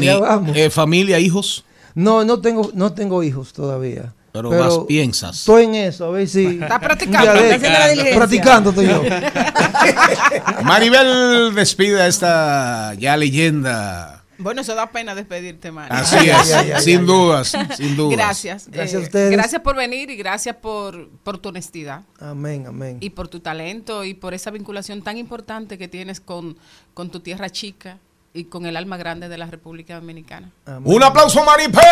mira, 0.00 0.18
vamos. 0.18 0.56
eh, 0.56 0.70
familia, 0.70 1.18
hijos, 1.18 1.62
No, 1.94 2.24
no 2.24 2.40
tengo, 2.40 2.70
no 2.74 2.92
tengo 2.94 3.22
hijos 3.22 3.52
todavía. 3.52 4.12
pero, 4.32 4.50
vas, 4.50 4.78
piensas. 4.86 5.38
Estoy 5.40 5.64
en 5.64 5.74
eso, 5.76 6.06
a 6.06 6.10
ver 6.10 6.28
si. 6.28 6.44
Está 6.46 6.78
practicando, 6.78 7.32
está 7.34 7.54
haciendo 7.56 7.78
la 7.78 7.88
diligencia. 7.88 8.16
Practicando 8.18 8.70
estoy 8.70 8.86
yo. 8.86 9.02
Maribel 10.62 11.54
despide 11.54 12.02
a 12.02 12.06
esta 12.06 12.94
ya 12.98 13.16
leyenda. 13.16 14.15
Bueno, 14.38 14.60
eso 14.60 14.74
da 14.74 14.90
pena 14.90 15.14
despedirte, 15.14 15.70
Marian. 15.72 15.98
Así 15.98 16.28
es, 16.28 16.84
sin 16.84 17.06
dudas, 17.06 17.56
sin 17.76 17.96
dudas. 17.96 18.16
Gracias. 18.16 18.68
Gracias 18.68 18.94
a 18.94 19.02
eh, 19.02 19.06
ustedes. 19.06 19.30
Gracias 19.30 19.62
por 19.62 19.76
venir 19.76 20.10
y 20.10 20.16
gracias 20.16 20.56
por, 20.56 21.08
por 21.22 21.38
tu 21.38 21.48
honestidad. 21.50 22.02
Amén, 22.20 22.66
amén. 22.66 22.98
y 23.00 23.10
por 23.10 23.28
tu 23.28 23.40
talento 23.40 24.04
y 24.04 24.14
por 24.14 24.34
esa 24.34 24.50
vinculación 24.50 25.02
tan 25.02 25.16
importante 25.16 25.78
que 25.78 25.88
tienes 25.88 26.20
con, 26.20 26.56
con 26.94 27.10
tu 27.10 27.20
tierra 27.20 27.50
chica 27.50 27.98
y 28.34 28.44
con 28.44 28.66
el 28.66 28.76
alma 28.76 28.98
grande 28.98 29.28
de 29.30 29.38
la 29.38 29.46
República 29.46 29.94
Dominicana. 29.94 30.50
Un 30.84 31.02
aplauso 31.02 31.40
a 31.40 31.44
Mari 31.44 31.68
Pérez. 31.68 31.86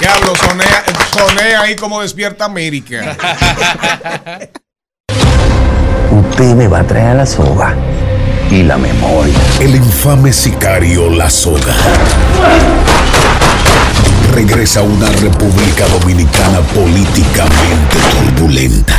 Diablo, 0.00 0.34
sonea, 0.34 0.84
sonea 1.12 1.60
ahí 1.60 1.76
como 1.76 2.02
despierta 2.02 2.46
América. 2.46 3.16
Usted 6.10 6.54
me 6.54 6.66
va 6.66 6.80
a 6.80 6.86
traer 6.86 7.16
la 7.16 7.26
soga 7.26 7.76
y 8.50 8.62
la 8.62 8.76
memoria. 8.76 9.34
El 9.60 9.74
infame 9.76 10.32
sicario 10.32 11.10
La 11.10 11.28
Soga. 11.30 11.74
Regresa 14.32 14.80
a 14.80 14.82
una 14.82 15.08
República 15.08 15.86
Dominicana 15.88 16.60
políticamente 16.74 17.96
turbulenta. 18.10 18.94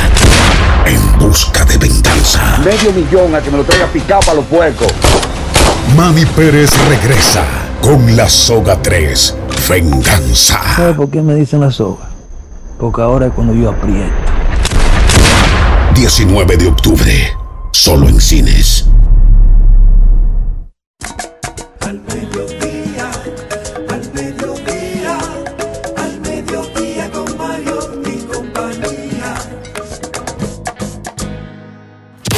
En 0.86 1.18
busca 1.18 1.64
de 1.64 1.78
venganza. 1.78 2.58
Medio 2.64 2.92
millón 2.92 3.34
a 3.34 3.40
que 3.40 3.50
me 3.50 3.58
lo 3.58 3.64
traiga 3.64 3.86
picado 3.86 4.20
para 4.20 4.34
los 4.34 4.46
puercos. 4.46 4.88
Manny 5.96 6.26
Pérez 6.26 6.70
regresa 6.88 7.44
con 7.80 8.16
La 8.16 8.28
Soga 8.28 8.80
3. 8.80 9.36
Venganza. 9.68 10.60
¿Sabe 10.76 10.94
por 10.94 11.10
qué 11.10 11.20
me 11.20 11.34
dicen 11.34 11.60
la 11.60 11.70
soga? 11.70 12.08
Porque 12.78 13.02
ahora 13.02 13.26
es 13.26 13.32
cuando 13.32 13.54
yo 13.54 13.70
aprieto. 13.70 14.12
19 15.94 16.56
de 16.56 16.68
octubre. 16.68 17.36
Solo 17.72 18.08
en 18.08 18.20
cines. 18.20 18.86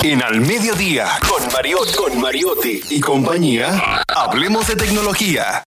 En 0.03 0.23
Al 0.23 0.41
Mediodía, 0.41 1.09
con 1.29 1.53
Mariotti, 1.53 1.95
con 1.95 2.21
Mariotti 2.23 2.81
y 2.89 3.01
compañía, 3.01 4.03
hablemos 4.09 4.67
de 4.67 4.77
tecnología. 4.77 5.63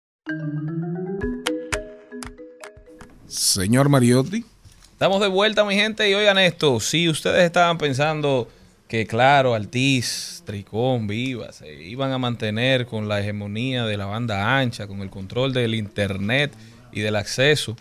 Señor 3.27 3.89
Mariotti. 3.89 4.45
Estamos 4.93 5.23
de 5.23 5.29
vuelta, 5.29 5.65
mi 5.65 5.77
gente, 5.77 6.11
y 6.11 6.13
oigan 6.13 6.37
esto, 6.37 6.79
si 6.79 7.09
ustedes 7.09 7.43
estaban 7.43 7.79
pensando 7.79 8.51
que 8.87 9.07
claro, 9.07 9.55
Altiz, 9.55 10.43
Tricón, 10.45 11.07
Viva, 11.07 11.51
se 11.53 11.73
iban 11.73 12.13
a 12.13 12.19
mantener 12.19 12.85
con 12.85 13.09
la 13.09 13.21
hegemonía 13.21 13.87
de 13.87 13.97
la 13.97 14.05
banda 14.05 14.59
ancha, 14.59 14.87
con 14.87 15.01
el 15.01 15.09
control 15.09 15.55
del 15.55 15.75
internet 15.75 16.53
y 16.93 17.01
del 17.01 17.17
acceso, 17.17 17.77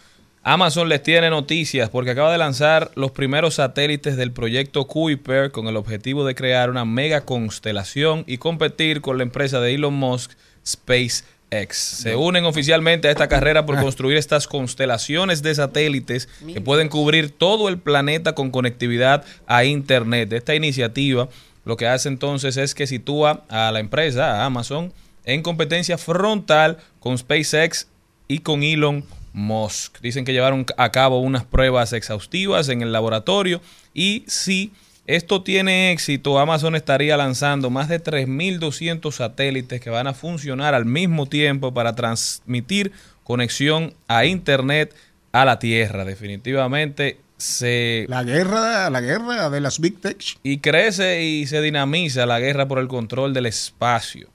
Amazon 0.50 0.88
les 0.88 1.04
tiene 1.04 1.30
noticias 1.30 1.90
porque 1.90 2.12
acaba 2.12 2.32
de 2.32 2.38
lanzar 2.38 2.92
los 2.96 3.12
primeros 3.12 3.56
satélites 3.56 4.16
del 4.16 4.32
proyecto 4.32 4.88
Kuiper 4.88 5.52
con 5.52 5.68
el 5.68 5.76
objetivo 5.76 6.24
de 6.24 6.36
crear 6.36 6.70
una 6.70 6.86
mega 6.86 7.26
constelación 7.26 8.24
y 8.28 8.38
competir 8.38 9.02
con 9.02 9.18
la 9.18 9.24
empresa 9.24 9.60
de 9.60 9.76
Elon 9.76 9.96
Musk, 9.96 10.32
SpaceX. 10.66 11.76
Se 11.76 12.16
unen 12.16 12.46
oficialmente 12.46 13.10
a 13.10 13.12
esta 13.12 13.28
carrera 13.28 13.66
por 13.66 13.78
construir 13.78 14.16
estas 14.16 14.48
constelaciones 14.48 15.44
de 15.44 15.54
satélites 15.54 16.30
que 16.54 16.62
pueden 16.62 16.88
cubrir 16.88 17.30
todo 17.32 17.68
el 17.68 17.78
planeta 17.78 18.34
con 18.34 18.50
conectividad 18.50 19.26
a 19.48 19.66
Internet. 19.66 20.32
Esta 20.32 20.56
iniciativa 20.56 21.28
lo 21.66 21.76
que 21.76 21.88
hace 21.88 22.08
entonces 22.08 22.56
es 22.56 22.74
que 22.74 22.88
sitúa 22.88 23.44
a 23.50 23.70
la 23.74 23.82
empresa, 23.82 24.38
a 24.38 24.46
Amazon, 24.46 24.94
en 25.26 25.42
competencia 25.42 25.98
frontal 25.98 26.78
con 27.02 27.18
SpaceX 27.18 27.90
y 28.30 28.40
con 28.40 28.64
Elon 28.64 29.04
Musk. 29.38 30.00
Dicen 30.02 30.26
que 30.26 30.34
llevaron 30.34 30.66
a 30.78 30.92
cabo 30.92 31.20
unas 31.20 31.46
pruebas 31.46 31.94
exhaustivas 31.94 32.68
en 32.70 32.82
el 32.82 32.92
laboratorio 32.92 33.62
y 33.94 34.24
si 34.28 34.74
esto 35.06 35.42
tiene 35.44 35.94
éxito, 35.94 36.38
Amazon 36.40 36.76
estaría 36.76 37.16
lanzando 37.16 37.70
más 37.70 37.88
de 37.88 38.04
3.200 38.04 39.12
satélites 39.14 39.80
que 39.80 39.90
van 39.90 40.08
a 40.08 40.14
funcionar 40.14 40.74
al 40.74 40.86
mismo 40.86 41.28
tiempo 41.28 41.74
para 41.74 41.96
transmitir 41.96 42.92
conexión 43.24 43.94
a 44.10 44.26
Internet 44.26 44.94
a 45.32 45.46
la 45.46 45.60
Tierra. 45.60 46.04
Definitivamente 46.04 47.20
se... 47.38 48.06
La 48.10 48.24
guerra, 48.24 48.90
la 48.90 49.00
guerra 49.00 49.50
de 49.50 49.62
las 49.62 49.80
Big 49.80 50.02
Tech. 50.02 50.22
Y 50.44 50.58
crece 50.58 51.24
y 51.24 51.48
se 51.48 51.62
dinamiza 51.62 52.26
la 52.26 52.40
guerra 52.40 52.68
por 52.68 52.80
el 52.80 52.90
control 52.90 53.34
del 53.34 53.46
espacio. 53.46 54.28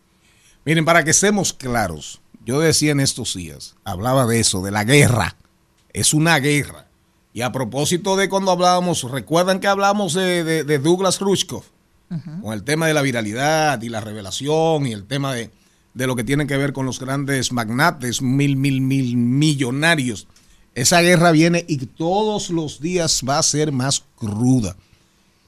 Miren, 0.64 0.84
para 0.84 1.04
que 1.04 1.10
estemos 1.10 1.52
claros, 1.52 2.21
yo 2.44 2.60
decía 2.60 2.92
en 2.92 3.00
estos 3.00 3.34
días, 3.34 3.74
hablaba 3.84 4.26
de 4.26 4.40
eso, 4.40 4.62
de 4.62 4.70
la 4.70 4.84
guerra. 4.84 5.36
Es 5.92 6.14
una 6.14 6.38
guerra. 6.38 6.86
Y 7.34 7.42
a 7.42 7.52
propósito 7.52 8.16
de 8.16 8.28
cuando 8.28 8.50
hablábamos, 8.50 9.02
recuerdan 9.10 9.60
que 9.60 9.66
hablamos 9.68 10.14
de, 10.14 10.44
de- 10.44 10.64
de 10.64 10.78
Douglas 10.78 11.20
Rushkoff, 11.20 11.66
con 12.42 12.52
el 12.52 12.62
tema 12.62 12.86
de 12.86 12.92
la 12.94 13.00
viralidad 13.00 13.80
y 13.80 13.88
la 13.88 14.00
revelación 14.02 14.86
y 14.86 14.92
el 14.92 15.04
tema 15.06 15.32
de, 15.32 15.50
de 15.94 16.06
lo 16.06 16.14
que 16.14 16.24
tiene 16.24 16.46
que 16.46 16.58
ver 16.58 16.74
con 16.74 16.84
los 16.84 17.00
grandes 17.00 17.52
magnates, 17.52 18.20
mil, 18.20 18.56
mil, 18.56 18.82
mil 18.82 19.16
millonarios. 19.16 20.26
Esa 20.74 21.00
guerra 21.00 21.30
viene 21.30 21.64
y 21.68 21.78
todos 21.86 22.50
los 22.50 22.80
días 22.82 23.22
va 23.26 23.38
a 23.38 23.42
ser 23.42 23.72
más 23.72 24.04
cruda. 24.16 24.76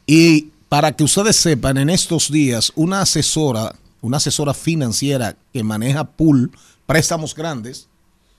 Y 0.06 0.48
para 0.70 0.92
que 0.92 1.04
ustedes 1.04 1.36
sepan, 1.36 1.76
en 1.76 1.90
estos 1.90 2.30
días, 2.30 2.72
una 2.76 3.02
asesora, 3.02 3.74
una 4.00 4.16
asesora 4.16 4.54
financiera 4.54 5.36
que 5.52 5.62
maneja 5.62 6.04
pool, 6.04 6.50
préstamos 6.86 7.34
grandes, 7.34 7.88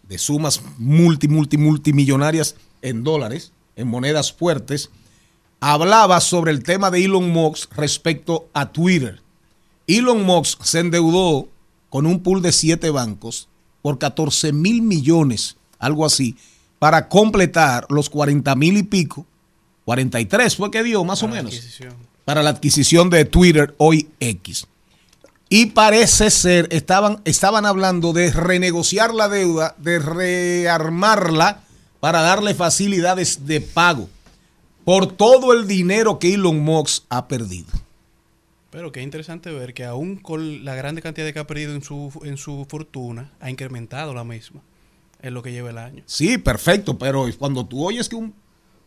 de 0.08 0.18
sumas 0.18 0.62
multi, 0.78 1.28
multi, 1.28 1.58
multimillonarias 1.58 2.56
en 2.82 3.04
dólares, 3.04 3.52
en 3.76 3.88
monedas 3.88 4.32
fuertes, 4.32 4.90
hablaba 5.60 6.22
sobre 6.22 6.52
el 6.52 6.64
tema 6.64 6.92
de 6.92 7.06
Elon 7.06 7.30
Musk 7.30 7.74
respecto 7.76 8.48
a 8.54 8.72
Twitter. 8.72 9.22
Elon 9.88 10.24
Musk 10.24 10.64
se 10.64 10.80
endeudó 10.80 11.48
con 11.90 12.06
un 12.06 12.22
pool 12.22 12.42
de 12.42 12.52
siete 12.52 12.90
bancos 12.90 13.48
por 13.82 13.98
14 13.98 14.52
mil 14.52 14.82
millones, 14.82 15.58
algo 15.80 16.06
así, 16.06 16.36
para 16.80 17.08
completar 17.08 17.86
los 17.90 18.10
40 18.10 18.56
mil 18.56 18.78
y 18.78 18.84
pico, 18.84 19.26
43 19.86 20.56
fue 20.56 20.72
que 20.72 20.84
dio 20.84 21.04
más 21.04 21.24
o 21.24 21.28
menos, 21.28 21.80
para 22.26 22.42
la 22.42 22.50
adquisición 22.50 23.10
de 23.10 23.26
Twitter 23.26 23.76
hoy 23.78 24.10
X. 24.20 24.68
Y 25.48 25.68
parece 25.68 26.32
ser, 26.32 26.68
estaban, 26.72 27.22
estaban 27.26 27.66
hablando 27.66 28.14
de 28.14 28.32
renegociar 28.32 29.14
la 29.14 29.30
deuda, 29.30 29.76
de 29.78 30.00
rearmarla 30.00 31.62
para 32.00 32.22
darle 32.22 32.56
facilidades 32.56 33.46
de 33.46 33.62
pago 33.62 34.10
por 34.84 35.12
todo 35.12 35.54
el 35.54 35.68
dinero 35.68 36.20
que 36.20 36.34
Elon 36.34 36.60
Musk 36.60 37.04
ha 37.10 37.28
perdido. 37.28 37.68
Pero 38.70 38.92
qué 38.92 39.02
interesante 39.02 39.52
ver 39.52 39.74
que 39.74 39.86
aún 39.86 40.18
con 40.18 40.66
la 40.66 40.76
grande 40.76 41.02
cantidad 41.02 41.32
que 41.32 41.40
ha 41.40 41.48
perdido 41.48 41.74
en 41.74 41.82
su, 41.82 42.12
en 42.24 42.38
su 42.38 42.66
fortuna, 42.70 43.32
ha 43.40 43.50
incrementado 43.50 44.14
la 44.14 44.24
misma 44.24 44.62
en 45.22 45.34
lo 45.34 45.42
que 45.42 45.52
lleva 45.52 45.70
el 45.70 45.78
año. 45.78 46.04
Sí, 46.06 46.38
perfecto, 46.38 46.98
pero 46.98 47.26
cuando 47.40 47.66
tú 47.66 47.86
oyes 47.86 48.10
que 48.10 48.16
un 48.16 48.34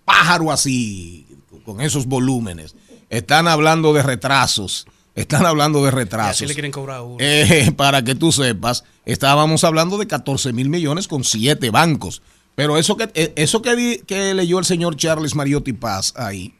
pájaro 0.04 0.52
así, 0.52 1.26
con 1.64 1.80
esos 1.80 2.06
volúmenes, 2.06 2.76
están 3.10 3.48
hablando 3.48 3.92
de 3.92 4.02
retrasos, 4.02 4.86
están 5.20 5.46
hablando 5.46 5.82
de 5.82 5.88
así 5.88 5.96
retrasos. 5.96 6.48
le 6.48 6.54
quieren 6.54 6.72
cobrar 6.72 7.00
uno. 7.02 7.16
Eh, 7.20 7.72
para 7.76 8.02
que 8.02 8.14
tú 8.14 8.32
sepas, 8.32 8.84
estábamos 9.04 9.64
hablando 9.64 9.98
de 9.98 10.06
14 10.06 10.52
mil 10.52 10.68
millones 10.68 11.08
con 11.08 11.24
siete 11.24 11.70
bancos. 11.70 12.22
Pero 12.54 12.76
eso 12.76 12.96
que, 12.96 13.10
eh, 13.14 13.32
eso 13.36 13.62
que, 13.62 13.76
di- 13.76 13.98
que 13.98 14.34
leyó 14.34 14.58
el 14.58 14.64
señor 14.64 14.96
Charles 14.96 15.34
Mariotti 15.34 15.72
Paz 15.72 16.12
ahí, 16.16 16.54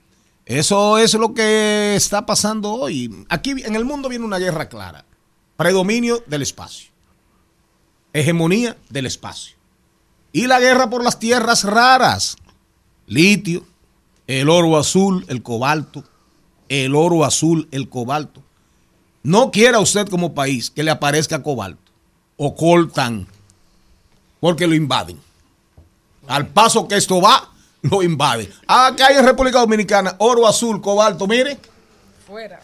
eso 0.47 0.97
es 0.99 1.13
lo 1.15 1.35
que 1.35 1.95
está 1.97 2.25
pasando 2.25 2.73
hoy. 2.73 3.25
Aquí 3.29 3.51
en 3.51 3.75
el 3.75 3.85
mundo 3.85 4.09
viene 4.09 4.25
una 4.25 4.39
guerra 4.39 4.69
clara. 4.69 5.05
Predominio 5.57 6.23
del 6.27 6.43
espacio. 6.43 6.91
Hegemonía 8.13 8.77
del 8.89 9.07
espacio. 9.07 9.57
Y 10.33 10.47
la 10.47 10.61
guerra 10.61 10.89
por 10.89 11.03
las 11.05 11.19
tierras 11.19 11.65
raras. 11.65 12.37
Litio, 13.07 13.65
el 14.27 14.49
oro 14.49 14.77
azul, 14.77 15.25
el 15.29 15.43
cobalto, 15.43 16.05
el 16.69 16.95
oro 16.95 17.25
azul, 17.25 17.69
el 17.71 17.89
cobalto. 17.89 18.43
No 19.23 19.51
quiera 19.51 19.81
usted 19.81 20.09
como 20.09 20.35
país 20.35 20.71
que 20.71 20.83
le 20.83 20.91
aparezca 20.91 21.43
cobalto 21.43 21.81
o 22.37 22.55
coltan, 22.55 23.27
porque 24.41 24.67
lo 24.67 24.75
invaden. 24.75 25.19
Al 26.27 26.47
paso 26.47 26.87
que 26.87 26.97
esto 26.97 27.21
va, 27.21 27.51
lo 27.83 28.03
invaden. 28.03 28.49
Que 28.97 29.03
hay 29.03 29.17
en 29.17 29.25
República 29.25 29.59
Dominicana 29.59 30.15
oro 30.19 30.47
azul, 30.47 30.81
cobalto, 30.81 31.27
mire, 31.27 31.59
Fuera. 32.27 32.61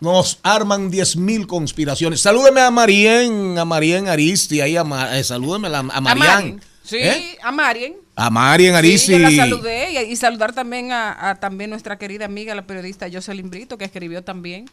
nos 0.00 0.38
arman 0.42 0.90
10 0.90 1.16
mil 1.16 1.46
conspiraciones. 1.46 2.20
Salúdeme 2.20 2.60
a 2.60 2.70
Marien, 2.70 3.58
a 3.58 3.64
Marien 3.64 4.08
Aristi, 4.08 4.60
ahí 4.60 4.76
a, 4.76 4.84
eh, 5.18 5.24
salúdeme 5.24 5.68
a, 5.68 5.78
a. 5.78 6.00
Marien. 6.00 6.60
Sí, 6.82 6.98
¿Eh? 6.98 7.38
a 7.42 7.50
Marien. 7.50 7.96
A 8.14 8.30
Marien 8.30 8.74
Aristi. 8.74 9.06
Sí, 9.06 9.12
yo 9.12 9.18
la 9.18 9.30
saludé 9.30 9.92
y, 9.92 10.12
y 10.12 10.16
saludar 10.16 10.52
también 10.52 10.92
a, 10.92 11.30
a 11.30 11.34
también 11.36 11.70
nuestra 11.70 11.98
querida 11.98 12.24
amiga, 12.26 12.54
la 12.54 12.66
periodista 12.66 13.08
Jocelyn 13.12 13.50
Brito, 13.50 13.78
que 13.78 13.84
escribió 13.84 14.22
también. 14.22 14.68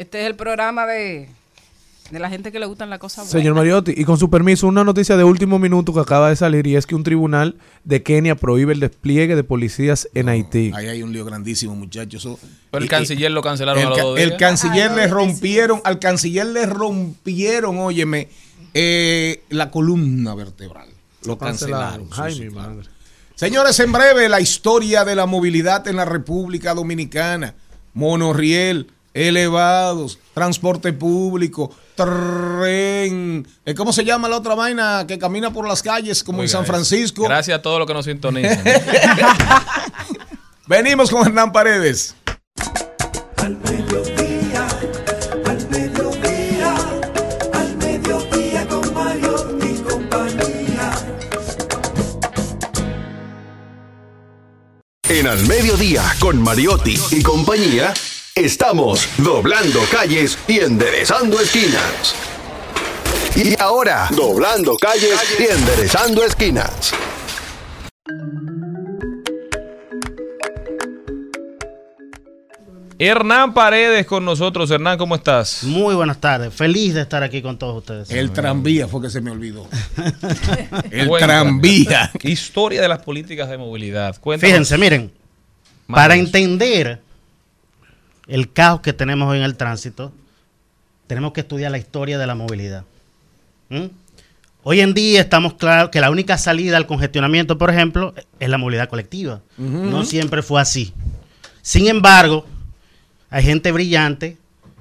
Este 0.00 0.22
es 0.22 0.26
el 0.28 0.34
programa 0.34 0.86
de, 0.86 1.28
de 2.10 2.18
la 2.18 2.30
gente 2.30 2.50
que 2.50 2.58
le 2.58 2.64
gustan 2.64 2.88
las 2.88 2.98
cosas 2.98 3.18
buenas. 3.26 3.32
Señor 3.32 3.54
Mariotti, 3.54 3.92
y 3.94 4.04
con 4.04 4.16
su 4.16 4.30
permiso, 4.30 4.66
una 4.66 4.82
noticia 4.82 5.14
de 5.18 5.24
último 5.24 5.58
minuto 5.58 5.92
que 5.92 6.00
acaba 6.00 6.30
de 6.30 6.36
salir 6.36 6.66
y 6.66 6.74
es 6.76 6.86
que 6.86 6.94
un 6.94 7.02
tribunal 7.02 7.56
de 7.84 8.02
Kenia 8.02 8.34
prohíbe 8.34 8.72
el 8.72 8.80
despliegue 8.80 9.36
de 9.36 9.44
policías 9.44 10.08
en 10.14 10.30
Haití. 10.30 10.72
Ahí 10.74 10.86
hay 10.86 11.02
un 11.02 11.12
lío 11.12 11.26
grandísimo, 11.26 11.74
muchachos. 11.76 12.26
Pero 12.70 12.78
el 12.80 12.86
y- 12.86 12.88
canciller 12.88 13.30
lo 13.30 13.42
cancelaron 13.42 13.78
el, 13.82 13.86
a 13.88 13.90
los 13.90 13.98
dos 13.98 14.18
el 14.20 14.28
días. 14.30 14.38
canciller 14.38 14.90
le 14.92 15.06
rompieron, 15.06 15.82
al 15.84 15.98
canciller 15.98 16.46
le 16.46 16.64
rompieron, 16.64 17.76
óyeme, 17.78 18.28
eh, 18.72 19.42
la 19.50 19.70
columna 19.70 20.34
vertebral. 20.34 20.88
Lo 21.26 21.36
cancelaron. 21.36 22.08
Ay, 22.12 22.40
mi 22.40 22.48
madre. 22.48 22.88
Señores, 23.34 23.78
en 23.80 23.92
breve 23.92 24.30
la 24.30 24.40
historia 24.40 25.04
de 25.04 25.14
la 25.14 25.26
movilidad 25.26 25.86
en 25.88 25.96
la 25.96 26.06
República 26.06 26.72
Dominicana. 26.72 27.54
Monorriel, 27.92 28.86
elevados, 29.14 30.18
transporte 30.34 30.92
público, 30.92 31.70
tren. 31.94 33.46
eh, 33.64 33.74
¿Cómo 33.74 33.92
se 33.92 34.04
llama 34.04 34.28
la 34.28 34.36
otra 34.36 34.54
vaina 34.54 35.04
que 35.06 35.18
camina 35.18 35.52
por 35.52 35.66
las 35.66 35.82
calles 35.82 36.22
como 36.22 36.42
en 36.42 36.48
San. 36.48 36.66
Francisco? 36.66 37.22
Gracias 37.24 37.58
a 37.58 37.62
todos 37.62 37.78
los 37.78 37.86
que 37.86 37.94
nos 37.94 38.04
sintonizan. 38.04 38.62
Venimos 40.66 41.10
con 41.10 41.26
Hernán 41.26 41.52
Paredes. 41.52 42.14
Al 43.38 43.56
mediodía, 43.56 44.68
al 45.46 45.68
mediodía, 45.70 46.74
al 47.52 47.76
mediodía 47.78 48.66
con 48.68 48.94
Mario 48.94 49.58
y 49.62 49.78
compañía. 49.82 50.92
En 55.08 55.26
Al 55.26 55.44
Mediodía, 55.46 56.04
con 56.20 56.40
Mariotti 56.40 56.96
y 57.10 57.22
compañía, 57.22 57.92
estamos 58.44 59.06
doblando 59.18 59.80
calles 59.90 60.38
y 60.48 60.60
enderezando 60.60 61.38
esquinas. 61.40 62.14
Y 63.36 63.54
ahora, 63.60 64.08
doblando 64.16 64.76
calles 64.76 65.20
y 65.38 65.44
enderezando 65.44 66.24
esquinas. 66.24 66.92
Hernán 72.98 73.52
Paredes 73.52 74.06
con 74.06 74.24
nosotros. 74.24 74.70
Hernán, 74.70 74.96
¿cómo 74.96 75.14
estás? 75.14 75.64
Muy 75.64 75.94
buenas 75.94 76.18
tardes. 76.18 76.52
Feliz 76.52 76.94
de 76.94 77.02
estar 77.02 77.22
aquí 77.22 77.42
con 77.42 77.58
todos 77.58 77.76
ustedes. 77.78 78.10
El 78.10 78.30
tranvía 78.30 78.88
fue 78.88 79.02
que 79.02 79.10
se 79.10 79.20
me 79.20 79.30
olvidó. 79.30 79.66
El 80.90 81.10
tranvía. 81.18 82.10
Historia 82.22 82.80
de 82.80 82.88
las 82.88 83.00
políticas 83.00 83.50
de 83.50 83.58
movilidad. 83.58 84.18
Cuéntanos. 84.18 84.50
Fíjense, 84.50 84.78
miren, 84.78 85.12
para 85.86 86.14
entender 86.14 87.00
el 88.30 88.52
caos 88.52 88.80
que 88.80 88.92
tenemos 88.92 89.28
hoy 89.28 89.38
en 89.38 89.44
el 89.44 89.56
tránsito, 89.56 90.12
tenemos 91.06 91.32
que 91.32 91.40
estudiar 91.40 91.72
la 91.72 91.78
historia 91.78 92.16
de 92.16 92.26
la 92.26 92.36
movilidad. 92.36 92.84
¿Mm? 93.68 93.86
Hoy 94.62 94.80
en 94.80 94.94
día 94.94 95.20
estamos 95.20 95.54
claros 95.54 95.90
que 95.90 96.00
la 96.00 96.10
única 96.10 96.38
salida 96.38 96.76
al 96.76 96.86
congestionamiento, 96.86 97.58
por 97.58 97.70
ejemplo, 97.70 98.14
es 98.38 98.48
la 98.48 98.58
movilidad 98.58 98.88
colectiva. 98.88 99.40
No 99.56 100.04
siempre 100.04 100.42
fue 100.42 100.60
así. 100.60 100.92
Sin 101.62 101.88
embargo, 101.88 102.46
hay 103.30 103.42
gente 103.42 103.72
brillante 103.72 104.36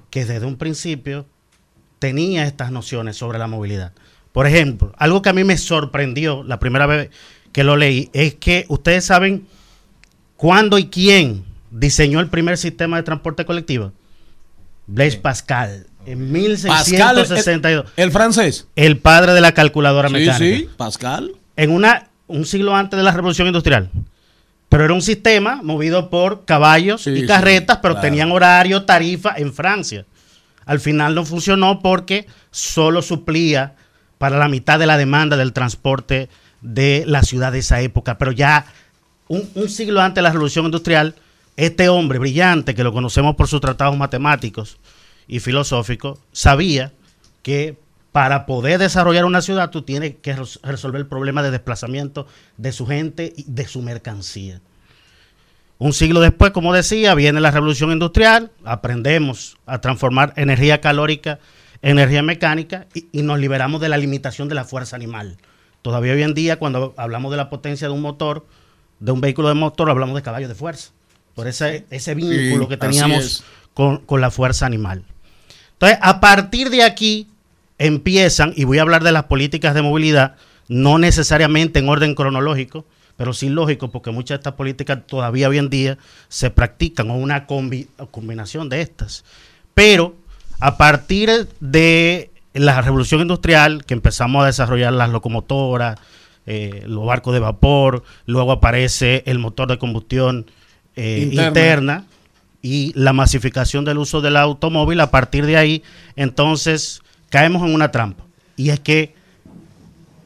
que 0.10 0.26
desde 0.26 0.46
un 0.46 0.58
principio 0.58 1.26
tenía 1.98 2.46
estas 2.46 2.72
nociones 2.72 3.18
sobre 3.18 3.40
la 3.40 3.48
movilidad. 3.48 3.94
Por 4.32 4.48
ejemplo, 4.48 4.94
algo 4.98 5.22
que 5.22 5.30
a 5.30 5.34
mí 5.34 5.44
me 5.44 5.58
sorprendió 5.58 6.44
la 6.44 6.60
primera 6.60 6.86
vez 6.86 7.10
que 7.52 7.64
lo 7.64 7.78
leí 7.78 8.10
es 8.14 8.36
que 8.36 8.66
ustedes 8.68 9.06
saben 9.06 9.48
cuándo 10.36 10.78
y 10.78 10.88
quién 10.88 11.49
diseñó 11.72 12.20
el 12.20 12.28
primer 12.28 12.58
sistema 12.58 12.98
de 12.98 13.04
transporte 13.04 13.46
colectivo. 13.46 13.92
Blaise 14.88 15.18
Pascal, 15.18 15.86
en 16.06 16.32
1662. 16.32 17.86
el, 17.96 18.04
el 18.06 18.12
francés. 18.12 18.68
El 18.76 18.98
padre 18.98 19.34
de 19.34 19.42
la 19.42 19.54
calculadora 19.54 20.08
Sí, 20.08 20.14
mecánica. 20.16 20.38
sí, 20.38 20.70
Pascal. 20.78 21.32
En 21.56 21.72
una, 21.72 22.08
un 22.28 22.46
siglo 22.46 22.76
antes 22.76 22.98
de 22.98 23.04
la 23.04 23.12
revolución 23.12 23.48
industrial. 23.48 23.90
Pero 24.70 24.86
era 24.86 24.94
un 24.94 25.02
sistema 25.02 25.62
movido 25.64 26.10
por 26.10 26.46
caballos 26.46 27.06
y 27.08 27.22
sí, 27.22 27.26
carretas, 27.28 27.80
pero 27.82 27.96
claro. 27.96 28.08
tenían 28.08 28.32
horario, 28.32 28.84
tarifa 28.86 29.34
en 29.36 29.52
Francia. 29.54 30.06
Al 30.66 30.80
final 30.80 31.16
no 31.16 31.26
funcionó 31.26 31.80
porque 31.82 32.28
solo 32.52 33.02
suplía 33.02 33.76
para 34.20 34.38
la 34.38 34.48
mitad 34.48 34.78
de 34.78 34.86
la 34.86 34.98
demanda 34.98 35.38
del 35.38 35.54
transporte 35.54 36.30
de 36.62 37.04
la 37.08 37.24
ciudad 37.24 37.52
de 37.52 37.60
esa 37.60 37.82
época. 37.82 38.18
Pero 38.20 38.32
ya 38.32 38.66
un, 39.28 39.50
un 39.56 39.70
siglo 39.70 40.02
antes 40.02 40.16
de 40.18 40.22
la 40.24 40.32
revolución 40.32 40.66
industrial, 40.66 41.16
este 41.66 41.90
hombre 41.90 42.20
brillante, 42.20 42.76
que 42.76 42.84
lo 42.84 42.94
conocemos 42.94 43.36
por 43.36 43.48
sus 43.48 43.62
tratados 43.62 43.98
matemáticos 43.98 44.78
y 45.28 45.40
filosóficos, 45.40 46.20
sabía 46.32 46.94
que 47.44 47.78
para 48.12 48.46
poder 48.46 48.80
desarrollar 48.80 49.26
una 49.26 49.42
ciudad 49.42 49.70
tú 49.70 49.84
tienes 49.84 50.16
que 50.22 50.36
res- 50.36 50.60
resolver 50.64 51.00
el 51.02 51.08
problema 51.08 51.44
de 51.44 51.52
desplazamiento 51.52 52.26
de 52.58 52.72
su 52.72 52.88
gente 52.88 53.34
y 53.38 53.46
de 53.48 53.68
su 53.68 53.82
mercancía. 53.82 54.62
Un 55.78 55.94
siglo 55.94 56.20
después, 56.20 56.52
como 56.52 56.74
decía, 56.74 57.14
viene 57.16 57.40
la 57.40 57.52
revolución 57.52 57.92
industrial, 57.92 58.52
aprendemos 58.66 59.58
a 59.66 59.80
transformar 59.80 60.34
energía 60.36 60.82
calórica 60.82 61.40
en 61.82 61.92
energía 61.92 62.22
mecánica 62.22 62.88
y 62.94 63.22
nos 63.22 63.40
liberamos 63.40 63.80
de 63.80 63.88
la 63.88 63.96
limitación 63.98 64.50
de 64.50 64.56
la 64.56 64.66
fuerza 64.66 64.98
animal. 64.98 65.38
Todavía 65.82 66.12
hoy 66.14 66.24
en 66.24 66.34
día, 66.34 66.60
cuando 66.60 66.94
hablamos 66.98 67.32
de 67.32 67.38
la 67.38 67.50
potencia 67.50 67.88
de 67.88 67.94
un 67.94 68.02
motor, 68.02 68.46
de 69.00 69.14
un 69.14 69.22
vehículo 69.22 69.48
de 69.48 69.54
motor, 69.54 69.90
hablamos 69.90 70.16
de 70.16 70.22
caballos 70.22 70.50
de 70.50 70.56
fuerza, 70.56 70.92
por 71.36 71.48
ese, 71.48 71.86
ese 71.90 72.16
vínculo 72.16 72.68
que 72.68 72.78
teníamos 72.78 73.44
con, 73.74 74.00
con 74.00 74.22
la 74.22 74.32
fuerza 74.32 74.66
animal. 74.66 75.04
Entonces, 75.74 75.98
a 76.02 76.20
partir 76.20 76.70
de 76.70 76.84
aquí, 76.84 77.28
empiezan, 77.78 78.54
y 78.56 78.66
voy 78.66 78.80
a 78.80 78.82
hablar 78.82 79.04
de 79.04 79.12
las 79.12 79.24
políticas 79.26 79.74
de 79.74 79.82
movilidad, 79.82 80.36
no 80.68 81.00
necesariamente 81.00 81.80
en 81.80 81.90
orden 81.90 82.14
cronológico, 82.14 82.86
pero 83.16 83.34
sí 83.34 83.50
lógico, 83.50 83.90
porque 83.90 84.12
muchas 84.12 84.36
de 84.38 84.40
estas 84.40 84.54
políticas 84.54 85.00
todavía 85.08 85.50
hoy 85.50 85.58
en 85.58 85.70
día 85.70 85.98
se 86.28 86.50
practican 86.50 87.10
o 87.10 87.16
una 87.16 87.48
combi- 87.48 87.88
combinación 88.12 88.70
de 88.70 88.82
estas. 88.82 89.24
Pero 89.74 90.16
a 90.60 90.78
partir 90.78 91.48
de 91.60 92.32
la 92.54 92.82
revolución 92.82 93.22
industrial, 93.22 93.86
que 93.86 93.94
empezamos 93.94 94.44
a 94.44 94.48
desarrollar 94.48 94.94
las 94.94 95.10
locomotoras, 95.10 95.98
eh, 96.46 96.84
los 96.88 97.06
barcos 97.06 97.34
de 97.34 97.40
vapor, 97.40 98.04
luego 98.26 98.52
aparece 98.52 99.24
el 99.26 99.40
motor 99.40 99.70
de 99.70 99.78
combustión 99.78 100.46
eh, 100.96 101.22
Interna. 101.24 101.48
interna 101.48 102.06
y 102.62 102.92
la 102.96 103.14
masificación 103.14 103.86
del 103.86 103.98
uso 103.98 104.22
del 104.22 104.38
automóvil, 104.38 105.00
a 105.00 105.12
partir 105.12 105.46
de 105.46 105.58
ahí, 105.58 105.84
entonces 106.16 107.02
caemos 107.30 107.68
en 107.68 107.74
una 107.74 107.92
trampa. 107.92 108.26
Y 108.58 108.70
es 108.70 108.80
que 108.80 109.16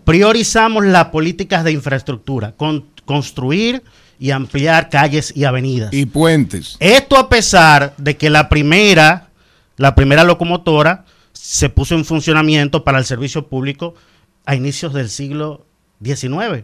priorizamos 0.04 0.86
las 0.86 1.06
políticas 1.06 1.64
de 1.64 1.72
infraestructura, 1.72 2.54
con, 2.54 2.86
construir 3.06 3.84
y 4.20 4.32
ampliar 4.32 4.90
calles 4.90 5.34
y 5.36 5.44
avenidas. 5.44 5.94
Y 5.94 6.06
puentes. 6.06 6.78
Esto 6.80 7.18
a 7.18 7.30
pesar 7.30 7.94
de 7.98 8.18
que 8.18 8.30
la 8.30 8.50
primera, 8.50 9.30
la 9.78 9.96
primera 9.96 10.24
locomotora 10.24 11.06
se 11.34 11.70
puso 11.70 11.96
en 11.96 12.06
funcionamiento 12.06 12.84
para 12.84 13.00
el 13.00 13.06
servicio 13.06 13.48
público 13.48 13.96
a 14.46 14.56
inicios 14.56 14.94
del 14.94 15.10
siglo 15.10 15.66
XIX. 16.04 16.64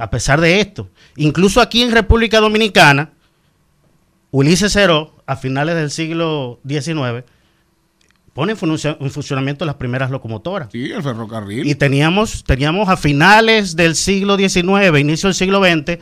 A 0.00 0.10
pesar 0.10 0.40
de 0.40 0.60
esto, 0.60 0.88
incluso 1.16 1.60
aquí 1.60 1.82
en 1.82 1.92
República 1.92 2.40
Dominicana, 2.40 3.12
Ulises 4.30 4.72
Ceró, 4.72 5.14
a 5.26 5.36
finales 5.36 5.74
del 5.76 5.90
siglo 5.90 6.60
XIX, 6.66 7.24
pone 8.32 8.52
en, 8.52 8.58
funcio- 8.58 8.96
en 9.00 9.10
funcionamiento 9.10 9.64
las 9.64 9.74
primeras 9.74 10.10
locomotoras. 10.10 10.68
Sí, 10.72 10.90
el 10.90 11.02
ferrocarril. 11.02 11.66
Y 11.66 11.74
teníamos, 11.74 12.44
teníamos 12.44 12.88
a 12.88 12.96
finales 12.96 13.76
del 13.76 13.94
siglo 13.96 14.36
XIX, 14.36 14.98
inicio 14.98 15.28
del 15.28 15.34
siglo 15.34 15.60
XX, 15.62 15.98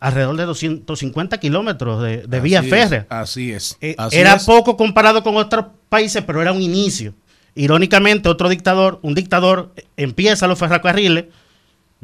alrededor 0.00 0.36
de 0.36 0.44
250 0.44 1.38
kilómetros 1.40 2.02
de, 2.02 2.18
de 2.26 2.40
vía 2.40 2.62
férrea. 2.62 3.06
así 3.08 3.52
es. 3.52 3.78
Eh, 3.80 3.94
así 3.98 4.16
era 4.18 4.34
es. 4.34 4.44
poco 4.44 4.76
comparado 4.76 5.22
con 5.22 5.36
otros 5.36 5.66
países, 5.88 6.22
pero 6.26 6.42
era 6.42 6.52
un 6.52 6.60
inicio. 6.60 7.14
Irónicamente, 7.54 8.28
otro 8.28 8.48
dictador, 8.48 8.98
un 9.02 9.14
dictador 9.14 9.72
eh, 9.76 9.84
empieza 9.96 10.46
los 10.46 10.58
ferrocarriles 10.58 11.26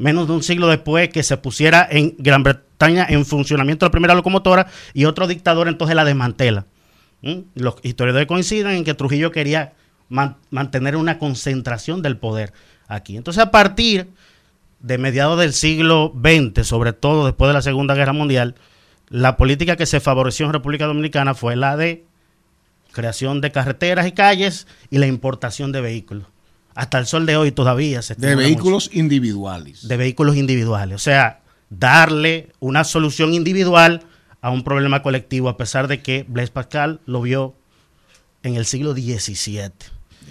menos 0.01 0.27
de 0.27 0.33
un 0.33 0.43
siglo 0.43 0.67
después 0.69 1.09
que 1.11 1.23
se 1.23 1.37
pusiera 1.37 1.87
en 1.91 2.15
Gran 2.19 2.43
Bretaña 2.43 3.07
en 3.09 3.25
funcionamiento 3.25 3.87
la 3.87 3.91
primera 3.91 4.15
locomotora 4.15 4.67
y 4.95 5.05
otro 5.05 5.27
dictador 5.27 5.69
entonces 5.69 5.95
la 5.95 6.05
desmantela. 6.05 6.67
¿Mm? 7.23 7.41
Los 7.55 7.77
historiadores 7.83 8.27
coinciden 8.27 8.73
en 8.77 8.85
que 8.85 8.95
Trujillo 8.95 9.31
quería 9.31 9.75
man- 10.09 10.37
mantener 10.51 10.97
una 10.97 11.19
concentración 11.19 12.01
del 12.03 12.17
poder 12.17 12.53
aquí. 12.89 13.17
Entonces, 13.17 13.43
a 13.43 13.51
partir 13.51 14.09
de 14.81 14.97
mediados 14.97 15.39
del 15.39 15.53
siglo 15.53 16.15
XX, 16.19 16.67
sobre 16.67 16.95
todo 16.95 17.27
después 17.27 17.49
de 17.51 17.55
la 17.55 17.63
Segunda 17.63 17.95
Guerra 17.95 18.15
Mundial, 18.15 18.55
la 19.11 19.37
política 19.37 19.77
que 19.77 19.85
se 19.87 20.01
favoreció 20.01 20.47
en 20.47 20.53
República 20.55 20.87
Dominicana 20.87 21.35
fue 21.35 21.57
la 21.57 21.77
de 21.77 22.05
creación 22.93 23.41
de 23.41 23.53
carreteras 23.53 24.07
y 24.07 24.13
calles 24.13 24.67
y 24.91 24.99
la 24.99 25.07
importación 25.07 25.73
de 25.73 25.81
vehículos. 25.83 26.27
Hasta 26.75 26.99
el 26.99 27.07
sol 27.07 27.27
de 27.27 27.37
hoy 27.37 27.53
todavía 27.53 28.03
se 28.03 28.15
De 28.15 28.35
vehículos 28.37 28.91
individuales. 28.93 29.87
de 29.89 29.97
vehículos 29.97 30.37
individuales. 30.37 30.95
O 30.95 30.99
sea, 30.99 31.41
darle 31.69 32.49
una 32.61 32.85
solución 32.85 33.35
individual 33.35 34.03
a 34.41 34.51
un 34.51 34.65
problema 34.65 35.03
colectivo, 35.03 35.49
a 35.49 35.57
pesar 35.57 35.89
de 35.89 36.01
que 36.03 36.25
Blaise 36.29 36.51
Pascal 36.51 37.01
lo 37.07 37.21
vio 37.23 37.55
en 38.43 38.55
el 38.57 38.65
siglo 38.65 38.93
XVII. 38.93 39.71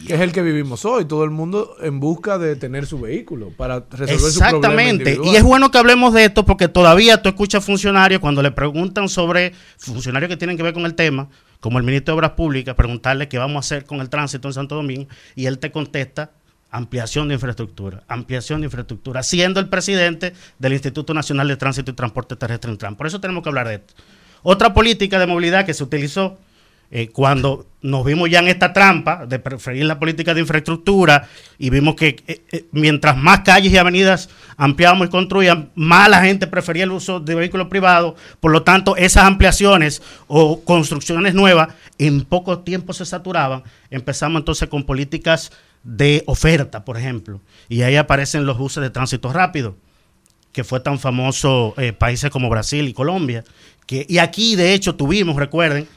Que 0.08 0.16
es 0.16 0.22
el 0.22 0.32
que 0.32 0.42
vivimos 0.42 0.86
hoy, 0.86 1.04
todo 1.06 1.26
el 1.26 1.30
mundo 1.30 1.76
en 1.82 2.00
busca 2.00 2.38
de 2.38 2.56
tener 2.56 2.86
su 2.86 3.02
vehículo 3.02 3.50
para 3.50 3.82
resolver 3.92 4.08
su 4.20 4.40
problema 4.40 4.58
Exactamente. 4.58 4.94
individual. 5.12 5.34
Y 5.34 5.38
es 5.38 5.44
bueno 5.44 5.72
que 5.72 5.78
hablemos 5.78 6.14
de 6.14 6.24
esto 6.26 6.46
porque 6.46 6.70
todavía 6.70 7.22
tú 7.22 7.30
escuchas 7.30 7.66
funcionarios 7.66 8.22
cuando 8.22 8.42
le 8.42 8.52
preguntan 8.52 9.10
sobre 9.10 9.54
funcionarios 9.78 10.30
que 10.30 10.38
tienen 10.38 10.56
que 10.56 10.64
ver 10.64 10.74
con 10.74 10.86
el 10.86 10.96
tema, 10.96 11.28
como 11.60 11.78
el 11.78 11.84
ministro 11.84 12.14
de 12.14 12.18
Obras 12.18 12.32
Públicas, 12.32 12.76
preguntarle 12.76 13.28
qué 13.28 13.38
vamos 13.38 13.58
a 13.58 13.60
hacer 13.60 13.86
con 13.86 14.00
el 14.02 14.10
tránsito 14.10 14.48
en 14.48 14.54
Santo 14.54 14.76
Domingo 14.76 15.08
y 15.36 15.46
él 15.46 15.60
te 15.60 15.72
contesta 15.72 16.32
ampliación 16.72 17.28
de 17.28 17.34
infraestructura, 17.34 18.04
ampliación 18.08 18.62
de 18.62 18.66
infraestructura, 18.66 19.24
siendo 19.24 19.60
el 19.60 19.70
presidente 19.70 20.34
del 20.60 20.74
Instituto 20.74 21.14
Nacional 21.14 21.48
de 21.48 21.58
Tránsito 21.58 21.92
y 21.92 21.96
Transporte 21.96 22.36
Terrestre 22.36 22.72
Intran. 22.72 22.96
Por 22.96 23.08
eso 23.08 23.20
tenemos 23.20 23.44
que 23.44 23.50
hablar 23.50 23.68
de 23.68 23.76
esto. 23.76 23.94
Otra 24.44 24.74
política 24.74 25.20
de 25.20 25.28
movilidad 25.28 25.66
que 25.66 25.74
se 25.74 25.84
utilizó 25.84 26.38
eh, 26.92 27.10
cuando 27.10 27.68
nos 27.82 28.04
vimos 28.04 28.30
ya 28.30 28.40
en 28.40 28.48
esta 28.48 28.74
trampa 28.74 29.26
de 29.26 29.40
preferir 29.40 29.86
la 29.86 30.00
política 30.00 30.34
de 30.34 30.42
infraestructura 30.42 31.28
y 31.58 31.70
vimos 31.70 31.96
que 31.96 32.18
eh, 32.28 32.42
eh, 32.52 32.66
mientras 32.72 33.16
más 33.16 33.42
calles 33.42 33.72
y 33.72 33.78
avenidas 33.78 34.30
ampliábamos 34.58 35.08
y 35.08 35.12
construían, 35.12 35.72
más 35.76 36.10
la 36.10 36.22
gente 36.22 36.48
prefería 36.48 36.84
el 36.84 36.92
uso 36.92 37.20
de 37.20 37.36
vehículos 37.36 37.68
privados. 37.68 38.16
Por 38.40 38.52
lo 38.52 38.64
tanto, 38.64 38.96
esas 38.98 39.24
ampliaciones 39.24 40.02
o 40.28 40.62
construcciones 40.62 41.34
nuevas 41.34 41.70
en 41.98 42.24
poco 42.26 42.60
tiempo 42.60 42.94
se 42.94 43.06
saturaban. 43.06 43.64
Empezamos 43.90 44.42
entonces 44.42 44.68
con 44.68 44.84
políticas 44.84 45.52
de 45.84 46.24
oferta, 46.26 46.84
por 46.84 46.98
ejemplo. 46.98 47.40
Y 47.70 47.84
ahí 47.84 47.96
aparecen 47.96 48.46
los 48.46 48.58
buses 48.58 48.82
de 48.82 48.90
tránsito 48.90 49.32
rápido 49.32 49.76
que 50.52 50.64
fue 50.64 50.80
tan 50.80 51.00
famoso 51.00 51.74
eh, 51.78 51.94
países 51.94 52.30
como 52.32 52.50
Brasil 52.50 52.88
y 52.88 52.94
Colombia. 52.94 53.44
Y 53.88 54.20
aquí, 54.20 54.56
de 54.56 54.74
hecho, 54.74 54.96
tuvimos, 54.96 55.36
recuerden, 55.36 55.88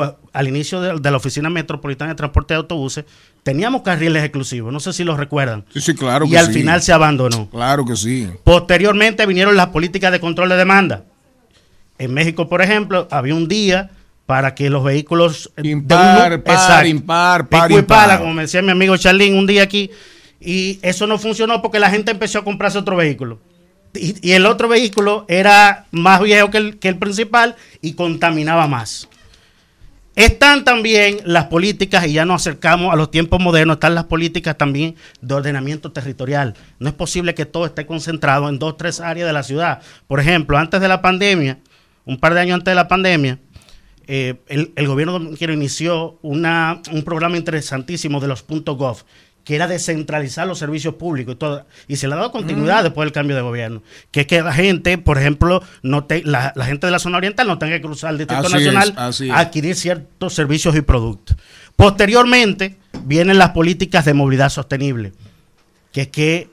al 0.00 0.48
inicio 0.48 0.80
de, 0.80 0.98
de 0.98 1.10
la 1.10 1.16
Oficina 1.16 1.50
Metropolitana 1.50 2.10
de 2.12 2.14
Transporte 2.16 2.54
de 2.54 2.58
Autobuses, 2.58 3.04
teníamos 3.42 3.82
carriles 3.82 4.22
exclusivos, 4.24 4.72
no 4.72 4.80
sé 4.80 4.92
si 4.92 5.04
lo 5.04 5.16
recuerdan. 5.16 5.64
Sí, 5.72 5.80
sí, 5.80 5.94
claro 5.94 6.24
y 6.26 6.30
que 6.30 6.38
al 6.38 6.46
sí. 6.46 6.54
final 6.54 6.80
se 6.82 6.92
abandonó. 6.92 7.50
Claro 7.50 7.84
que 7.84 7.96
sí. 7.96 8.28
Posteriormente 8.44 9.26
vinieron 9.26 9.56
las 9.56 9.66
políticas 9.68 10.12
de 10.12 10.20
control 10.20 10.48
de 10.48 10.56
demanda. 10.56 11.04
En 11.98 12.14
México, 12.14 12.48
por 12.48 12.62
ejemplo, 12.62 13.06
había 13.10 13.34
un 13.34 13.48
día 13.48 13.90
para 14.26 14.54
que 14.54 14.70
los 14.70 14.82
vehículos 14.82 15.50
eh, 15.56 15.62
de 15.62 15.74
un 15.74 15.80
Impar, 15.80 16.30
nu- 16.38 16.42
par, 16.42 16.54
Exacto. 16.54 16.88
impar, 16.88 17.48
par, 17.48 17.68
pala, 17.68 17.78
impar. 17.80 18.18
como 18.20 18.32
me 18.34 18.42
decía 18.42 18.62
mi 18.62 18.70
amigo 18.70 18.96
Charlín 18.96 19.36
un 19.36 19.46
día 19.46 19.62
aquí. 19.64 19.90
Y 20.40 20.78
eso 20.82 21.06
no 21.06 21.18
funcionó 21.18 21.60
porque 21.62 21.78
la 21.78 21.90
gente 21.90 22.10
empezó 22.10 22.38
a 22.38 22.44
comprarse 22.44 22.78
otro 22.78 22.96
vehículo. 22.96 23.38
Y, 23.94 24.26
y 24.26 24.32
el 24.32 24.46
otro 24.46 24.68
vehículo 24.68 25.26
era 25.28 25.84
más 25.90 26.20
viejo 26.22 26.50
que 26.50 26.58
el, 26.58 26.78
que 26.78 26.88
el 26.88 26.96
principal 26.96 27.56
y 27.82 27.92
contaminaba 27.92 28.66
más. 28.66 29.06
Están 30.14 30.64
también 30.64 31.20
las 31.24 31.46
políticas, 31.46 32.06
y 32.06 32.12
ya 32.12 32.26
nos 32.26 32.42
acercamos 32.42 32.92
a 32.92 32.96
los 32.96 33.10
tiempos 33.10 33.40
modernos, 33.40 33.76
están 33.76 33.94
las 33.94 34.04
políticas 34.04 34.58
también 34.58 34.94
de 35.22 35.34
ordenamiento 35.34 35.90
territorial. 35.90 36.54
No 36.78 36.88
es 36.88 36.94
posible 36.94 37.34
que 37.34 37.46
todo 37.46 37.64
esté 37.64 37.86
concentrado 37.86 38.48
en 38.50 38.58
dos, 38.58 38.76
tres 38.76 39.00
áreas 39.00 39.26
de 39.26 39.32
la 39.32 39.42
ciudad. 39.42 39.80
Por 40.06 40.20
ejemplo, 40.20 40.58
antes 40.58 40.80
de 40.82 40.88
la 40.88 41.00
pandemia, 41.00 41.60
un 42.04 42.18
par 42.18 42.34
de 42.34 42.40
años 42.40 42.56
antes 42.56 42.72
de 42.72 42.74
la 42.74 42.88
pandemia, 42.88 43.38
eh, 44.06 44.34
el, 44.48 44.72
el 44.76 44.86
gobierno 44.86 45.30
inició 45.40 46.18
un 46.22 47.02
programa 47.04 47.38
interesantísimo 47.38 48.20
de 48.20 48.28
los 48.28 48.44
.gov, 48.46 49.04
que 49.44 49.56
era 49.56 49.66
descentralizar 49.66 50.46
los 50.46 50.58
servicios 50.58 50.94
públicos 50.94 51.34
y 51.34 51.38
todo. 51.38 51.66
Y 51.88 51.96
se 51.96 52.06
le 52.06 52.14
ha 52.14 52.16
dado 52.16 52.30
continuidad 52.32 52.80
Mm. 52.80 52.84
después 52.84 53.06
del 53.06 53.12
cambio 53.12 53.34
de 53.36 53.42
gobierno. 53.42 53.82
Que 54.10 54.20
es 54.20 54.26
que 54.26 54.40
la 54.40 54.52
gente, 54.52 54.98
por 54.98 55.18
ejemplo, 55.18 55.62
no 55.82 56.04
te, 56.04 56.22
la, 56.24 56.52
la 56.54 56.64
gente 56.64 56.86
de 56.86 56.92
la 56.92 56.98
zona 56.98 57.18
oriental 57.18 57.46
no 57.48 57.58
tenga 57.58 57.74
que 57.76 57.82
cruzar 57.82 58.12
el 58.12 58.18
Distrito 58.18 58.46
Así 58.46 58.52
Nacional 58.54 58.94
es, 59.10 59.30
a 59.30 59.38
adquirir 59.38 59.74
ciertos 59.74 60.34
servicios 60.34 60.76
y 60.76 60.80
productos. 60.82 61.36
Posteriormente 61.74 62.76
vienen 63.04 63.38
las 63.38 63.50
políticas 63.50 64.04
de 64.04 64.14
movilidad 64.14 64.48
sostenible, 64.50 65.12
que 65.92 66.02
es 66.02 66.08
que, 66.08 66.48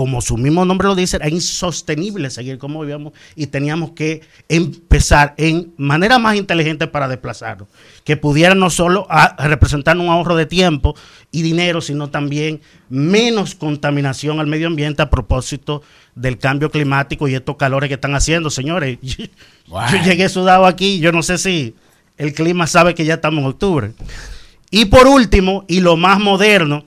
como 0.00 0.22
su 0.22 0.38
mismo 0.38 0.64
nombre 0.64 0.88
lo 0.88 0.94
dice, 0.94 1.16
era 1.18 1.28
insostenible 1.28 2.30
seguir 2.30 2.56
como 2.56 2.80
vivíamos 2.80 3.12
y 3.36 3.48
teníamos 3.48 3.90
que 3.90 4.22
empezar 4.48 5.34
en 5.36 5.74
manera 5.76 6.18
más 6.18 6.36
inteligente 6.36 6.86
para 6.86 7.06
desplazarnos, 7.06 7.68
que 8.02 8.16
pudiera 8.16 8.54
no 8.54 8.70
solo 8.70 9.06
a- 9.10 9.24
a 9.24 9.46
representar 9.46 9.98
un 9.98 10.08
ahorro 10.08 10.36
de 10.36 10.46
tiempo 10.46 10.96
y 11.30 11.42
dinero, 11.42 11.82
sino 11.82 12.08
también 12.08 12.62
menos 12.88 13.54
contaminación 13.54 14.40
al 14.40 14.46
medio 14.46 14.68
ambiente 14.68 15.02
a 15.02 15.10
propósito 15.10 15.82
del 16.14 16.38
cambio 16.38 16.70
climático 16.70 17.28
y 17.28 17.34
estos 17.34 17.56
calores 17.56 17.88
que 17.88 17.94
están 17.96 18.14
haciendo, 18.14 18.48
señores. 18.48 18.96
Yo 19.92 20.02
llegué 20.02 20.30
sudado 20.30 20.64
aquí, 20.64 20.98
yo 20.98 21.12
no 21.12 21.22
sé 21.22 21.36
si 21.36 21.74
el 22.16 22.32
clima 22.32 22.66
sabe 22.66 22.94
que 22.94 23.04
ya 23.04 23.14
estamos 23.16 23.40
en 23.42 23.50
octubre. 23.50 23.92
Y 24.70 24.86
por 24.86 25.06
último, 25.06 25.66
y 25.68 25.80
lo 25.80 25.98
más 25.98 26.18
moderno 26.20 26.86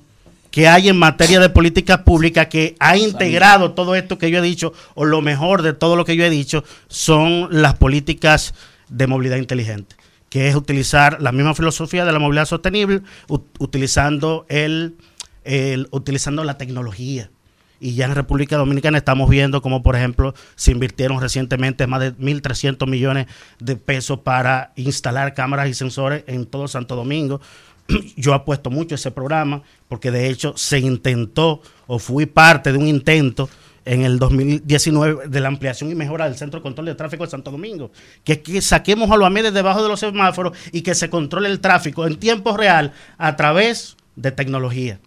que 0.54 0.68
hay 0.68 0.88
en 0.88 0.98
materia 0.98 1.40
de 1.40 1.50
políticas 1.50 2.02
públicas 2.02 2.46
que 2.46 2.76
ha 2.80 2.96
integrado 2.96 3.72
todo 3.72 3.96
esto 3.96 4.20
que 4.20 4.30
yo 4.30 4.38
he 4.38 4.42
dicho, 4.44 4.72
o 4.94 5.04
lo 5.04 5.20
mejor 5.20 5.64
de 5.64 5.74
todo 5.74 5.96
lo 5.96 6.06
que 6.06 6.16
yo 6.16 6.24
he 6.24 6.30
dicho, 6.30 6.64
son 6.88 7.48
las 7.50 7.74
políticas 7.74 8.54
de 8.88 9.08
movilidad 9.08 9.38
inteligente, 9.38 9.96
que 10.30 10.48
es 10.50 10.56
utilizar 10.56 11.20
la 11.24 11.32
misma 11.32 11.56
filosofía 11.56 12.06
de 12.06 12.12
la 12.12 12.20
movilidad 12.20 12.46
sostenible, 12.46 13.02
utilizando, 13.58 14.46
el, 14.48 14.96
el- 15.44 15.88
utilizando 15.90 16.44
la 16.44 16.58
tecnología. 16.60 17.32
Y 17.80 17.96
ya 17.96 18.06
en 18.06 18.14
República 18.16 18.56
Dominicana 18.56 19.00
estamos 19.00 19.30
viendo 19.30 19.62
como, 19.64 19.82
por 19.82 19.96
ejemplo, 19.96 20.36
se 20.56 20.72
invirtieron 20.72 21.20
recientemente 21.20 21.88
más 21.88 22.00
de 22.00 22.16
1.300 22.16 22.88
millones 22.88 23.26
de 23.60 23.76
pesos 23.76 24.20
para 24.20 24.72
instalar 24.76 25.34
cámaras 25.34 25.68
y 25.68 25.74
sensores 25.74 26.24
en 26.28 26.46
todo 26.46 26.68
Santo 26.68 26.96
Domingo, 26.96 27.42
yo 28.16 28.34
apuesto 28.34 28.70
mucho 28.70 28.96
a 28.96 28.98
ese 28.98 29.12
programa 29.12 29.62
porque 29.88 30.12
de 30.12 30.30
hecho 30.30 30.54
se 30.56 30.80
intentó 30.80 31.62
o 31.88 32.00
fui 32.00 32.26
parte 32.26 32.72
de 32.72 32.78
un 32.78 32.88
intento 32.88 33.50
en 33.86 34.04
el 34.04 34.20
2019 34.20 35.28
de 35.28 35.40
la 35.40 35.50
ampliación 35.50 35.92
y 35.92 35.96
mejora 35.96 36.26
del 36.26 36.36
Centro 36.38 36.60
de 36.60 36.64
Control 36.64 36.86
de 36.86 36.96
Tráfico 36.96 37.26
de 37.26 37.30
Santo 37.30 37.52
Domingo, 37.52 37.92
que 38.24 38.34
es 38.34 38.40
que 38.40 38.62
saquemos 38.62 39.12
a 39.12 39.18
los 39.18 39.28
AMEDES 39.28 39.54
debajo 39.54 39.84
de 39.84 39.90
los 39.90 40.00
semáforos 40.00 40.58
y 40.72 40.82
que 40.82 40.96
se 40.96 41.10
controle 41.10 41.50
el 41.50 41.60
tráfico 41.60 42.08
en 42.08 42.18
tiempo 42.18 42.56
real 42.56 42.94
a 43.18 43.36
través 43.36 43.98
de 44.16 44.32
tecnología. 44.32 45.00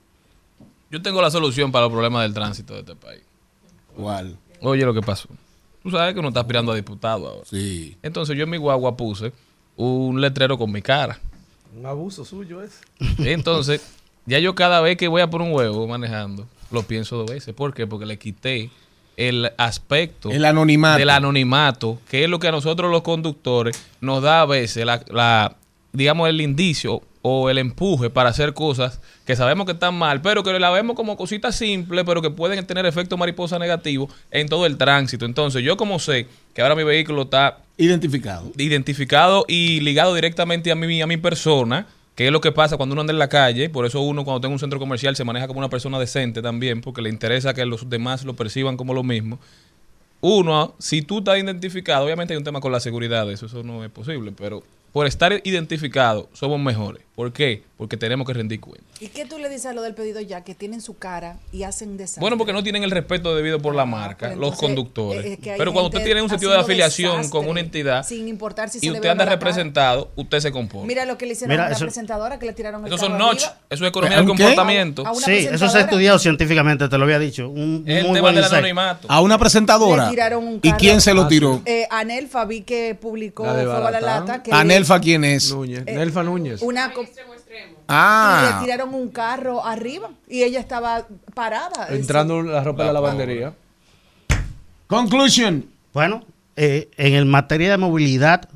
Yo 0.91 1.03
tengo 1.03 1.21
la 1.23 1.31
solución 1.31 1.73
para 1.73 1.85
los 1.85 1.93
problemas 1.93 2.23
del 2.23 2.35
tránsito 2.35 2.75
de 2.75 2.81
este 2.81 2.95
país. 2.95 3.23
¿Cuál? 3.97 4.37
Oye, 4.61 4.85
lo 4.85 4.95
que 4.95 5.01
pasó. 5.01 5.29
Tú 5.83 5.91
sabes 5.91 6.15
que 6.15 6.21
uno 6.21 6.29
está 6.29 6.41
aspirando 6.41 6.73
a 6.73 6.75
diputado 6.75 7.29
ahora. 7.29 7.45
Sí. 7.45 7.97
Entonces 8.03 8.37
yo 8.37 8.45
en 8.45 8.51
mi 8.51 8.57
guagua 8.57 8.97
puse 8.97 9.33
un 9.77 10.21
letrero 10.21 10.59
con 10.59 10.71
mi 10.71 10.83
cara. 10.83 11.19
Un 11.77 11.87
abuso 11.87 12.25
suyo 12.25 12.63
es. 12.63 12.81
Entonces, 13.19 13.81
ya 14.27 14.39
yo 14.39 14.55
cada 14.55 14.81
vez 14.81 14.97
que 14.97 15.09
voy 15.09 15.23
a 15.23 15.31
por 15.31 15.43
un 15.43 15.53
huevo 15.53 15.87
manejando, 15.87 16.47
lo 16.71 16.83
pienso 16.83 17.17
dos 17.17 17.31
veces. 17.31 17.55
¿Por 17.55 17.73
qué? 17.75 17.87
Porque 17.87 18.07
le 18.07 18.19
quité 18.19 18.71
el 19.17 19.51
aspecto 19.57 20.31
El 20.31 20.45
anonimato. 20.45 20.99
del 20.99 21.11
anonimato, 21.11 21.99
que 22.09 22.25
es 22.25 22.31
lo 22.31 22.39
que 22.39 22.49
a 22.49 22.53
nosotros 22.53 22.91
los 22.91 23.03
conductores 23.03 23.83
nos 24.01 24.23
da 24.23 24.43
a 24.43 24.47
veces 24.47 24.85
la, 24.85 25.03
la- 25.09 25.57
digamos, 25.93 26.29
el 26.29 26.41
indicio 26.43 27.03
o 27.29 27.51
el 27.51 27.59
empuje 27.59 28.09
para 28.09 28.29
hacer 28.29 28.55
cosas 28.55 29.01
que 29.25 29.35
sabemos 29.35 29.67
que 29.67 29.73
están 29.73 29.97
mal, 29.97 30.23
pero 30.23 30.45
que 30.45 30.57
la 30.61 30.71
vemos 30.71 30.95
como 30.95 31.17
cositas 31.17 31.57
simples, 31.57 32.05
pero 32.07 32.23
que 32.23 32.31
pueden 32.31 32.65
tener 32.65 32.87
efecto 32.87 33.17
mariposa 33.17 33.59
negativo 33.59 34.09
en 34.31 34.49
todo 34.49 34.65
el 34.65 34.77
tránsito. 34.77 35.25
Entonces, 35.25 35.65
yo 35.65 35.77
como 35.77 35.99
sé 35.99 36.29
que 36.55 36.63
ahora 36.63 36.77
mi 36.77 36.85
vehículo 36.85 37.23
está 37.23 37.59
Identificado. 37.79 38.53
identificado 38.57 39.45
y 39.49 39.81
ligado 39.81 40.15
directamente 40.15 40.71
a 40.71 40.77
mi, 40.77 41.03
a 41.03 41.09
mi 41.09 41.17
persona, 41.17 41.89
que 42.15 42.27
es 42.27 42.33
lo 42.33 42.41
que 42.41 42.53
pasa 42.53 42.77
cuando 42.77 42.93
uno 42.93 43.01
anda 43.01 43.13
en 43.13 43.19
la 43.19 43.29
calle, 43.29 43.71
por 43.71 43.87
eso 43.87 44.01
uno 44.03 44.25
cuando 44.25 44.41
tenga 44.41 44.53
un 44.53 44.61
centro 44.61 44.79
comercial 44.79 45.17
se 45.17 45.25
maneja 45.25 45.49
como 45.49 45.59
una 45.59 45.69
persona 45.69 45.99
decente 45.99 46.43
también, 46.43 46.81
porque 46.81 47.03
le 47.03 47.09
interesa 47.11 47.55
que 47.55 47.67
los 47.67 47.91
demás 47.91 48.25
lo 48.25 48.37
perciban 48.37 48.77
como 48.77 48.95
lo 48.95 49.03
mismo. 49.03 49.41
Uno, 50.21 50.77
si 50.79 51.03
tú 51.03 51.19
estás 51.19 51.39
identificado, 51.39 52.05
obviamente 52.05 52.35
hay 52.35 52.39
un 52.39 52.45
tema 52.45 52.61
con 52.61 52.71
la 52.71 52.79
seguridad, 52.79 53.29
eso, 53.33 53.47
eso 53.47 53.65
no 53.65 53.85
es 53.85 53.91
posible, 53.91 54.31
pero 54.31 54.63
por 54.97 55.07
estar 55.07 55.43
identificado 55.45 56.31
somos 56.33 56.59
mejores. 56.59 57.05
¿Por 57.15 57.31
qué? 57.31 57.63
Porque 57.77 57.99
tenemos 57.99 58.27
que 58.27 58.33
rendir 58.33 58.59
cuenta. 58.59 58.87
¿Y 59.01 59.09
qué 59.09 59.27
tú 59.27 59.39
le 59.39 59.51
dices 59.51 59.67
a 59.67 59.75
lo 59.75 59.83
del 59.83 59.93
pedido 59.95 60.19
ya? 60.23 60.43
Que 60.43 60.55
tienen 60.55 60.81
su 60.81 60.97
cara 60.97 61.37
y 61.53 61.65
hacen 61.65 61.99
desastre. 61.99 62.23
Bueno, 62.23 62.39
porque 62.39 62.55
no 62.55 62.63
tienen 62.63 62.83
el 62.85 62.91
respeto 62.91 63.37
debido 63.37 63.61
por 63.61 63.75
la 63.75 63.85
marca, 63.85 64.29
pues 64.29 64.39
los 64.39 64.57
conductores. 64.57 65.23
eh, 65.27 65.33
eh, 65.35 65.37
que 65.37 65.55
Pero 65.59 65.75
cuando 65.75 65.89
usted 65.91 66.03
tiene 66.03 66.23
un 66.23 66.31
sentido 66.31 66.53
de 66.53 66.59
afiliación 66.61 67.19
desastre, 67.19 67.39
con 67.39 67.49
una 67.51 67.61
entidad 67.61 68.03
Sin 68.07 68.29
importar 68.29 68.71
si 68.71 68.79
se 68.81 68.87
y 68.87 68.91
usted 68.91 69.11
anda 69.11 69.27
representado, 69.27 70.11
usted 70.17 70.41
se 70.41 70.53
comporta. 70.53 70.87
Mira 70.87 71.05
lo 71.05 71.19
que 71.19 71.27
le 71.27 71.33
hicieron 71.33 71.51
Mira, 71.53 71.65
a 71.65 71.67
una 71.67 71.77
eso- 71.77 71.85
presentadora 71.85 72.39
que 72.39 72.47
le 72.47 72.55
tiraron 72.55 72.81
el 72.81 72.87
Esos 72.87 72.99
son 72.99 73.19
notch, 73.19 73.43
eso 73.69 73.85
es 73.85 73.89
economía 73.91 74.17
del 74.21 74.31
¿Un 74.31 74.37
qué? 74.39 74.43
comportamiento. 74.45 75.07
A 75.07 75.15
Sí, 75.15 75.33
eso 75.51 75.69
se 75.69 75.77
ha 75.77 75.81
estudiado 75.83 76.19
científicamente, 76.19 76.89
te 76.89 76.97
lo 76.97 77.05
había 77.05 77.19
dicho. 77.19 77.51
Un 77.51 77.85
el 77.87 78.05
muy 78.05 78.15
tema 78.15 78.21
buen 78.23 78.35
del 78.37 78.45
anonimato. 78.45 79.07
A 79.11 79.21
una 79.21 79.37
presentadora. 79.37 80.05
Le 80.05 80.11
tiraron 80.13 80.45
un 80.47 80.61
¿Y 80.63 80.73
quién 80.73 81.03
se 81.03 81.13
lo 81.13 81.25
Ah, 81.25 81.29
tiró? 81.29 81.61
Eh, 81.67 81.87
Anelfa 81.91 82.47
vi 82.47 82.63
que 82.63 82.95
publicó 82.99 83.45
La 83.45 83.53
de 83.55 83.65
Fuego 83.65 83.87
a 83.87 83.91
la. 83.91 84.01
Lata. 84.01 84.43
Que 84.43 84.51
¿Anelfa 84.51 84.99
quién 84.99 85.25
es? 85.25 85.51
Núñez. 85.53 85.83
Eh, 85.87 85.95
Nelfa 85.95 86.23
Núñez. 86.23 86.63
Una 86.63 86.91
co- 87.65 87.81
y 87.81 87.85
Ah. 87.89 88.59
le 88.61 88.65
tiraron 88.67 88.95
un 88.95 89.09
carro 89.11 89.65
arriba 89.65 90.11
y 90.29 90.43
ella 90.43 90.61
estaba 90.61 91.07
parada. 91.35 91.89
Entrando 91.91 92.43
la 92.43 92.63
ropa 92.65 92.83
de 92.83 92.87
la 92.89 92.93
lavandería. 92.95 93.55
Conclusion. 94.87 95.67
Bueno, 95.93 96.25
eh, 96.57 96.89
en 96.97 97.15
el 97.15 97.25
materia 97.27 97.71
de 97.71 97.79
movilidad, 97.79 98.49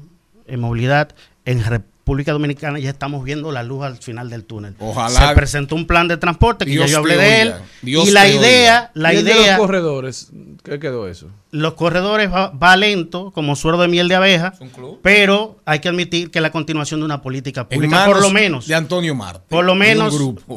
en 0.47 0.61
movilidad 0.61 1.11
en 1.45 1.63
República 2.11 2.33
Dominicana 2.33 2.81
ya 2.81 2.91
estamos 2.91 3.23
viendo 3.23 3.53
la 3.53 3.63
luz 3.63 3.85
al 3.85 3.97
final 3.99 4.29
del 4.31 4.43
túnel. 4.45 4.75
Ojalá. 4.81 5.29
Se 5.29 5.35
presentó 5.37 5.77
un 5.77 5.87
plan 5.87 6.09
de 6.09 6.17
transporte 6.17 6.65
que 6.65 6.73
Dios 6.73 6.87
ya 6.87 6.93
yo 6.95 6.99
hablé 6.99 7.17
de 7.17 7.43
él. 7.43 7.55
Dios 7.83 8.09
y 8.09 8.11
la 8.11 8.27
idea, 8.29 8.91
la 8.95 9.15
¿Y 9.15 9.19
el 9.19 9.25
de 9.25 9.31
idea, 9.31 9.53
los 9.57 9.59
corredores, 9.61 10.31
¿qué 10.65 10.81
quedó 10.81 11.07
eso? 11.07 11.29
los 11.53 11.75
corredores 11.75 12.33
va, 12.33 12.49
va 12.51 12.77
lento, 12.77 13.31
como 13.31 13.55
suero 13.55 13.79
de 13.79 13.87
miel 13.87 14.09
de 14.09 14.17
abeja, 14.17 14.55
pero 15.03 15.57
hay 15.65 15.79
que 15.79 15.89
admitir 15.89 16.33
que 16.33 16.41
es 16.41 16.43
la 16.43 16.51
continuación 16.51 16.99
de 16.99 17.07
una 17.07 17.23
política 17.23 17.69
pública, 17.69 18.07
por 18.07 18.21
lo 18.21 18.31
menos. 18.31 18.67
De 18.67 18.75
Antonio 18.75 19.15
Marte. 19.15 19.45
Por 19.49 19.65
lo 19.65 19.73
un 19.75 19.79
menos- 19.79 20.13
grupo. 20.13 20.57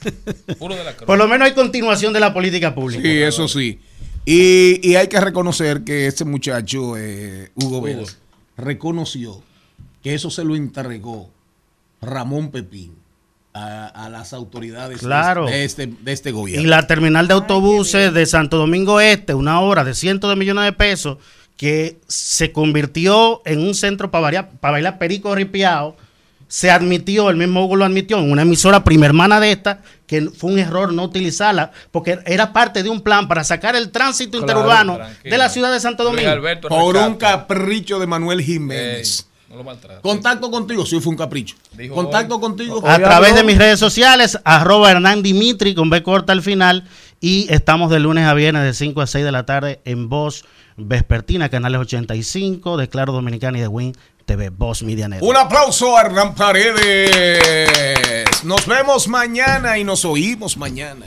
Puro 0.58 0.74
de 0.74 0.84
la. 0.84 0.96
Por 0.96 1.18
lo 1.18 1.28
menos 1.28 1.46
hay 1.48 1.52
continuación 1.54 2.14
de 2.14 2.20
la 2.20 2.32
política 2.32 2.74
pública. 2.74 3.02
Sí, 3.02 3.22
eso 3.22 3.46
sí. 3.46 3.78
Y, 4.24 4.80
y 4.88 4.96
hay 4.96 5.08
que 5.08 5.20
reconocer 5.20 5.84
que 5.84 6.06
este 6.06 6.24
muchacho, 6.24 6.96
eh, 6.96 7.50
Hugo 7.56 7.82
Vélez, 7.82 8.16
reconoció 8.56 9.42
que 10.04 10.14
eso 10.14 10.30
se 10.30 10.44
lo 10.44 10.54
entregó 10.54 11.30
Ramón 12.00 12.50
Pepín 12.52 12.94
a, 13.54 13.86
a 13.86 14.08
las 14.10 14.32
autoridades 14.32 15.00
de 15.00 15.06
Claro. 15.06 15.46
este- 15.48 15.56
de, 15.56 15.64
este, 15.64 16.02
de 16.04 16.12
este 16.12 16.30
gobierno. 16.30 16.62
Y 16.62 16.66
la 16.66 16.86
terminal 16.86 17.26
de 17.26 17.34
autobuses 17.34 18.12
de 18.12 18.26
Santo 18.26 18.58
Domingo 18.58 19.00
Este, 19.00 19.32
una 19.34 19.60
hora 19.60 19.82
de 19.82 19.94
cientos 19.94 20.28
de 20.30 20.36
millones 20.36 20.64
de 20.64 20.72
pesos, 20.72 21.18
que 21.56 21.98
se 22.06 22.52
convirtió 22.52 23.40
en 23.46 23.60
un 23.60 23.74
centro 23.74 24.10
para 24.10 24.50
bailar 24.60 24.98
perico 24.98 25.34
ripiado, 25.34 25.96
se 26.48 26.70
admitió, 26.70 27.30
el 27.30 27.36
mismo 27.36 27.64
Hugo 27.64 27.76
lo 27.76 27.84
admitió, 27.84 28.18
en 28.18 28.30
una 28.30 28.42
emisora 28.42 28.84
prima 28.84 29.06
hermana 29.06 29.40
de 29.40 29.52
esta, 29.52 29.80
que 30.06 30.20
fue 30.30 30.52
un 30.52 30.58
error 30.58 30.92
no 30.92 31.04
utilizarla, 31.04 31.72
porque 31.90 32.18
era 32.26 32.52
parte 32.52 32.82
de 32.82 32.90
un 32.90 33.00
plan 33.00 33.26
para 33.28 33.42
sacar 33.44 33.74
el 33.76 33.90
tránsito 33.90 34.38
Claro, 34.38 34.44
interurbano 34.60 34.96
tranquilo. 34.96 35.30
de 35.32 35.38
la 35.38 35.48
ciudad 35.48 35.72
de 35.72 35.80
Santo 35.80 36.04
Domingo. 36.04 36.30
Por 36.68 36.96
un 36.96 37.14
capricho 37.14 37.98
de 37.98 38.06
Manuel 38.06 38.42
Jiménez. 38.42 39.26
No 39.54 39.58
lo 39.58 39.64
maltrate. 39.64 40.00
Contacto 40.00 40.50
contigo, 40.50 40.84
sí 40.84 40.98
fue 40.98 41.12
un 41.12 41.16
capricho. 41.16 41.54
Dijo 41.78 41.94
Contacto 41.94 42.34
hoy. 42.34 42.40
contigo. 42.40 42.82
A 42.84 42.98
través 42.98 43.36
de 43.36 43.44
mis 43.44 43.56
redes 43.56 43.78
sociales, 43.78 44.36
arroba 44.42 44.90
Hernán 44.90 45.22
Dimitri 45.22 45.76
con 45.76 45.90
B 45.90 46.02
corta 46.02 46.32
al 46.32 46.42
final. 46.42 46.88
Y 47.20 47.46
estamos 47.52 47.88
de 47.88 48.00
lunes 48.00 48.26
a 48.26 48.34
viernes 48.34 48.64
de 48.64 48.74
5 48.74 49.00
a 49.00 49.06
6 49.06 49.24
de 49.24 49.30
la 49.30 49.46
tarde 49.46 49.80
en 49.84 50.08
Voz 50.08 50.44
Vespertina, 50.76 51.50
canales 51.50 51.80
85 51.82 52.76
de 52.76 52.88
Claro 52.88 53.12
Dominicana 53.12 53.58
y 53.58 53.60
de 53.60 53.68
Win 53.68 53.92
TV, 54.24 54.50
Voz 54.50 54.82
Media 54.82 55.06
Network. 55.06 55.30
Un 55.30 55.36
aplauso 55.36 55.96
a 55.96 56.00
Hernán 56.00 56.34
Paredes. 56.34 57.38
Nos 58.42 58.66
vemos 58.66 59.06
mañana 59.06 59.78
y 59.78 59.84
nos 59.84 60.04
oímos 60.04 60.56
mañana. 60.56 61.06